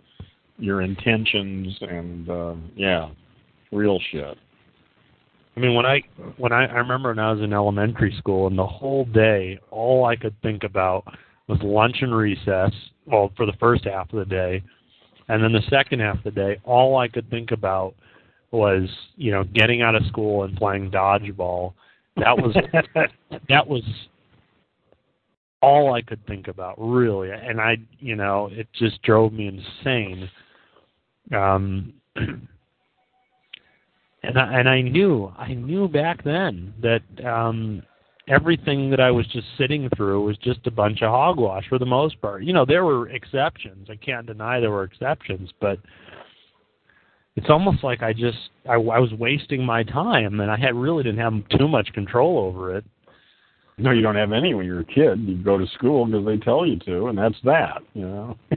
your 0.59 0.81
intentions 0.83 1.77
and 1.81 2.31
um, 2.31 2.71
yeah, 2.77 3.09
real 3.73 3.99
shit. 4.13 4.39
I 5.57 5.61
mean, 5.61 5.75
when 5.75 5.87
I 5.87 6.03
when 6.37 6.53
I 6.53 6.67
I 6.67 6.75
remember 6.79 7.11
when 7.11 7.19
I 7.19 7.33
was 7.33 7.43
in 7.43 7.53
elementary 7.53 8.15
school, 8.19 8.47
and 8.47 8.59
the 8.59 8.67
whole 8.67 9.05
day, 9.07 9.59
all 9.71 10.05
I 10.05 10.17
could 10.17 10.35
think 10.43 10.65
about 10.65 11.05
was 11.49 11.59
lunch 11.63 11.99
and 12.01 12.15
recess. 12.15 12.73
Well, 13.07 13.33
for 13.37 13.47
the 13.47 13.53
first 13.61 13.85
half 13.85 14.13
of 14.13 14.19
the 14.19 14.25
day, 14.25 14.63
and 15.29 15.43
then 15.43 15.53
the 15.53 15.63
second 15.69 16.01
half 16.01 16.19
of 16.19 16.25
the 16.25 16.31
day, 16.31 16.61
all 16.65 16.97
I 16.97 17.09
could 17.09 17.29
think 17.31 17.51
about 17.51 17.95
was 18.51 18.89
you 19.17 19.31
know 19.31 19.45
getting 19.45 19.83
out 19.83 19.95
of 19.95 20.07
school 20.07 20.45
and 20.45 20.57
playing 20.57 20.91
dodgeball. 20.91 21.75
That 22.17 22.37
was 22.37 22.55
that 23.49 23.67
was 23.67 23.83
all 25.65 25.95
I 25.95 26.03
could 26.03 26.25
think 26.27 26.49
about, 26.49 26.75
really. 26.79 27.31
And 27.31 27.59
I, 27.59 27.79
you 27.99 28.17
know, 28.17 28.51
it 28.53 28.69
just 28.75 29.01
drove 29.03 29.33
me 29.33 29.49
insane. 29.49 30.31
Um, 31.35 31.95
and 32.17 32.49
I, 34.23 34.59
and 34.61 34.69
I 34.69 34.83
knew, 34.83 35.33
I 35.39 35.55
knew 35.55 35.89
back 35.89 36.23
then 36.23 36.75
that 36.83 37.03
um, 37.25 37.83
everything 38.29 38.91
that 38.91 39.01
I 39.01 39.11
was 39.11 39.27
just 39.29 39.47
sitting 39.59 39.89
through 39.97 40.25
was 40.25 40.37
just 40.39 40.67
a 40.67 40.71
bunch 40.71 41.03
of 41.03 41.11
hogwash 41.11 41.69
for 41.69 41.79
the 41.79 41.87
most 41.87 42.21
part. 42.21 42.43
You 42.45 42.53
know, 42.53 42.65
there 42.65 42.85
were 42.85 43.09
exceptions. 43.11 43.89
I 43.91 43.97
can't 43.97 44.27
deny 44.27 44.61
there 44.61 44.71
were 44.71 44.85
exceptions, 44.85 45.51
but 45.61 45.79
it's 47.37 47.51
almost 47.51 47.85
like 47.85 48.03
I 48.03 48.13
just 48.13 48.39
I, 48.69 48.75
I 48.75 48.99
was 48.99 49.13
wasting 49.19 49.65
my 49.65 49.83
time, 49.83 50.41
and 50.41 50.51
I 50.51 50.57
had 50.57 50.75
really 50.75 51.03
didn't 51.03 51.21
have 51.21 51.59
too 51.59 51.69
much 51.69 51.93
control 51.93 52.39
over 52.39 52.77
it. 52.77 52.85
No, 53.77 53.91
you 53.91 54.03
don't 54.03 54.15
have 54.15 54.33
any 54.33 54.55
when 54.55 54.67
you're 54.67 54.81
a 54.81 54.85
kid. 54.85 55.21
You 55.21 55.43
go 55.43 55.59
to 55.59 55.67
school 55.75 56.07
because 56.07 56.25
they 56.25 56.37
tell 56.37 56.65
you 56.65 56.79
to, 56.81 57.09
and 57.09 57.19
that's 57.19 57.39
that. 57.45 57.83
You 57.95 58.07
know. 58.07 58.39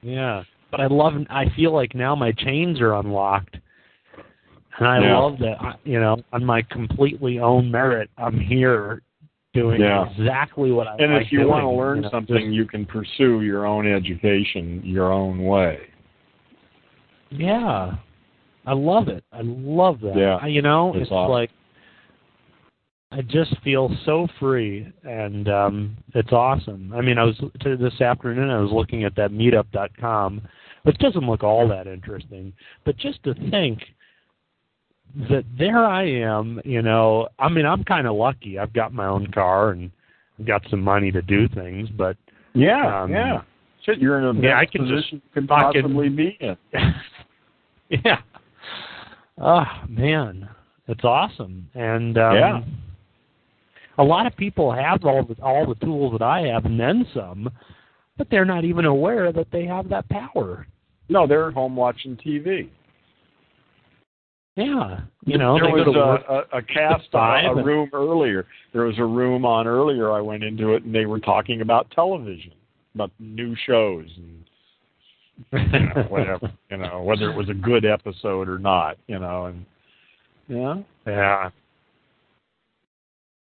Yeah, 0.00 0.44
but 0.70 0.80
I 0.80 0.86
love. 0.86 1.14
I 1.28 1.46
feel 1.56 1.74
like 1.74 1.92
now 1.92 2.14
my 2.14 2.30
chains 2.30 2.80
are 2.80 2.94
unlocked, 2.94 3.56
and 4.78 4.86
I 4.86 5.00
Yeah. 5.00 5.18
love 5.18 5.40
that. 5.40 5.60
I, 5.60 5.74
you 5.82 5.98
know, 5.98 6.18
on 6.32 6.44
my 6.44 6.62
completely 6.62 7.40
own 7.40 7.68
merit, 7.68 8.08
I'm 8.16 8.38
here 8.38 9.02
doing 9.60 9.80
Yeah. 9.80 10.08
exactly 10.10 10.70
what 10.72 10.86
I 10.86 10.96
and 10.98 11.12
like 11.14 11.26
if 11.26 11.32
you 11.32 11.38
doing, 11.40 11.50
want 11.50 11.64
to 11.64 11.70
learn 11.70 11.96
you 11.98 12.02
know, 12.02 12.10
something, 12.10 12.36
just- 12.36 12.52
you 12.54 12.64
can 12.66 12.84
pursue 12.86 13.42
your 13.42 13.66
own 13.66 13.86
education 13.86 14.80
your 14.84 15.12
own 15.12 15.42
way. 15.44 15.80
yeah, 17.30 17.96
I 18.66 18.72
love 18.72 19.08
it. 19.08 19.24
I 19.32 19.40
love 19.42 20.00
that. 20.00 20.16
Yeah, 20.16 20.38
I, 20.40 20.46
you 20.46 20.62
know, 20.62 20.92
it's 20.94 21.02
it's 21.02 21.10
awesome. 21.10 21.32
like 21.32 21.50
I 23.10 23.22
just 23.22 23.56
feel 23.64 23.90
so 24.04 24.28
free, 24.38 24.86
and 25.04 25.48
um 25.48 25.96
it's 26.14 26.32
awesome. 26.32 26.92
I 26.94 27.00
mean, 27.00 27.18
I 27.18 27.24
was 27.24 27.36
to 27.60 27.76
this 27.76 28.00
afternoon. 28.00 28.50
I 28.50 28.60
was 28.60 28.70
looking 28.72 29.04
at 29.04 29.14
that 29.16 29.30
Meetup.com, 29.30 30.42
which 30.82 30.98
doesn't 30.98 31.26
look 31.26 31.42
all 31.42 31.66
that 31.68 31.86
interesting, 31.86 32.52
but 32.84 32.96
just 32.98 33.22
to 33.24 33.34
think 33.50 33.80
that 35.30 35.44
there 35.58 35.84
I 35.84 36.04
am. 36.04 36.60
You 36.64 36.82
know, 36.82 37.28
I 37.38 37.48
mean, 37.48 37.66
I'm 37.66 37.84
kind 37.84 38.06
of 38.06 38.14
lucky. 38.16 38.58
I've 38.58 38.72
got 38.72 38.92
my 38.92 39.06
own 39.06 39.26
car 39.32 39.70
and 39.70 39.90
I've 40.38 40.46
got 40.46 40.62
some 40.70 40.80
money 40.80 41.10
to 41.12 41.22
do 41.22 41.48
things, 41.48 41.88
but 41.90 42.16
Yeah, 42.54 43.02
Um, 43.02 43.10
yeah. 43.12 43.42
Shit, 43.84 43.98
you're 43.98 44.18
in 44.18 44.24
a 44.36 44.40
yeah, 44.40 44.58
I 44.58 44.66
can 44.66 44.82
just 44.86 44.90
position 44.92 45.22
you 45.24 45.30
could 45.32 45.48
fucking- 45.48 45.82
possibly 45.82 46.08
be 46.08 46.36
in. 46.40 46.56
yeah. 48.04 48.20
Oh 49.38 49.64
man, 49.88 50.48
it's 50.88 51.04
awesome. 51.04 51.68
And 51.74 52.18
um, 52.18 52.34
Yeah. 52.36 52.60
a 53.98 54.04
lot 54.04 54.26
of 54.26 54.36
people 54.36 54.72
have 54.72 55.04
all 55.04 55.24
the 55.24 55.36
all 55.42 55.66
the 55.66 55.74
tools 55.84 56.12
that 56.12 56.22
I 56.22 56.40
have 56.48 56.64
and 56.64 56.78
then 56.78 57.06
some, 57.14 57.48
but 58.16 58.28
they're 58.30 58.44
not 58.44 58.64
even 58.64 58.84
aware 58.84 59.32
that 59.32 59.50
they 59.52 59.64
have 59.66 59.88
that 59.90 60.08
power. 60.08 60.66
No, 61.08 61.26
they're 61.26 61.48
at 61.48 61.54
home 61.54 61.76
watching 61.76 62.16
TV. 62.16 62.68
Yeah, 64.58 65.02
you 65.24 65.38
know, 65.38 65.56
there 65.56 65.70
was 65.70 65.84
go 65.84 65.92
to 65.92 65.98
work. 66.00 66.22
a, 66.28 66.56
a, 66.56 66.58
a 66.58 66.62
cast, 66.62 67.06
a, 67.14 67.50
a 67.50 67.62
room 67.62 67.88
earlier. 67.92 68.44
There 68.72 68.82
was 68.82 68.98
a 68.98 69.04
room 69.04 69.44
on 69.44 69.68
earlier. 69.68 70.10
I 70.10 70.20
went 70.20 70.42
into 70.42 70.74
it, 70.74 70.82
and 70.82 70.92
they 70.92 71.06
were 71.06 71.20
talking 71.20 71.60
about 71.60 71.88
television, 71.92 72.50
about 72.92 73.12
new 73.20 73.54
shows, 73.68 74.08
and 74.16 75.72
you 75.72 75.78
know, 75.78 76.02
whatever. 76.08 76.52
You 76.72 76.78
know, 76.78 77.02
whether 77.04 77.30
it 77.30 77.36
was 77.36 77.48
a 77.48 77.54
good 77.54 77.84
episode 77.84 78.48
or 78.48 78.58
not. 78.58 78.96
You 79.06 79.20
know, 79.20 79.44
and 79.44 79.64
yeah, 80.48 80.74
yeah. 81.06 81.50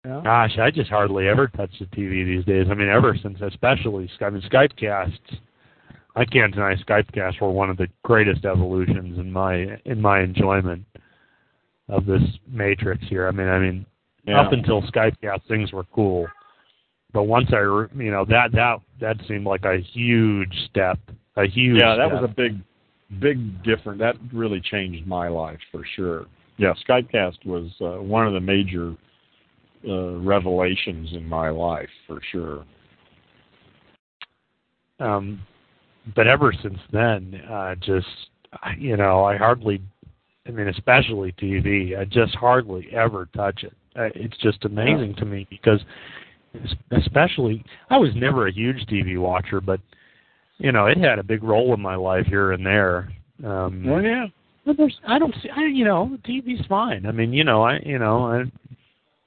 yeah. 0.04 0.20
Gosh, 0.24 0.58
I 0.58 0.72
just 0.72 0.90
hardly 0.90 1.28
ever 1.28 1.46
touch 1.46 1.70
the 1.78 1.86
TV 1.86 2.24
these 2.24 2.44
days. 2.46 2.66
I 2.68 2.74
mean, 2.74 2.88
ever 2.88 3.16
since, 3.22 3.38
especially 3.42 4.10
I 4.20 4.30
mean, 4.30 4.42
Skypecasts. 4.50 5.38
I 6.16 6.24
can't 6.24 6.52
deny 6.52 6.74
Skypecasts 6.76 7.40
were 7.40 7.52
one 7.52 7.70
of 7.70 7.76
the 7.76 7.88
greatest 8.02 8.44
evolutions 8.44 9.20
in 9.20 9.30
my 9.30 9.78
in 9.84 10.00
my 10.00 10.22
enjoyment 10.22 10.84
of 11.88 12.06
this 12.06 12.22
matrix 12.48 13.04
here. 13.08 13.28
I 13.28 13.30
mean, 13.30 13.48
I 13.48 13.58
mean, 13.58 13.86
yeah. 14.26 14.40
up 14.40 14.52
until 14.52 14.82
Skypecast, 14.82 15.46
things 15.48 15.72
were 15.72 15.84
cool, 15.94 16.26
but 17.12 17.24
once 17.24 17.48
I, 17.52 17.60
you 17.60 18.10
know, 18.10 18.24
that 18.26 18.52
that 18.52 18.78
that 19.00 19.16
seemed 19.28 19.44
like 19.46 19.64
a 19.64 19.78
huge 19.92 20.52
step, 20.70 20.98
a 21.36 21.46
huge. 21.46 21.80
yeah, 21.80 21.96
that 21.96 22.08
step. 22.08 22.20
was 22.20 22.30
a 22.30 22.34
big, 22.34 22.58
big 23.20 23.62
difference. 23.62 24.00
That 24.00 24.16
really 24.32 24.60
changed 24.60 25.06
my 25.06 25.28
life 25.28 25.60
for 25.70 25.82
sure. 25.94 26.26
Yeah, 26.58 26.72
Skypecast 26.88 27.44
was 27.44 27.70
uh, 27.80 28.02
one 28.02 28.26
of 28.26 28.32
the 28.32 28.40
major 28.40 28.96
uh, 29.86 30.16
revelations 30.18 31.12
in 31.12 31.28
my 31.28 31.50
life 31.50 31.88
for 32.06 32.20
sure. 32.32 32.64
um 35.00 35.40
but 36.14 36.26
ever 36.26 36.52
since 36.62 36.78
then 36.92 37.40
uh 37.50 37.74
just 37.74 38.06
I- 38.62 38.76
you 38.78 38.96
know 38.96 39.24
i 39.24 39.36
hardly 39.36 39.82
I 40.46 40.50
mean, 40.50 40.68
especially 40.68 41.32
TV. 41.32 41.98
I 41.98 42.04
just 42.04 42.34
hardly 42.36 42.88
ever 42.92 43.28
touch 43.34 43.64
it. 43.64 43.72
Uh, 43.96 44.10
It's 44.14 44.36
just 44.38 44.64
amazing 44.64 45.14
to 45.16 45.24
me 45.24 45.46
because, 45.50 45.80
especially, 46.92 47.64
I 47.90 47.98
was 47.98 48.10
never 48.14 48.46
a 48.46 48.52
huge 48.52 48.84
TV 48.86 49.18
watcher, 49.18 49.60
but 49.60 49.80
you 50.58 50.72
know, 50.72 50.86
it 50.86 50.96
had 50.98 51.18
a 51.18 51.22
big 51.24 51.42
role 51.42 51.74
in 51.74 51.80
my 51.80 51.96
life 51.96 52.26
here 52.26 52.52
and 52.52 52.64
there. 52.64 53.08
Um, 53.44 53.84
Well, 53.84 54.02
yeah. 54.02 54.26
but 54.64 54.76
there's, 54.76 54.98
I 55.06 55.18
don't 55.18 55.34
see, 55.42 55.50
I, 55.50 55.64
you 55.66 55.84
know, 55.84 56.16
TV's 56.26 56.64
fine. 56.66 57.04
I 57.06 57.12
mean, 57.12 57.32
you 57.32 57.44
know, 57.44 57.62
I, 57.62 57.78
you 57.84 57.98
know, 57.98 58.24
I, 58.26 58.44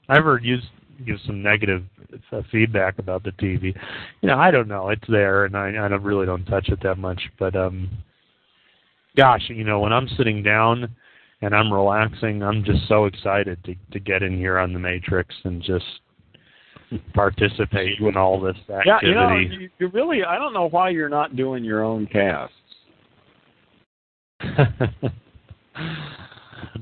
I've 0.07 0.23
heard 0.23 0.43
you 0.43 0.57
give 1.05 1.17
some 1.25 1.43
negative 1.43 1.83
uh, 2.31 2.41
feedback 2.51 2.97
about 2.97 3.23
the 3.23 3.31
TV. 3.33 3.75
You 4.21 4.27
know, 4.27 4.37
I 4.37 4.49
don't 4.49 4.67
know. 4.67 4.89
It's 4.89 5.07
there, 5.07 5.45
and 5.45 5.55
I, 5.55 5.69
I 5.85 5.87
don't 5.87 6.01
really 6.03 6.25
don't 6.25 6.45
touch 6.45 6.69
it 6.69 6.81
that 6.81 6.97
much. 6.97 7.21
But 7.37 7.55
um, 7.55 7.89
gosh, 9.15 9.43
you 9.49 9.63
know, 9.63 9.79
when 9.81 9.93
I'm 9.93 10.07
sitting 10.17 10.41
down 10.41 10.95
and 11.41 11.55
I'm 11.55 11.71
relaxing, 11.71 12.43
I'm 12.43 12.63
just 12.63 12.87
so 12.87 13.05
excited 13.05 13.63
to 13.65 13.75
to 13.91 13.99
get 13.99 14.23
in 14.23 14.37
here 14.37 14.57
on 14.59 14.73
the 14.73 14.79
Matrix 14.79 15.33
and 15.43 15.61
just 15.61 15.85
participate 17.13 17.99
in 17.99 18.17
all 18.17 18.39
this 18.39 18.57
Yeah, 18.67 18.95
activity. 18.95 19.07
you 19.07 19.13
know, 19.15 19.37
you, 19.37 19.69
you 19.79 19.87
really, 19.89 20.23
I 20.23 20.37
don't 20.37 20.53
know 20.53 20.69
why 20.69 20.89
you're 20.89 21.09
not 21.09 21.35
doing 21.35 21.63
your 21.63 21.83
own 21.83 22.07
casts. 22.07 22.55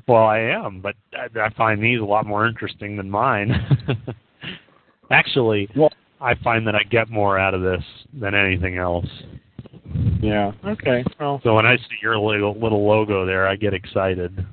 well, 0.07 0.23
I 0.23 0.39
am, 0.39 0.81
but 0.81 0.95
I, 1.13 1.27
I 1.39 1.49
find 1.53 1.81
these 1.83 1.99
a 1.99 2.03
lot 2.05 2.25
more 2.25 2.47
interesting 2.47 2.95
than 2.97 3.09
mine. 3.09 3.51
Actually, 5.11 5.69
Well- 5.75 5.91
I 6.19 6.33
find 6.43 6.65
that 6.65 6.73
I 6.73 6.81
get 6.89 7.09
more 7.11 7.37
out 7.37 7.53
of 7.53 7.61
this 7.61 7.83
than 8.19 8.33
anything 8.33 8.77
else. 8.77 9.05
Yeah. 10.21 10.51
Okay. 10.65 11.03
Well, 11.19 11.39
So 11.43 11.53
when 11.53 11.65
I 11.65 11.77
see 11.77 11.97
your 12.01 12.17
little, 12.17 12.59
little 12.59 12.85
logo 12.87 13.25
there, 13.25 13.47
I 13.47 13.55
get 13.55 13.73
excited. 13.73 14.45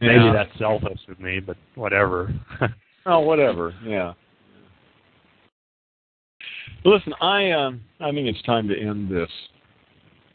Maybe 0.00 0.30
that's 0.32 0.50
selfish 0.58 0.98
of 1.08 1.20
me, 1.20 1.40
but 1.40 1.56
whatever. 1.76 2.34
oh, 3.06 3.20
whatever. 3.20 3.72
Yeah. 3.84 4.14
Listen, 6.84 7.14
I 7.20 7.50
um, 7.52 7.80
I 8.00 8.10
think 8.10 8.28
it's 8.28 8.42
time 8.42 8.68
to 8.68 8.78
end 8.78 9.10
this. 9.10 9.30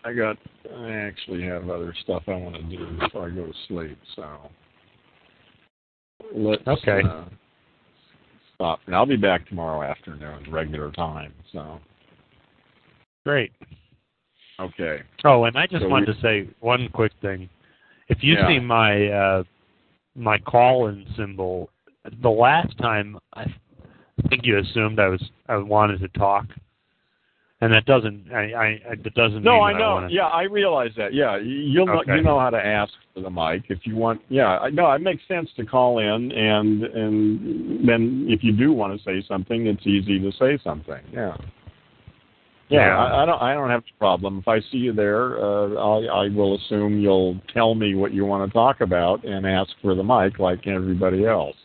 I 0.03 0.13
got, 0.13 0.37
I 0.77 0.91
actually 0.91 1.43
have 1.43 1.69
other 1.69 1.93
stuff 2.03 2.23
I 2.27 2.35
want 2.35 2.55
to 2.55 2.63
do 2.63 2.97
before 2.99 3.27
I 3.27 3.29
go 3.31 3.45
to 3.45 3.53
sleep. 3.67 3.97
So 4.15 4.49
let's 6.33 6.65
Okay. 6.67 7.01
uh, 7.05 7.25
stop. 8.55 8.79
And 8.87 8.95
I'll 8.95 9.05
be 9.05 9.17
back 9.17 9.47
tomorrow 9.47 9.83
afternoon, 9.83 10.45
regular 10.49 10.91
time. 10.91 11.33
So 11.51 11.79
Great. 13.25 13.51
Okay. 14.59 15.01
Oh, 15.23 15.43
and 15.45 15.57
I 15.57 15.67
just 15.67 15.83
So 15.83 15.89
wanted 15.89 16.09
we- 16.09 16.13
to 16.15 16.21
say 16.21 16.47
one 16.59 16.89
quick 16.89 17.11
thing. 17.21 17.49
If 18.07 18.23
you 18.23 18.33
Yeah. 18.33 18.47
see 18.47 18.59
my 18.59 19.07
uh, 19.07 19.43
my 20.15 20.37
call-in 20.39 21.05
symbol, 21.15 21.69
the 22.21 22.29
last 22.29 22.77
time 22.79 23.17
I 23.33 23.45
think 24.29 24.45
you 24.45 24.57
assumed 24.57 24.99
I 24.99 25.07
was 25.07 25.23
I 25.47 25.57
wanted 25.57 25.99
to 26.01 26.07
talk, 26.09 26.45
and 27.61 27.71
that 27.73 27.85
doesn't 27.85 28.31
I, 28.33 28.51
I, 28.53 28.65
I 28.91 28.95
that 29.03 29.13
doesn't 29.13 29.43
No, 29.43 29.61
I 29.61 29.73
know. 29.77 29.93
wanna, 29.95 30.07
Yeah, 30.09 30.25
I 30.27 30.43
realize 30.43 30.91
that. 30.97 31.13
Yeah, 31.13 31.37
you'll 31.37 31.85
know, 31.85 32.03
you 32.07 32.21
know 32.21 32.39
how 32.39 32.49
to 32.49 32.57
ask 32.65 32.91
for 33.13 33.21
the 33.21 33.29
mic 33.29 33.63
if 33.69 33.85
you 33.85 33.95
want. 33.95 34.21
Yeah, 34.29 34.57
I 34.59 34.69
know 34.71 34.91
it 34.91 35.01
makes 35.01 35.21
sense 35.27 35.49
to 35.57 35.65
call 35.65 35.99
in, 35.99 36.31
and 36.31 36.83
and 36.83 37.87
then 37.87 38.25
if 38.27 38.43
you 38.43 38.51
do 38.53 38.73
want 38.73 38.97
to 38.97 39.03
say 39.03 39.23
something, 39.27 39.67
it's 39.67 39.85
easy 39.85 40.19
to 40.19 40.31
say 40.31 40.57
something. 40.63 41.01
Yeah. 41.13 41.37
Yeah, 42.69 42.87
Yeah. 42.87 42.97
I, 42.97 43.23
I 43.23 43.25
don't. 43.25 43.41
I 43.41 43.53
don't 43.53 43.69
have 43.69 43.83
a 43.83 43.99
problem. 43.99 44.39
If 44.39 44.47
I 44.47 44.59
see 44.71 44.77
you 44.77 44.93
there, 44.93 45.37
uh, 45.43 45.73
I, 45.73 46.25
I 46.25 46.29
will 46.29 46.55
assume 46.55 46.99
you'll 46.99 47.39
tell 47.53 47.75
me 47.75 47.95
what 47.95 48.13
you 48.13 48.25
want 48.25 48.47
to 48.49 48.53
talk 48.53 48.81
about 48.81 49.23
and 49.25 49.45
ask 49.45 49.71
for 49.81 49.95
the 49.95 50.03
mic 50.03 50.39
like 50.39 50.67
everybody 50.67 51.25
else. 51.25 51.55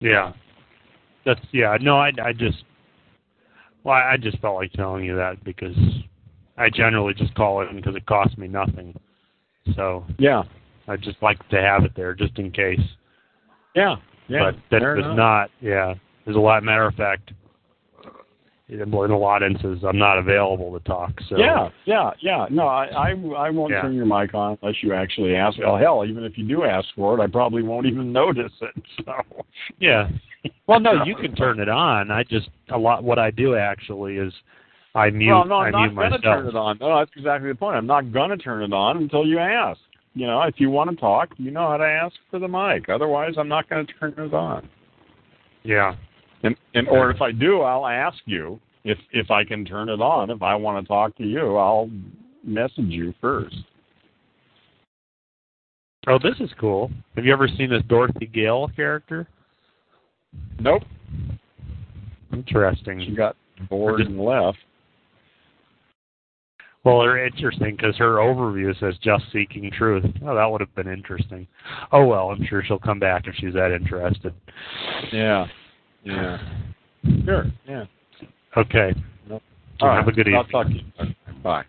Yeah, 0.00 0.32
that's 1.26 1.40
yeah. 1.52 1.76
No, 1.80 1.96
I 1.98 2.12
I 2.22 2.32
just 2.32 2.64
well 3.84 3.96
I 3.96 4.16
just 4.16 4.38
felt 4.38 4.56
like 4.56 4.72
telling 4.72 5.04
you 5.04 5.16
that 5.16 5.42
because 5.44 5.76
I 6.56 6.70
generally 6.70 7.14
just 7.14 7.34
call 7.34 7.62
it 7.62 7.70
in 7.70 7.76
because 7.76 7.96
it 7.96 8.06
costs 8.06 8.38
me 8.38 8.46
nothing. 8.48 8.98
So 9.74 10.04
Yeah. 10.18 10.42
I 10.86 10.96
just 10.96 11.20
like 11.22 11.46
to 11.50 11.60
have 11.60 11.84
it 11.84 11.92
there 11.94 12.14
just 12.14 12.38
in 12.38 12.50
case. 12.50 12.80
Yeah. 13.74 13.96
Yeah. 14.28 14.50
but 14.52 14.54
that 14.70 14.80
does 14.80 15.04
enough. 15.04 15.16
not. 15.16 15.50
Yeah, 15.60 15.94
there's 16.24 16.36
a 16.36 16.40
lot. 16.40 16.62
Matter 16.62 16.86
of 16.86 16.94
fact, 16.94 17.32
in 18.68 18.80
in 18.80 18.92
a 18.92 19.18
lot 19.18 19.42
of 19.42 19.50
instances, 19.52 19.84
I'm 19.86 19.98
not 19.98 20.18
available 20.18 20.78
to 20.78 20.84
talk. 20.84 21.12
So 21.28 21.38
Yeah, 21.38 21.70
yeah, 21.86 22.10
yeah. 22.20 22.46
No, 22.50 22.66
I, 22.66 22.86
I, 22.86 23.10
I 23.36 23.50
won't 23.50 23.72
Yeah. 23.72 23.82
turn 23.82 23.94
your 23.94 24.06
mic 24.06 24.34
on 24.34 24.58
unless 24.60 24.82
you 24.82 24.92
actually 24.92 25.34
ask. 25.36 25.58
Well, 25.58 25.76
hell, 25.76 26.04
even 26.06 26.24
if 26.24 26.36
you 26.36 26.46
do 26.46 26.64
ask 26.64 26.86
for 26.94 27.18
it, 27.18 27.22
I 27.22 27.26
probably 27.26 27.62
won't 27.62 27.86
even 27.86 28.12
notice 28.22 28.52
it. 28.60 28.82
So, 29.04 29.14
yeah. 29.78 30.08
Well, 30.66 30.80
no, 30.80 31.04
you 31.04 31.14
can 31.16 31.34
turn 31.34 31.60
it 31.60 31.68
on. 31.68 32.10
I 32.10 32.22
just 32.24 32.50
a 32.68 32.78
lot. 32.78 33.02
What 33.02 33.18
I 33.18 33.30
do 33.30 33.56
actually 33.56 34.16
is 34.18 34.32
I 34.94 35.10
mute. 35.10 35.32
well, 35.32 35.44
no, 35.46 35.54
I 35.56 35.66
I'm 35.66 35.72
not 35.72 35.94
going 35.94 36.12
to 36.12 36.18
turn 36.18 36.46
it 36.46 36.56
on. 36.56 36.78
No, 36.80 36.98
that's 36.98 37.10
exactly 37.16 37.48
the 37.48 37.54
point. 37.54 37.76
I'm 37.76 37.86
not 37.86 38.12
going 38.12 38.30
to 38.30 38.36
turn 38.36 38.62
it 38.62 38.72
on 38.72 38.98
until 38.98 39.26
you 39.26 39.38
ask. 39.38 39.80
You 40.14 40.26
know, 40.26 40.42
if 40.42 40.54
you 40.58 40.70
want 40.70 40.90
to 40.90 40.96
talk, 40.96 41.30
you 41.36 41.50
know 41.50 41.68
how 41.68 41.76
to 41.76 41.84
ask 41.84 42.14
for 42.30 42.38
the 42.38 42.48
mic. 42.48 42.88
Otherwise, 42.88 43.34
I'm 43.38 43.48
not 43.48 43.68
going 43.68 43.86
to 43.86 43.92
turn 43.94 44.14
it 44.18 44.34
on. 44.34 44.68
Yeah. 45.62 45.94
And, 46.42 46.56
and 46.74 46.88
or 46.88 47.10
if 47.10 47.20
I 47.20 47.32
do, 47.32 47.60
I'll 47.62 47.86
ask 47.86 48.18
you 48.26 48.60
if 48.84 48.98
if 49.12 49.30
I 49.30 49.44
can 49.44 49.64
turn 49.64 49.88
it 49.88 50.00
on. 50.00 50.30
If 50.30 50.42
I 50.42 50.54
want 50.54 50.82
to 50.84 50.88
talk 50.88 51.16
to 51.16 51.24
you, 51.24 51.56
I'll 51.56 51.90
message 52.44 52.86
you 52.86 53.12
first. 53.20 53.56
Oh, 56.06 56.18
this 56.22 56.36
is 56.40 56.50
cool. 56.58 56.90
Have 57.16 57.24
you 57.24 57.32
ever 57.32 57.48
seen 57.48 57.70
this 57.70 57.82
Dorothy 57.88 58.26
Gale 58.26 58.70
character? 58.74 59.26
Nope, 60.60 60.82
Interesting. 62.32 63.00
she 63.04 63.14
got 63.14 63.36
bored 63.68 64.00
and 64.00 64.20
left. 64.20 64.58
Well, 66.84 67.00
they're 67.00 67.26
interesting 67.26 67.76
because 67.76 67.96
her 67.96 68.16
overview 68.16 68.78
says 68.78 68.94
"just 69.02 69.24
seeking 69.32 69.70
truth." 69.70 70.04
Oh, 70.24 70.34
that 70.34 70.46
would 70.46 70.60
have 70.60 70.74
been 70.74 70.88
interesting. 70.88 71.46
Oh 71.92 72.06
well, 72.06 72.30
I'm 72.30 72.44
sure 72.46 72.62
she'll 72.62 72.78
come 72.78 73.00
back 73.00 73.26
if 73.26 73.34
she's 73.36 73.54
that 73.54 73.72
interested. 73.72 74.32
Yeah, 75.12 75.46
yeah, 76.04 76.38
sure, 77.24 77.46
yeah. 77.66 77.84
Okay. 78.56 78.94
Nope. 79.28 79.42
Well, 79.80 79.90
All 79.90 79.96
have 79.96 80.06
right. 80.06 80.08
a 80.08 80.12
good 80.12 80.28
evening. 80.28 80.34
I'll 80.54 80.62
evening. 80.62 80.92
talk 80.96 80.98
to 80.98 81.04
you. 81.04 81.14
Okay, 81.30 81.38
Bye. 81.42 81.64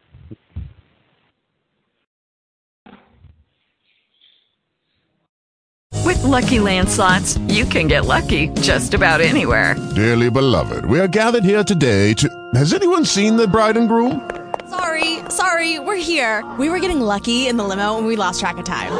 With 6.06 6.23
Lucky 6.23 6.60
Land 6.60 6.89
slots, 6.89 7.38
you 7.47 7.65
can 7.65 7.88
get 7.88 8.06
lucky 8.06 8.47
just 8.61 8.93
about 8.93 9.22
anywhere. 9.22 9.76
Dearly 9.95 10.30
beloved, 10.31 10.85
we 10.85 10.99
are 10.99 11.07
gathered 11.07 11.43
here 11.43 11.64
today 11.64 12.14
to. 12.15 12.30
Has 12.56 12.73
anyone 12.73 13.06
seen 13.06 13.35
the 13.38 13.47
bride 13.47 13.77
and 13.77 13.88
groom? 13.88 14.30
Sorry, 14.69 15.19
sorry, 15.30 15.80
we're 15.80 15.95
here. 15.95 16.43
We 16.57 16.69
were 16.69 16.80
getting 16.80 17.01
lucky 17.01 17.47
in 17.47 17.57
the 17.57 17.64
limo 17.64 17.97
and 17.97 18.07
we 18.07 18.15
lost 18.15 18.39
track 18.39 18.57
of 18.57 18.65
time. 18.65 18.91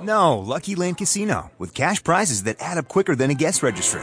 No, 0.00 0.38
Lucky 0.38 0.74
Land 0.76 0.98
Casino, 0.98 1.50
with 1.58 1.74
cash 1.74 2.02
prizes 2.04 2.44
that 2.44 2.56
add 2.60 2.78
up 2.78 2.88
quicker 2.88 3.16
than 3.16 3.30
a 3.30 3.34
guest 3.34 3.62
registry. 3.62 4.02